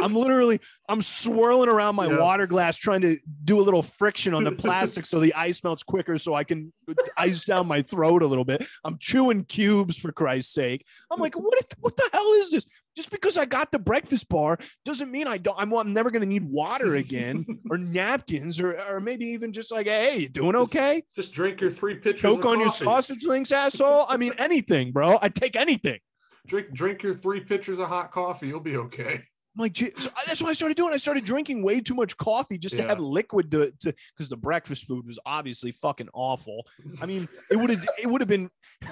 I'm 0.04 0.14
literally 0.14 0.60
I'm 0.86 1.00
swirling 1.00 1.70
around 1.70 1.96
my 1.96 2.06
Yeah. 2.06 2.18
water 2.20 2.46
glass 2.46 2.76
trying 2.76 3.00
to 3.00 3.16
do 3.42 3.58
a 3.58 3.62
little 3.62 3.82
friction 3.82 4.34
on 4.34 4.44
the 4.44 4.52
plastic 4.64 5.06
so 5.06 5.18
the 5.18 5.32
ice 5.34 5.64
melts 5.64 5.82
quicker 5.82 6.18
so 6.18 6.34
I 6.34 6.44
can 6.44 6.72
ice 7.16 7.44
down 7.44 7.66
my 7.66 7.80
throat 7.80 8.22
a 8.22 8.26
little 8.26 8.44
bit. 8.44 8.66
I'm 8.84 8.98
chewing 8.98 9.44
cubes 9.44 9.98
for 9.98 10.12
Christ's 10.12 10.52
sake. 10.52 10.84
I'm 11.10 11.20
like, 11.20 11.34
what 11.36 11.54
what 11.80 11.96
the 11.96 12.08
hell 12.12 12.32
is 12.34 12.50
this? 12.50 12.66
Just 12.96 13.10
because 13.10 13.36
I 13.38 13.44
got 13.46 13.72
the 13.72 13.78
breakfast 13.78 14.28
bar 14.28 14.58
doesn't 14.84 15.10
mean 15.10 15.26
I 15.26 15.38
don't 15.38 15.56
I'm, 15.58 15.72
I'm 15.72 15.92
never 15.94 16.10
gonna 16.10 16.26
need 16.26 16.44
water 16.44 16.94
again 16.96 17.46
or 17.70 17.78
napkins 17.78 18.60
or 18.60 18.78
or 18.88 19.00
maybe 19.00 19.24
even 19.26 19.52
just 19.54 19.72
like, 19.72 19.86
hey, 19.86 20.18
you 20.18 20.28
doing 20.28 20.54
okay? 20.54 21.02
Just 21.16 21.32
drink 21.32 21.60
your 21.62 21.70
three 21.70 21.94
pitchers. 21.94 22.20
Choke 22.20 22.40
of 22.40 22.46
on 22.52 22.58
your 22.60 22.68
coffee. 22.68 22.84
sausage 22.84 23.24
links, 23.24 23.52
asshole. 23.52 24.04
I 24.08 24.18
mean 24.18 24.34
anything, 24.38 24.92
bro. 24.92 25.18
I'd 25.22 25.34
take 25.34 25.56
anything. 25.56 25.98
Drink 26.46 26.72
drink 26.74 27.02
your 27.02 27.14
three 27.14 27.40
pitchers 27.40 27.78
of 27.78 27.88
hot 27.88 28.12
coffee. 28.12 28.48
You'll 28.48 28.60
be 28.60 28.76
okay. 28.76 29.22
I'm 29.56 29.62
like, 29.62 29.76
so 29.76 30.10
that's 30.26 30.42
what 30.42 30.50
I 30.50 30.52
started 30.52 30.76
doing. 30.76 30.92
I 30.92 30.96
started 30.96 31.24
drinking 31.24 31.62
way 31.62 31.80
too 31.80 31.94
much 31.94 32.16
coffee 32.16 32.58
just 32.58 32.76
to 32.76 32.82
Yeah. 32.82 32.88
have 32.88 32.98
liquid 32.98 33.50
to 33.52 33.70
to 33.80 33.94
because 34.16 34.28
the 34.28 34.36
breakfast 34.36 34.86
food 34.86 35.06
was 35.06 35.18
obviously 35.24 35.70
fucking 35.70 36.08
awful. 36.12 36.66
I 37.00 37.06
mean, 37.06 37.28
it 37.50 37.56
would 37.56 37.70
have 37.70 37.84
it 38.02 38.06
would 38.08 38.20
have 38.20 38.28
been. 38.28 38.50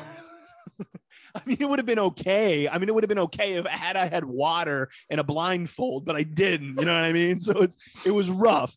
I 1.34 1.40
mean, 1.46 1.56
it 1.60 1.64
would 1.68 1.78
have 1.78 1.86
been 1.86 1.98
okay. 1.98 2.68
I 2.68 2.78
mean, 2.78 2.88
it 2.88 2.94
would 2.94 3.02
have 3.04 3.08
been 3.08 3.18
okay 3.20 3.54
if 3.54 3.66
I 3.66 3.70
had 3.70 3.96
I 3.96 4.06
had 4.06 4.24
water 4.24 4.90
and 5.10 5.18
a 5.18 5.24
blindfold, 5.24 6.04
but 6.04 6.14
I 6.14 6.22
didn't. 6.24 6.76
You 6.78 6.84
know 6.84 6.94
what 6.94 7.04
I 7.04 7.12
mean? 7.12 7.38
So 7.40 7.52
it's 7.62 7.76
it 8.04 8.10
was 8.10 8.30
rough. 8.30 8.76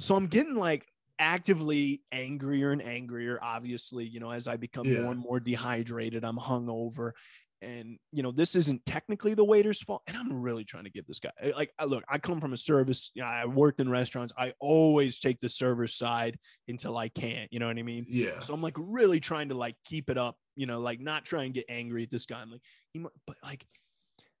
So 0.00 0.16
I'm 0.16 0.26
getting 0.26 0.56
like 0.56 0.84
actively 1.18 2.02
angrier 2.10 2.72
and 2.72 2.82
angrier. 2.82 3.38
Obviously, 3.40 4.04
you 4.04 4.18
know, 4.20 4.30
as 4.32 4.48
I 4.48 4.56
become 4.56 4.88
Yeah. 4.88 5.00
more 5.00 5.12
and 5.12 5.20
more 5.20 5.38
dehydrated, 5.40 6.24
I'm 6.24 6.36
hungover, 6.36 7.12
and 7.62 7.98
you 8.12 8.22
know, 8.22 8.30
this 8.30 8.56
isn't 8.56 8.84
technically 8.84 9.34
the 9.34 9.44
waiter's 9.44 9.82
fault. 9.82 10.02
And 10.06 10.16
I'm 10.16 10.32
really 10.42 10.64
trying 10.64 10.84
to 10.84 10.90
give 10.90 11.06
this 11.06 11.20
guy 11.20 11.30
eh, 11.40 11.52
like, 11.56 11.72
I- 11.78 11.84
look, 11.86 12.04
I 12.08 12.18
come 12.18 12.40
from 12.40 12.52
a 12.52 12.56
service. 12.56 13.10
You 13.14 13.22
know, 13.22 13.28
I 13.28 13.46
worked 13.46 13.80
in 13.80 13.88
restaurants. 13.88 14.32
I 14.38 14.52
always 14.60 15.18
take 15.18 15.40
the 15.40 15.48
server's 15.48 15.94
side 15.96 16.38
until 16.68 16.96
I 16.96 17.08
can't. 17.08 17.52
You 17.52 17.58
know 17.60 17.66
what 17.66 17.78
I 17.78 17.82
mean? 17.82 18.04
Yeah. 18.08 18.40
So 18.40 18.52
I'm 18.54 18.60
like 18.62 18.74
really 18.76 19.20
trying 19.20 19.48
to 19.48 19.54
like 19.54 19.76
keep 19.84 20.10
it 20.10 20.18
up, 20.18 20.36
you 20.56 20.66
know, 20.66 20.80
like 20.80 21.00
not 21.00 21.24
try 21.24 21.44
and 21.44 21.54
get 21.54 21.64
angry 21.68 22.02
at 22.04 22.10
this 22.10 22.26
guy. 22.26 22.40
I'm 22.40 22.50
like, 22.50 22.62
he, 22.92 23.04
but 23.26 23.36
like, 23.42 23.64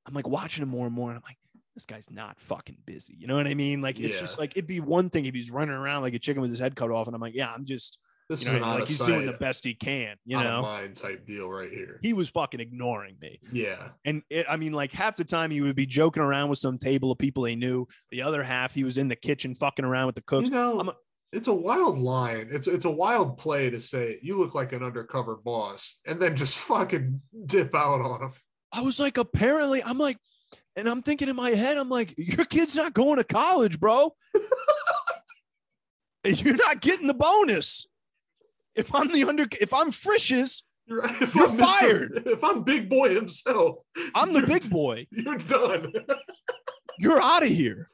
I'm 0.06 0.12
like 0.14 0.28
watching 0.28 0.62
him 0.62 0.68
more 0.68 0.86
and 0.86 0.94
more, 0.94 1.08
and 1.10 1.16
I'm 1.16 1.22
like, 1.26 1.38
this 1.74 1.86
guy's 1.86 2.10
not 2.10 2.38
fucking 2.38 2.76
busy. 2.84 3.14
You 3.18 3.26
know 3.26 3.36
what 3.36 3.46
I 3.46 3.54
mean? 3.54 3.80
Like, 3.80 3.98
it's 3.98 4.14
Yeah. 4.14 4.20
just 4.20 4.38
like 4.38 4.52
it'd 4.52 4.66
be 4.66 4.80
one 4.80 5.08
thing 5.10 5.24
if 5.24 5.34
he's 5.34 5.50
running 5.50 5.74
around 5.74 6.02
like 6.02 6.14
a 6.14 6.18
chicken 6.18 6.42
with 6.42 6.50
his 6.50 6.60
head 6.60 6.76
cut 6.76 6.90
off, 6.90 7.06
and 7.06 7.16
I'm 7.16 7.22
like, 7.22 7.34
yeah, 7.34 7.50
I'm 7.50 7.64
just, 7.64 7.98
This 8.28 8.42
you 8.42 8.48
is 8.48 8.52
know, 8.52 8.56
an 8.56 8.62
what 8.62 8.68
I 8.68 8.70
out 8.70 8.72
mean? 8.72 8.80
like 8.80 8.82
of 8.84 8.88
he's 8.88 8.98
doing 8.98 9.26
the 9.26 9.32
best 9.38 9.64
he 9.64 9.74
can. 9.74 10.16
You 10.24 10.38
know, 10.42 10.62
mind 10.62 10.96
type 10.96 11.26
deal 11.26 11.50
right 11.50 11.70
here. 11.70 11.98
he 12.02 12.12
was 12.14 12.30
fucking 12.30 12.60
ignoring 12.60 13.16
me, 13.20 13.38
Yeah. 13.52 13.88
and 14.04 14.22
it, 14.30 14.46
I 14.48 14.56
mean, 14.56 14.72
like 14.72 14.92
half 14.92 15.16
the 15.16 15.24
time 15.24 15.50
he 15.50 15.60
would 15.60 15.76
be 15.76 15.84
joking 15.86 16.22
around 16.22 16.48
with 16.48 16.58
some 16.58 16.78
table 16.78 17.12
of 17.12 17.18
people 17.18 17.44
he 17.44 17.54
knew. 17.56 17.86
The 18.10 18.22
other 18.22 18.42
half 18.42 18.72
he 18.74 18.82
was 18.84 18.96
in 18.98 19.08
the 19.08 19.16
kitchen 19.16 19.54
fucking 19.54 19.84
around 19.84 20.06
with 20.06 20.14
the 20.14 20.22
cooks. 20.22 20.48
You 20.48 20.54
know, 20.54 20.80
I'm 20.80 20.88
a- 20.88 20.96
it's 21.32 21.48
a 21.48 21.52
wild 21.54 21.98
line. 21.98 22.48
It's 22.50 22.66
it's 22.68 22.84
a 22.84 22.90
wild 22.90 23.36
play 23.38 23.68
to 23.68 23.80
say 23.80 24.18
you 24.22 24.38
look 24.38 24.54
like 24.54 24.72
an 24.72 24.82
undercover 24.84 25.34
boss 25.36 25.98
and 26.06 26.20
then 26.20 26.36
just 26.36 26.56
fucking 26.56 27.20
dip 27.44 27.74
out 27.74 28.00
on 28.00 28.22
him. 28.22 28.32
I 28.72 28.82
was 28.82 28.98
like, 29.00 29.18
apparently, 29.18 29.82
I'm 29.82 29.98
like, 29.98 30.16
and 30.76 30.88
I'm 30.88 31.02
thinking 31.02 31.28
in 31.28 31.36
my 31.36 31.50
head, 31.50 31.76
I'm 31.76 31.88
like, 31.88 32.14
your 32.16 32.44
kid's 32.46 32.74
not 32.76 32.94
going 32.94 33.16
to 33.18 33.24
college, 33.24 33.78
bro. 33.80 34.14
You're 36.24 36.56
not 36.56 36.80
getting 36.80 37.06
the 37.06 37.14
bonus. 37.14 37.86
If 38.74 38.94
I'm 38.94 39.12
the 39.12 39.24
under, 39.24 39.46
if 39.60 39.72
I'm 39.72 39.90
Frisch's, 39.90 40.64
You're, 40.86 41.04
if 41.04 41.34
You're 41.34 41.48
I'm 41.48 41.56
Mr. 41.56 41.64
fired. 41.64 42.22
If 42.26 42.42
I'm 42.42 42.62
Big 42.62 42.88
Boy 42.88 43.14
himself, 43.14 43.76
I'm 44.14 44.32
the 44.32 44.42
big 44.42 44.68
boy. 44.68 45.06
You're 45.10 45.38
done. 45.38 45.92
You're 46.98 47.20
out 47.20 47.42
of 47.42 47.48
here. 47.48 47.88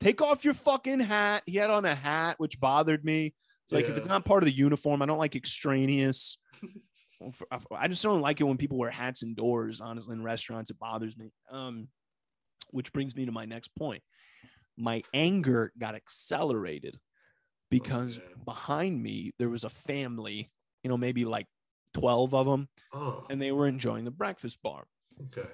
Take 0.00 0.20
off 0.20 0.44
your 0.44 0.54
fucking 0.54 1.00
hat. 1.00 1.42
He 1.46 1.56
had 1.56 1.70
on 1.70 1.84
a 1.84 1.94
hat, 1.94 2.38
which 2.38 2.58
bothered 2.58 3.04
me. 3.04 3.34
It's 3.64 3.72
like 3.72 3.88
if 3.88 3.96
it's 3.96 4.08
not 4.08 4.24
part 4.24 4.42
of 4.42 4.46
the 4.46 4.54
uniform, 4.54 5.00
I 5.02 5.06
don't 5.06 5.18
like 5.18 5.36
extraneous. 5.36 6.38
I 7.78 7.88
just 7.88 8.02
don't 8.02 8.20
like 8.20 8.40
it 8.40 8.44
when 8.44 8.56
people 8.56 8.78
wear 8.78 8.90
hats 8.90 9.22
indoors. 9.22 9.80
Honestly, 9.80 10.14
in 10.14 10.22
restaurants, 10.22 10.70
it 10.70 10.78
bothers 10.78 11.16
me. 11.16 11.30
Um, 11.50 11.88
which 12.70 12.92
brings 12.92 13.14
me 13.14 13.26
to 13.26 13.32
my 13.32 13.44
next 13.44 13.68
point. 13.76 14.02
My 14.76 15.02
anger 15.14 15.72
got 15.78 15.94
accelerated 15.94 16.98
because 17.78 18.20
behind 18.44 19.02
me 19.02 19.32
there 19.38 19.48
was 19.48 19.64
a 19.64 19.70
family, 19.70 20.50
you 20.82 20.88
know, 20.90 20.96
maybe 20.96 21.24
like 21.24 21.46
twelve 21.94 22.34
of 22.34 22.46
them, 22.46 22.68
Oh, 22.92 23.26
and 23.30 23.40
they 23.40 23.52
were 23.52 23.66
enjoying 23.66 24.04
the 24.04 24.10
breakfast 24.10 24.62
bar. 24.62 24.84
okay. 25.26 25.48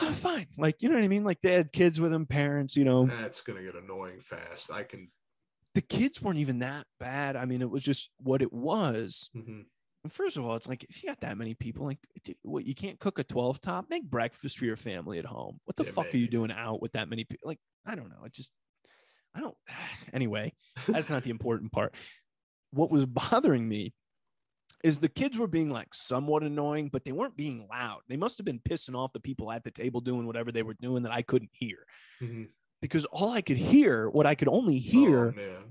Oh, 0.00 0.12
fine, 0.12 0.46
like 0.58 0.76
you 0.80 0.88
know 0.88 0.94
what 0.96 1.04
I 1.04 1.08
mean. 1.08 1.24
Like 1.24 1.40
they 1.42 1.52
had 1.54 1.72
kids 1.72 2.00
with 2.00 2.10
them, 2.12 2.26
parents, 2.26 2.76
you 2.76 2.84
know. 2.84 3.06
That's 3.06 3.40
gonna 3.40 3.62
get 3.62 3.74
annoying 3.74 4.20
fast. 4.20 4.70
I 4.70 4.84
can. 4.84 5.10
the 5.74 5.82
kids 5.82 6.20
weren't 6.22 6.38
even 6.38 6.60
that 6.60 6.86
bad. 6.98 7.36
I 7.36 7.44
mean, 7.44 7.62
it 7.62 7.70
was 7.70 7.82
just 7.82 8.10
what 8.18 8.42
it 8.42 8.52
was. 8.52 9.30
mhm. 9.36 9.64
And 10.02 10.10
first 10.10 10.38
of 10.38 10.46
all, 10.46 10.56
it's 10.56 10.66
like 10.66 10.84
if 10.88 11.02
you 11.02 11.10
got 11.10 11.20
that 11.20 11.36
many 11.36 11.52
people, 11.54 11.84
like 11.84 11.98
what 12.42 12.64
you 12.64 12.74
can't 12.74 12.98
cook 12.98 13.18
a 13.18 13.24
12 13.24 13.60
top, 13.60 13.86
make 13.90 14.04
breakfast 14.04 14.58
for 14.58 14.64
your 14.64 14.76
family 14.76 15.18
at 15.18 15.26
home. 15.26 15.60
What 15.66 15.76
the 15.76 15.84
Yeah, 15.84 15.90
fuck 15.90 16.14
are 16.14 16.16
you 16.16 16.26
doing 16.26 16.50
out 16.50 16.80
with 16.80 16.92
that 16.92 17.08
many 17.10 17.24
people? 17.24 17.48
Like, 17.48 17.58
I 17.84 17.94
don't 17.96 18.08
know. 18.08 18.24
It 18.24 18.32
just 18.32 18.50
I 19.34 19.40
don't. 19.40 19.56
Anyway, 20.12 20.52
that's 20.88 21.08
not 21.08 21.22
the 21.22 21.30
important 21.36 21.70
part. 21.70 21.94
What 22.72 22.90
was 22.90 23.06
bothering 23.06 23.68
me 23.68 23.92
is 24.82 24.98
the 24.98 25.08
kids 25.08 25.38
were 25.38 25.46
being 25.46 25.70
like 25.70 25.88
somewhat 25.92 26.42
annoying, 26.42 26.88
but 26.92 27.04
they 27.04 27.12
weren't 27.12 27.36
being 27.36 27.66
loud. 27.70 28.00
They 28.08 28.16
must 28.16 28.38
have 28.38 28.44
been 28.44 28.58
pissing 28.60 28.96
off 28.96 29.12
the 29.12 29.20
people 29.20 29.52
at 29.52 29.62
the 29.62 29.70
table 29.70 30.00
doing 30.00 30.26
whatever 30.26 30.50
they 30.50 30.62
were 30.64 30.74
doing 30.80 31.04
that 31.04 31.12
I 31.12 31.22
couldn't 31.22 31.50
hear. 31.52 31.78
Mhm. 32.20 32.48
Because 32.82 33.04
all 33.06 33.30
I 33.30 33.42
could 33.42 33.58
hear, 33.58 34.08
what 34.10 34.26
I 34.26 34.34
could 34.34 34.48
only 34.48 34.78
hear 34.78 35.34
Oh, 35.38 35.62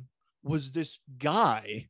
was 0.44 0.72
this 0.72 1.00
guy 1.18 1.90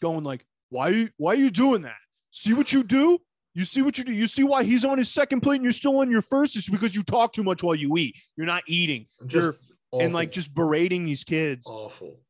going 0.00 0.24
like, 0.24 0.44
"Why 0.68 0.88
you 0.88 1.10
why 1.16 1.32
are 1.32 1.36
you 1.36 1.50
doing 1.50 1.82
that? 1.82 1.96
See 2.30 2.52
what 2.52 2.72
you 2.72 2.82
do? 2.82 3.18
You 3.54 3.64
see 3.64 3.80
what 3.80 3.96
you 3.96 4.04
do? 4.04 4.12
You 4.12 4.26
see 4.26 4.42
why 4.42 4.64
he's 4.64 4.84
on 4.84 4.98
his 4.98 5.10
second 5.14 5.40
plate 5.40 5.56
and 5.56 5.64
you're 5.64 5.70
still 5.72 5.96
on 5.98 6.10
your 6.10 6.20
first? 6.22 6.56
It's 6.56 6.68
because 6.68 6.96
you 6.96 7.02
talk 7.04 7.32
too 7.32 7.44
much 7.44 7.62
while 7.62 7.76
you 7.76 7.96
eat. 7.96 8.16
You're 8.36 8.46
not 8.46 8.64
eating." 8.66 9.06
Just 9.26 9.60
and 10.02 10.12
like 10.14 10.32
just 10.32 10.52
berating 10.54 11.04
these 11.04 11.24
kids. 11.24 11.66
awful. 11.66 12.20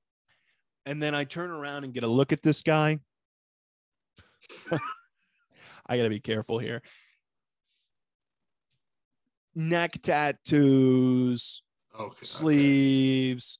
And 0.86 1.02
then 1.02 1.14
I 1.14 1.24
turn 1.24 1.50
around 1.50 1.84
and 1.84 1.94
get 1.94 2.02
a 2.04 2.08
look 2.08 2.32
at 2.32 2.42
this 2.42 2.62
guy. 2.62 2.98
I 5.86 5.96
got 5.96 6.02
to 6.04 6.08
be 6.10 6.20
careful 6.20 6.58
here. 6.58 6.82
Neck 9.54 10.00
tattoos, 10.02 11.62
Okay. 11.94 12.04
okay. 12.04 12.24
sleeves, 12.24 13.58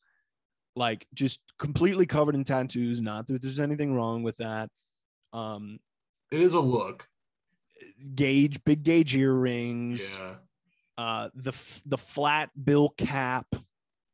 like 0.75 1.07
just 1.15 1.41
completely 1.59 2.05
covered 2.05 2.35
in 2.35 2.43
tattoos. 2.45 3.01
Not 3.01 3.29
that 3.29 3.41
there's 3.43 3.61
anything 3.61 3.95
wrong 3.95 4.23
with 4.23 4.37
that. 4.39 4.71
Um, 5.33 5.79
It 6.33 6.41
is 6.41 6.53
a 6.53 6.61
look. 6.61 7.09
gauge, 8.15 8.63
big 8.65 8.83
gauge 8.83 9.15
earrings, 9.15 10.17
Yeah. 10.19 10.37
uh, 10.99 11.29
the 11.35 11.53
the 11.87 11.99
flat 11.99 12.51
bill 12.65 12.89
cap 12.91 13.47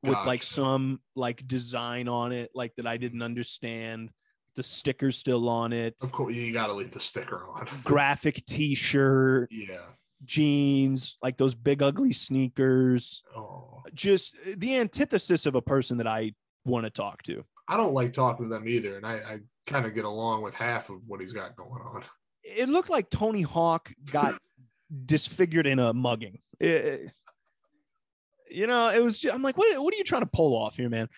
with 0.02 0.18
like 0.26 0.42
some 0.42 1.00
like 1.14 1.46
design 1.46 2.08
on 2.08 2.32
it, 2.32 2.50
like 2.54 2.74
that 2.76 2.86
I 2.86 2.96
didn't 2.96 3.22
understand. 3.22 4.10
The 4.56 4.62
sticker 4.64 5.12
still 5.12 5.48
on 5.48 5.72
it. 5.72 5.94
Of 6.02 6.10
course, 6.10 6.34
you 6.34 6.52
got 6.52 6.66
to 6.66 6.72
leave 6.72 6.90
the 6.90 7.00
sticker 7.00 7.44
on. 7.44 7.68
Graphic 7.84 8.44
T-shirt, 8.46 9.48
yeah. 9.52 9.76
jeans, 10.24 11.16
like 11.22 11.36
those 11.36 11.54
big 11.54 11.82
ugly 11.82 12.12
sneakers. 12.12 13.22
Oh, 13.36 13.82
Just 13.94 14.34
uh, 14.46 14.54
the 14.56 14.76
antithesis 14.76 15.46
of 15.46 15.54
a 15.54 15.62
person 15.62 15.98
that 15.98 16.08
I 16.08 16.32
want 16.64 16.84
to 16.84 16.90
talk 16.90 17.22
to. 17.24 17.44
I 17.68 17.76
don't 17.76 17.94
like 17.94 18.12
talking 18.12 18.46
to 18.46 18.50
them 18.50 18.68
either, 18.68 18.96
and 18.96 19.06
I, 19.06 19.12
I 19.14 19.38
kind 19.66 19.86
of 19.86 19.94
get 19.94 20.04
along 20.04 20.42
with 20.42 20.54
half 20.54 20.90
of 20.90 20.96
what 21.06 21.20
he's 21.20 21.32
got 21.32 21.54
going 21.54 21.80
on. 21.82 22.02
It 22.42 22.68
looked 22.68 22.90
like 22.90 23.08
Tony 23.08 23.42
Hawk 23.42 23.92
got 24.10 24.34
disfigured 25.06 25.68
in 25.68 25.78
a 25.78 25.92
mugging. 25.94 26.40
It- 26.58 27.12
you 28.50 28.66
know, 28.66 28.88
it 28.88 29.02
was. 29.02 29.18
Just, 29.18 29.34
I'm 29.34 29.42
like, 29.42 29.56
what? 29.56 29.80
What 29.82 29.94
are 29.94 29.96
you 29.96 30.04
trying 30.04 30.22
to 30.22 30.26
pull 30.32 30.54
off 30.56 30.76
here, 30.76 30.88
man? 30.88 31.08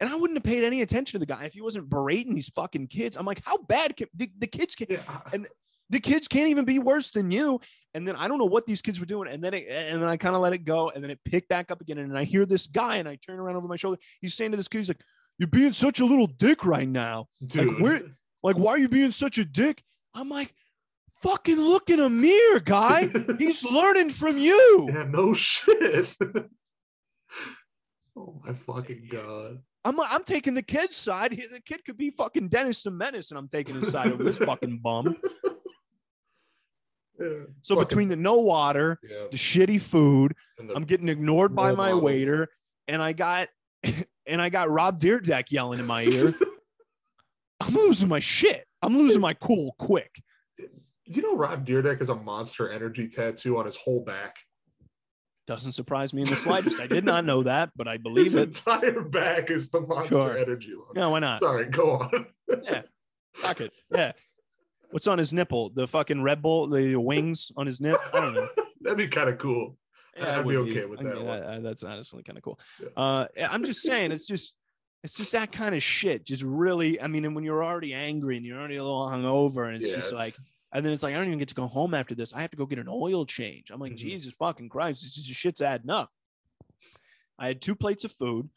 And 0.00 0.10
I 0.10 0.16
wouldn't 0.16 0.36
have 0.36 0.44
paid 0.44 0.64
any 0.64 0.82
attention 0.82 1.18
to 1.20 1.24
the 1.24 1.32
guy 1.32 1.44
if 1.44 1.52
he 1.54 1.60
wasn't 1.60 1.88
berating 1.88 2.34
these 2.34 2.48
fucking 2.48 2.88
kids. 2.88 3.16
I'm 3.16 3.26
like, 3.26 3.40
how 3.44 3.58
bad 3.58 3.96
can 3.96 4.08
the, 4.14 4.30
the 4.38 4.46
kids 4.48 4.74
can? 4.74 4.86
And- 5.32 5.46
The 5.90 6.00
kids 6.00 6.26
can't 6.26 6.48
even 6.48 6.64
be 6.64 6.78
worse 6.78 7.10
than 7.10 7.30
you. 7.30 7.60
And 7.92 8.08
then 8.08 8.16
I 8.16 8.26
don't 8.26 8.38
know 8.38 8.46
what 8.46 8.64
these 8.64 8.80
kids 8.80 8.98
were 8.98 9.04
doing. 9.06 9.28
And 9.28 9.44
then 9.44 9.52
it, 9.52 9.66
and 9.68 10.00
then 10.00 10.08
I 10.08 10.16
kind 10.16 10.34
of 10.34 10.40
let 10.40 10.54
it 10.54 10.64
go. 10.64 10.88
And 10.88 11.04
then 11.04 11.10
it 11.10 11.20
picked 11.22 11.48
back 11.50 11.70
up 11.70 11.82
again. 11.82 11.98
And 11.98 12.16
I 12.16 12.24
hear 12.24 12.46
this 12.46 12.66
guy, 12.66 12.96
and 12.96 13.06
I 13.06 13.16
turn 13.16 13.38
around 13.38 13.56
over 13.56 13.68
my 13.68 13.76
shoulder. 13.76 13.98
He's 14.22 14.32
saying 14.34 14.52
to 14.52 14.56
this 14.56 14.68
kid, 14.68 14.78
he's 14.78 14.88
like, 14.88 15.02
"You're 15.38 15.48
being 15.48 15.72
such 15.72 16.00
a 16.00 16.06
little 16.06 16.26
dick 16.26 16.64
right 16.64 16.88
now." 16.88 17.28
dude. 17.44 17.78
where- 17.80 18.02
Like, 18.42 18.56
why 18.56 18.70
are 18.72 18.78
you 18.78 18.88
being 18.88 19.10
such 19.10 19.36
a 19.36 19.44
dick? 19.44 19.82
I'm 20.14 20.30
like, 20.30 20.54
fucking 21.16 21.58
look 21.60 21.90
in 21.90 22.00
a 22.00 22.08
mirror, 22.10 22.60
guy. 22.60 23.08
He's 23.38 23.62
learning 23.62 24.10
from 24.10 24.38
you. 24.38 24.88
yeah, 24.90 25.04
no 25.04 25.34
shit. 25.34 26.16
oh 28.16 28.40
my 28.44 28.52
fucking 28.54 29.08
god. 29.10 29.58
I'm 29.84 29.98
I'm 30.00 30.22
taking 30.24 30.54
the 30.54 30.62
kid's 30.62 30.96
side. 30.96 31.32
The 31.32 31.60
kid 31.60 31.84
could 31.84 31.96
be 31.96 32.10
fucking 32.10 32.48
Dennis 32.48 32.82
the 32.82 32.90
Menace, 32.90 33.30
and 33.30 33.38
I'm 33.38 33.48
taking 33.48 33.74
his 33.74 33.90
side 33.90 34.12
over 34.12 34.22
this 34.22 34.38
fucking 34.50 34.78
bum. 34.82 35.16
Yeah. 37.20 37.28
So 37.60 37.74
Fucking- 37.76 37.88
between 37.88 38.08
the 38.08 38.16
no 38.16 38.38
water, 38.38 38.98
yeah, 39.02 39.26
the 39.30 39.36
shitty 39.36 39.80
food, 39.80 40.34
the- 40.58 40.72
I'm 40.74 40.84
getting 40.84 41.08
ignored 41.08 41.54
by 41.54 41.70
my 41.72 41.88
model. 41.88 42.00
waiter, 42.00 42.48
and 42.88 43.02
I 43.02 43.12
got 43.12 43.48
and 44.26 44.40
I 44.40 44.48
got 44.48 44.70
Rob 44.70 44.98
Dyrdek 45.00 45.50
yelling 45.50 45.78
in 45.80 45.86
my 45.86 46.02
ear. 46.04 46.34
I'm 47.60 47.74
losing 47.74 48.08
my 48.08 48.18
shit. 48.18 48.66
I'm 48.82 48.96
losing 48.96 49.20
my 49.20 49.34
cool 49.34 49.74
quick. 49.78 50.10
you 51.04 51.22
know 51.22 51.36
Rob 51.36 51.64
Dyrdek 51.66 51.98
has 51.98 52.08
a 52.08 52.14
monster 52.14 52.68
energy 52.70 53.08
tattoo 53.08 53.58
on 53.58 53.66
his 53.66 53.76
whole 53.76 54.02
back. 54.04 54.36
Doesn't 55.56 55.72
surprise 55.72 56.14
me 56.14 56.22
in 56.22 56.28
the 56.28 56.36
slightest. 56.36 56.80
I 56.80 56.86
did 56.86 57.04
not 57.04 57.24
know 57.24 57.42
that, 57.52 57.70
but 57.76 57.86
I 57.86 57.98
believe 57.98 58.26
His 58.26 58.34
it. 58.36 58.48
entire 58.48 59.02
back 59.02 59.50
is 59.50 59.68
the 59.70 59.80
monster 59.82 60.14
Sure. 60.14 60.36
energy 60.38 60.72
look. 60.74 60.94
No, 60.96 61.10
why 61.10 61.18
not? 61.20 61.42
Sorry, 61.42 61.66
go 61.66 61.92
on. 61.92 62.26
Fuck 63.34 63.60
it. 63.60 63.72
Yeah. 63.94 64.12
What's 64.90 65.06
on 65.06 65.16
his 65.18 65.32
nipple? 65.32 65.70
The 65.70 65.86
fucking 65.86 66.22
Red 66.22 66.42
Bull, 66.42 66.68
the 66.68 66.96
wings 66.96 67.50
on 67.56 67.64
his 67.66 67.80
nip. 67.80 67.98
I 68.12 68.20
don't 68.20 68.34
know. 68.34 68.46
That'd 68.82 68.98
be 68.98 69.08
kind 69.08 69.30
of 69.30 69.38
cool. 69.38 69.76
Yeah, 70.16 70.38
I'd 70.40 70.46
be 70.46 70.56
okay 70.58 70.84
with 70.84 71.00
I 71.00 71.04
that 71.04 71.14
mean, 71.16 71.24
one. 71.26 71.42
I- 71.42 71.56
I- 71.56 71.60
that's 71.60 71.82
honestly 71.82 72.22
kind 72.22 72.36
of 72.36 72.44
cool. 72.44 72.58
Yeah. 72.80 72.88
Uh, 72.96 73.26
I'm 73.48 73.64
just 73.64 73.80
saying, 73.80 74.12
it's 74.12 74.26
just, 74.26 74.54
it's 75.02 75.14
just 75.14 75.32
that 75.32 75.50
kind 75.50 75.74
of 75.74 75.82
shit. 75.82 76.24
Just 76.26 76.42
really, 76.42 77.00
I 77.00 77.06
mean, 77.06 77.24
and 77.24 77.34
when 77.34 77.42
you're 77.44 77.64
already 77.64 77.94
angry 77.94 78.36
and 78.36 78.44
you're 78.44 78.58
already 78.58 78.76
a 78.76 78.82
little 78.84 79.06
hungover, 79.08 79.66
and 79.66 79.76
it's 79.82 79.88
Yeah, 79.90 79.96
just 79.96 80.12
it's- 80.12 80.20
like, 80.20 80.34
and 80.72 80.84
then 80.84 80.92
it's 80.92 81.02
like, 81.02 81.14
I 81.14 81.18
don't 81.18 81.26
even 81.26 81.38
get 81.38 81.48
to 81.48 81.54
go 81.54 81.66
home 81.66 81.94
after 81.94 82.14
this. 82.14 82.32
I 82.32 82.40
have 82.40 82.50
to 82.50 82.56
go 82.56 82.66
get 82.66 82.78
an 82.78 82.88
oil 82.88 83.26
change. 83.26 83.70
I'm 83.70 83.80
like, 83.80 83.92
Mhm. 83.92 83.96
Jesus 83.98 84.32
fucking 84.34 84.68
Christ, 84.68 85.02
this 85.02 85.16
is 85.18 85.26
shit's 85.26 85.60
adding 85.60 85.90
up. 85.90 86.10
I 87.38 87.48
had 87.48 87.60
two 87.60 87.74
plates 87.74 88.04
of 88.04 88.12
food. 88.12 88.48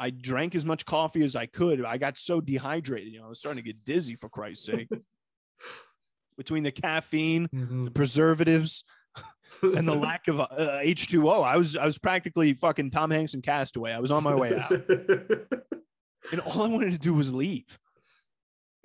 I 0.00 0.10
drank 0.10 0.54
as 0.54 0.64
much 0.64 0.84
coffee 0.86 1.22
as 1.24 1.36
I 1.36 1.46
could. 1.46 1.84
I 1.84 1.98
got 1.98 2.18
so 2.18 2.40
dehydrated, 2.40 3.12
you 3.12 3.20
know, 3.20 3.26
I 3.26 3.28
was 3.28 3.38
starting 3.38 3.62
to 3.62 3.66
get 3.66 3.84
dizzy 3.84 4.16
for 4.16 4.28
Christ's 4.28 4.66
sake. 4.66 4.88
Between 6.36 6.64
the 6.64 6.72
caffeine, 6.72 7.48
the 7.84 7.92
preservatives, 7.92 8.82
and 9.62 9.86
the 9.86 9.94
lack 9.94 10.26
of 10.26 10.40
uh, 10.40 10.48
H2O, 10.82 11.44
I 11.44 11.56
was 11.56 11.76
I 11.76 11.86
was 11.86 11.96
practically 11.96 12.54
fucking 12.54 12.90
Tom 12.90 13.12
Hanks 13.12 13.34
and 13.34 13.42
Castaway. 13.42 13.92
I 13.92 14.00
was 14.00 14.10
on 14.10 14.24
my 14.24 14.34
way 14.34 14.52
out, 14.58 14.72
and 16.32 16.40
all 16.44 16.62
I 16.62 16.66
wanted 16.66 16.90
to 16.90 16.98
do 16.98 17.14
was 17.14 17.32
leave. 17.32 17.78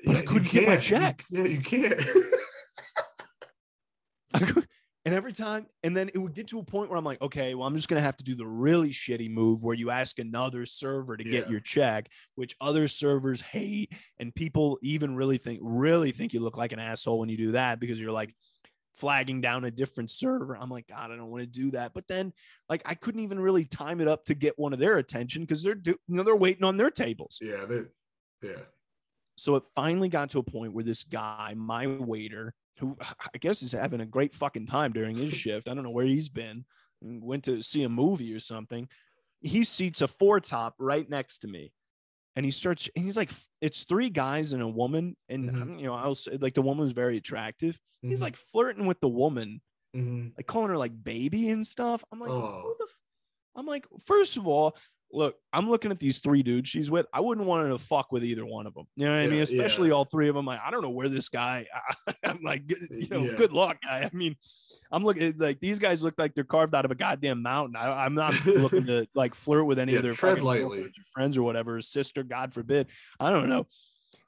But 0.05 0.11
I 0.11 0.13
Yeah, 0.13 0.21
you 0.21 0.27
couldn't 0.27 0.51
get 0.51 0.67
my 0.67 0.77
can't. 0.77 0.89
You- 0.89 0.97
check. 0.97 1.25
Yeah, 1.29 1.43
you 1.43 1.61
can't. 1.61 2.01
I 4.33 4.63
and 5.05 5.15
every 5.15 5.33
time, 5.33 5.65
and 5.81 5.95
then 5.95 6.09
it 6.13 6.17
would 6.17 6.33
get 6.35 6.49
to 6.49 6.59
a 6.59 6.63
point 6.63 6.89
where 6.89 6.97
I'm 6.97 7.05
like, 7.05 7.21
okay, 7.21 7.55
well, 7.55 7.65
I'm 7.65 7.75
just 7.75 7.87
gonna 7.87 8.01
have 8.01 8.17
to 8.17 8.23
do 8.23 8.35
the 8.35 8.45
really 8.45 8.89
shitty 8.91 9.29
move 9.31 9.63
where 9.63 9.73
you 9.75 9.89
ask 9.89 10.19
another 10.19 10.65
server 10.65 11.17
to 11.17 11.23
get 11.23 11.49
your 11.49 11.61
check, 11.61 12.09
which 12.35 12.55
other 12.61 12.87
servers 12.87 13.41
hate, 13.41 13.91
and 14.19 14.35
people 14.35 14.77
even 14.83 15.15
really 15.15 15.37
think 15.37 15.59
really 15.63 16.11
think 16.11 16.33
you 16.33 16.41
look 16.41 16.57
like 16.57 16.73
an 16.73 16.79
asshole 16.79 17.17
when 17.19 17.29
you 17.29 17.37
do 17.37 17.53
that 17.53 17.79
because 17.79 17.99
you're 17.99 18.11
like 18.11 18.35
flagging 18.97 19.39
down 19.39 19.63
a 19.63 19.71
different 19.71 20.11
server. 20.11 20.55
I'm 20.55 20.69
like, 20.69 20.87
God, 20.87 21.09
I 21.11 21.15
don't 21.15 21.29
want 21.31 21.41
to 21.41 21.47
do 21.47 21.71
that. 21.71 21.93
But 21.93 22.07
then, 22.09 22.33
like, 22.67 22.81
I 22.85 22.93
couldn't 22.95 23.21
even 23.21 23.39
really 23.39 23.63
time 23.63 24.01
it 24.01 24.09
up 24.09 24.25
to 24.25 24.35
get 24.35 24.59
one 24.59 24.73
of 24.73 24.79
their 24.79 24.97
attention 24.97 25.43
because 25.43 25.63
they're 25.63 25.75
do- 25.75 25.97
you 26.07 26.15
know 26.15 26.23
they're 26.23 26.35
waiting 26.35 26.65
on 26.65 26.75
their 26.77 26.91
tables. 26.91 27.39
yeah, 27.41 27.65
they, 27.65 27.81
yeah. 28.43 28.61
So 29.39 29.55
it 29.55 29.63
finally 29.73 30.09
got 30.09 30.29
to 30.31 30.39
a 30.39 30.43
point 30.43 30.73
where 30.73 30.83
this 30.83 31.03
guy, 31.03 31.53
my 31.55 31.87
waiter, 31.87 32.53
who 32.79 32.97
I 33.01 33.37
guess 33.39 33.61
is 33.63 33.71
having 33.71 34.01
a 34.01 34.05
great 34.05 34.35
fucking 34.35 34.67
time 34.67 34.91
during 34.91 35.15
his 35.15 35.33
shift. 35.33 35.67
I 35.67 35.73
don't 35.73 35.83
know 35.83 35.89
where 35.89 36.05
he's 36.05 36.29
been. 36.29 36.65
Went 37.01 37.45
to 37.45 37.61
see 37.61 37.83
a 37.83 37.89
movie 37.89 38.33
or 38.33 38.39
something. 38.39 38.87
He 39.41 39.63
seats 39.63 40.01
a 40.01 40.07
four 40.07 40.39
top 40.41 40.75
right 40.77 41.09
next 41.09 41.39
to 41.39 41.47
me. 41.47 41.71
And 42.35 42.45
he 42.45 42.51
starts, 42.51 42.89
and 42.95 43.03
he's 43.05 43.17
like, 43.17 43.31
it's 43.61 43.83
three 43.83 44.09
guys 44.09 44.53
and 44.53 44.61
a 44.61 44.67
woman. 44.67 45.15
And, 45.29 45.49
Mhm. 45.49 45.61
um, 45.61 45.79
you 45.79 45.85
know, 45.85 45.93
I 45.93 46.07
was 46.07 46.27
like, 46.39 46.53
the 46.53 46.61
woman 46.61 46.83
was 46.83 46.91
very 46.91 47.17
attractive. 47.17 47.79
He's 48.01 48.19
Mhm. 48.19 48.23
like 48.23 48.35
flirting 48.35 48.85
with 48.85 48.99
the 48.99 49.09
woman, 49.09 49.61
Mhm. 49.95 50.33
like 50.37 50.47
calling 50.47 50.69
her 50.69 50.77
like 50.77 51.03
baby 51.03 51.49
and 51.49 51.65
stuff. 51.65 52.03
I'm 52.11 52.19
like, 52.19 52.29
Oh. 52.29 52.61
who 52.61 52.75
the 52.77 52.85
f-? 52.85 52.99
I'm 53.55 53.65
like, 53.65 53.85
first 54.01 54.37
of 54.37 54.47
all, 54.47 54.77
look, 55.11 55.35
I'm 55.51 55.69
looking 55.69 55.91
at 55.91 55.99
these 55.99 56.19
three 56.19 56.43
dudes 56.43 56.69
she's 56.69 56.91
with. 56.91 57.05
I 57.13 57.21
wouldn't 57.21 57.47
want 57.47 57.67
to 57.69 57.77
fuck 57.77 58.11
with 58.11 58.23
either 58.23 58.45
one 58.45 58.67
of 58.67 58.73
them. 58.73 58.85
You 58.95 59.05
know 59.05 59.11
what 59.11 59.17
I 59.17 59.21
Yeah, 59.23 59.27
mean? 59.29 59.37
yeah. 59.37 59.43
Especially 59.43 59.91
all 59.91 60.05
three 60.05 60.29
of 60.29 60.35
them. 60.35 60.45
Like, 60.45 60.59
I 60.65 60.71
don't 60.71 60.81
know 60.81 60.89
where 60.89 61.09
this 61.09 61.29
guy. 61.29 61.65
I'm 62.23 62.41
like, 62.43 62.63
you 62.69 63.07
know, 63.09 63.25
Yeah. 63.25 63.35
good 63.35 63.51
luck, 63.53 63.77
guy. 63.81 64.09
I 64.11 64.15
mean, 64.15 64.35
I'm 64.91 65.03
looking 65.03 65.35
like 65.37 65.59
these 65.59 65.79
guys 65.79 66.03
look 66.03 66.15
like 66.17 66.33
they're 66.35 66.43
carved 66.43 66.73
out 66.75 66.85
of 66.85 66.91
a 66.91 66.95
goddamn 66.95 67.41
mountain. 67.41 67.75
I, 67.75 68.05
I'm 68.05 68.15
not 68.15 68.33
looking 68.45 68.85
to 68.87 69.07
like 69.15 69.35
flirt 69.35 69.65
with 69.65 69.79
any 69.79 69.91
Yeah, 69.93 69.99
of 69.99 70.03
their 70.03 70.13
tread 70.13 70.41
lightly. 70.41 70.81
or 70.81 70.89
friends 71.13 71.37
or 71.37 71.43
whatever, 71.43 71.79
sister, 71.81 72.23
God 72.23 72.53
forbid. 72.53 72.87
I 73.19 73.29
don't 73.29 73.49
know. 73.49 73.67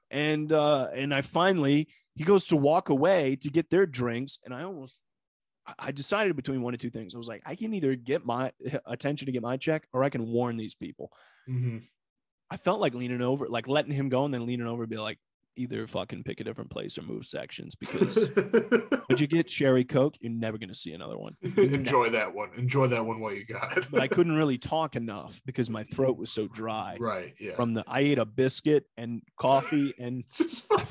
And 0.09 0.51
uh, 0.51 0.89
and 0.93 1.13
I 1.13 1.21
finally 1.21 1.87
he 2.15 2.23
goes 2.25 2.47
to 2.47 2.57
walk 2.57 2.89
away 2.89 3.37
to 3.37 3.49
get 3.49 3.69
their 3.69 3.85
drinks, 3.85 4.39
and 4.43 4.53
I 4.53 4.63
almost 4.63 4.99
I- 5.79 5.91
decided 5.91 6.35
between 6.35 6.61
one 6.61 6.73
of 6.73 6.79
two 6.79 6.89
things. 6.89 7.13
I 7.15 7.17
was 7.17 7.27
like, 7.27 7.41
I 7.45 7.55
can 7.55 7.73
either 7.73 7.95
get 7.95 8.25
my 8.25 8.51
attention 8.85 9.27
to 9.27 9.31
get 9.31 9.41
my 9.41 9.57
check, 9.57 9.87
or 9.93 10.03
I 10.03 10.09
can 10.09 10.27
warn 10.27 10.57
these 10.57 10.75
people. 10.75 11.11
Mhm. 11.49 11.83
I 12.49 12.57
felt 12.57 12.81
like 12.81 12.93
leaning 12.93 13.21
over, 13.21 13.47
like 13.47 13.67
letting 13.67 13.93
him 13.93 14.09
go, 14.09 14.25
and 14.25 14.33
then 14.33 14.45
leaning 14.45 14.67
over, 14.67 14.83
and 14.83 14.89
be 14.89 14.97
like, 14.97 15.19
either 15.57 15.85
fucking 15.85 16.23
pick 16.23 16.39
a 16.39 16.43
different 16.45 16.69
place 16.69 16.97
or 16.97 17.01
move 17.01 17.25
sections 17.25 17.75
because 17.75 18.29
but 19.09 19.19
you 19.19 19.27
get 19.27 19.47
cherry 19.49 19.83
coke, 19.83 20.15
you're 20.21 20.31
never 20.31 20.57
gonna 20.57 20.73
see 20.73 20.93
another 20.93 21.17
one. 21.17 21.35
Enjoy 21.57 22.09
that 22.09 22.33
one. 22.33 22.49
Enjoy 22.55 22.87
that 22.87 23.05
one 23.05 23.19
while 23.19 23.33
you 23.33 23.45
got 23.45 23.77
it. 23.77 23.85
But 23.91 24.01
I 24.01 24.07
couldn't 24.07 24.35
really 24.37 24.57
talk 24.57 24.95
enough 24.95 25.41
because 25.45 25.69
my 25.69 25.83
throat 25.83 26.17
was 26.17 26.31
so 26.31 26.47
dry 26.47 26.95
Right. 26.99 27.33
Yeah. 27.39 27.55
from 27.55 27.73
the 27.73 27.83
I 27.85 27.99
ate 27.99 28.17
a 28.17 28.25
biscuit 28.25 28.85
and 28.97 29.21
coffee 29.37 29.93
and 29.99 30.23
I 30.71 30.85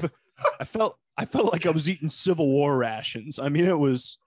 I 0.60 0.64
felt 0.64 0.98
I 1.16 1.24
felt 1.24 1.52
like 1.52 1.64
I 1.66 1.70
was 1.70 1.88
eating 1.88 2.10
Civil 2.10 2.46
War 2.48 2.76
rations. 2.76 3.38
I 3.38 3.48
mean, 3.48 3.64
it 3.66 3.78
was 3.78 4.18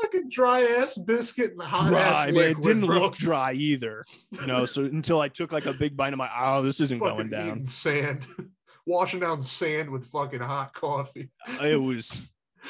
fucking 0.00 0.28
dry 0.28 0.62
ass 0.62 0.96
biscuit 0.98 1.52
and 1.52 1.62
hot 1.62 1.92
ass 1.92 2.26
mean, 2.26 2.36
it 2.36 2.62
didn't 2.62 2.86
bro. 2.86 2.98
look 3.00 3.14
dry 3.16 3.52
either. 3.52 4.04
You 4.40 4.46
know, 4.46 4.66
so 4.66 4.84
until 4.84 5.20
I 5.20 5.28
took 5.28 5.52
like 5.52 5.66
a 5.66 5.72
big 5.72 5.96
bite, 5.96 6.12
of 6.12 6.18
my 6.18 6.30
oh, 6.38 6.62
this 6.62 6.80
isn't 6.80 6.98
Fucking 6.98 7.16
going 7.16 7.30
down. 7.30 7.66
sand, 7.66 8.26
washing 8.86 9.20
down 9.20 9.42
sand 9.42 9.90
with 9.90 10.06
fucking 10.06 10.40
hot 10.40 10.72
coffee. 10.72 11.30
Uh, 11.60 11.64
it 11.64 11.76
was 11.76 12.22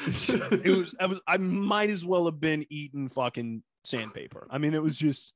it 0.05 0.75
was 0.77 0.95
I 0.99 1.05
was 1.05 1.21
I 1.27 1.37
might 1.37 1.89
as 1.89 2.05
well 2.05 2.25
have 2.25 2.39
been 2.39 2.65
eating 2.69 3.09
fucking 3.09 3.63
sandpaper. 3.83 4.47
I 4.49 4.57
mean, 4.57 4.73
it 4.73 4.81
was 4.81 4.97
just 4.97 5.33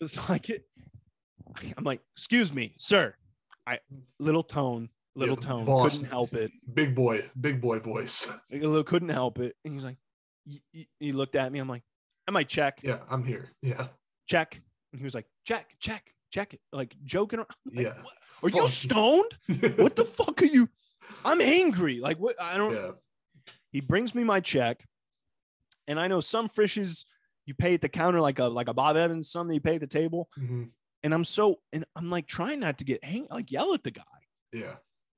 it's 0.00 0.28
like 0.28 0.50
it. 0.50 0.64
I'm 1.76 1.84
like, 1.84 2.00
excuse 2.14 2.52
me, 2.52 2.74
sir. 2.76 3.14
I 3.66 3.80
little 4.18 4.42
tone, 4.42 4.90
little 5.16 5.36
Yeah, 5.40 5.48
tone, 5.48 5.64
boss. 5.64 5.94
couldn't 5.94 6.10
help 6.10 6.34
it. 6.34 6.50
big 6.72 6.94
boy, 6.94 7.28
big 7.40 7.60
boy 7.60 7.80
voice. 7.80 8.30
Couldn't 8.50 9.08
help 9.08 9.38
it. 9.38 9.56
And 9.64 9.74
he's 9.74 9.84
like, 9.84 9.96
y- 10.46 10.86
he 11.00 11.12
looked 11.12 11.34
at 11.34 11.50
me. 11.50 11.58
I'm 11.58 11.68
like, 11.68 11.82
I 12.28 12.30
might 12.30 12.48
check, 12.48 12.80
Yeah, 12.82 13.00
I'm 13.10 13.24
here. 13.24 13.50
Yeah, 13.62 13.86
check. 14.28 14.60
And 14.92 15.00
he 15.00 15.04
was 15.04 15.14
like, 15.14 15.26
check, 15.44 15.74
check, 15.80 16.12
check 16.30 16.54
it. 16.54 16.60
Like 16.72 16.94
joking. 17.04 17.38
around. 17.40 17.48
Like, 17.72 17.84
yeah. 17.86 17.94
"What? 18.02 18.14
Are 18.42 18.48
you 18.56 18.68
stoned? 18.68 19.32
What 19.76 19.96
the 19.96 20.04
fuck 20.04 20.42
are 20.42 20.46
you? 20.46 20.68
I'm 21.24 21.40
angry. 21.40 22.00
Like 22.00 22.18
what? 22.18 22.40
I 22.40 22.56
don't. 22.56 22.72
Yeah, 22.74 22.90
He 23.72 23.80
brings 23.80 24.14
me 24.14 24.24
my 24.24 24.40
check, 24.40 24.84
and 25.88 25.98
I 26.00 26.08
know 26.08 26.20
some 26.20 26.48
Frisch's 26.48 27.06
you 27.46 27.54
pay 27.54 27.74
at 27.74 27.80
the 27.80 27.88
counter 27.88 28.20
like 28.20 28.38
a 28.40 28.44
like 28.44 28.68
a 28.68 28.74
Bob 28.74 28.96
Evans, 28.96 29.30
some 29.30 29.46
that 29.48 29.54
you 29.54 29.60
pay 29.60 29.76
at 29.76 29.80
the 29.80 29.86
table. 29.86 30.28
Mhm. 30.38 30.70
And 31.04 31.14
I'm 31.14 31.24
so 31.24 31.56
and 31.72 31.84
I'm 31.94 32.10
like 32.10 32.26
trying 32.26 32.60
not 32.60 32.78
to 32.78 32.84
get 32.84 33.04
hang 33.04 33.26
like 33.30 33.50
yell 33.52 33.72
at 33.74 33.84
the 33.84 33.92
guy. 33.92 34.02
yeah. 34.52 34.76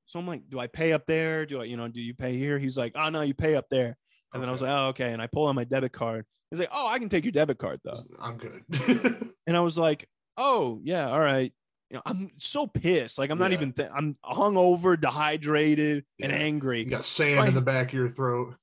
So 0.09 0.19
I'm 0.19 0.27
like, 0.27 0.49
do 0.49 0.59
I 0.59 0.67
pay 0.67 0.91
up 0.91 1.05
there? 1.05 1.45
Do 1.45 1.61
I, 1.61 1.65
you 1.65 1.77
know, 1.77 1.87
do 1.87 2.01
you 2.01 2.13
pay 2.13 2.35
here? 2.37 2.57
He's 2.59 2.77
like, 2.77 2.93
oh 2.95 3.09
no, 3.09 3.21
you 3.21 3.33
pay 3.35 3.55
up 3.55 3.65
there. 3.69 3.95
And 4.33 4.41
then 4.43 4.49
I 4.49 4.51
was 4.51 4.61
like, 4.61 4.71
oh 4.71 4.87
okay. 4.87 5.13
And 5.13 5.21
I 5.21 5.27
pull 5.27 5.47
out 5.47 5.53
my 5.55 5.63
debit 5.63 5.91
card. 5.93 6.25
He's 6.51 6.59
like, 6.59 6.69
oh, 6.71 6.87
I 6.87 6.97
can 6.99 7.09
take 7.09 7.23
your 7.25 7.31
debit 7.31 7.59
card 7.59 7.79
though. 7.83 8.03
I'm 8.19 8.37
good. 8.37 8.63
And 9.47 9.55
I 9.57 9.61
was 9.61 9.77
like, 9.79 10.07
oh 10.37 10.79
yeah, 10.83 11.09
all 11.09 11.19
right. 11.19 11.51
You 11.89 11.95
know, 11.97 12.01
I'm 12.05 12.29
so 12.37 12.67
pissed. 12.67 13.17
Like 13.17 13.29
I'm 13.31 13.39
not 13.39 13.51
Yeah. 13.51 13.57
even. 13.57 13.71
Th- 13.73 13.89
I'm 13.95 14.15
hungover, 14.23 14.99
dehydrated, 14.99 16.05
and 16.21 16.31
angry. 16.31 16.83
you 16.83 16.89
got 16.89 17.03
sand 17.05 17.47
in 17.47 17.53
the 17.55 17.61
back 17.61 17.87
of 17.87 17.93
your 17.93 18.09
throat. 18.09 18.55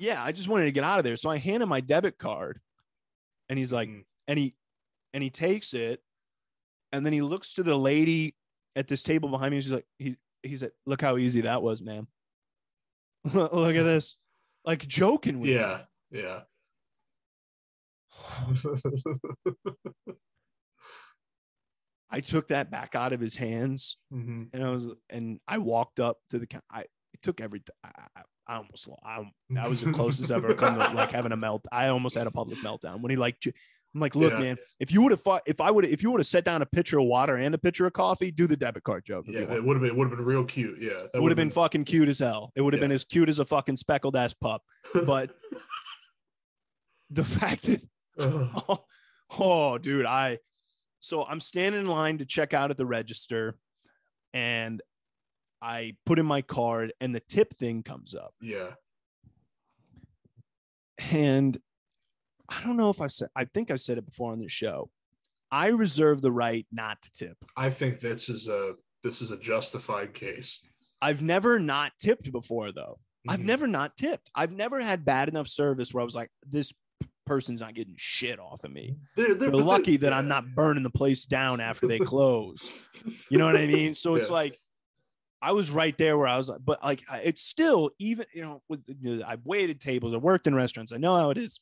yeah, 0.00 0.22
I 0.22 0.32
just 0.32 0.48
wanted 0.48 0.64
to 0.64 0.72
get 0.72 0.82
out 0.84 0.98
of 0.98 1.04
there. 1.04 1.16
So 1.16 1.30
I 1.30 1.38
hand 1.38 1.62
him 1.62 1.68
my 1.68 1.80
debit 1.80 2.18
card, 2.18 2.60
and 3.48 3.58
he's 3.58 3.72
like, 3.72 3.88
Mm. 3.88 4.04
and 4.28 4.38
he 4.40 4.54
and 5.12 5.22
he 5.22 5.30
takes 5.30 5.72
it, 5.74 6.00
and 6.92 7.06
then 7.06 7.12
he 7.12 7.20
looks 7.22 7.52
to 7.54 7.62
the 7.62 7.76
lady 7.78 8.34
at 8.74 8.88
this 8.88 9.02
table 9.04 9.28
behind 9.28 9.50
me. 9.52 9.58
And 9.58 9.64
she's 9.64 9.72
like, 9.72 9.86
he 9.98 10.16
he 10.44 10.56
said, 10.56 10.70
"Look 10.86 11.00
how 11.00 11.16
easy 11.16 11.40
that 11.42 11.62
was, 11.62 11.82
man. 11.82 12.06
Look 13.32 13.74
at 13.74 13.82
this, 13.82 14.16
like 14.64 14.86
joking 14.86 15.40
with 15.40 15.50
me. 15.50 15.56
Yeah, 15.56 15.80
yeah. 16.10 16.40
I 22.10 22.20
took 22.20 22.48
that 22.48 22.70
back 22.70 22.94
out 22.94 23.12
of 23.12 23.20
his 23.20 23.34
hands, 23.36 23.96
Mhm. 24.12 24.50
and 24.52 24.64
I 24.64 24.70
was 24.70 24.86
and 25.10 25.40
I 25.48 25.58
walked 25.58 25.98
up 26.00 26.18
to 26.30 26.38
the. 26.38 26.46
I 26.70 26.82
it 26.82 27.22
took 27.22 27.40
everything. 27.40 27.74
I, 27.82 27.90
I, 28.16 28.22
I 28.46 28.56
almost 28.56 28.88
I, 29.04 29.30
that 29.50 29.68
was 29.68 29.80
the 29.80 29.92
closest 29.92 30.30
I've 30.30 30.44
ever 30.44 30.54
come 30.54 30.74
to 30.74 30.94
like 30.94 31.10
having 31.12 31.32
a 31.32 31.36
melt. 31.36 31.64
I 31.72 31.88
almost 31.88 32.14
had 32.16 32.26
a 32.26 32.30
public 32.30 32.58
meltdown 32.60 33.00
when 33.00 33.10
he 33.10 33.16
like. 33.16 33.36
I'm 33.94 34.00
like, 34.00 34.16
look, 34.16 34.32
Yeah. 34.32 34.40
man. 34.40 34.56
If 34.80 34.90
you 34.92 35.02
would 35.02 35.12
have 35.12 35.22
fought, 35.22 35.42
if 35.46 35.60
I 35.60 35.70
would, 35.70 35.84
if 35.84 36.02
you 36.02 36.10
would 36.10 36.18
have 36.18 36.26
set 36.26 36.44
down 36.44 36.62
a 36.62 36.66
pitcher 36.66 36.98
of 36.98 37.06
water 37.06 37.36
and 37.36 37.54
a 37.54 37.58
pitcher 37.58 37.86
of 37.86 37.92
coffee, 37.92 38.32
do 38.32 38.46
the 38.48 38.56
debit 38.56 38.82
card 38.82 39.04
joke. 39.04 39.26
Yeah, 39.28 39.44
that 39.44 39.62
would 39.64 39.76
have 39.76 39.82
been 39.82 39.96
would 39.96 40.08
have 40.08 40.16
been 40.18 40.26
real 40.26 40.44
cute. 40.44 40.82
Yeah, 40.82 40.94
that 40.94 41.10
it 41.14 41.22
would 41.22 41.30
have 41.30 41.36
been 41.36 41.50
fucking 41.50 41.84
cute 41.84 42.08
as 42.08 42.18
hell. 42.18 42.50
It 42.56 42.62
would 42.62 42.72
have 42.74 42.80
been 42.80 42.90
as 42.92 43.04
cute 43.04 43.28
as 43.28 43.38
a 43.38 43.44
fucking 43.44 43.76
speckled 43.76 44.16
ass 44.16 44.34
pup. 44.34 44.62
But 45.06 45.30
the 47.10 47.24
fact 47.24 47.62
that 47.64 47.82
oh, 48.18 48.84
oh, 49.38 49.78
dude, 49.78 50.06
I 50.06 50.38
so 50.98 51.24
I'm 51.24 51.40
standing 51.40 51.82
in 51.82 51.86
line 51.86 52.18
to 52.18 52.24
check 52.24 52.52
out 52.52 52.70
at 52.70 52.76
the 52.76 52.86
register, 52.86 53.56
and 54.32 54.82
I 55.62 55.96
put 56.04 56.18
in 56.18 56.26
my 56.26 56.42
card, 56.42 56.92
and 57.00 57.14
the 57.14 57.20
tip 57.20 57.56
thing 57.58 57.84
comes 57.84 58.12
up, 58.14 58.34
yeah, 58.40 58.70
and 61.12 61.58
I 62.48 62.62
don't 62.62 62.76
know 62.76 62.90
if 62.90 63.00
I 63.00 63.06
said, 63.06 63.28
I 63.34 63.44
think 63.44 63.70
I 63.70 63.76
said 63.76 63.98
it 63.98 64.06
before 64.06 64.32
on 64.32 64.38
the 64.40 64.48
show. 64.48 64.90
I 65.50 65.68
reserve 65.68 66.20
the 66.20 66.32
right 66.32 66.66
not 66.72 67.00
to 67.02 67.10
tip. 67.12 67.36
I 67.56 67.70
think 67.70 68.00
this 68.00 68.28
is 68.28 68.48
a 68.48 68.74
this 69.02 69.20
is 69.20 69.30
a 69.30 69.36
justified 69.36 70.14
case. 70.14 70.62
I've 71.02 71.20
never 71.20 71.58
not 71.58 71.92
tipped 72.00 72.32
before, 72.32 72.72
though. 72.72 72.98
I've 73.28 73.40
Mhm. 73.40 73.44
never 73.44 73.66
not 73.66 73.96
tipped. 73.96 74.30
I've 74.34 74.52
never 74.52 74.80
had 74.80 75.04
bad 75.04 75.28
enough 75.28 75.46
service 75.48 75.92
where 75.92 76.00
I 76.00 76.04
was 76.04 76.14
like, 76.14 76.30
this 76.46 76.72
person's 77.26 77.60
not 77.60 77.74
getting 77.74 77.94
shit 77.98 78.38
off 78.38 78.64
of 78.64 78.70
me. 78.72 78.96
They're, 79.14 79.34
They're 79.34 79.50
but 79.50 79.64
lucky 79.64 79.96
that 79.98 80.12
I'm 80.14 80.26
not 80.28 80.54
burning 80.54 80.82
the 80.82 80.90
place 80.90 81.24
down 81.26 81.60
after 81.60 81.86
they 81.86 81.98
close. 81.98 82.70
You 83.30 83.38
know 83.38 83.46
what 83.46 83.56
I 83.56 83.66
mean? 83.66 83.92
So 83.94 84.14
it's 84.14 84.28
Yeah. 84.28 84.34
like 84.34 84.58
I 85.42 85.52
was 85.52 85.70
right 85.70 85.96
there 85.98 86.16
where 86.16 86.26
I 86.28 86.36
was, 86.38 86.48
like, 86.48 86.60
but 86.64 86.82
like 86.82 87.02
it's 87.22 87.42
still 87.42 87.90
even 87.98 88.24
you 88.34 88.42
know 88.42 88.62
with 88.68 88.82
you 89.02 89.16
know, 89.18 89.24
I've 89.26 89.44
waited 89.44 89.80
tables, 89.80 90.14
I 90.14 90.16
worked 90.16 90.46
in 90.46 90.54
restaurants, 90.54 90.92
I 90.92 90.96
know 90.96 91.14
how 91.16 91.30
it 91.30 91.36
is. 91.38 91.60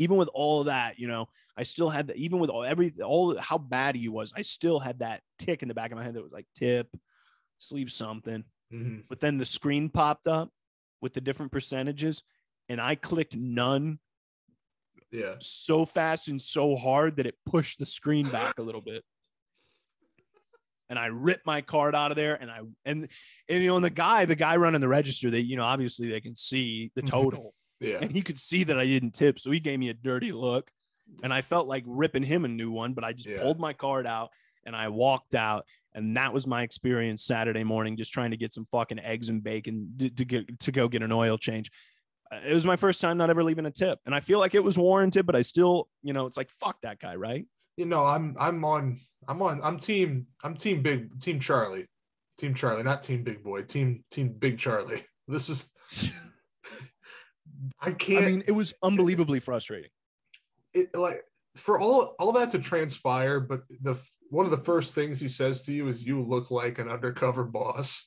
Even 0.00 0.16
with 0.16 0.30
all 0.32 0.60
of 0.60 0.66
that, 0.66 0.98
you 0.98 1.06
know, 1.06 1.28
I 1.58 1.62
still 1.62 1.90
had 1.90 2.06
that. 2.06 2.16
Even 2.16 2.38
with 2.40 2.48
all 2.48 2.64
every 2.64 2.90
all 3.04 3.36
how 3.38 3.58
bad 3.58 3.94
he 3.96 4.08
was, 4.08 4.32
I 4.34 4.40
still 4.40 4.78
had 4.80 5.00
that 5.00 5.22
tick 5.38 5.60
in 5.62 5.68
the 5.68 5.74
back 5.74 5.90
of 5.92 5.98
my 5.98 6.02
head 6.04 6.14
that 6.14 6.22
was 6.22 6.32
like 6.32 6.46
tip, 6.54 6.96
sleeve 7.58 7.92
something. 7.92 8.44
Mhm. 8.72 9.04
But 9.10 9.20
then 9.20 9.36
the 9.36 9.44
screen 9.44 9.90
popped 9.90 10.26
up 10.26 10.50
with 11.02 11.12
the 11.12 11.20
different 11.20 11.52
percentages, 11.52 12.22
and 12.70 12.80
I 12.80 12.94
clicked 12.94 13.36
none 13.36 13.98
Yeah, 15.12 15.34
so 15.40 15.84
fast 15.84 16.28
and 16.28 16.40
so 16.40 16.76
hard 16.76 17.16
that 17.16 17.26
it 17.26 17.36
pushed 17.44 17.78
the 17.78 17.86
screen 17.86 18.28
back 18.30 18.58
a 18.58 18.62
little 18.62 18.80
bit. 18.80 19.04
And 20.88 20.98
I 20.98 21.06
ripped 21.06 21.44
my 21.44 21.60
card 21.60 21.94
out 21.94 22.10
of 22.10 22.16
there, 22.16 22.34
and 22.40 22.50
I 22.50 22.60
and 22.84 23.08
and 23.48 23.62
you 23.62 23.68
know, 23.68 23.76
and 23.76 23.84
the 23.84 23.90
guy, 23.90 24.24
the 24.24 24.34
guy 24.34 24.56
running 24.56 24.80
the 24.80 24.88
register, 24.88 25.30
they 25.30 25.40
you 25.40 25.56
know 25.56 25.64
obviously 25.64 26.08
they 26.08 26.20
can 26.20 26.34
see 26.36 26.90
the 26.94 27.02
Mhm. 27.02 27.08
total, 27.10 27.54
yeah. 27.80 27.98
and 28.00 28.12
he 28.12 28.22
could 28.22 28.38
see 28.38 28.64
that 28.64 28.78
I 28.78 28.84
didn't 28.86 29.12
tip, 29.12 29.38
so 29.40 29.50
he 29.50 29.60
gave 29.60 29.78
me 29.78 29.88
a 29.88 29.94
dirty 29.94 30.32
look, 30.32 30.70
and 31.22 31.32
I 31.32 31.42
felt 31.42 31.66
like 31.66 31.82
ripping 31.86 32.22
him 32.22 32.44
a 32.44 32.48
new 32.48 32.70
one, 32.70 32.92
but 32.92 33.04
I 33.04 33.12
just 33.12 33.28
Yeah. 33.28 33.40
pulled 33.42 33.58
my 33.58 33.72
card 33.72 34.06
out 34.06 34.30
and 34.64 34.76
I 34.76 34.88
walked 34.88 35.34
out, 35.34 35.64
and 35.94 36.16
that 36.16 36.32
was 36.32 36.46
my 36.46 36.62
experience 36.62 37.24
Saturday 37.24 37.64
morning, 37.64 37.96
just 37.96 38.12
trying 38.12 38.30
to 38.32 38.36
get 38.36 38.52
some 38.52 38.64
fucking 38.66 38.98
eggs 39.00 39.28
and 39.28 39.42
bacon 39.42 39.94
to, 39.98 40.10
to 40.10 40.24
get 40.24 40.60
to 40.60 40.72
go 40.72 40.86
get 40.88 41.02
an 41.02 41.10
oil 41.12 41.38
change. 41.38 41.70
Uh, 42.30 42.40
It 42.46 42.54
was 42.54 42.64
my 42.66 42.76
first 42.76 43.00
time 43.00 43.16
not 43.16 43.30
ever 43.30 43.42
leaving 43.42 43.66
a 43.66 43.70
tip, 43.70 43.98
and 44.06 44.14
I 44.14 44.20
feel 44.20 44.38
like 44.38 44.54
it 44.54 44.62
was 44.62 44.76
warranted, 44.78 45.26
but 45.26 45.34
I 45.34 45.42
still, 45.42 45.88
you 46.02 46.12
know, 46.12 46.26
it's 46.26 46.36
like 46.36 46.50
fuck 46.50 46.80
that 46.82 47.00
guy, 47.00 47.16
right? 47.16 47.46
You 47.76 47.86
know, 47.86 48.04
I'm 48.04 48.36
I'm 48.38 48.64
on 48.64 48.98
I'm 49.26 49.40
on 49.42 49.60
I'm 49.62 49.78
team 49.80 50.26
I'm 50.44 50.54
team 50.56 50.82
big 50.82 51.18
team 51.20 51.40
Charlie. 51.40 51.86
Team 52.38 52.54
Charlie, 52.54 52.82
not 52.82 53.02
team 53.02 53.22
big 53.24 53.42
boy, 53.42 53.62
team 53.62 54.04
team 54.10 54.32
big 54.38 54.58
Charlie. 54.58 55.02
This 55.28 55.48
is 55.48 55.70
I 57.80 57.92
can't 57.92 58.24
I 58.24 58.28
mean, 58.28 58.44
it 58.46 58.52
was 58.52 58.72
unbelievably 58.82 59.40
frustrating. 59.40 59.90
it 60.74 60.94
like 60.94 61.24
for 61.56 61.78
all 61.80 62.14
all 62.18 62.32
that 62.32 62.50
to 62.52 62.58
transpire, 62.58 63.40
but 63.40 63.62
the 63.80 63.96
one 64.30 64.44
of 64.44 64.50
the 64.52 64.58
first 64.58 64.94
things 64.94 65.18
he 65.20 65.28
says 65.28 65.62
to 65.62 65.72
you 65.72 65.88
is 65.88 66.06
you 66.06 66.22
look 66.22 66.50
like 66.50 66.78
an 66.78 66.88
undercover 66.88 67.44
boss. 67.44 68.06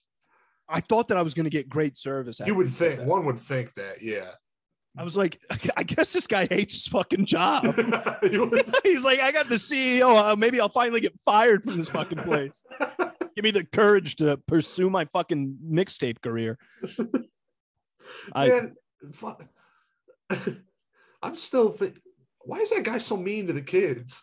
I 0.69 0.79
thought 0.79 1.09
that 1.09 1.17
I 1.17 1.21
was 1.21 1.33
going 1.33 1.43
to 1.43 1.49
get 1.49 1.67
great 1.67 1.97
service. 1.97 2.39
You 2.45 2.55
would 2.55 2.69
think 2.69 2.99
that. 2.99 3.05
one 3.05 3.25
would 3.25 3.37
think 3.39 3.73
that, 3.73 4.01
yeah. 4.01 4.31
I 4.97 5.03
was 5.03 5.17
like, 5.17 5.41
I 5.77 5.83
guess 5.83 6.13
this 6.13 6.25
guy 6.25 6.47
hates 6.49 6.73
his 6.73 6.87
fucking 6.87 7.25
job. 7.25 7.65
Was- 7.75 8.73
He's 8.83 9.03
like, 9.03 9.19
I 9.19 9.31
got 9.31 9.49
the 9.49 9.55
CEO. 9.55 10.15
Uh, 10.15 10.35
maybe 10.37 10.61
I'll 10.61 10.69
finally 10.69 11.01
get 11.01 11.19
fired 11.19 11.63
from 11.63 11.77
this 11.77 11.89
fucking 11.89 12.19
place. 12.19 12.63
Give 13.35 13.43
me 13.43 13.51
the 13.51 13.65
courage 13.65 14.15
to 14.17 14.37
pursue 14.47 14.89
my 14.89 15.05
fucking 15.05 15.57
mixtape 15.69 16.21
career. 16.21 16.57
I- 18.33 18.47
Man, 18.47 18.75
I'm 21.21 21.35
still 21.35 21.69
think 21.71 21.99
why 22.45 22.59
is 22.59 22.69
that 22.71 22.83
guy 22.83 22.97
so 22.97 23.15
mean 23.17 23.47
to 23.47 23.53
the 23.53 23.61
kids? 23.61 24.21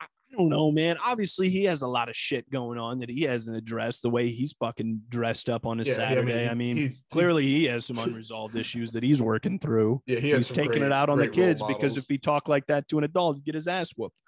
I 0.00 0.06
don't 0.36 0.50
know, 0.50 0.70
man. 0.70 0.96
Obviously, 1.04 1.48
he 1.48 1.64
has 1.64 1.80
a 1.82 1.88
lot 1.88 2.08
of 2.10 2.14
shit 2.16 2.48
going 2.50 2.78
on 2.78 2.98
that 2.98 3.08
he 3.08 3.22
hasn't 3.22 3.56
addressed 3.56 4.02
the 4.02 4.10
way 4.10 4.28
he's 4.30 4.52
fucking 4.52 5.00
dressed 5.08 5.48
up 5.48 5.64
on 5.64 5.80
a 5.80 5.84
Yeah, 5.84 5.94
Saturday. 5.94 6.42
he- 6.44 6.48
I 6.48 6.54
mean, 6.54 6.76
he- 6.76 6.88
he- 6.88 6.96
clearly 7.10 7.44
he 7.46 7.64
has 7.64 7.86
some 7.86 7.96
unresolved 8.14 8.54
issues 8.56 8.92
that 8.92 9.02
he's 9.02 9.22
working 9.22 9.58
through. 9.58 10.02
yeah, 10.06 10.20
he 10.20 10.32
he's 10.34 10.48
taking 10.48 10.72
great- 10.72 10.82
it 10.82 10.92
out 10.92 11.08
on 11.08 11.18
the 11.18 11.28
kids 11.28 11.62
because 11.66 11.96
if 11.96 12.04
he 12.08 12.18
talked 12.18 12.48
like 12.48 12.66
that 12.66 12.86
to 12.88 12.98
an 12.98 13.04
adult, 13.04 13.36
he'd 13.36 13.44
get 13.46 13.54
his 13.54 13.66
ass 13.68 13.90
whooped. 13.96 14.20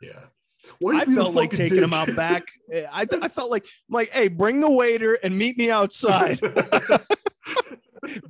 yeah, 0.00 0.24
I 0.88 1.04
felt 1.04 1.34
like 1.34 1.50
taking 1.50 1.82
him 1.82 1.92
out 1.92 2.14
back. 2.16 2.44
I, 2.72 3.06
I 3.20 3.28
felt 3.28 3.50
like 3.50 3.64
I'm 3.64 3.94
like, 3.94 4.08
hey, 4.10 4.28
bring 4.28 4.60
the 4.60 4.70
waiter 4.70 5.14
and 5.14 5.36
meet 5.36 5.58
me 5.58 5.70
outside. 5.70 6.40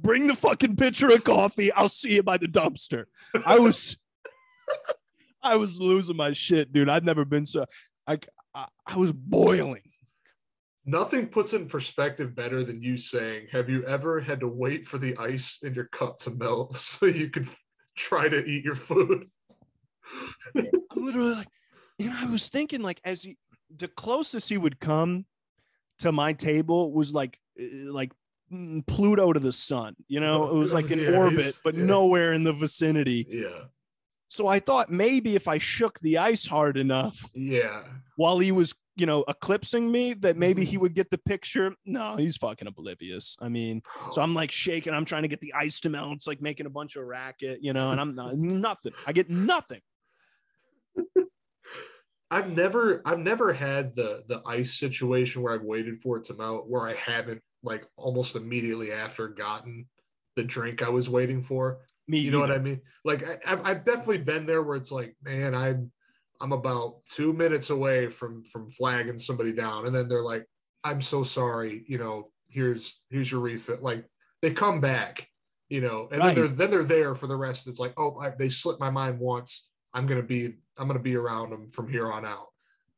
Bring 0.00 0.26
the 0.26 0.34
fucking 0.34 0.76
pitcher 0.76 1.10
of 1.12 1.24
coffee. 1.24 1.72
I'll 1.72 1.88
see 1.88 2.14
you 2.14 2.22
by 2.22 2.38
the 2.38 2.46
dumpster. 2.46 3.04
I 3.44 3.58
was, 3.58 3.96
I 5.42 5.56
was 5.56 5.80
losing 5.80 6.16
my 6.16 6.32
shit, 6.32 6.72
dude. 6.72 6.88
I've 6.88 7.04
never 7.04 7.24
been 7.24 7.46
so. 7.46 7.66
I, 8.06 8.18
I, 8.54 8.66
I 8.86 8.96
was 8.96 9.12
boiling. 9.12 9.82
Nothing 10.84 11.28
puts 11.28 11.52
in 11.52 11.68
perspective 11.68 12.34
better 12.34 12.64
than 12.64 12.82
you 12.82 12.96
saying, 12.96 13.48
"Have 13.52 13.68
you 13.68 13.84
ever 13.84 14.20
had 14.20 14.40
to 14.40 14.48
wait 14.48 14.86
for 14.86 14.98
the 14.98 15.16
ice 15.16 15.58
in 15.62 15.74
your 15.74 15.84
cup 15.84 16.18
to 16.20 16.30
melt 16.30 16.76
so 16.76 17.06
you 17.06 17.30
could 17.30 17.48
try 17.96 18.28
to 18.28 18.44
eat 18.44 18.64
your 18.64 18.74
food?" 18.74 19.26
I'm 20.54 20.66
literally 20.96 21.34
like, 21.34 21.48
you 21.98 22.10
know, 22.10 22.16
I 22.18 22.26
was 22.26 22.48
thinking 22.48 22.82
like 22.82 23.00
as 23.04 23.22
he, 23.22 23.38
the 23.74 23.88
closest 23.88 24.48
he 24.48 24.58
would 24.58 24.80
come 24.80 25.24
to 26.00 26.12
my 26.12 26.32
table 26.32 26.92
was 26.92 27.14
like, 27.14 27.38
uh, 27.60 27.92
like 27.92 28.12
Pluto 28.86 29.32
to 29.32 29.40
the 29.40 29.52
sun. 29.52 29.96
You 30.08 30.20
know, 30.20 30.48
it 30.48 30.54
was 30.54 30.72
like 30.72 30.90
in 30.90 30.98
Yeah, 30.98 31.10
orbit, 31.18 31.58
but 31.64 31.74
yeah. 31.74 31.84
nowhere 31.84 32.32
in 32.32 32.44
the 32.44 32.52
vicinity. 32.52 33.26
Yeah, 33.28 33.64
So 34.28 34.46
I 34.48 34.60
thought 34.60 34.90
maybe 34.90 35.34
if 35.36 35.48
I 35.48 35.58
shook 35.58 35.98
the 36.00 36.18
ice 36.18 36.46
hard 36.46 36.76
enough 36.76 37.24
yeah. 37.34 37.82
while 38.16 38.38
he 38.38 38.52
was, 38.52 38.74
you 38.96 39.06
know, 39.06 39.24
eclipsing 39.26 39.90
me, 39.90 40.12
that 40.14 40.36
maybe 40.36 40.62
Mm-hmm. 40.62 40.70
he 40.70 40.76
would 40.78 40.94
get 40.94 41.10
the 41.10 41.16
picture. 41.18 41.74
No, 41.86 42.16
he's 42.16 42.36
fucking 42.36 42.68
oblivious. 42.68 43.36
I 43.40 43.48
mean, 43.48 43.82
so 44.10 44.20
I'm 44.20 44.34
like 44.34 44.50
shaking. 44.50 44.92
I'm 44.92 45.06
trying 45.06 45.22
to 45.22 45.28
get 45.28 45.40
the 45.40 45.54
ice 45.54 45.80
to 45.80 45.88
melt. 45.88 46.12
It's 46.16 46.26
like 46.26 46.42
making 46.42 46.66
a 46.66 46.70
bunch 46.70 46.96
of 46.96 47.04
racket, 47.06 47.60
you 47.62 47.72
know, 47.72 47.90
and 47.90 47.98
I'm 48.00 48.14
not, 48.14 48.34
nothing. 48.36 48.92
I 49.06 49.12
get 49.12 49.30
nothing. 49.30 49.80
I've 52.30 52.50
never 52.50 53.02
I've 53.04 53.18
never 53.18 53.52
had 53.52 53.94
the 53.94 54.22
the 54.26 54.40
ice 54.46 54.72
situation 54.72 55.42
where 55.42 55.52
I've 55.54 55.62
waited 55.64 56.00
for 56.00 56.16
it 56.18 56.24
to 56.24 56.34
melt 56.34 56.66
where 56.66 56.88
I 56.88 56.94
haven't 56.94 57.42
like 57.62 57.86
almost 57.96 58.36
immediately 58.36 58.92
after 58.92 59.28
gotten 59.28 59.86
the 60.36 60.44
drink 60.44 60.82
I 60.82 60.88
was 60.88 61.08
waiting 61.08 61.42
for. 61.42 61.80
Me, 62.08 62.18
You 62.18 62.30
know 62.30 62.40
what 62.40 62.50
I 62.50 62.58
mean? 62.58 62.80
Like 63.04 63.22
I, 63.26 63.38
I've, 63.46 63.66
I've 63.66 63.84
definitely 63.84 64.18
been 64.18 64.46
there 64.46 64.62
where 64.62 64.76
it's 64.76 64.90
like, 64.92 65.16
man, 65.22 65.54
I'm 65.54 65.90
I'm 66.40 66.52
about 66.52 66.96
two 67.08 67.32
minutes 67.32 67.70
away 67.70 68.08
from 68.08 68.42
from 68.44 68.68
flagging 68.70 69.18
somebody 69.18 69.52
down, 69.52 69.86
and 69.86 69.94
then 69.94 70.08
they're 70.08 70.22
like, 70.22 70.44
I'm 70.82 71.00
so 71.00 71.22
sorry, 71.22 71.84
you 71.86 71.98
know, 71.98 72.30
here's 72.48 73.00
here's 73.10 73.30
your 73.30 73.40
refill. 73.40 73.78
Like 73.80 74.04
they 74.42 74.50
come 74.52 74.80
back, 74.80 75.28
you 75.68 75.80
know, 75.80 76.08
and 76.10 76.20
Right. 76.20 76.34
then 76.34 76.34
they're 76.34 76.48
then 76.48 76.70
they're 76.70 76.82
there 76.84 77.14
for 77.14 77.28
the 77.28 77.36
rest. 77.36 77.68
It's 77.68 77.78
like, 77.78 77.94
oh, 77.96 78.18
I, 78.20 78.30
they 78.30 78.48
slipped 78.48 78.80
my 78.80 78.90
mind 78.90 79.20
once. 79.20 79.68
I'm 79.94 80.06
gonna 80.06 80.22
be 80.24 80.54
I'm 80.76 80.88
gonna 80.88 80.98
be 80.98 81.16
around 81.16 81.50
them 81.50 81.70
from 81.70 81.88
here 81.88 82.10
on 82.12 82.24
out. 82.26 82.48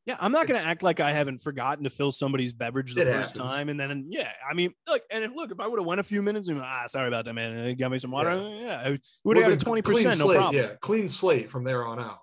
Yeah, 0.07 0.16
I'm 0.20 0.32
not 0.32 0.46
going 0.46 0.61
to 0.61 0.66
act 0.66 0.82
like 0.82 1.00
I 1.00 1.12
haven't 1.12 1.38
forgotten 1.38 1.84
to 1.84 1.90
fill 1.90 2.12
somebody's 2.12 2.52
beverage 2.52 2.94
the 2.94 3.02
It 3.02 3.05
first 3.07 3.38
happens. 3.38 3.52
time, 3.52 3.68
and 3.70 3.80
then 3.80 4.07
yeah, 4.11 4.30
I 4.48 4.52
mean, 4.52 4.74
look, 4.86 5.02
and 5.11 5.24
if, 5.24 5.32
look, 5.34 5.50
if 5.50 5.61
I 5.61 5.66
would 5.66 5.78
have 5.78 5.86
went 5.86 5.98
a 5.98 6.05
few 6.05 6.20
minutes 6.20 6.48
and 6.48 6.61
ah, 6.61 6.84
sorry 6.88 7.09
about 7.09 7.24
that, 7.24 7.32
man, 7.32 7.68
you 7.68 7.74
got 7.74 7.90
me 7.90 7.98
some 7.98 8.11
water, 8.11 8.30
yeah, 8.61 8.82
I 8.84 8.98
would 9.24 9.36
have 9.38 9.46
got 9.46 9.52
a 9.52 9.57
twenty 9.57 9.80
percent, 9.80 10.18
no 10.18 10.34
problem. 10.34 10.55
Yeah, 10.55 10.74
clean 10.80 11.09
slate 11.09 11.50
from 11.50 11.64
there 11.64 11.86
on 11.86 11.98
out. 11.98 12.18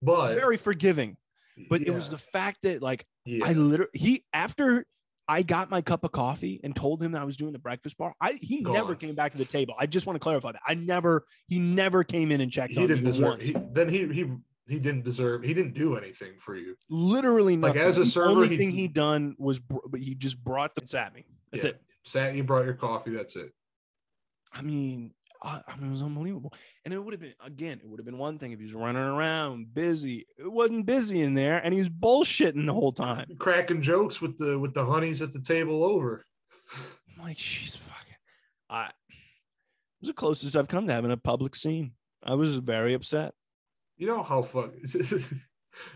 But 0.00 0.34
Very 0.34 0.56
forgiving, 0.56 1.18
but 1.68 1.82
it 1.82 1.90
was 1.90 2.08
the 2.08 2.18
fact 2.18 2.62
that 2.62 2.80
like 2.80 3.04
yeah. 3.26 3.44
I 3.44 3.52
literally 3.52 3.90
he 3.92 4.24
after 4.32 4.86
I 5.28 5.42
got 5.42 5.70
my 5.70 5.82
cup 5.82 6.04
of 6.04 6.12
coffee 6.12 6.60
and 6.62 6.74
told 6.74 7.02
him 7.02 7.12
that 7.12 7.20
I 7.20 7.24
was 7.24 7.36
doing 7.36 7.52
the 7.52 7.58
breakfast 7.58 7.98
bar, 7.98 8.14
I 8.20 8.38
he 8.40 8.60
never 8.60 8.94
came 8.94 9.14
back 9.14 9.32
to 9.32 9.38
the 9.38 9.44
table. 9.44 9.74
I 9.78 9.86
just 9.86 10.06
want 10.06 10.14
to 10.14 10.20
clarify 10.20 10.52
that 10.52 10.62
I 10.66 10.74
never 10.74 11.26
he 11.48 11.58
never 11.58 12.04
came 12.04 12.30
in 12.30 12.40
and 12.40 12.50
checked 12.50 12.72
he 12.72 12.80
on 12.80 12.86
didn't 12.86 13.04
me 13.04 13.10
deserve. 13.10 13.40
He, 13.40 13.54
then 13.72 13.88
he 13.88 14.06
he 14.08 14.30
he 14.68 14.78
didn't 14.78 15.04
deserve. 15.04 15.42
He 15.42 15.54
didn't 15.54 15.74
do 15.74 15.96
anything 15.96 16.32
for 16.38 16.56
you. 16.56 16.76
Literally 16.88 17.56
Like, 17.56 17.76
as 17.76 17.96
a 17.96 18.00
the 18.00 18.06
server, 18.06 18.28
only 18.30 18.48
he- 18.48 18.56
thing 18.56 18.70
he 18.70 18.88
done 18.88 19.34
was 19.38 19.58
but 19.60 20.00
he 20.00 20.14
just 20.14 20.42
brought 20.42 20.74
the 20.74 20.98
at 20.98 21.14
me. 21.14 21.24
That's 21.52 21.64
Yeah. 21.64 21.70
it. 21.70 21.82
Sat, 22.04 22.34
you 22.34 22.44
brought 22.44 22.64
your 22.64 22.74
coffee. 22.74 23.10
That's 23.10 23.36
it. 23.36 23.52
I 24.52 24.62
mean, 24.62 25.12
I, 25.42 25.60
I 25.66 25.76
mean, 25.76 25.88
it 25.88 25.90
was 25.90 26.02
unbelievable. 26.02 26.52
And 26.84 26.94
it 26.94 27.02
would 27.02 27.12
have 27.14 27.20
been 27.20 27.34
again, 27.44 27.80
it 27.82 27.88
would 27.88 27.98
have 27.98 28.06
been 28.06 28.18
one 28.18 28.38
thing 28.38 28.52
if 28.52 28.58
he 28.58 28.64
was 28.64 28.74
running 28.74 29.02
around 29.02 29.74
busy. 29.74 30.26
It 30.38 30.50
wasn't 30.50 30.86
busy 30.86 31.20
in 31.22 31.34
there, 31.34 31.60
and 31.62 31.72
he 31.74 31.78
was 31.78 31.88
bullshitting 31.88 32.64
the 32.66 32.72
whole 32.72 32.92
time. 32.92 33.26
Cracking 33.38 33.82
jokes 33.82 34.20
with 34.22 34.38
the 34.38 34.58
with 34.58 34.72
the 34.74 34.84
honeys 34.84 35.20
at 35.22 35.32
the 35.32 35.40
table 35.40 35.84
over. 35.84 36.24
I'm 37.16 37.22
like, 37.24 37.38
she's 37.38 37.76
fucking. 37.76 38.14
I 38.70 38.86
it 38.86 38.92
was 40.00 40.08
the 40.08 40.14
closest 40.14 40.56
I've 40.56 40.68
come 40.68 40.86
to 40.86 40.92
having 40.92 41.10
a 41.10 41.16
public 41.16 41.56
scene. 41.56 41.92
I 42.22 42.34
was 42.34 42.56
very 42.58 42.94
upset. 42.94 43.34
You 43.96 44.06
know 44.06 44.22
how 44.22 44.42
fuck 44.42 44.72
it, 44.82 45.24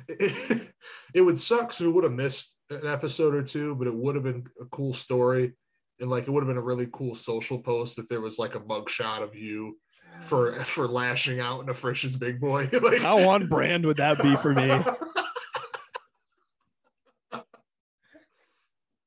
it 1.14 1.20
would 1.20 1.38
suck. 1.38 1.72
So 1.72 1.84
we 1.84 1.92
would 1.92 2.04
have 2.04 2.12
missed 2.12 2.56
an 2.70 2.86
episode 2.86 3.34
or 3.34 3.42
two, 3.42 3.74
but 3.74 3.86
it 3.86 3.94
would 3.94 4.14
have 4.14 4.24
been 4.24 4.46
a 4.60 4.64
cool 4.66 4.92
story. 4.92 5.52
And 6.00 6.10
like 6.10 6.26
it 6.26 6.30
would 6.30 6.42
have 6.42 6.48
been 6.48 6.56
a 6.56 6.62
really 6.62 6.88
cool 6.92 7.14
social 7.14 7.58
post 7.58 7.98
if 7.98 8.08
there 8.08 8.20
was 8.20 8.38
like 8.38 8.54
a 8.54 8.60
mug 8.60 8.88
shot 8.88 9.22
of 9.22 9.34
you 9.34 9.78
for 10.24 10.52
for 10.64 10.88
lashing 10.88 11.40
out 11.40 11.62
in 11.62 11.68
a 11.68 11.74
Frisch's 11.74 12.16
big 12.16 12.40
boy. 12.40 12.68
like, 12.82 13.02
How 13.02 13.28
on 13.28 13.48
brand 13.48 13.84
would 13.84 13.98
that 13.98 14.22
be 14.22 14.34
for 14.36 14.54
me? 14.54 14.82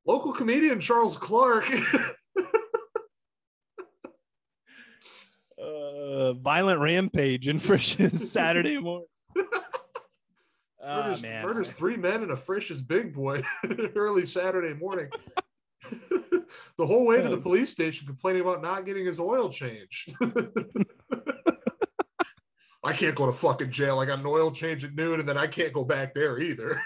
Local 0.05 0.33
comedian 0.33 0.81
Charles 0.81 1.17
Clark. 1.17 1.65
Uh, 6.13 6.33
violent 6.33 6.79
rampage 6.79 7.47
in 7.47 7.57
Frisch's 7.57 8.31
Saturday 8.31 8.77
morning. 8.77 9.07
Murders, 10.85 11.23
man. 11.23 11.43
murders 11.43 11.71
three 11.71 11.97
men 11.97 12.21
and 12.21 12.31
a 12.31 12.35
Frisch's 12.35 12.83
big 12.83 13.13
boy 13.13 13.41
early 13.95 14.25
Saturday 14.25 14.73
morning. 14.75 15.09
the 16.77 16.85
whole 16.85 17.07
way 17.07 17.21
to 17.21 17.29
the 17.29 17.37
police 17.37 17.71
station 17.71 18.05
complaining 18.05 18.41
about 18.41 18.61
not 18.61 18.85
getting 18.85 19.05
his 19.05 19.19
oil 19.19 19.49
changed. 19.49 20.13
I 22.83 22.91
can't 22.91 23.15
go 23.15 23.25
to 23.25 23.31
fucking 23.31 23.71
jail. 23.71 23.99
I 23.99 24.05
got 24.05 24.19
an 24.19 24.25
oil 24.27 24.51
change 24.51 24.83
at 24.83 24.93
noon, 24.93 25.21
and 25.21 25.27
then 25.27 25.37
I 25.37 25.47
can't 25.47 25.71
go 25.71 25.85
back 25.85 26.13
there 26.13 26.37
either. 26.39 26.81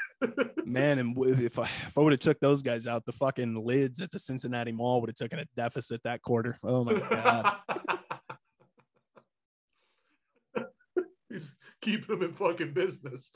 Man, 0.64 1.00
and 1.00 1.18
if 1.42 1.58
I 1.58 1.64
if 1.88 1.98
I 1.98 2.02
would 2.02 2.14
have 2.14 2.20
took 2.20 2.40
those 2.40 2.62
guys 2.62 2.86
out, 2.86 3.04
the 3.06 3.14
fucking 3.14 3.56
lids 3.66 4.00
at 4.00 4.12
the 4.12 4.20
Cincinnati 4.20 4.72
Mall 4.72 5.02
would 5.02 5.10
have 5.10 5.16
taken 5.16 5.40
a 5.40 5.46
deficit 5.56 6.04
that 6.04 6.22
quarter. 6.22 6.60
Oh 6.64 6.84
my 6.84 6.94
god. 6.94 7.58
Keeping 11.82 12.16
him 12.18 12.24
in 12.24 12.34
fucking 12.34 12.74
business. 12.74 13.32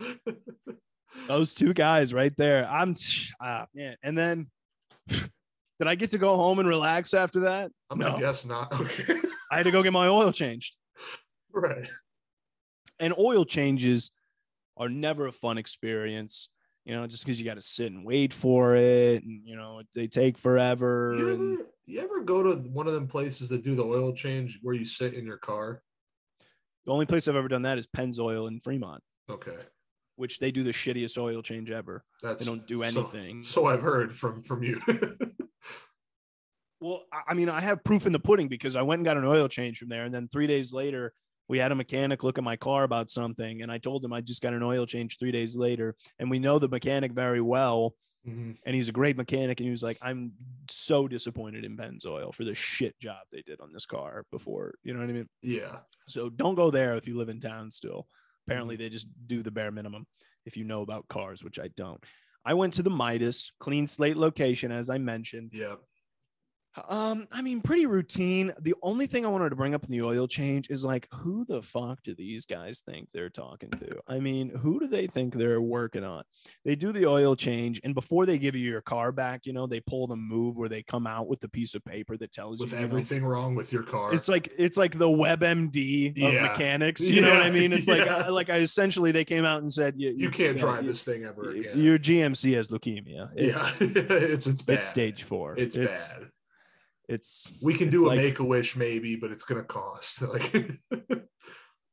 those 1.28 1.54
two 1.54 1.74
guys 1.74 2.14
right 2.14 2.36
there. 2.38 2.68
I'm 2.68 2.96
ah, 3.42 3.66
man. 3.76 3.96
And 4.04 4.18
then 4.18 4.50
did 5.08 5.30
I 5.82 5.96
get 5.96 6.12
to 6.12 6.18
go 6.18 6.36
home 6.36 6.60
and 6.60 6.68
relax 6.68 7.14
after 7.14 7.42
that? 7.42 7.72
I'm 7.90 8.00
gonna 8.00 8.14
No. 8.14 8.20
guess 8.20 8.46
not. 8.46 8.74
Okay. 8.80 9.16
I 9.52 9.58
had 9.58 9.64
to 9.64 9.72
go 9.72 9.84
get 9.84 9.94
my 9.94 10.08
oil 10.08 10.32
changed. 10.32 10.76
right. 11.52 11.88
And 13.00 13.14
oil 13.18 13.46
changes 13.46 14.12
are 14.78 14.90
never 14.90 15.28
a 15.28 15.32
fun 15.32 15.58
experience. 15.58 16.50
You 16.86 16.96
know, 16.96 17.06
just 17.06 17.24
because 17.26 17.40
you 17.40 17.46
got 17.46 17.56
to 17.56 17.62
sit 17.62 17.92
and 17.92 18.04
wait 18.04 18.34
for 18.34 18.76
it, 18.76 19.24
and 19.24 19.42
you 19.46 19.56
know 19.56 19.84
they 19.94 20.08
take 20.08 20.38
forever. 20.38 21.16
You 21.16 21.30
and 21.30 21.60
you 21.86 22.00
ever 22.00 22.22
go 22.22 22.42
to 22.42 22.56
one 22.70 22.88
of 22.88 22.94
them 22.94 23.08
places 23.08 23.50
that 23.50 23.64
do 23.64 23.76
the 23.76 23.84
oil 23.84 24.14
change 24.14 24.58
where 24.64 24.74
you 24.74 24.86
sit 24.86 25.14
in 25.14 25.24
your 25.26 25.38
car? 25.38 25.84
The 26.86 26.92
only 26.92 27.06
place 27.06 27.28
I've 27.28 27.36
ever 27.36 27.48
done 27.48 27.62
that 27.64 27.78
is 27.78 27.88
Pennzoil 27.88 28.48
in 28.48 28.60
Fremont, 28.60 29.02
Okay. 29.30 29.56
which 30.16 30.40
they 30.40 30.52
do 30.52 30.64
the 30.64 30.72
shittiest 30.72 31.18
oil 31.18 31.42
change 31.42 31.70
ever. 31.72 32.04
That's 32.22 32.40
They 32.42 32.46
don't 32.46 32.66
do 32.68 32.84
anything. 32.84 33.44
So, 33.44 33.68
I've 33.68 33.82
heard 33.82 34.12
from 34.14 34.42
from 34.44 34.64
you. 34.64 34.82
Well, 36.84 37.04
I 37.28 37.36
mean, 37.36 37.48
I 37.48 37.62
have 37.62 37.84
proof 37.84 38.08
in 38.08 38.12
the 38.12 38.18
pudding 38.20 38.48
because 38.48 38.76
I 38.76 38.82
went 38.82 39.00
and 39.00 39.06
got 39.06 39.16
an 39.18 39.24
oil 39.24 39.48
change 39.48 39.78
from 39.78 39.90
there, 39.90 40.06
and 40.06 40.12
then 40.14 40.28
three 40.28 40.48
days 40.48 40.74
later, 40.74 41.14
we 41.48 41.60
had 41.60 41.72
a 41.72 41.76
mechanic 41.76 42.24
look 42.24 42.40
at 42.40 42.44
my 42.44 42.56
car 42.56 42.84
about 42.84 43.12
something, 43.12 43.62
and 43.62 43.72
I 43.72 43.78
told 43.78 44.04
him 44.04 44.12
I 44.14 44.22
just 44.22 44.42
got 44.42 44.54
an 44.56 44.64
oil 44.64 44.88
change 44.88 45.20
three 45.20 45.32
days 45.32 45.56
later, 45.56 45.96
and 46.18 46.28
we 46.32 46.40
know 46.40 46.58
the 46.58 46.68
mechanic 46.68 47.12
very 47.12 47.40
well, 47.40 47.94
Mhm. 48.28 48.58
and 48.66 48.76
he's 48.76 48.90
a 48.90 48.92
great 48.92 49.18
mechanic, 49.18 49.60
and 49.60 49.66
he 49.66 49.72
was 49.72 49.82
like, 49.84 49.98
"I'm 50.02 50.34
so 50.70 51.08
disappointed 51.08 51.66
in 51.66 51.76
Pennzoil 51.78 52.34
for 52.34 52.44
the 52.44 52.54
shit 52.54 53.00
job 53.00 53.26
they 53.32 53.42
did 53.42 53.60
on 53.60 53.72
this 53.74 53.86
car 53.86 54.26
before." 54.32 54.76
You 54.84 54.94
know 54.94 55.00
what 55.00 55.10
I 55.10 55.14
mean? 55.14 55.30
Yeah. 55.42 55.80
So 56.08 56.30
don't 56.30 56.56
go 56.56 56.70
there 56.72 56.96
if 56.96 57.08
you 57.08 57.18
live 57.18 57.30
in 57.30 57.40
town 57.40 57.72
still. 57.72 58.08
Apparently, 58.48 58.76
they 58.76 58.90
just 58.90 59.08
do 59.28 59.42
the 59.44 59.52
bare 59.52 59.72
minimum 59.72 60.06
if 60.46 60.56
you 60.58 60.64
know 60.64 60.82
about 60.82 61.08
cars, 61.08 61.44
which 61.44 61.58
I 61.60 61.70
don't. 61.70 62.04
I 62.46 62.54
went 62.56 62.74
to 62.76 62.84
the 62.84 62.90
Midas 62.90 63.52
clean 63.60 63.86
slate 63.88 64.18
location, 64.18 64.72
as 64.72 64.90
I 64.90 64.98
mentioned. 64.98 65.52
Yeah. 65.54 65.76
Um, 66.88 67.28
I 67.32 67.42
mean, 67.42 67.60
pretty 67.62 67.86
routine. 67.86 68.54
The 68.62 68.76
only 68.82 69.06
thing 69.06 69.26
I 69.26 69.30
wanted 69.30 69.50
to 69.50 69.56
bring 69.58 69.74
up 69.76 69.84
in 69.84 69.92
the 69.92 70.02
oil 70.04 70.26
change 70.28 70.70
is 70.70 70.86
like, 70.86 71.08
who 71.14 71.44
the 71.46 71.62
fuck 71.62 72.02
do 72.04 72.16
these 72.16 72.46
guys 72.46 72.80
think 72.86 73.10
they're 73.14 73.30
talking 73.30 73.70
to? 73.72 74.00
I 74.08 74.20
mean, 74.20 74.50
who 74.50 74.80
do 74.80 74.88
they 74.88 75.08
think 75.08 75.34
they're 75.36 75.60
working 75.62 76.04
on? 76.06 76.24
They 76.64 76.76
do 76.76 76.94
the 76.94 77.06
oil 77.08 77.36
change, 77.36 77.82
and 77.84 77.94
before 77.94 78.26
they 78.26 78.38
give 78.38 78.56
you 78.56 78.70
your 78.70 78.82
car 78.82 79.12
back, 79.12 79.46
you 79.46 79.52
know, 79.54 79.68
they 79.68 79.82
pull 79.82 80.08
the 80.08 80.16
move 80.16 80.56
where 80.56 80.70
they 80.70 80.82
come 80.82 81.06
out 81.08 81.28
with 81.28 81.42
the 81.42 81.50
piece 81.50 81.76
of 81.76 81.84
paper 81.84 82.16
that 82.18 82.32
tells 82.32 82.60
With 82.62 82.72
you 82.72 82.78
you 82.78 82.82
know, 82.84 82.88
everything 82.88 83.26
wrong 83.26 83.54
with 83.54 83.74
your 83.74 83.84
car. 83.84 84.14
it's 84.14 84.30
like 84.30 84.54
it's 84.58 84.78
like 84.78 84.98
the 84.98 85.10
WebMD 85.10 86.12
of 86.12 86.34
Yeah. 86.34 86.42
mechanics. 86.44 87.02
You 87.02 87.22
know 87.22 87.32
what 87.32 87.42
I 87.42 87.50
mean? 87.50 87.74
It's 87.74 87.88
like 87.88 88.00
Yeah. 88.06 88.28
uh, 88.28 88.32
like 88.32 88.50
I 88.50 88.58
essentially 88.60 89.12
they 89.12 89.26
came 89.26 89.44
out 89.46 89.62
and 89.62 89.72
said 89.72 89.96
you, 89.98 90.14
you 90.16 90.30
can't 90.30 90.56
yeah, 90.58 90.64
drive 90.64 90.84
you- 90.84 90.90
this 90.90 91.04
thing 91.04 91.26
ever 91.26 91.52
again. 91.52 91.78
Your 91.78 91.98
GMC 92.00 92.56
has 92.56 92.70
leukemia. 92.70 93.30
It's, 93.36 93.82
yeah, 93.82 93.98
it's 94.16 94.48
it's 94.48 94.62
bad. 94.62 94.80
it's 94.80 94.88
stage 94.88 95.24
four. 95.24 95.56
It's, 95.58 95.76
it's 95.76 96.12
bad. 96.14 96.28
It's 97.12 97.52
We 97.62 97.74
can 97.76 97.90
it's 97.90 97.98
do 97.98 98.06
a 98.06 98.08
like- 98.08 98.18
make 98.18 98.40
a 98.40 98.44
wish 98.44 98.76
maybe, 98.78 99.16
but 99.18 99.32
it's 99.32 99.44
gonna 99.44 99.64
cost. 99.64 100.22
Like 100.32 100.72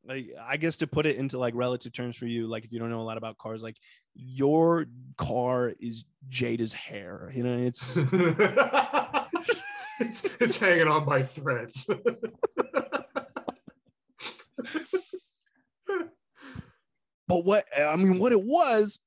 like 0.06 0.26
I 0.40 0.56
guess 0.56 0.76
to 0.78 0.86
put 0.86 1.04
it 1.06 1.16
into 1.16 1.38
like 1.38 1.54
relative 1.54 1.92
terms 1.92 2.16
for 2.16 2.24
you, 2.26 2.46
like 2.46 2.64
if 2.64 2.72
you 2.72 2.78
don't 2.78 2.88
know 2.88 3.00
a 3.00 3.02
lot 3.02 3.18
about 3.18 3.36
cars, 3.36 3.62
like 3.62 3.76
your 4.14 4.86
car 5.18 5.74
is 5.80 6.04
Jada's 6.30 6.72
hair. 6.72 7.30
You 7.34 7.42
know, 7.42 7.58
it's 7.58 7.96
it's 10.00 10.24
it's 10.40 10.58
hanging 10.58 10.88
on 10.88 11.04
by 11.04 11.22
threads. 11.24 11.90
but 17.26 17.44
what 17.44 17.64
I 17.76 17.96
mean, 17.96 18.18
what 18.18 18.32
it 18.32 18.42
was 18.42 18.98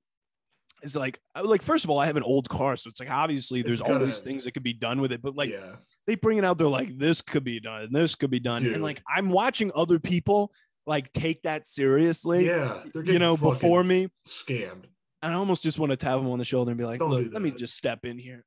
is 0.83 0.95
like 0.95 1.19
like 1.41 1.61
first 1.61 1.83
of 1.83 1.89
all, 1.89 1.99
I 1.99 2.05
have 2.05 2.17
an 2.17 2.23
old 2.23 2.49
car, 2.49 2.75
so 2.75 2.89
it's 2.89 2.99
like 2.99 3.09
obviously 3.09 3.61
there's 3.61 3.79
It's 3.79 3.87
gotta- 3.87 3.99
always 4.01 4.19
things 4.19 4.43
that 4.43 4.51
could 4.51 4.63
be 4.63 4.73
done 4.73 5.01
with 5.01 5.11
it, 5.11 5.21
but 5.21 5.35
like 5.35 5.49
yeah, 5.49 5.75
they 6.07 6.15
bring 6.15 6.37
it 6.37 6.45
out, 6.45 6.57
they're 6.57 6.67
like, 6.67 6.97
this 6.97 7.21
could 7.21 7.43
be 7.43 7.59
done, 7.59 7.89
this 7.91 8.15
could 8.15 8.31
be 8.31 8.39
done. 8.39 8.61
Dude. 8.63 8.73
And 8.73 8.83
like 8.83 9.01
I'm 9.07 9.29
watching 9.29 9.71
other 9.75 9.99
people 9.99 10.51
like 10.87 11.11
take 11.13 11.43
that 11.43 11.65
seriously. 11.65 12.45
yeah, 12.47 12.81
You 12.95 13.19
know, 13.19 13.37
before 13.37 13.83
me, 13.83 14.09
scammed. 14.27 14.85
and 15.21 15.31
I 15.31 15.33
almost 15.33 15.61
just 15.63 15.77
want 15.79 15.91
to 15.91 15.95
tap 15.97 16.17
him 16.19 16.27
on 16.29 16.39
the 16.39 16.45
shoulder 16.45 16.71
and 16.71 16.77
be 16.77 16.85
like, 16.85 16.99
Don't 16.99 17.09
"Look, 17.11 17.31
let 17.33 17.41
me 17.41 17.51
just 17.51 17.75
step 17.75 18.03
in 18.05 18.17
here. 18.17 18.43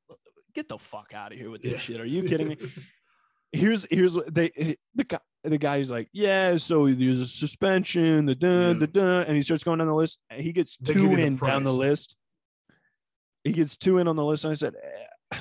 Get 0.55 0.69
the 0.69 0.79
fuck 0.79 1.13
out 1.15 1.33
of 1.33 1.39
here 1.39 1.51
with 1.51 1.63
this 1.63 1.73
Yeah. 1.73 1.79
shit. 1.79 2.01
Are 2.01 2.05
you 2.07 2.25
kidding 2.25 2.49
me?" 2.49 2.57
Here's 3.53 3.87
here's 3.89 4.17
what 4.17 4.35
they 4.35 4.77
the 4.97 5.05
guy 5.05 5.21
the 5.45 5.59
guy's 5.59 5.89
like, 5.89 6.09
"Yeah, 6.13 6.57
so 6.57 6.89
there's 6.89 7.21
a 7.21 7.27
suspension, 7.27 8.27
the 8.27 8.35
da, 8.35 8.49
Yeah. 8.69 8.73
the 8.73 8.87
da, 8.89 9.21
and 9.21 9.37
he 9.37 9.43
starts 9.43 9.63
going 9.63 9.79
down 9.79 9.87
the 9.87 9.95
list. 9.95 10.19
And 10.29 10.43
he 10.43 10.51
gets 10.53 10.77
They 10.79 10.93
two 10.95 11.03
you 11.03 11.15
the 11.17 11.23
in 11.23 11.37
down 11.37 11.63
the 11.63 11.73
list. 11.73 12.17
He 13.45 13.53
gets 13.53 13.77
two 13.77 13.99
in 13.99 14.09
on 14.09 14.17
the 14.17 14.25
list, 14.25 14.45
and 14.45 14.51
I 14.51 14.55
said, 14.55 14.75
"Eh, 15.33 15.37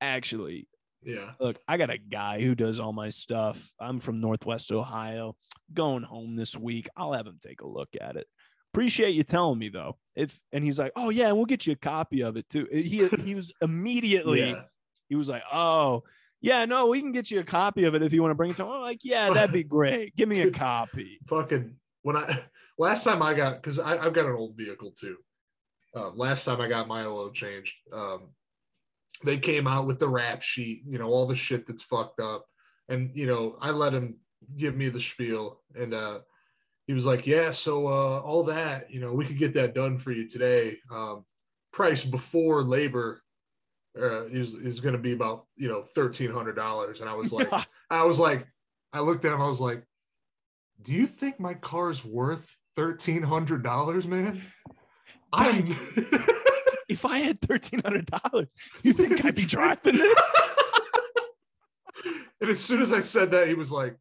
"Actually, 0.00 0.66
yeah, 1.02 1.32
look, 1.40 1.58
I 1.66 1.76
got 1.76 1.90
a 1.90 1.98
guy 1.98 2.40
who 2.42 2.54
does 2.54 2.80
all 2.80 2.92
my 2.92 3.08
stuff. 3.08 3.72
I'm 3.80 4.00
from 4.00 4.20
Northwest 4.20 4.72
Ohio. 4.72 5.36
Going 5.72 6.02
home 6.02 6.36
this 6.36 6.56
week. 6.56 6.88
I'll 6.96 7.12
have 7.12 7.26
him 7.26 7.38
take 7.42 7.62
a 7.62 7.66
look 7.66 7.88
at 8.00 8.16
it. 8.16 8.26
Appreciate 8.72 9.14
you 9.14 9.22
telling 9.22 9.58
me 9.58 9.68
though. 9.68 9.98
If 10.14 10.38
and 10.52 10.64
he's 10.64 10.78
like, 10.78 10.92
oh 10.96 11.10
yeah, 11.10 11.28
and 11.28 11.36
we'll 11.36 11.46
get 11.46 11.66
you 11.66 11.72
a 11.72 11.76
copy 11.76 12.22
of 12.22 12.36
it 12.36 12.48
too. 12.48 12.66
He 12.70 13.06
he 13.22 13.34
was 13.34 13.52
immediately 13.60 14.50
yeah. 14.50 14.62
he 15.08 15.14
was 15.16 15.28
like, 15.28 15.42
oh 15.52 16.04
yeah, 16.42 16.64
no, 16.64 16.86
we 16.86 17.00
can 17.00 17.12
get 17.12 17.30
you 17.30 17.40
a 17.40 17.44
copy 17.44 17.84
of 17.84 17.94
it 17.94 18.02
if 18.02 18.12
you 18.12 18.20
want 18.20 18.32
to 18.32 18.34
bring 18.34 18.50
it 18.50 18.56
to. 18.56 18.64
I'm 18.64 18.80
like, 18.82 19.00
yeah, 19.02 19.30
that'd 19.34 19.52
be 19.52 19.62
great. 19.62 20.14
Give 20.16 20.28
me 20.28 20.40
a 20.40 20.50
copy. 20.50 21.20
fucking 21.28 21.76
when 22.02 22.16
I 22.16 22.40
last 22.78 23.04
time 23.04 23.22
I 23.22 23.34
got 23.34 23.54
because 23.54 23.78
I've 23.78 24.12
got 24.12 24.26
an 24.26 24.34
old 24.34 24.56
vehicle 24.56 24.92
too. 24.92 25.16
Um, 25.94 26.14
last 26.16 26.44
time 26.44 26.60
I 26.60 26.68
got 26.68 26.88
my 26.88 27.04
oil 27.04 27.30
changed, 27.30 27.76
um, 27.92 28.30
they 29.24 29.38
came 29.38 29.66
out 29.66 29.86
with 29.86 29.98
the 29.98 30.08
rap 30.08 30.42
sheet, 30.42 30.82
you 30.86 30.98
know, 30.98 31.08
all 31.08 31.26
the 31.26 31.36
shit 31.36 31.66
that's 31.66 31.82
fucked 31.82 32.20
up, 32.20 32.46
and 32.88 33.10
you 33.14 33.26
know, 33.26 33.56
I 33.60 33.70
let 33.70 33.92
him 33.92 34.16
give 34.56 34.76
me 34.76 34.88
the 34.88 35.00
spiel, 35.00 35.60
and 35.74 35.94
uh, 35.94 36.20
he 36.86 36.92
was 36.92 37.06
like, 37.06 37.26
"Yeah, 37.26 37.50
so 37.52 37.86
uh, 37.86 38.20
all 38.20 38.44
that, 38.44 38.90
you 38.90 39.00
know, 39.00 39.12
we 39.12 39.24
could 39.24 39.38
get 39.38 39.54
that 39.54 39.74
done 39.74 39.98
for 39.98 40.12
you 40.12 40.28
today. 40.28 40.78
Um, 40.90 41.24
price 41.72 42.04
before 42.04 42.62
labor." 42.62 43.22
Uh, 43.94 44.24
is 44.24 44.54
is 44.54 44.80
going 44.80 44.94
to 44.94 44.98
be 44.98 45.12
about 45.12 45.44
you 45.54 45.68
know 45.68 45.82
thirteen 45.82 46.30
hundred 46.30 46.56
dollars, 46.56 47.00
and 47.00 47.10
I 47.10 47.14
was 47.14 47.30
like, 47.30 47.50
I 47.90 48.04
was 48.04 48.18
like, 48.18 48.46
I 48.90 49.00
looked 49.00 49.26
at 49.26 49.34
him. 49.34 49.42
I 49.42 49.46
was 49.46 49.60
like, 49.60 49.84
"Do 50.80 50.94
you 50.94 51.06
think 51.06 51.38
my 51.38 51.52
car's 51.52 52.02
worth 52.02 52.56
thirteen 52.74 53.22
hundred 53.22 53.62
dollars, 53.62 54.06
man?" 54.06 54.40
I'm. 55.30 55.76
if 56.92 57.04
I 57.04 57.18
had 57.18 57.40
thirteen 57.40 57.80
hundred 57.84 58.06
dollars, 58.06 58.48
you 58.82 58.92
think 58.98 59.24
I'd 59.24 59.34
be 59.34 59.44
driving 59.44 59.96
this? 59.96 60.32
and 62.40 62.50
as 62.50 62.60
soon 62.60 62.82
as 62.82 62.92
I 62.92 63.00
said 63.00 63.30
that, 63.32 63.48
he 63.48 63.54
was 63.54 63.70
like, 63.70 63.96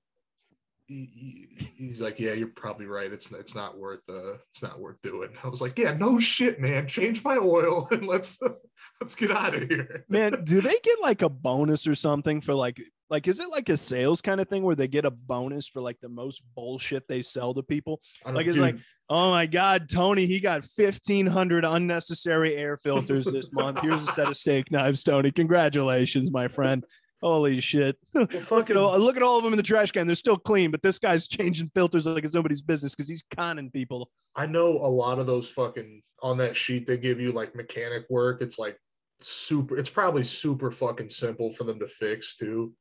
he- 0.88 1.48
he- 1.58 1.72
"He's 1.78 2.00
like, 2.02 2.20
yeah, 2.20 2.34
you're 2.34 2.48
probably 2.48 2.86
right. 2.86 3.12
It's 3.12 3.32
it's 3.32 3.56
not 3.56 3.78
worth 3.78 4.08
uh, 4.10 4.34
it's 4.50 4.62
not 4.62 4.80
worth 4.80 5.02
doing." 5.02 5.30
I 5.44 5.48
was 5.48 5.62
like, 5.62 5.78
"Yeah, 5.80 5.94
no 5.94 6.20
shit, 6.20 6.60
man. 6.60 6.88
Change 6.88 7.24
my 7.24 7.38
oil 7.38 7.88
and 7.92 8.06
let's 8.08 8.40
let's 9.02 9.16
get 9.16 9.32
out 9.32 9.56
of 9.56 9.68
here." 9.70 10.06
Man, 10.10 10.44
do 10.44 10.62
they 10.62 10.78
get 10.84 11.00
like 11.02 11.22
a 11.22 11.30
bonus 11.30 11.88
or 11.88 11.96
something 11.96 12.42
for 12.42 12.54
like 12.54 12.82
like 13.12 13.28
is 13.28 13.40
it 13.40 13.50
like 13.50 13.70
a 13.70 13.78
sales 13.78 14.22
kind 14.22 14.42
of 14.42 14.48
thing 14.48 14.64
where 14.64 14.76
they 14.76 14.88
get 14.88 15.06
a 15.06 15.12
bonus 15.12 15.68
for 15.68 15.82
like 15.82 16.00
the 16.02 16.10
most 16.10 16.42
bullshit 16.56 17.08
they 17.08 17.22
sell 17.22 17.54
to 17.54 17.62
people? 17.62 18.00
Like, 18.26 18.48
it's 18.48 18.56
dude, 18.56 18.64
like, 18.64 18.78
Oh 19.10 19.30
my 19.30 19.46
god, 19.46 19.90
Tony, 19.90 20.26
he 20.26 20.40
got 20.40 20.64
1500 20.64 21.66
unnecessary 21.66 22.56
air 22.56 22.78
filters 22.78 23.26
this 23.26 23.52
month. 23.52 23.82
Here's 23.82 24.02
a 24.02 24.12
set 24.14 24.30
of 24.30 24.38
steak 24.38 24.72
knives, 24.72 25.04
Tony. 25.04 25.32
Congratulations, 25.32 26.32
my 26.32 26.48
friend. 26.48 26.86
Holy 27.22 27.60
shit. 27.60 27.98
well, 28.14 28.28
Look 28.50 28.70
at 28.70 28.78
all 28.78 28.98
look 28.98 29.18
at 29.18 29.24
all 29.24 29.38
of 29.38 29.44
them 29.44 29.54
in 29.54 29.58
the 29.58 29.64
trash 29.64 29.92
can. 29.92 30.08
They're 30.08 30.16
still 30.16 30.38
clean, 30.38 30.72
but 30.72 30.82
this 30.82 30.98
guy's 30.98 31.28
changing 31.28 31.70
filters 31.76 32.08
like 32.08 32.24
it's 32.24 32.34
nobody's 32.34 32.62
business 32.62 32.96
because 32.96 33.10
he's 33.10 33.24
conning 33.36 33.70
people. 33.70 34.10
I 34.36 34.48
know 34.48 34.70
a 34.70 34.88
lot 34.88 35.20
of 35.20 35.28
those 35.28 35.50
fucking 35.50 36.02
on 36.24 36.38
that 36.38 36.56
sheet 36.56 36.88
they 36.88 36.98
give 36.98 37.20
you 37.20 37.32
like 37.32 37.56
mechanic 37.56 38.06
work. 38.10 38.42
It's 38.42 38.58
like 38.58 38.78
super. 39.22 39.78
It's 39.78 39.90
probably 39.90 40.24
super 40.24 40.72
fucking 40.72 41.10
simple 41.10 41.52
for 41.52 41.64
them 41.64 41.80
to 41.80 41.88
fix 41.88 42.36
too, 42.36 42.74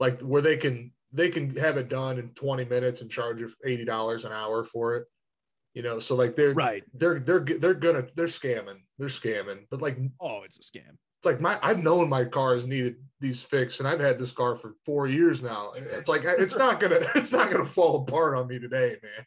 like 0.00 0.20
where 0.20 0.42
they 0.42 0.56
can 0.56 0.92
they 1.12 1.28
can 1.30 1.54
have 1.56 1.76
it 1.76 1.88
done 1.88 2.18
in 2.18 2.30
twenty 2.30 2.64
minutes 2.64 3.00
and 3.00 3.10
charge 3.10 3.40
you 3.40 3.50
eighty 3.64 3.84
dollars 3.84 4.24
an 4.24 4.32
hour 4.32 4.64
for 4.64 4.96
it. 4.96 5.06
You 5.74 5.82
know, 5.82 5.98
so 5.98 6.14
like 6.14 6.36
they're 6.36 6.54
Right. 6.54 6.84
they're 6.94 7.18
they're 7.18 7.40
they're 7.40 7.74
gonna 7.74 8.06
they're 8.14 8.26
scamming 8.26 8.80
they're 8.98 9.08
scamming, 9.08 9.66
but 9.70 9.82
like 9.82 9.98
Oh, 10.20 10.42
it's 10.44 10.56
a 10.58 10.60
scam. 10.60 10.90
It's 10.90 11.24
like 11.26 11.40
my 11.40 11.58
I've 11.62 11.82
known 11.82 12.08
my 12.08 12.24
car 12.26 12.54
has 12.54 12.66
needed 12.66 12.96
these 13.18 13.42
fixed, 13.42 13.80
and 13.80 13.88
I've 13.88 14.00
had 14.00 14.18
this 14.18 14.30
car 14.30 14.54
for 14.56 14.74
four 14.84 15.08
years 15.08 15.42
now. 15.42 15.72
It's 15.76 16.08
like 16.08 16.22
it's 16.26 16.56
not 16.56 16.80
gonna 16.80 17.00
it's 17.16 17.32
not 17.32 17.50
gonna 17.50 17.64
fall 17.64 18.02
apart 18.02 18.36
on 18.36 18.46
me 18.46 18.58
today, 18.58 18.96
man. 19.02 19.24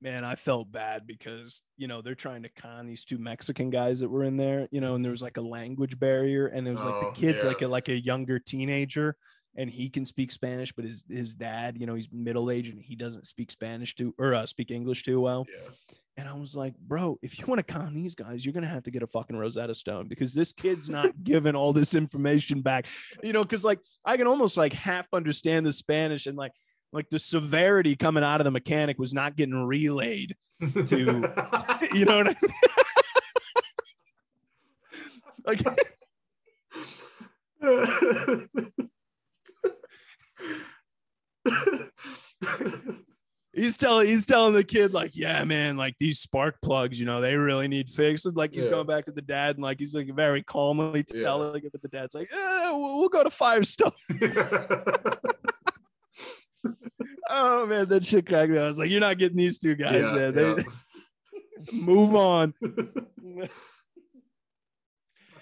man, 0.00 0.24
I 0.24 0.34
felt 0.36 0.70
bad 0.70 1.06
because 1.06 1.62
you 1.76 1.88
know 1.88 2.02
they're 2.02 2.14
trying 2.14 2.42
to 2.44 2.48
con 2.50 2.86
these 2.86 3.04
two 3.04 3.18
Mexican 3.18 3.70
guys 3.70 4.00
that 4.00 4.08
were 4.08 4.24
in 4.24 4.36
there, 4.36 4.68
you 4.70 4.80
know, 4.80 4.94
and 4.94 5.04
there 5.04 5.10
was 5.12 5.22
like 5.22 5.36
a 5.36 5.42
language 5.42 5.98
barrier, 5.98 6.46
and 6.46 6.66
it 6.66 6.72
was 6.72 6.84
like 6.84 6.94
Oh, 6.94 7.00
the 7.00 7.20
kid's 7.20 7.44
like 7.44 7.62
a 7.62 7.68
like 7.68 7.88
a 7.88 7.98
younger 8.00 8.38
teenager, 8.38 9.16
and 9.56 9.70
he 9.70 9.88
can 9.88 10.04
speak 10.04 10.30
Spanish, 10.32 10.72
but 10.72 10.84
his 10.84 11.04
his 11.08 11.34
dad, 11.34 11.76
you 11.78 11.86
know, 11.86 11.94
he's 11.94 12.08
middle 12.12 12.50
aged 12.50 12.74
and 12.74 12.82
he 12.82 12.94
doesn't 12.94 13.26
speak 13.26 13.50
Spanish 13.50 13.94
too 13.94 14.14
or 14.18 14.34
uh, 14.34 14.46
speak 14.46 14.70
English 14.70 15.02
too 15.02 15.20
well. 15.20 15.46
Yeah. 15.50 15.70
And 16.18 16.28
I 16.28 16.32
was 16.32 16.56
like, 16.56 16.74
bro, 16.78 17.18
if 17.22 17.38
you 17.38 17.44
want 17.46 17.58
to 17.58 17.72
con 17.72 17.92
these 17.92 18.14
guys, 18.14 18.44
you're 18.44 18.54
gonna 18.54 18.66
have 18.66 18.84
to 18.84 18.90
get 18.90 19.02
a 19.02 19.06
fucking 19.06 19.36
Rosetta 19.36 19.74
Stone 19.74 20.08
because 20.08 20.34
this 20.34 20.52
kid's 20.52 20.88
not 20.88 21.12
giving 21.24 21.54
all 21.54 21.72
this 21.72 21.94
information 21.94 22.60
back, 22.62 22.86
you 23.22 23.32
know, 23.32 23.42
because 23.42 23.64
like 23.64 23.80
I 24.04 24.16
can 24.16 24.26
almost 24.26 24.56
like 24.56 24.72
half 24.72 25.06
understand 25.12 25.66
the 25.66 25.72
Spanish 25.72 26.26
and 26.26 26.36
like 26.36 26.52
like 26.92 27.10
the 27.10 27.18
severity 27.18 27.96
coming 27.96 28.24
out 28.24 28.40
of 28.40 28.44
the 28.44 28.50
mechanic 28.50 28.98
was 28.98 29.12
not 29.12 29.36
getting 29.36 29.54
relayed 29.54 30.36
to- 30.60 30.96
you 31.92 32.04
know 32.04 32.18
what 32.18 32.28
I 32.28 32.36
mean? 32.40 32.52
like 35.46 35.60
he's 43.52 43.76
telling 43.78 44.06
he's 44.06 44.26
telling 44.26 44.52
the 44.54 44.62
kid 44.64 44.92
like 44.92 45.16
yeah 45.16 45.42
man 45.44 45.76
like 45.76 45.94
these 45.98 46.18
spark 46.18 46.60
plugs 46.60 47.00
you 47.00 47.06
know 47.06 47.20
they 47.22 47.34
really 47.36 47.68
need 47.68 47.88
fixed 47.88 48.26
like 48.36 48.52
he's 48.52 48.64
Yeah. 48.64 48.70
going 48.72 48.86
back 48.86 49.06
to 49.06 49.12
the 49.12 49.22
dad 49.22 49.56
and 49.56 49.64
like 49.64 49.78
he's 49.78 49.94
like 49.94 50.12
very 50.14 50.42
calmly 50.42 51.04
Yeah. 51.14 51.22
telling 51.24 51.64
it 51.64 51.72
but 51.72 51.80
the 51.82 51.88
dad's 51.88 52.14
like 52.14 52.28
yeah 52.32 52.70
we'll, 52.72 52.98
we'll 52.98 53.08
go 53.08 53.24
to 53.24 53.30
Firestone 53.30 53.92
oh 57.30 57.66
man 57.66 57.88
that 57.88 58.04
shit 58.04 58.26
cracked 58.26 58.50
me. 58.50 58.58
I 58.58 58.64
was 58.64 58.78
like 58.78 58.90
you're 58.90 59.00
not 59.00 59.18
getting 59.18 59.38
these 59.38 59.58
two 59.58 59.74
guys 59.74 60.02
Yeah, 60.14 60.30
man. 60.30 60.56
They- 60.56 60.64
move 61.72 62.14
on 62.14 62.52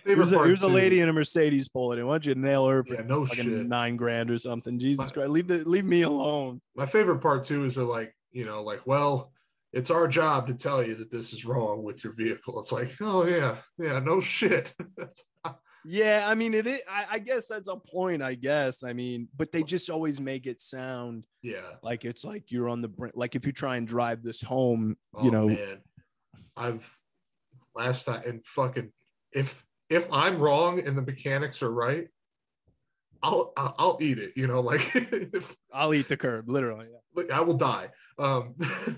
here's 0.04 0.32
a, 0.32 0.38
here's 0.44 0.62
a 0.62 0.68
lady 0.68 1.00
in 1.00 1.08
a 1.08 1.12
Mercedes 1.12 1.68
pulling 1.68 1.98
it 1.98 2.02
why 2.02 2.14
don't 2.14 2.26
you 2.26 2.34
nail 2.34 2.66
her 2.66 2.84
for 2.84 2.94
Yeah, 2.94 3.02
no 3.02 3.24
fucking 3.26 3.44
shit. 3.44 3.66
nine 3.66 3.96
grand 3.96 4.30
or 4.30 4.38
something 4.38 4.78
Jesus 4.78 5.06
My- 5.06 5.12
Christ 5.12 5.30
leave 5.30 5.48
the 5.48 5.58
leave 5.68 5.84
me 5.84 6.02
alone 6.02 6.60
My 6.76 6.86
favorite 6.86 7.18
part 7.20 7.44
too 7.44 7.64
is 7.64 7.74
they're 7.74 7.84
like, 7.84 8.14
you 8.32 8.44
know, 8.44 8.62
like, 8.62 8.86
well, 8.86 9.32
it's 9.72 9.90
our 9.90 10.06
job 10.08 10.46
to 10.48 10.54
tell 10.54 10.82
you 10.84 10.94
that 10.96 11.10
this 11.10 11.32
is 11.32 11.44
wrong 11.44 11.82
with 11.82 12.04
your 12.04 12.12
vehicle. 12.12 12.60
It's 12.60 12.70
like, 12.72 12.90
oh 13.00 13.26
yeah, 13.26 13.56
yeah, 13.78 13.98
no 14.00 14.20
shit. 14.20 14.72
Yeah, 15.86 16.24
I 16.26 16.34
mean 16.34 16.54
it. 16.54 16.66
Is, 16.66 16.80
I, 16.90 17.04
I 17.12 17.18
guess 17.18 17.46
that's 17.46 17.68
a 17.68 17.76
point. 17.76 18.22
I 18.22 18.34
guess. 18.36 18.82
I 18.82 18.94
mean, 18.94 19.28
but 19.36 19.52
they 19.52 19.62
just 19.62 19.90
always 19.90 20.18
make 20.18 20.46
it 20.46 20.62
sound 20.62 21.24
Yeah. 21.42 21.60
like 21.82 22.06
it's 22.06 22.24
like 22.24 22.50
you're 22.50 22.70
on 22.70 22.80
the 22.80 22.88
brink. 22.88 23.14
Like 23.16 23.34
if 23.34 23.44
you 23.44 23.52
try 23.52 23.76
and 23.76 23.86
drive 23.86 24.22
this 24.22 24.40
home, 24.40 24.96
Oh, 25.14 25.24
you 25.24 25.30
know, 25.30 25.48
man. 25.48 25.82
I've 26.56 26.98
last 27.74 28.04
time 28.06 28.22
and 28.26 28.46
fucking 28.46 28.92
if 29.32 29.63
if 29.88 30.10
I'm 30.12 30.38
wrong 30.38 30.80
and 30.80 30.96
the 30.96 31.02
mechanics 31.02 31.62
are 31.62 31.72
right, 31.72 32.08
I'll 33.22 33.52
I'll, 33.56 33.98
eat 34.00 34.18
it. 34.18 34.32
You 34.36 34.46
know, 34.46 34.60
like 34.60 34.90
if 34.94 35.56
I'll 35.72 35.94
eat 35.94 36.08
the 36.08 36.16
curb, 36.16 36.48
literally. 36.48 36.86
like 37.14 37.30
I 37.30 37.40
will 37.40 37.56
die. 37.56 37.88
Um, 38.18 38.54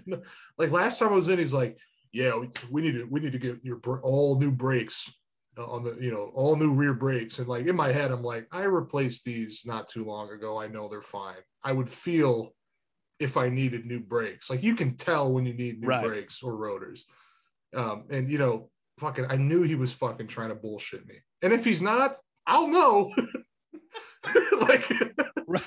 like 0.58 0.70
last 0.70 0.98
time 0.98 1.10
I 1.12 1.16
was 1.16 1.28
in, 1.28 1.38
he's 1.38 1.54
like, 1.54 1.78
"Yeah, 2.12 2.36
we, 2.36 2.48
we 2.70 2.82
need 2.82 2.92
to 2.92 3.04
we 3.04 3.20
need 3.20 3.32
to 3.32 3.38
get 3.38 3.64
your 3.64 3.80
all 4.02 4.38
new 4.38 4.50
brakes 4.50 5.12
on 5.56 5.84
the 5.84 5.96
you 6.00 6.10
know 6.10 6.32
all 6.34 6.56
new 6.56 6.72
rear 6.72 6.94
brakes." 6.94 7.38
And 7.38 7.46
like 7.48 7.66
in 7.66 7.76
my 7.76 7.92
head, 7.92 8.10
I'm 8.10 8.22
like, 8.24 8.48
I 8.50 8.64
replaced 8.64 9.24
these 9.24 9.62
not 9.64 9.88
too 9.88 10.04
long 10.04 10.30
ago. 10.32 10.60
I 10.60 10.66
know 10.66 10.88
they're 10.88 11.02
fine. 11.02 11.36
I 11.62 11.72
would 11.72 11.88
feel 11.88 12.52
if 13.20 13.36
I 13.36 13.48
needed 13.48 13.86
new 13.86 14.00
brakes. 14.00 14.50
Like 14.50 14.62
you 14.62 14.74
can 14.74 14.96
tell 14.96 15.32
when 15.32 15.46
you 15.46 15.54
need 15.54 15.80
new 15.80 15.86
Right. 15.88 16.04
brakes 16.04 16.42
or 16.42 16.56
rotors. 16.56 17.06
Um, 17.74 18.04
and 18.10 18.30
you 18.30 18.38
know, 18.38 18.70
fucking, 18.98 19.26
I 19.28 19.36
knew 19.36 19.62
he 19.62 19.74
was 19.74 19.92
fucking 19.92 20.26
trying 20.28 20.48
to 20.50 20.54
bullshit 20.54 21.06
me. 21.06 21.16
And 21.42 21.52
if 21.52 21.64
he's 21.64 21.82
not, 21.82 22.16
I'll 22.46 22.68
know. 22.68 23.12
like, 24.60 24.90
Right. 25.46 25.62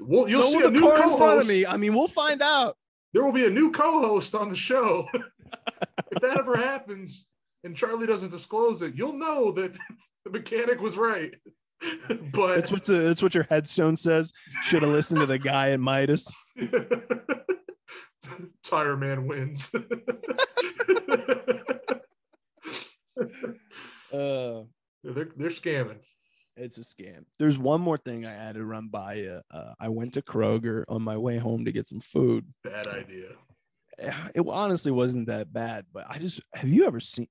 well, 0.00 0.28
you'll 0.28 0.42
so 0.42 0.60
see 0.60 0.66
a 0.66 0.70
new 0.70 0.80
car 0.82 0.96
in 0.96 1.02
front 1.02 1.12
of 1.12 1.18
co-host 1.18 1.48
me. 1.48 1.66
I 1.66 1.76
mean, 1.76 1.94
we'll 1.94 2.08
find 2.08 2.42
out. 2.42 2.76
there 3.14 3.24
will 3.24 3.32
be 3.32 3.46
a 3.46 3.50
new 3.50 3.70
co-host 3.72 4.34
on 4.34 4.48
the 4.50 4.56
show. 4.56 5.08
if 5.14 6.20
that 6.20 6.36
ever 6.38 6.56
happens 6.56 7.26
and 7.64 7.74
Charlie 7.76 8.06
doesn't 8.06 8.30
disclose 8.30 8.82
it, 8.82 8.94
you'll 8.94 9.14
know 9.16 9.52
that 9.52 9.72
the 10.24 10.30
mechanic 10.30 10.80
was 10.80 10.96
right. 10.96 11.34
but 12.32 12.56
That's 12.56 12.70
what 12.72 12.84
the, 12.84 12.94
that's 12.94 13.22
what 13.22 13.34
your 13.34 13.46
headstone 13.48 13.96
says. 13.96 14.32
Should 14.64 14.82
have 14.82 14.90
listened 14.90 15.20
to 15.20 15.26
the 15.26 15.38
guy 15.38 15.70
at 15.70 15.80
Midas. 15.80 16.34
Tire 18.64 18.96
Man 18.96 19.26
wins. 19.26 19.70
Uh, 24.12 24.62
they're 25.04 25.28
they're 25.36 25.50
scamming. 25.50 25.98
it's 26.56 26.78
a 26.78 26.82
scam. 26.82 27.24
There's 27.38 27.58
one 27.58 27.80
more 27.80 27.98
thing 27.98 28.24
I 28.24 28.32
had 28.32 28.54
to 28.54 28.64
run 28.64 28.88
by 28.88 29.14
you. 29.14 29.40
Uh, 29.50 29.74
I 29.78 29.88
went 29.90 30.14
to 30.14 30.22
Kroger 30.22 30.84
on 30.88 31.02
my 31.02 31.16
way 31.16 31.36
home 31.38 31.64
to 31.66 31.72
get 31.72 31.88
some 31.88 32.00
food. 32.00 32.46
Bad 32.64 32.86
idea. 32.86 33.28
It 34.34 34.46
honestly 34.48 34.92
wasn't 34.92 35.26
that 35.26 35.52
bad, 35.52 35.86
but 35.92 36.06
I 36.08 36.18
just 36.18 36.40
have 36.54 36.68
you 36.68 36.86
ever 36.86 37.00
seen? 37.00 37.28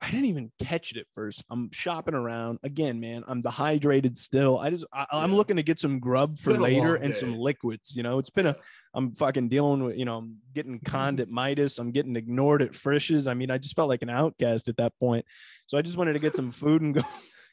I 0.00 0.10
didn't 0.12 0.26
even 0.26 0.52
catch 0.62 0.92
it 0.92 0.96
at 0.98 1.06
first. 1.14 1.42
I'm 1.50 1.72
shopping 1.72 2.14
around 2.14 2.60
again, 2.62 3.00
man. 3.00 3.24
I'm 3.26 3.42
dehydrated 3.42 4.16
still. 4.16 4.56
I 4.58 4.70
just 4.70 4.84
I, 4.92 5.06
I'm 5.10 5.30
Yeah. 5.32 5.36
looking 5.36 5.56
to 5.56 5.64
get 5.64 5.80
some 5.80 5.98
grub 5.98 6.38
for 6.38 6.52
later 6.52 6.94
and 6.94 7.16
some 7.16 7.36
liquids. 7.36 7.96
You 7.96 8.04
know, 8.04 8.18
it's 8.20 8.30
been 8.30 8.46
a 8.46 8.56
I'm 8.94 9.14
fucking 9.16 9.48
dealing 9.48 9.82
with, 9.82 9.96
you 9.96 10.04
know, 10.04 10.18
I'm 10.18 10.36
getting 10.54 10.78
conned 10.80 11.18
at 11.20 11.28
Midas. 11.28 11.78
I'm 11.78 11.90
getting 11.90 12.14
ignored 12.16 12.62
at 12.62 12.74
Frisch's. 12.76 13.26
I 13.26 13.34
mean, 13.34 13.50
I 13.50 13.58
just 13.58 13.74
felt 13.74 13.88
like 13.88 14.02
an 14.02 14.08
outcast 14.10 14.68
at 14.68 14.76
that 14.76 14.92
point. 15.00 15.24
So 15.66 15.76
I 15.76 15.82
just 15.82 15.96
wanted 15.96 16.12
to 16.12 16.18
get 16.20 16.36
some 16.36 16.50
food 16.62 16.80
and 16.82 16.94
go 16.94 17.02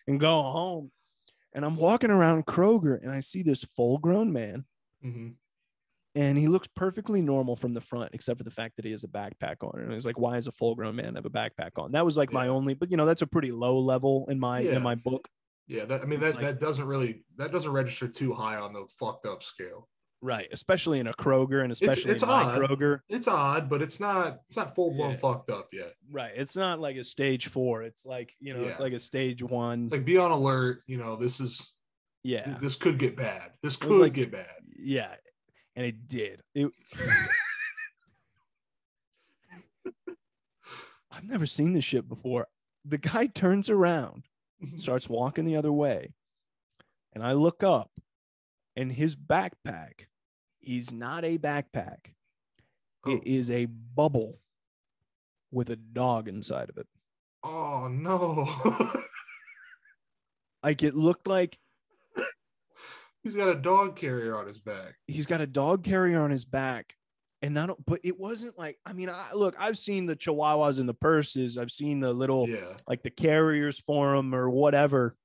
and 0.08 0.20
go 0.20 0.42
home. 0.44 0.92
And 1.54 1.66
I'm 1.66 1.78
walking 1.78 2.12
around 2.12 2.46
Kroger 2.46 3.02
and 3.02 3.12
I 3.12 3.22
see 3.22 3.42
this 3.42 3.64
full 3.64 3.98
grown 3.98 4.32
man 4.32 4.66
Mhm. 5.04 5.34
And 6.16 6.38
he 6.38 6.48
looks 6.48 6.68
perfectly 6.76 7.22
normal 7.22 7.56
from 7.56 7.74
the 7.74 7.82
front, 7.82 8.12
except 8.14 8.38
for 8.38 8.44
the 8.44 8.52
fact 8.52 8.76
that 8.78 8.86
he 8.86 8.92
has 8.92 9.04
a 9.04 9.08
backpack 9.08 9.58
on. 9.62 9.80
And 9.82 9.92
he's 9.92 10.06
like, 10.06 10.18
why 10.18 10.38
is 10.38 10.48
a 10.48 10.52
full 10.52 10.76
grown 10.76 10.96
man 10.96 11.16
have 11.16 11.26
a 11.26 11.30
backpack 11.30 11.72
on? 11.78 11.92
That 11.92 12.06
was 12.06 12.18
like 12.18 12.32
my 12.32 12.48
only, 12.48 12.74
but 12.74 12.90
you 12.92 12.98
know, 12.98 13.06
that's 13.06 13.22
a 13.22 13.28
pretty 13.28 13.52
low 13.52 13.78
level 13.78 14.26
in 14.30 14.40
my 14.40 14.62
Yeah. 14.62 14.78
in 14.78 14.82
my 14.82 14.96
book. 14.96 15.28
Yeah, 15.68 15.86
that, 15.86 16.02
I 16.02 16.06
mean 16.06 16.20
that 16.22 16.36
like- 16.36 16.42
that 16.44 16.60
doesn't 16.60 16.86
really 16.86 17.24
that 17.38 17.52
doesn't 17.52 17.72
register 17.72 18.08
too 18.08 18.34
high 18.34 18.56
on 18.58 18.74
the 18.74 18.86
fucked 19.00 19.26
up 19.26 19.44
scale. 19.44 19.90
Right. 20.22 20.48
Especially 20.52 21.00
in 21.00 21.08
a 21.08 21.14
Kroger 21.14 21.62
and 21.62 21.72
especially 21.72 22.12
it's 22.12 22.24
in 22.24 22.30
odd. 22.30 22.58
Kroger. 22.60 23.00
It's 23.10 23.28
odd, 23.28 23.70
but 23.70 23.82
it's 23.82 24.00
not 24.00 24.40
it's 24.48 24.56
not 24.56 24.74
full 24.74 24.92
blown 24.96 25.12
Yeah. 25.12 25.18
fucked 25.18 25.50
up 25.52 25.68
yet. 25.74 25.94
Right. 26.10 26.32
It's 26.36 26.56
not 26.56 26.80
like 26.80 26.96
a 26.98 27.04
stage 27.04 27.48
four. 27.48 27.84
It's 27.84 28.06
like, 28.06 28.34
you 28.40 28.54
know, 28.54 28.64
it's 28.64 28.80
like 28.80 28.94
a 28.94 29.00
stage 29.00 29.44
one. 29.44 29.84
It's 29.86 29.92
like 29.92 30.06
be 30.06 30.18
on 30.18 30.32
alert. 30.32 30.82
You 30.88 30.98
know, 30.98 31.16
this 31.16 31.40
is 31.40 31.74
yeah. 32.24 32.58
this 32.62 32.76
could 32.76 32.98
get 32.98 33.16
bad. 33.18 33.52
This 33.62 33.76
could 33.76 33.92
like- 34.02 34.14
get 34.14 34.32
bad. 34.32 34.48
Yeah. 34.80 35.14
And 35.76 35.86
it 35.86 36.08
did. 36.08 36.42
It, 36.54 36.72
I've 41.12 41.24
never 41.24 41.46
seen 41.46 41.74
this 41.74 41.86
shit 41.86 42.10
before. 42.10 42.48
The 42.84 42.98
guy 42.98 43.28
turns 43.28 43.70
around 43.70 44.24
starts 44.76 45.08
walking 45.10 45.46
the 45.46 45.56
other 45.56 45.72
way. 45.72 46.14
And 47.14 47.24
I 47.24 47.32
look 47.34 47.64
up, 47.64 47.92
and 48.76 48.92
his 48.92 49.16
backpack 49.16 50.08
is 50.62 50.92
not 50.92 51.24
a 51.24 51.38
backpack, 51.38 52.14
Oh. 53.06 53.12
it 53.12 53.24
is 53.26 53.52
a 53.52 53.66
bubble 53.66 54.40
with 55.52 55.70
a 55.70 55.76
dog 55.76 56.28
inside 56.28 56.70
of 56.70 56.78
it. 56.78 56.88
Oh 57.44 57.88
no. 57.88 58.50
Like 60.64 60.82
it 60.82 60.96
looked 60.96 61.28
like 61.28 61.60
He's 63.26 63.36
got 63.36 63.50
a 63.50 63.56
dog 63.56 63.98
carrier 63.98 64.38
on 64.38 64.48
his 64.48 64.60
back. 64.60 64.94
he's 65.08 65.26
got 65.26 65.42
a 65.42 65.48
dog 65.48 65.84
carrier 65.84 66.22
on 66.22 66.32
his 66.32 66.46
back. 66.46 66.94
And 67.42 67.54
not, 67.54 67.84
but 67.86 68.00
it 68.04 68.18
wasn't 68.18 68.58
like, 68.58 68.80
I 68.86 68.94
mean, 68.94 69.10
I 69.10 69.34
look, 69.34 69.56
I've 69.60 69.78
seen 69.78 70.06
the 70.06 70.16
chihuahuas 70.16 70.80
and 70.80 70.88
the 70.88 70.94
purses, 70.94 71.58
I've 71.58 71.70
seen 71.70 72.00
the 72.00 72.14
little, 72.14 72.48
Yeah. 72.50 72.78
like 72.88 73.04
the 73.04 73.10
carriers 73.10 73.78
for 73.78 74.16
him 74.16 74.34
or 74.34 74.50
whatever. 74.50 75.18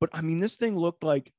But 0.00 0.10
I 0.12 0.20
mean, 0.22 0.38
this 0.38 0.56
thing 0.56 0.76
looked 0.76 1.04
like, 1.04 1.32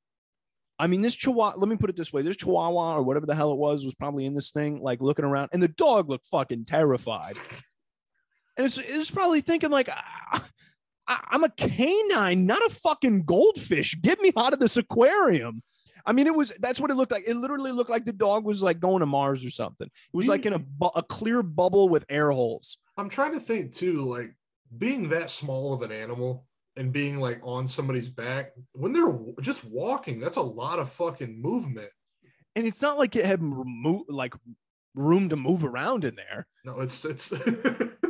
I 0.80 0.86
mean, 0.86 1.00
this 1.02 1.14
chihuahua, 1.14 1.58
let 1.58 1.68
me 1.68 1.76
put 1.76 1.90
it 1.90 1.96
this 1.96 2.12
way 2.12 2.22
this 2.22 2.36
chihuahua 2.36 2.96
or 2.96 3.02
whatever 3.02 3.26
the 3.26 3.34
hell 3.34 3.52
it 3.52 3.58
was 3.58 3.84
was 3.84 3.94
probably 3.94 4.24
in 4.26 4.34
this 4.34 4.50
thing, 4.50 4.80
like 4.80 5.00
looking 5.02 5.24
around, 5.24 5.50
and 5.52 5.62
the 5.62 5.68
dog 5.68 6.08
looked 6.08 6.26
fucking 6.26 6.64
terrified. 6.64 7.36
And 8.56 8.64
it's, 8.64 8.76
it's 8.76 9.10
probably 9.12 9.40
thinking, 9.40 9.70
like, 9.70 9.88
"Ah, 9.88 10.48
I, 11.08 11.20
I'm 11.30 11.42
a 11.44 11.48
canine, 11.48 12.46
not 12.46 12.64
a 12.64 12.70
fucking 12.70 13.24
goldfish. 13.24 13.96
Get 14.00 14.20
me 14.20 14.30
out 14.36 14.52
of 14.52 14.60
this 14.60 14.76
aquarium. 14.76 15.62
I 16.06 16.12
mean, 16.12 16.26
it 16.26 16.34
was 16.34 16.52
that's 16.60 16.80
what 16.80 16.90
it 16.90 16.94
looked 16.94 17.12
like. 17.12 17.24
It 17.26 17.34
literally 17.34 17.72
looked 17.72 17.90
like 17.90 18.04
the 18.04 18.12
dog 18.12 18.44
was 18.44 18.62
like 18.62 18.80
going 18.80 19.00
to 19.00 19.06
Mars 19.06 19.44
or 19.44 19.50
something. 19.50 19.86
It 19.88 20.16
was 20.16 20.26
like 20.28 20.46
in 20.46 20.52
a, 20.54 20.58
bu- 20.58 20.86
a 20.94 21.02
clear 21.02 21.42
bubble 21.42 21.88
with 21.88 22.04
air 22.08 22.30
holes. 22.30 22.78
I'm 22.96 23.08
trying 23.08 23.32
to 23.34 23.40
think 23.40 23.72
too, 23.74 24.04
like 24.04 24.34
being 24.76 25.08
that 25.10 25.28
small 25.30 25.72
of 25.74 25.82
an 25.82 25.92
animal 25.92 26.46
and 26.76 26.92
being 26.92 27.20
like 27.20 27.40
on 27.42 27.66
somebody's 27.68 28.08
back 28.08 28.52
when 28.72 28.92
they're 28.92 29.06
w- 29.06 29.34
just 29.42 29.64
walking, 29.64 30.18
that's 30.20 30.36
a 30.36 30.42
lot 30.42 30.78
of 30.78 30.90
fucking 30.90 31.40
movement. 31.42 31.90
and 32.56 32.66
it's 32.66 32.80
not 32.82 32.96
like 32.98 33.14
it 33.16 33.26
had 33.26 33.40
remo- 33.42 34.04
like 34.08 34.34
room 34.94 35.28
to 35.28 35.36
move 35.36 35.62
around 35.64 36.04
in 36.04 36.14
there. 36.16 36.46
No, 36.64 36.80
it's 36.80 37.04
it's 37.04 37.32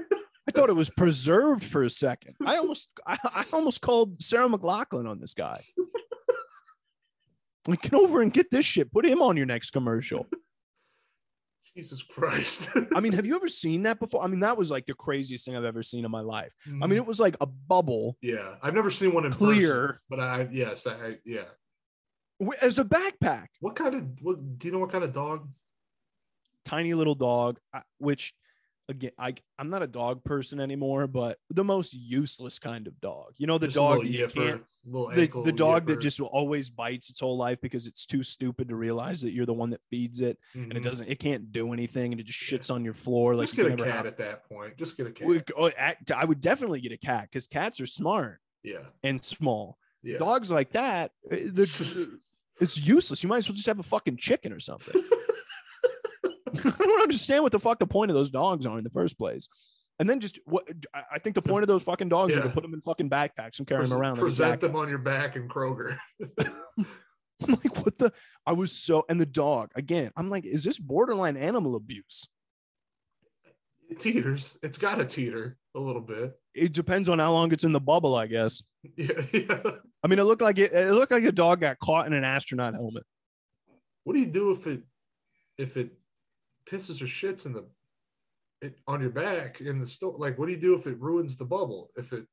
I 0.49 0.51
thought 0.51 0.71
it 0.71 0.77
was 0.77 0.89
preserved 0.89 1.63
for 1.63 1.83
a 1.83 1.91
second. 1.91 2.35
I 2.45 2.57
almost 2.57 2.89
I, 3.07 3.19
I 3.23 3.45
almost 3.53 3.83
called 3.83 4.23
Sarah 4.23 4.49
McLachlan 4.49 5.07
on 5.09 5.21
this 5.21 5.35
guy. 5.35 5.63
Like, 7.67 7.83
get 7.83 7.93
over 7.93 8.23
and 8.23 8.33
get 8.33 8.51
this 8.51 8.65
shit. 8.65 8.91
Put 8.91 9.05
him 9.05 9.21
on 9.21 9.37
your 9.37 9.45
next 9.45 9.73
commercial. 9.73 10.27
Jesus 11.77 12.03
Christ. 12.03 12.67
I 12.97 13.01
mean, 13.01 13.13
have 13.13 13.27
you 13.27 13.37
ever 13.37 13.47
seen 13.47 13.83
that 13.83 14.01
before? 14.01 14.25
I 14.25 14.27
mean, 14.27 14.41
that 14.41 14.57
was 14.57 14.71
like 14.71 14.87
the 14.87 14.95
craziest 14.95 15.45
thing 15.45 15.55
I've 15.55 15.65
ever 15.65 15.83
seen 15.83 16.07
in 16.07 16.11
my 16.11 16.23
life. 16.23 16.51
I 16.67 16.71
Mm-hmm. 16.71 16.81
mean, 16.91 16.97
it 16.97 17.07
was 17.07 17.21
like 17.21 17.37
a 17.43 17.47
bubble 17.47 18.17
yeah, 18.23 18.55
I've 18.63 18.75
never 18.75 18.89
seen 18.91 19.13
one 19.13 19.27
in 19.27 19.33
person, 19.33 19.47
clear 19.47 20.01
but 20.09 20.19
I 20.19 20.49
yes, 20.51 20.87
I, 20.87 20.93
I 20.93 21.17
yeah. 21.27 21.45
as 22.63 22.79
a 22.79 22.85
backpack. 22.85 23.49
What 23.61 23.77
kind 23.77 23.95
of 23.95 24.07
what 24.23 24.59
do 24.59 24.67
you 24.67 24.73
know 24.73 24.79
what 24.79 24.91
kind 24.91 25.05
of 25.05 25.13
dog? 25.13 25.47
Tiny 26.65 26.95
little 26.95 27.15
dog, 27.15 27.59
which 27.99 28.33
again, 28.89 29.11
I 29.19 29.35
I'm 29.59 29.71
not 29.71 29.83
a 29.83 29.87
dog 29.87 30.25
person 30.25 30.61
anymore, 30.61 31.07
but 31.07 31.39
the 31.51 31.65
most 31.65 31.93
useless 31.95 32.59
kind 32.59 32.87
of 32.87 33.01
dog. 33.01 33.35
You 33.37 33.47
know, 33.47 33.59
the 33.59 33.67
Just 33.67 33.77
dog 33.77 34.03
that 34.03 34.09
you 34.11 34.27
can't 34.29 34.63
the, 34.85 35.29
the 35.45 35.53
dog 35.53 35.83
yipper. 35.85 35.87
that 35.89 36.01
just 36.01 36.19
always 36.21 36.71
bites 36.71 37.11
its 37.11 37.21
whole 37.21 37.37
life 37.37 37.61
because 37.61 37.87
it's 37.87 38.07
too 38.07 38.23
stupid 38.23 38.69
to 38.69 38.77
realize 38.77 39.21
that 39.21 39.33
you're 39.33 39.45
the 39.45 39.53
one 39.53 39.69
that 39.71 39.81
feeds 39.91 40.21
it 40.21 40.39
and 40.55 40.73
it 40.73 40.79
Mhm. 40.81 40.83
doesn't 40.85 41.09
it 41.09 41.19
can't 41.19 41.53
do 41.53 41.73
anything 41.75 42.13
and 42.13 42.21
it 42.21 42.25
just 42.27 42.51
Yeah. 42.51 42.59
shits 42.59 42.71
on 42.75 42.85
your 42.85 42.95
floor 42.95 43.35
like 43.37 43.47
just 43.49 43.59
you 43.59 43.65
get 43.69 43.81
a 43.81 43.85
cat 43.85 43.95
have- 43.97 44.07
at 44.07 44.17
that 44.19 44.49
point. 44.49 44.77
Just 44.79 44.97
get 44.97 45.07
a 45.07 45.11
cat. 45.13 45.29
We- 45.29 45.43
oh, 45.59 45.71
I 46.15 46.25
would 46.25 46.41
definitely 46.41 46.81
get 46.81 46.93
a 46.93 46.97
cat 46.97 47.29
because 47.31 47.47
cats 47.47 47.81
are 47.81 47.87
smart 47.87 48.41
yeah, 48.63 48.87
and 49.03 49.23
small. 49.23 49.77
yeah. 50.03 50.19
Dogs 50.19 50.51
like 50.51 50.71
that, 50.73 51.11
eh, 51.31 51.49
it's 52.61 52.81
useless. 52.81 53.23
You 53.23 53.29
might 53.29 53.39
as 53.39 53.49
well 53.49 53.57
just 53.57 53.67
have 53.67 53.79
a 53.79 53.83
fucking 53.83 54.17
chicken 54.17 54.53
or 54.53 54.61
something. 54.61 55.03
I 56.65 56.85
don't 56.85 57.03
understand 57.03 57.43
what 57.43 57.53
the 57.53 57.59
fuck 57.59 57.79
the 57.79 57.87
point 57.87 58.11
of 58.11 58.15
those 58.15 58.31
dogs 58.31 58.67
are 58.67 58.79
in 58.79 58.85
the 58.85 58.91
first 58.91 59.19
place. 59.19 59.49
And 60.01 60.09
then 60.09 60.21
just 60.21 60.39
what 60.45 60.65
I- 60.95 61.03
I 61.15 61.19
think 61.19 61.35
the 61.35 61.43
point 61.43 61.63
of 61.65 61.69
those 61.69 61.83
fucking 61.83 62.09
dogs 62.09 62.35
is 62.35 62.43
to 62.43 62.49
put 62.51 62.63
them 62.63 62.73
in 62.75 62.81
fucking 62.81 63.11
backpacks 63.11 63.59
and 63.59 63.67
carry 63.67 63.81
Pres- 63.81 63.91
them 63.91 63.99
around. 63.99 64.17
present 64.17 64.61
them 64.61 64.77
on 64.77 64.89
your 64.89 64.99
back 64.99 65.35
in 65.37 65.49
Kroger. 65.49 65.99
I'm 67.41 67.53
like, 67.53 67.85
what 67.85 67.99
the? 67.99 68.13
I 68.47 68.53
was 68.53 68.73
so, 68.73 69.05
and 69.09 69.21
the 69.21 69.27
dog 69.27 69.71
again. 69.77 70.11
I'm 70.17 70.29
like, 70.29 70.45
is 70.45 70.65
this 70.65 70.79
borderline 70.79 71.37
animal 71.37 71.77
abuse? 71.77 72.29
It 73.91 74.01
teeters. 74.01 74.59
It's 74.63 74.77
got 74.77 74.97
to 74.97 75.05
teeter 75.05 75.57
a 75.75 75.81
little 75.81 76.03
bit. 76.03 76.35
It 76.55 76.73
depends 76.73 77.09
on 77.09 77.19
how 77.21 77.33
long 77.33 77.53
it's 77.53 77.65
in 77.65 77.73
the 77.73 77.81
bubble, 77.81 78.15
I 78.15 78.27
guess. 78.27 78.63
Yeah, 78.97 79.23
yeah. 79.33 79.61
I 80.05 80.07
mean, 80.09 80.21
it 80.21 80.23
looked 80.25 80.41
like 80.41 80.57
it, 80.59 80.73
it 80.73 80.93
looked 80.93 81.11
like 81.11 81.25
a 81.25 81.33
dog 81.33 81.61
got 81.61 81.79
caught 81.81 82.07
in 82.07 82.13
an 82.13 82.23
astronaut 82.23 82.75
helmet. 82.75 83.03
What 84.05 84.15
do 84.15 84.21
you 84.21 84.27
do 84.27 84.53
if 84.53 84.67
it 84.69 84.83
if 85.59 85.77
it 85.77 85.91
pisses 86.71 87.01
or 87.03 87.07
shits 87.07 87.47
in 87.47 87.53
the 87.53 87.67
it, 88.61 88.79
on 88.87 89.01
your 89.01 89.11
back 89.11 89.61
in 89.61 89.79
the 89.79 89.87
store? 89.87 90.15
Like, 90.19 90.39
what 90.39 90.47
do 90.47 90.53
you 90.53 90.61
do 90.61 90.75
if 90.75 90.87
it 90.87 91.01
ruins 91.01 91.37
the 91.37 91.45
bubble? 91.45 91.91
If 91.97 92.13
it 92.13 92.27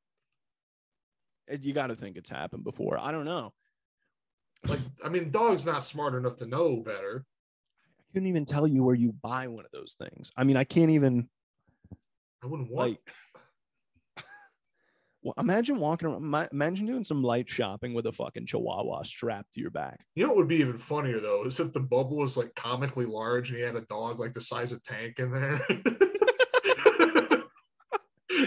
You 1.61 1.73
got 1.73 1.87
to 1.87 1.95
think 1.95 2.17
it's 2.17 2.29
happened 2.29 2.63
before. 2.63 2.97
I 2.97 3.11
don't 3.11 3.25
know. 3.25 3.53
like, 4.67 4.79
I 5.03 5.09
mean, 5.09 5.31
dog's 5.31 5.65
not 5.65 5.83
smart 5.83 6.15
enough 6.15 6.37
to 6.37 6.45
know 6.45 6.77
better. 6.77 7.25
I 7.99 8.03
couldn't 8.13 8.29
even 8.29 8.45
tell 8.45 8.67
you 8.67 8.83
where 8.83 8.95
you 8.95 9.13
buy 9.21 9.47
one 9.47 9.65
of 9.65 9.71
those 9.71 9.95
things. 9.99 10.31
I 10.37 10.43
mean, 10.43 10.57
I 10.57 10.63
can't 10.63 10.91
even 10.91 11.27
I 12.43 12.47
wouldn't 12.47 12.71
want. 12.71 12.91
like. 12.91 12.99
Well, 15.25 15.33
imagine 15.39 15.79
walking 15.79 16.07
around. 16.07 16.49
Imagine 16.51 16.85
doing 16.85 17.03
some 17.03 17.23
light 17.23 17.49
shopping 17.49 17.95
with 17.95 18.05
a 18.05 18.11
fucking 18.11 18.45
chihuahua 18.45 19.01
strapped 19.01 19.53
to 19.53 19.59
your 19.59 19.71
back. 19.71 20.05
You 20.13 20.21
know 20.21 20.29
what 20.29 20.37
would 20.37 20.47
be 20.47 20.57
even 20.57 20.77
funnier 20.77 21.19
though 21.19 21.45
is 21.45 21.59
if 21.59 21.73
the 21.73 21.79
bubble 21.79 22.17
was 22.17 22.37
like 22.37 22.53
comically 22.53 23.07
large 23.07 23.49
and 23.49 23.57
he 23.57 23.63
had 23.63 23.75
a 23.75 23.81
dog 23.81 24.19
like 24.19 24.35
the 24.35 24.41
size 24.41 24.71
of 24.71 24.83
tank 24.83 25.17
in 25.17 25.31
there. 25.31 25.57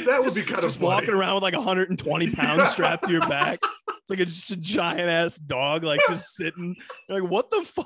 that 0.07 0.21
would 0.21 0.35
be 0.35 0.43
kind 0.43 0.59
of 0.59 0.67
just 0.67 0.77
funny. 0.77 0.89
walking 0.89 1.15
around 1.15 1.35
with 1.35 1.43
like 1.43 1.55
120 1.55 2.31
pounds 2.31 2.69
strapped 2.69 3.07
to 3.07 3.13
your 3.13 3.29
back. 3.29 3.59
It's 3.89 4.11
like 4.11 4.21
a, 4.21 4.25
just 4.25 4.51
a 4.53 4.57
giant 4.57 5.11
ass 5.11 5.37
dog, 5.37 5.85
like 5.85 6.01
just 6.09 6.35
sitting. 6.35 6.75
You're 7.11 7.21
like, 7.21 7.31
what 7.31 7.51
the 7.51 7.63
fuck? 7.63 7.85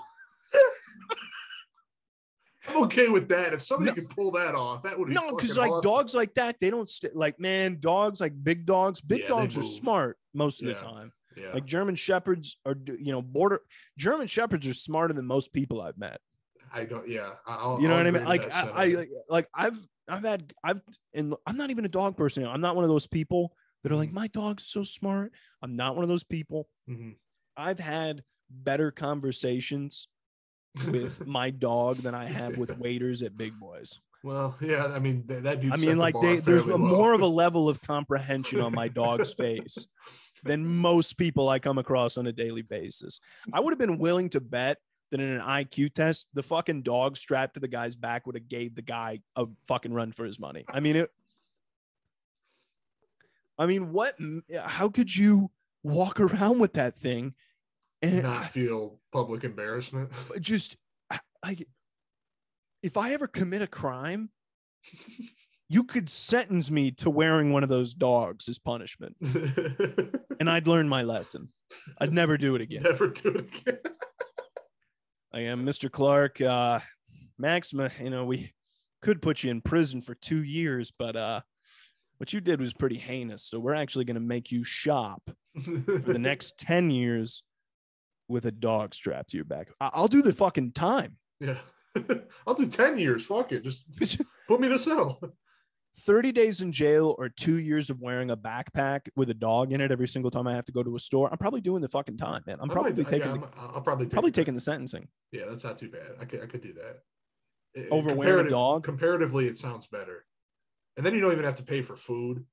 I'm 2.76 2.82
okay 2.84 3.08
with 3.08 3.28
that. 3.28 3.52
If 3.52 3.62
somebody 3.62 3.90
No. 3.90 3.94
could 3.94 4.10
pull 4.10 4.30
that 4.32 4.54
off, 4.54 4.82
that 4.84 4.98
would 4.98 5.08
be 5.08 5.14
No, 5.14 5.34
because 5.34 5.56
like 5.56 5.70
awesome. 5.70 5.90
dogs 5.90 6.14
like 6.14 6.34
that, 6.34 6.56
they 6.60 6.70
don't 6.70 6.88
st- 6.88 7.14
like 7.16 7.38
man. 7.40 7.78
Dogs 7.80 8.20
like 8.20 8.32
big 8.42 8.66
dogs. 8.66 9.00
Big 9.00 9.22
Yeah, 9.22 9.28
dogs 9.28 9.56
are 9.56 9.62
smart 9.62 10.18
most 10.34 10.62
of 10.62 10.68
Yeah. 10.68 10.74
the 10.74 10.80
time. 10.80 11.12
Yeah, 11.36 11.52
Like 11.54 11.64
German 11.64 11.94
shepherds 11.94 12.58
are, 12.66 12.76
you 12.86 13.10
know, 13.12 13.22
border 13.22 13.62
German 13.96 14.26
shepherds 14.26 14.66
are 14.66 14.74
smarter 14.74 15.14
than 15.14 15.24
most 15.26 15.52
people 15.52 15.80
I've 15.80 15.96
met. 15.96 16.20
I 16.72 16.84
don't. 16.84 17.08
Yeah, 17.08 17.34
I'll, 17.46 17.80
You 17.80 17.88
know 17.88 17.94
I'll 17.94 18.00
what 18.00 18.06
I 18.06 18.10
mean? 18.10 18.24
Like 18.24 18.52
I, 18.54 18.68
I 18.68 18.86
like, 18.88 19.10
like 19.28 19.48
I've 19.54 19.78
I've 20.08 20.22
had 20.24 20.52
I've 20.62 20.80
and 21.14 21.34
I'm 21.46 21.56
not 21.56 21.70
even 21.70 21.84
a 21.84 21.88
dog 21.88 22.16
person. 22.16 22.46
I'm 22.46 22.60
not 22.60 22.74
one 22.76 22.84
of 22.84 22.90
those 22.90 23.06
people 23.06 23.54
that 23.82 23.92
are 23.92 23.96
like 23.96 24.10
Mhm. 24.10 24.14
my 24.14 24.26
dog's 24.28 24.66
so 24.66 24.82
smart. 24.82 25.32
I'm 25.62 25.74
not 25.76 25.94
one 25.96 26.02
of 26.04 26.08
those 26.08 26.24
people. 26.24 26.68
Mhm. 26.88 27.16
I've 27.56 27.78
had 27.78 28.24
better 28.50 28.90
conversations 28.90 30.08
with 30.88 31.26
my 31.26 31.50
dog 31.50 31.98
than 31.98 32.14
I 32.14 32.26
have 32.26 32.56
with 32.56 32.78
waiters 32.78 33.22
at 33.22 33.36
Big 33.36 33.58
Boys. 33.58 34.00
well, 34.22 34.56
yeah. 34.60 34.86
I 34.86 34.98
mean, 34.98 35.24
that, 35.26 35.42
that 35.44 35.60
dude. 35.60 35.72
I 35.72 35.76
mean, 35.76 35.98
like 35.98 36.14
bar 36.14 36.22
they, 36.22 36.36
there's 36.36 36.66
low. 36.66 36.78
more 36.78 37.12
of 37.12 37.22
a 37.22 37.26
level 37.42 37.68
of 37.68 37.80
comprehension 37.80 38.60
on 38.60 38.72
my 38.74 38.88
dog's 38.88 39.32
face 39.34 39.86
than 40.44 40.66
most 40.66 41.14
people 41.14 41.48
I 41.48 41.58
come 41.58 41.78
across 41.78 42.16
on 42.16 42.26
a 42.26 42.32
daily 42.32 42.62
basis. 42.62 43.20
I 43.52 43.60
would 43.60 43.72
have 43.72 43.78
been 43.78 43.98
willing 43.98 44.30
to 44.30 44.40
bet 44.40 44.78
that 45.10 45.20
in 45.20 45.28
an 45.28 45.40
IQ 45.40 45.92
test, 45.92 46.28
the 46.34 46.42
fucking 46.42 46.82
dog 46.82 47.16
strapped 47.16 47.54
to 47.54 47.60
the 47.60 47.68
guy's 47.68 47.96
back 47.96 48.26
would 48.26 48.34
have 48.34 48.48
gave 48.48 48.74
the 48.74 48.82
guy 48.82 49.20
a 49.36 49.46
fucking 49.66 49.92
run 49.92 50.12
for 50.12 50.24
his 50.24 50.40
money. 50.40 50.64
I 50.68 50.80
mean, 50.80 50.96
it. 50.96 51.10
I 53.58 53.66
mean, 53.66 53.92
what? 53.92 54.16
How 54.64 54.88
could 54.88 55.14
you 55.14 55.50
walk 55.84 56.20
around 56.20 56.58
with 56.58 56.74
that 56.74 56.96
thing 56.96 57.34
and 58.03 58.22
not 58.22 58.46
feel 58.46 58.98
public 59.12 59.44
embarrassment. 59.44 60.11
just 60.40 60.76
like 61.44 61.66
if 62.82 62.96
I 62.96 63.12
ever 63.12 63.26
commit 63.26 63.62
a 63.62 63.66
crime, 63.66 64.30
you 65.68 65.84
could 65.84 66.11
sentence 66.11 66.70
me 66.70 66.90
to 66.92 67.11
wearing 67.11 67.53
one 67.53 67.62
of 67.62 67.68
those 67.68 67.94
dogs 67.94 68.48
as 68.48 68.59
punishment, 68.59 69.16
and 70.40 70.50
I'd 70.50 70.66
learn 70.66 70.88
my 70.88 71.03
lesson. 71.03 71.48
I'd 71.98 72.12
never 72.12 72.36
do 72.36 72.55
it 72.55 72.61
again. 72.61 72.82
Never 72.82 73.09
do 73.09 73.28
it 73.28 73.36
again. 73.36 73.78
I 75.32 75.40
am 75.40 75.64
Mr. 75.64 75.90
Clark. 75.90 76.42
Uh, 76.42 76.80
Maxima, 77.38 77.90
you 77.98 78.11
know, 78.11 78.26
we 78.26 78.53
could 79.00 79.22
put 79.22 79.42
you 79.42 79.50
in 79.50 79.62
prison 79.62 80.03
for 80.03 80.14
two 80.14 80.42
years, 80.42 80.92
but 80.96 81.16
uh, 81.16 81.40
what 82.18 82.34
you 82.34 82.40
did 82.40 82.61
was 82.61 82.74
pretty 82.74 82.98
heinous. 82.98 83.44
So 83.44 83.59
we're 83.59 83.74
actually 83.74 84.05
going 84.05 84.14
to 84.14 84.20
make 84.20 84.53
you 84.53 84.62
shop 84.64 85.22
for 85.59 85.98
the 85.98 86.18
next 86.18 86.59
10 86.59 86.90
years 86.90 87.42
with 88.33 88.47
a 88.47 88.51
dog 88.51 88.95
strapped 88.95 89.30
to 89.30 89.37
your 89.37 89.45
back. 89.45 89.68
I- 89.80 89.91
I'll 89.93 90.09
do 90.09 90.22
the 90.22 90.33
fucking 90.33 90.72
time. 90.72 91.18
yeah, 91.39 91.59
I'll 92.47 92.55
do 92.55 92.66
ten 92.66 92.99
years. 92.99 93.24
Fuck 93.24 93.53
it, 93.53 93.62
just 93.62 93.85
put 94.49 94.61
me 94.61 94.68
to 94.68 94.78
cell. 94.78 95.20
30 96.07 96.33
days 96.33 96.62
in 96.62 96.72
jail 96.72 97.14
or 97.18 97.28
two 97.28 97.57
years 97.59 97.91
of 97.91 98.01
wearing 98.01 98.30
a 98.30 98.37
backpack 98.37 99.01
with 99.14 99.28
a 99.28 99.35
dog 99.35 99.72
in 99.72 99.80
it 99.83 99.93
every 99.93 100.09
single 100.09 100.30
time 100.30 100.47
I 100.47 100.55
have 100.55 100.64
to 100.64 100.72
go 100.72 100.83
to 100.83 100.97
a 100.97 100.99
store. 100.99 101.28
I'm 101.30 101.37
probably 101.37 101.61
doing 101.61 101.83
the 101.83 101.89
fucking 101.89 102.16
time, 102.16 102.43
man. 102.47 102.57
I'm 102.62 102.70
I 102.70 102.72
probably 102.72 102.93
might- 102.95 103.11
taking 103.11 103.28
yeah, 103.28 103.35
the, 103.37 103.41
I'm- 103.45 103.70
I'll 103.74 103.80
probably 103.83 104.07
take 104.07 104.12
probably 104.14 104.30
taking 104.33 104.55
the 104.55 104.61
sentencing. 104.61 105.07
Yeah, 105.33 105.45
that's 105.49 105.62
not 105.64 105.76
too 105.78 105.91
bad. 105.91 106.12
I 106.18 106.24
could 106.24 106.43
I 106.43 106.47
could 106.47 106.62
do 106.62 106.72
that. 106.72 107.01
It- 107.74 107.93
Over 107.93 108.14
wearing 108.14 108.47
a 108.47 108.51
dog? 108.51 108.85
Comparatively, 108.85 109.47
it 109.47 109.59
sounds 109.59 109.87
better. 109.87 110.24
And 110.97 111.05
then 111.07 111.14
you 111.14 111.20
don't 111.20 111.33
even 111.33 111.45
have 111.45 111.57
to 111.57 111.62
pay 111.62 111.83
for 111.83 111.95
food. 111.95 112.45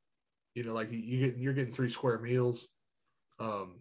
You 0.53 0.63
know, 0.63 0.73
like 0.73 0.91
you- 0.91 1.19
get 1.29 1.37
you're 1.37 1.53
getting 1.53 1.73
three 1.73 1.89
square 1.89 2.19
meals. 2.19 2.67
Um, 3.39 3.79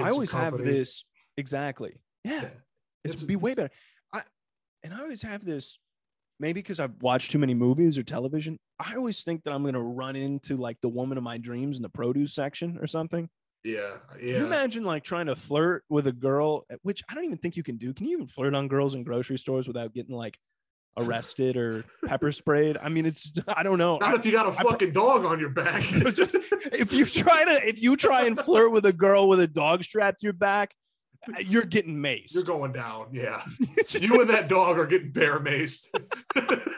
I 0.00 0.10
always 0.10 0.30
have 0.32 0.56
this 0.58 1.04
exactly. 1.36 2.00
Yeah, 2.24 2.32
Yeah. 2.42 2.48
it's, 3.04 3.14
It's- 3.14 3.22
be 3.22 3.36
way 3.36 3.54
better. 3.54 3.70
I 4.12 4.22
and 4.82 4.94
I 4.94 5.00
always 5.00 5.22
have 5.22 5.44
this. 5.44 5.78
Maybe 6.38 6.62
because 6.62 6.80
I've 6.80 7.02
watched 7.02 7.30
too 7.32 7.38
many 7.38 7.52
movies 7.52 7.98
or 7.98 8.02
television, 8.02 8.58
I 8.78 8.94
always 8.96 9.22
think 9.22 9.44
that 9.44 9.52
I'm 9.52 9.62
gonna 9.62 9.82
run 9.82 10.16
into 10.16 10.56
like 10.56 10.80
the 10.80 10.88
woman 10.88 11.18
of 11.18 11.24
my 11.24 11.36
dreams 11.36 11.76
in 11.76 11.82
the 11.82 11.90
produce 11.90 12.32
section 12.34 12.78
or 12.80 12.86
something. 12.86 13.28
Yeah, 13.62 13.98
Could 14.12 14.22
you 14.22 14.46
imagine 14.46 14.84
like 14.84 15.04
trying 15.04 15.26
to 15.26 15.36
flirt 15.36 15.84
with 15.90 16.06
a 16.06 16.12
girl, 16.12 16.64
eh, 16.70 16.76
which 16.80 17.02
I 17.10 17.14
don't 17.14 17.24
even 17.26 17.36
think 17.36 17.58
you 17.58 17.62
can 17.62 17.76
do? 17.76 17.92
Can 17.92 18.06
you 18.06 18.12
even 18.16 18.26
flirt 18.26 18.54
on 18.54 18.68
girls 18.68 18.94
in 18.94 19.02
grocery 19.04 19.36
stores 19.36 19.68
without 19.68 19.92
getting 19.92 20.14
like 20.16 20.38
arrested 20.96 21.56
or 21.56 21.84
pepper 22.06 22.32
sprayed? 22.32 22.76
I 22.76 22.88
mean, 22.88 23.06
it's 23.06 23.32
I 23.48 23.62
don't 23.62 23.78
know. 23.78 23.98
Not 23.98 24.14
if 24.14 24.26
you 24.26 24.32
got 24.32 24.46
a 24.46 24.52
fucking 24.52 24.92
dog 24.92 25.24
on 25.24 25.40
your 25.40 25.50
back. 25.50 25.84
if 25.92 26.92
you 26.92 27.04
try 27.06 27.44
to 27.44 27.68
if 27.68 27.80
you 27.82 27.96
try 27.96 28.26
and 28.26 28.38
flirt 28.38 28.72
with 28.72 28.86
a 28.86 28.92
girl 28.92 29.28
with 29.28 29.40
a 29.40 29.46
dog 29.46 29.82
strapped 29.84 30.20
to 30.20 30.26
your 30.26 30.32
back, 30.32 30.74
you're 31.40 31.64
getting 31.64 31.96
maced. 31.96 32.34
You're 32.34 32.44
going 32.44 32.72
down. 32.72 33.08
Yeah. 33.12 33.42
You 33.90 34.20
and 34.20 34.30
that 34.30 34.48
dog 34.48 34.78
are 34.78 34.86
getting 34.86 35.10
bear 35.10 35.40
maced. 35.40 35.88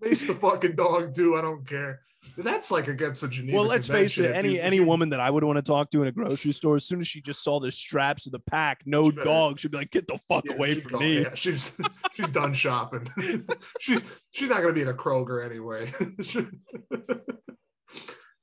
Mace 0.00 0.26
the 0.26 0.34
fucking 0.34 0.74
dog 0.74 1.14
too. 1.14 1.36
I 1.36 1.42
don't 1.42 1.64
care. 1.66 2.00
That's 2.36 2.70
like 2.70 2.88
against 2.88 3.20
the 3.20 3.28
Geneva. 3.28 3.58
well, 3.58 3.66
let's 3.66 3.86
face 3.86 4.18
it. 4.18 4.34
Any 4.34 4.54
you- 4.54 4.60
any 4.60 4.80
woman 4.80 5.10
that 5.10 5.20
I 5.20 5.30
would 5.30 5.44
want 5.44 5.56
to 5.56 5.62
talk 5.62 5.90
to 5.92 6.02
in 6.02 6.08
a 6.08 6.12
grocery 6.12 6.52
store, 6.52 6.76
as 6.76 6.84
soon 6.84 7.00
as 7.00 7.08
she 7.08 7.20
just 7.20 7.42
saw 7.44 7.60
the 7.60 7.70
straps 7.70 8.26
of 8.26 8.32
the 8.32 8.40
pack, 8.40 8.82
no 8.86 9.10
She 9.10 9.16
dog, 9.16 9.58
she'd 9.58 9.70
be 9.70 9.78
like, 9.78 9.90
"Get 9.90 10.08
the 10.08 10.18
fuck 10.28 10.44
Yeah, 10.46 10.54
away 10.54 10.80
from 10.80 11.00
me!" 11.00 11.22
Yeah, 11.22 11.34
she's 11.34 11.76
she's 12.14 12.28
done 12.30 12.54
shopping. 12.54 13.06
she's 13.80 14.02
she's 14.32 14.48
not 14.48 14.62
gonna 14.62 14.72
be 14.74 14.82
in 14.82 14.88
a 14.88 14.94
Kroger 14.94 15.44
anyway. 15.44 15.92
She- 16.22 16.46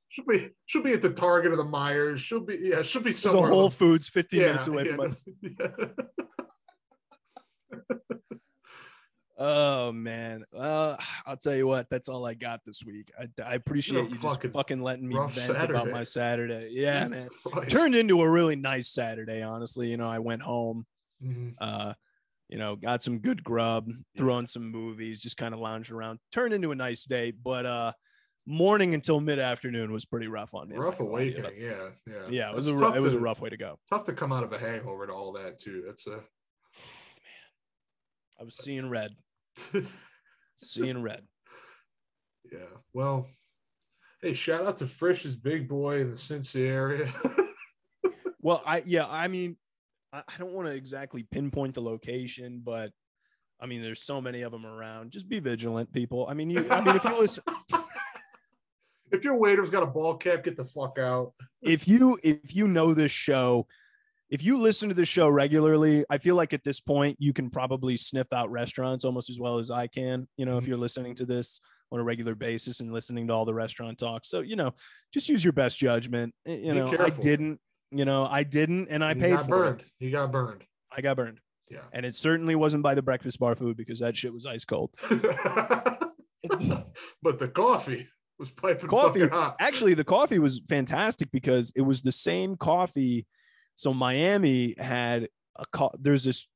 she'll 0.09 0.25
be 0.25 0.49
she'll 0.65 0.83
be 0.83 0.91
at 0.93 1.01
the 1.01 1.09
Target 1.09 1.53
or 1.53 1.55
the 1.55 1.63
Meijers. 1.63 2.17
She'll 2.17 2.41
be 2.45 2.57
yeah. 2.61 2.81
She'll 2.81 3.01
be 3.01 3.11
There's 3.11 3.25
a. 3.25 3.41
Whole 3.41 3.69
Foods 3.69 4.07
15 4.09 4.39
yeah, 4.39 4.47
minutes 4.47 4.67
away 4.67 4.85
yeah, 4.85 4.95
from 4.95 4.97
my 4.97 5.15
yeah. 5.41 5.87
Oh 9.43 9.91
man. 9.91 10.43
Uh, 10.55 10.95
I'll 11.25 11.37
tell 11.37 11.55
you 11.55 11.65
what, 11.65 11.89
that's 11.89 12.09
all 12.09 12.25
I 12.25 12.35
got 12.35 12.61
this 12.65 12.83
week. 12.85 13.11
I, 13.19 13.27
I 13.43 13.55
appreciate 13.55 14.03
you 14.03 14.09
just 14.09 14.21
fucking 14.21 14.51
fucking 14.51 14.81
letting 14.83 15.07
me 15.07 15.15
rough 15.15 15.33
vent 15.33 15.57
about 15.63 15.89
my 15.89 16.03
Saturday. 16.03 16.69
Yeah, 16.71 17.07
Jesus 17.07 17.09
man. 17.11 17.29
Christ. 17.53 17.71
Turned 17.71 17.95
into 17.95 18.21
a 18.21 18.29
really 18.29 18.55
nice 18.55 18.89
Saturday, 18.89 19.41
honestly. 19.41 19.87
You 19.89 19.97
know, 19.97 20.07
I 20.07 20.19
went 20.19 20.41
home, 20.43 20.85
Mhm. 21.23 21.55
uh, 21.59 21.93
you 22.49 22.57
know, 22.59 22.75
got 22.75 23.01
some 23.01 23.19
good 23.19 23.43
grub, 23.43 23.89
threw 24.17 24.31
on 24.33 24.45
some 24.45 24.69
movies, 24.69 25.19
just 25.21 25.37
kind 25.37 25.53
of 25.53 25.59
lounged 25.59 25.89
around. 25.91 26.19
Turned 26.31 26.53
into 26.53 26.71
a 26.71 26.75
nice 26.75 27.03
day, 27.05 27.31
but 27.31 27.65
uh 27.65 27.93
morning 28.47 28.93
until 28.95 29.19
mid-afternoon 29.21 29.91
was 29.91 30.03
pretty 30.05 30.27
rough 30.27 30.53
on 30.55 30.67
me. 30.67 30.75
Rough 30.75 30.99
not 30.99 31.05
gonna 31.05 31.11
lie 31.11 31.19
to 31.19 31.25
you, 31.31 31.37
awakening. 31.43 31.61
Yeah, 31.63 31.89
yeah. 32.07 32.27
Yeah, 32.29 32.49
it 32.49 32.55
was 32.55 32.65
That's 32.65 32.73
a 32.75 32.77
ru- 32.77 32.81
tough 32.87 32.95
it 32.95 33.01
was 33.01 33.13
a 33.13 33.19
rough 33.19 33.39
way 33.39 33.49
to 33.49 33.57
go. 33.57 33.79
Tough 33.89 34.03
to 34.05 34.13
come 34.13 34.31
out 34.33 34.43
of 34.43 34.51
a 34.53 34.57
hangover 34.59 35.07
to 35.07 35.13
all 35.13 35.31
that 35.33 35.57
too. 35.59 35.83
That's 35.85 36.05
a 36.07 36.23
I 38.39 38.43
was 38.43 38.55
seeing 38.57 38.89
red, 38.89 39.11
seeing 40.55 41.01
red. 41.01 41.23
yeah. 42.51 42.59
Well, 42.93 43.27
hey, 44.21 44.33
shout 44.33 44.65
out 44.65 44.77
to 44.77 44.87
Frisch's 44.87 45.35
big 45.35 45.67
boy 45.67 46.01
in 46.01 46.09
the 46.09 46.15
Cincy 46.17 46.67
area. 46.67 47.11
Well, 48.41 48.63
I 48.65 48.83
yeah, 48.85 49.05
I 49.07 49.27
mean, 49.27 49.55
I, 50.11 50.19
I 50.27 50.37
don't 50.39 50.53
want 50.53 50.67
to 50.67 50.73
exactly 50.73 51.23
pinpoint 51.23 51.75
the 51.75 51.81
location, 51.81 52.61
but 52.63 52.91
I 53.59 53.67
mean, 53.67 53.81
there's 53.81 54.03
so 54.03 54.19
many 54.19 54.41
of 54.41 54.51
them 54.51 54.65
around. 54.65 55.11
Just 55.11 55.29
be 55.29 55.39
vigilant, 55.39 55.93
people. 55.93 56.25
I 56.27 56.33
mean, 56.33 56.49
you. 56.49 56.67
I 56.69 56.81
mean, 56.81 56.95
if 56.95 57.03
you 57.03 57.19
listen, 57.19 57.43
if 59.11 59.23
your 59.23 59.37
waiter's 59.37 59.69
got 59.69 59.83
a 59.83 59.87
ball 59.87 60.17
cap, 60.17 60.43
get 60.43 60.57
the 60.57 60.65
fuck 60.65 60.97
out. 60.97 61.33
if 61.61 61.87
you 61.87 62.19
if 62.23 62.55
you 62.55 62.67
know 62.67 62.93
this 62.93 63.11
show, 63.11 63.67
if 64.31 64.41
you 64.43 64.57
listen 64.57 64.89
to 64.89 64.95
the 64.95 65.05
show 65.05 65.27
regularly, 65.29 66.05
I 66.09 66.17
feel 66.17 66.35
like 66.35 66.53
at 66.53 66.63
this 66.63 66.79
point 66.79 67.17
you 67.19 67.33
can 67.33 67.49
probably 67.49 67.97
sniff 67.97 68.31
out 68.33 68.49
restaurants 68.49 69.03
almost 69.05 69.29
as 69.29 69.39
well 69.39 69.59
as 69.59 69.69
I 69.69 69.87
can. 69.87 70.27
You 70.37 70.45
know, 70.45 70.57
if 70.57 70.63
Mhm. 70.63 70.67
you're 70.69 70.77
listening 70.77 71.15
to 71.15 71.25
this 71.25 71.59
on 71.91 71.99
a 71.99 72.03
regular 72.03 72.33
basis 72.33 72.79
and 72.79 72.93
listening 72.93 73.27
to 73.27 73.33
all 73.33 73.43
the 73.45 73.53
restaurant 73.53 73.97
talk. 73.97 74.21
So, 74.25 74.39
you 74.39 74.55
know, 74.55 74.73
just 75.13 75.27
use 75.29 75.43
your 75.43 75.51
best 75.53 75.77
judgment. 75.77 76.33
Eh, 76.45 76.55
You 76.55 76.71
Be 76.73 76.79
know, 76.79 76.97
I 76.97 77.09
didn't, 77.09 77.59
you 77.91 78.05
know, 78.05 78.25
I 78.25 78.43
didn't 78.43 78.87
and 78.89 79.03
I 79.03 79.11
you 79.13 79.19
paid 79.21 79.29
got 79.31 79.43
for 79.43 79.49
burned. 79.49 79.81
it. 79.81 79.87
You 79.99 80.11
got 80.11 80.31
burned. 80.31 80.63
I 80.91 81.01
got 81.01 81.17
burned. 81.17 81.39
Yeah. 81.69 81.83
And 81.91 82.05
it 82.05 82.15
certainly 82.15 82.55
wasn't 82.55 82.83
by 82.83 82.95
the 82.95 83.01
breakfast 83.01 83.39
bar 83.39 83.55
food 83.55 83.75
because 83.75 83.99
that 83.99 84.15
shit 84.15 84.33
was 84.33 84.45
ice 84.45 84.63
cold. 84.65 84.91
but 87.21 87.39
the 87.39 87.47
coffee 87.53 88.07
was 88.39 88.49
piping 88.49 88.89
Coffee- 88.89 89.19
fucking 89.21 89.33
hot. 89.37 89.55
Actually, 89.59 89.93
the 89.93 90.03
coffee 90.03 90.39
was 90.39 90.61
fantastic 90.67 91.29
because 91.31 91.71
it 91.75 91.81
was 91.81 92.01
the 92.01 92.11
same 92.11 92.55
coffee. 92.55 93.25
So 93.75 93.93
Miami 93.93 94.75
had 94.77 95.29
a 95.55 95.65
co- 95.71 95.95
there's 95.99 96.23
this 96.23 96.47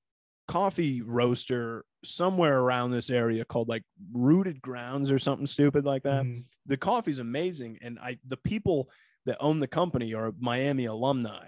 coffee 0.47 1.01
roaster 1.01 1.85
somewhere 2.03 2.59
around 2.59 2.91
this 2.91 3.09
area 3.09 3.43
called 3.45 3.67
like 3.67 3.83
Rooted 4.13 4.61
Grounds 4.61 5.11
or 5.11 5.17
something 5.19 5.47
stupid 5.47 5.85
like 5.85 6.03
that. 6.03 6.23
Mhm. 6.23 6.45
The 6.67 6.77
coffee's 6.77 7.19
amazing, 7.19 7.79
and 7.81 7.97
I 7.99 8.19
the 8.25 8.37
people 8.37 8.89
that 9.25 9.37
own 9.39 9.59
the 9.59 9.67
company 9.67 10.13
are 10.13 10.33
Miami 10.39 10.85
alumni, 10.85 11.47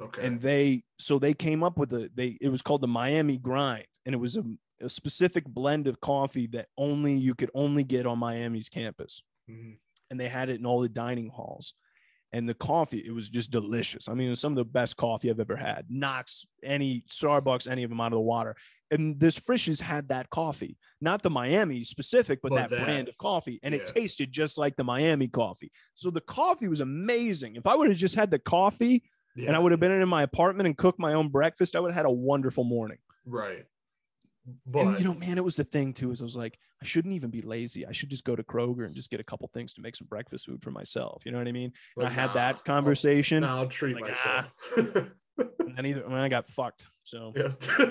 Okay. 0.00 0.26
and 0.26 0.40
they 0.40 0.84
so 0.98 1.18
they 1.18 1.34
came 1.34 1.62
up 1.62 1.76
with 1.76 1.92
a 1.92 2.10
they 2.14 2.38
it 2.40 2.48
was 2.48 2.62
called 2.62 2.80
the 2.80 2.88
Miami 2.88 3.36
Grind, 3.36 3.86
and 4.06 4.14
it 4.14 4.18
was 4.18 4.36
a, 4.36 4.44
a 4.80 4.88
specific 4.88 5.44
blend 5.44 5.86
of 5.86 6.00
coffee 6.00 6.46
that 6.48 6.68
only 6.78 7.14
you 7.14 7.34
could 7.34 7.50
only 7.54 7.84
get 7.84 8.06
on 8.06 8.18
Miami's 8.18 8.70
campus 8.70 9.22
Mhm. 9.50 9.76
and 10.10 10.18
they 10.18 10.28
had 10.30 10.48
it 10.48 10.58
in 10.60 10.64
all 10.64 10.80
the 10.80 10.88
dining 10.88 11.28
halls. 11.28 11.74
And 12.32 12.48
the 12.48 12.54
coffee, 12.54 13.02
it 13.04 13.10
was 13.12 13.28
just 13.28 13.50
delicious. 13.50 14.08
I 14.08 14.14
mean, 14.14 14.28
it 14.28 14.30
was 14.30 14.40
some 14.40 14.52
of 14.52 14.56
the 14.56 14.64
best 14.64 14.96
coffee 14.96 15.30
I've 15.30 15.40
ever 15.40 15.56
had. 15.56 15.86
Knocks 15.88 16.46
any 16.62 17.04
Starbucks, 17.10 17.68
any 17.68 17.82
of 17.82 17.90
them 17.90 18.00
out 18.00 18.08
of 18.12 18.16
the 18.16 18.20
water. 18.20 18.54
And 18.92 19.18
this 19.18 19.38
Frisch's 19.38 19.80
had 19.80 20.08
that 20.08 20.30
coffee, 20.30 20.76
not 21.00 21.22
the 21.22 21.30
Miami 21.30 21.82
specific, 21.84 22.40
but, 22.42 22.50
But 22.50 22.56
that, 22.56 22.70
that- 22.70 22.84
brand 22.84 23.08
of 23.08 23.18
coffee. 23.18 23.58
And 23.62 23.74
it 23.74 23.86
tasted 23.86 24.30
just 24.32 24.58
like 24.58 24.76
the 24.76 24.84
Miami 24.84 25.26
coffee. 25.28 25.72
So 25.94 26.10
the 26.10 26.20
coffee 26.20 26.68
was 26.68 26.80
amazing. 26.80 27.56
If 27.56 27.66
I 27.66 27.74
would 27.74 27.88
have 27.88 27.96
just 27.98 28.14
had 28.14 28.30
the 28.30 28.38
coffee 28.38 29.02
and 29.36 29.54
I 29.56 29.58
would 29.58 29.72
have 29.72 29.80
been 29.80 29.92
in 29.92 30.08
my 30.08 30.22
apartment 30.22 30.66
and 30.66 30.76
cooked 30.76 30.98
my 30.98 31.14
own 31.14 31.28
breakfast, 31.28 31.74
I 31.76 31.80
would 31.80 31.90
have 31.92 31.96
had 31.96 32.06
a 32.06 32.10
wonderful 32.10 32.64
morning. 32.64 32.98
right. 33.26 33.64
But 34.66 34.86
and 34.86 34.98
you 34.98 35.04
know, 35.04 35.14
man, 35.14 35.38
it 35.38 35.44
was 35.44 35.56
the 35.56 35.64
thing 35.64 35.92
too. 35.92 36.10
Is 36.10 36.20
I 36.20 36.24
was 36.24 36.36
like, 36.36 36.58
I 36.82 36.84
shouldn't 36.84 37.14
even 37.14 37.30
be 37.30 37.42
lazy. 37.42 37.86
I 37.86 37.92
should 37.92 38.10
just 38.10 38.24
go 38.24 38.36
to 38.36 38.42
Kroger 38.42 38.86
and 38.86 38.94
just 38.94 39.10
get 39.10 39.20
a 39.20 39.24
couple 39.24 39.48
things 39.52 39.74
to 39.74 39.80
make 39.80 39.96
some 39.96 40.06
breakfast 40.08 40.46
food 40.46 40.62
for 40.62 40.70
myself. 40.70 41.22
You 41.24 41.32
know 41.32 41.38
what 41.38 41.48
I 41.48 41.52
mean? 41.52 41.72
I 42.00 42.08
had 42.08 42.32
that 42.34 42.56
I'll- 42.56 42.62
conversation, 42.64 43.44
I'll 43.44 43.68
treat 43.68 43.94
like, 43.94 44.08
myself. 44.08 44.52
and 44.76 45.76
then 45.76 45.86
either 45.86 46.08
I, 46.08 46.24
I 46.24 46.28
got 46.28 46.48
fucked. 46.48 46.86
So 47.04 47.32
yeah. 47.36 47.52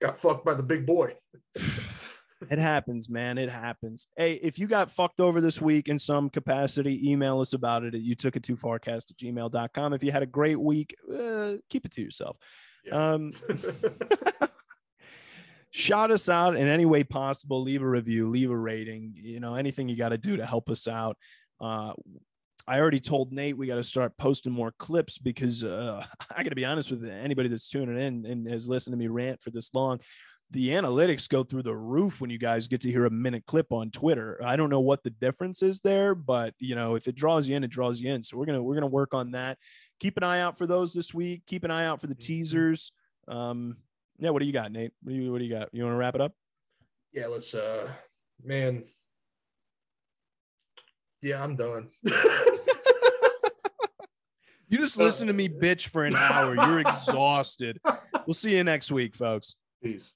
Got 0.00 0.18
fucked 0.18 0.46
by 0.46 0.54
the 0.54 0.62
big 0.62 0.86
boy. 0.86 1.14
it 1.54 2.58
happens, 2.58 3.10
man. 3.10 3.36
It 3.36 3.50
happens. 3.50 4.06
Hey, 4.16 4.34
if 4.42 4.58
you 4.58 4.66
got 4.66 4.90
fucked 4.90 5.20
over 5.20 5.42
this 5.42 5.60
week 5.60 5.88
in 5.88 5.98
some 5.98 6.30
capacity, 6.30 7.10
email 7.10 7.40
us 7.40 7.52
about 7.52 7.84
it 7.84 7.94
at 7.94 8.00
you 8.00 8.14
took 8.14 8.34
it 8.34 8.42
too 8.42 8.56
farcast 8.56 9.10
at 9.10 9.18
gmail.com. 9.18 9.92
If 9.92 10.02
you 10.02 10.10
had 10.10 10.22
a 10.22 10.26
great 10.26 10.58
week, 10.58 10.96
uh, 11.12 11.54
keep 11.68 11.84
it 11.84 11.92
to 11.92 12.02
yourself. 12.02 12.38
Yeah. 12.84 13.12
Um, 13.12 13.32
shout 15.70 16.10
us 16.10 16.28
out 16.28 16.56
in 16.56 16.66
any 16.68 16.84
way 16.84 17.04
possible. 17.04 17.62
Leave 17.62 17.82
a 17.82 17.88
review 17.88 18.28
leave 18.28 18.50
a 18.50 18.56
rating 18.56 19.12
you 19.14 19.40
know 19.40 19.54
anything 19.54 19.88
you 19.88 19.96
got 19.96 20.10
to 20.10 20.18
do 20.18 20.36
to 20.36 20.46
help 20.46 20.68
us 20.70 20.86
out. 20.88 21.16
Uh 21.60 21.92
i 22.68 22.78
already 22.78 23.00
told 23.00 23.32
nate 23.32 23.56
we 23.56 23.66
got 23.66 23.76
to 23.76 23.82
start 23.82 24.14
posting 24.18 24.52
more 24.52 24.70
clips 24.78 25.16
because 25.16 25.64
uh 25.64 26.04
i 26.36 26.42
gotta 26.42 26.54
be 26.54 26.66
honest 26.66 26.90
with 26.90 27.02
anybody 27.04 27.48
that's 27.48 27.70
tuning 27.70 27.98
in 27.98 28.26
and 28.26 28.46
has 28.50 28.68
listened 28.68 28.92
to 28.92 28.98
me 28.98 29.08
rant 29.08 29.40
for 29.42 29.50
this 29.50 29.74
long. 29.74 29.98
The 30.52 30.70
analytics 30.70 31.28
go 31.28 31.44
through 31.44 31.62
the 31.62 31.76
roof 31.76 32.20
when 32.20 32.28
you 32.28 32.36
guys 32.38 32.66
get 32.68 32.80
to 32.82 32.90
hear 32.90 33.06
a 33.06 33.10
minute 33.10 33.44
clip 33.46 33.72
on 33.72 33.90
twitter. 33.90 34.40
I 34.44 34.56
don't 34.56 34.68
know 34.68 34.80
what 34.80 35.02
the 35.02 35.10
difference 35.10 35.62
is 35.62 35.80
there 35.80 36.14
but 36.14 36.52
you 36.58 36.74
know 36.74 36.96
if 36.96 37.08
it 37.08 37.14
draws 37.14 37.48
you 37.48 37.56
in 37.56 37.64
it 37.64 37.70
draws 37.70 38.00
you 38.00 38.12
in. 38.12 38.22
So 38.24 38.36
we're 38.36 38.46
gonna 38.46 38.62
we're 38.62 38.74
gonna 38.74 38.86
work 38.88 39.14
on 39.14 39.30
that. 39.30 39.56
Keep 40.00 40.16
an 40.18 40.22
eye 40.24 40.40
out 40.40 40.58
for 40.58 40.66
those 40.66 40.92
this 40.92 41.14
week. 41.14 41.42
Keep 41.46 41.64
an 41.64 41.70
eye 41.70 41.86
out 41.86 42.00
for 42.00 42.08
the 42.08 42.14
Mhm. 42.14 42.26
teasers. 42.26 42.92
Um 43.28 43.76
yeah, 44.20 44.30
what 44.30 44.40
do 44.40 44.46
you 44.46 44.52
got, 44.52 44.70
Nate? 44.70 44.92
What 45.02 45.12
do 45.12 45.18
you 45.18 45.32
what 45.32 45.38
do 45.38 45.44
you 45.44 45.52
got? 45.52 45.68
You 45.72 45.82
want 45.82 45.94
to 45.94 45.98
wrap 45.98 46.14
it 46.14 46.20
up? 46.20 46.32
yeah, 47.12 47.26
let's 47.26 47.54
uh 47.54 47.88
man. 48.44 48.84
Yeah, 51.22 51.42
I'm 51.42 51.56
done. 51.56 51.88
You 54.70 54.78
just 54.78 54.98
listen 54.98 55.26
to 55.26 55.32
me 55.32 55.48
bitch 55.48 55.88
for 55.88 56.04
an 56.04 56.14
hour. 56.14 56.54
You're 56.54 56.78
exhausted. 56.78 57.80
We'll 58.24 58.34
see 58.34 58.56
you 58.56 58.62
next 58.62 58.92
week, 58.92 59.16
folks. 59.16 59.56
Peace. 59.82 60.14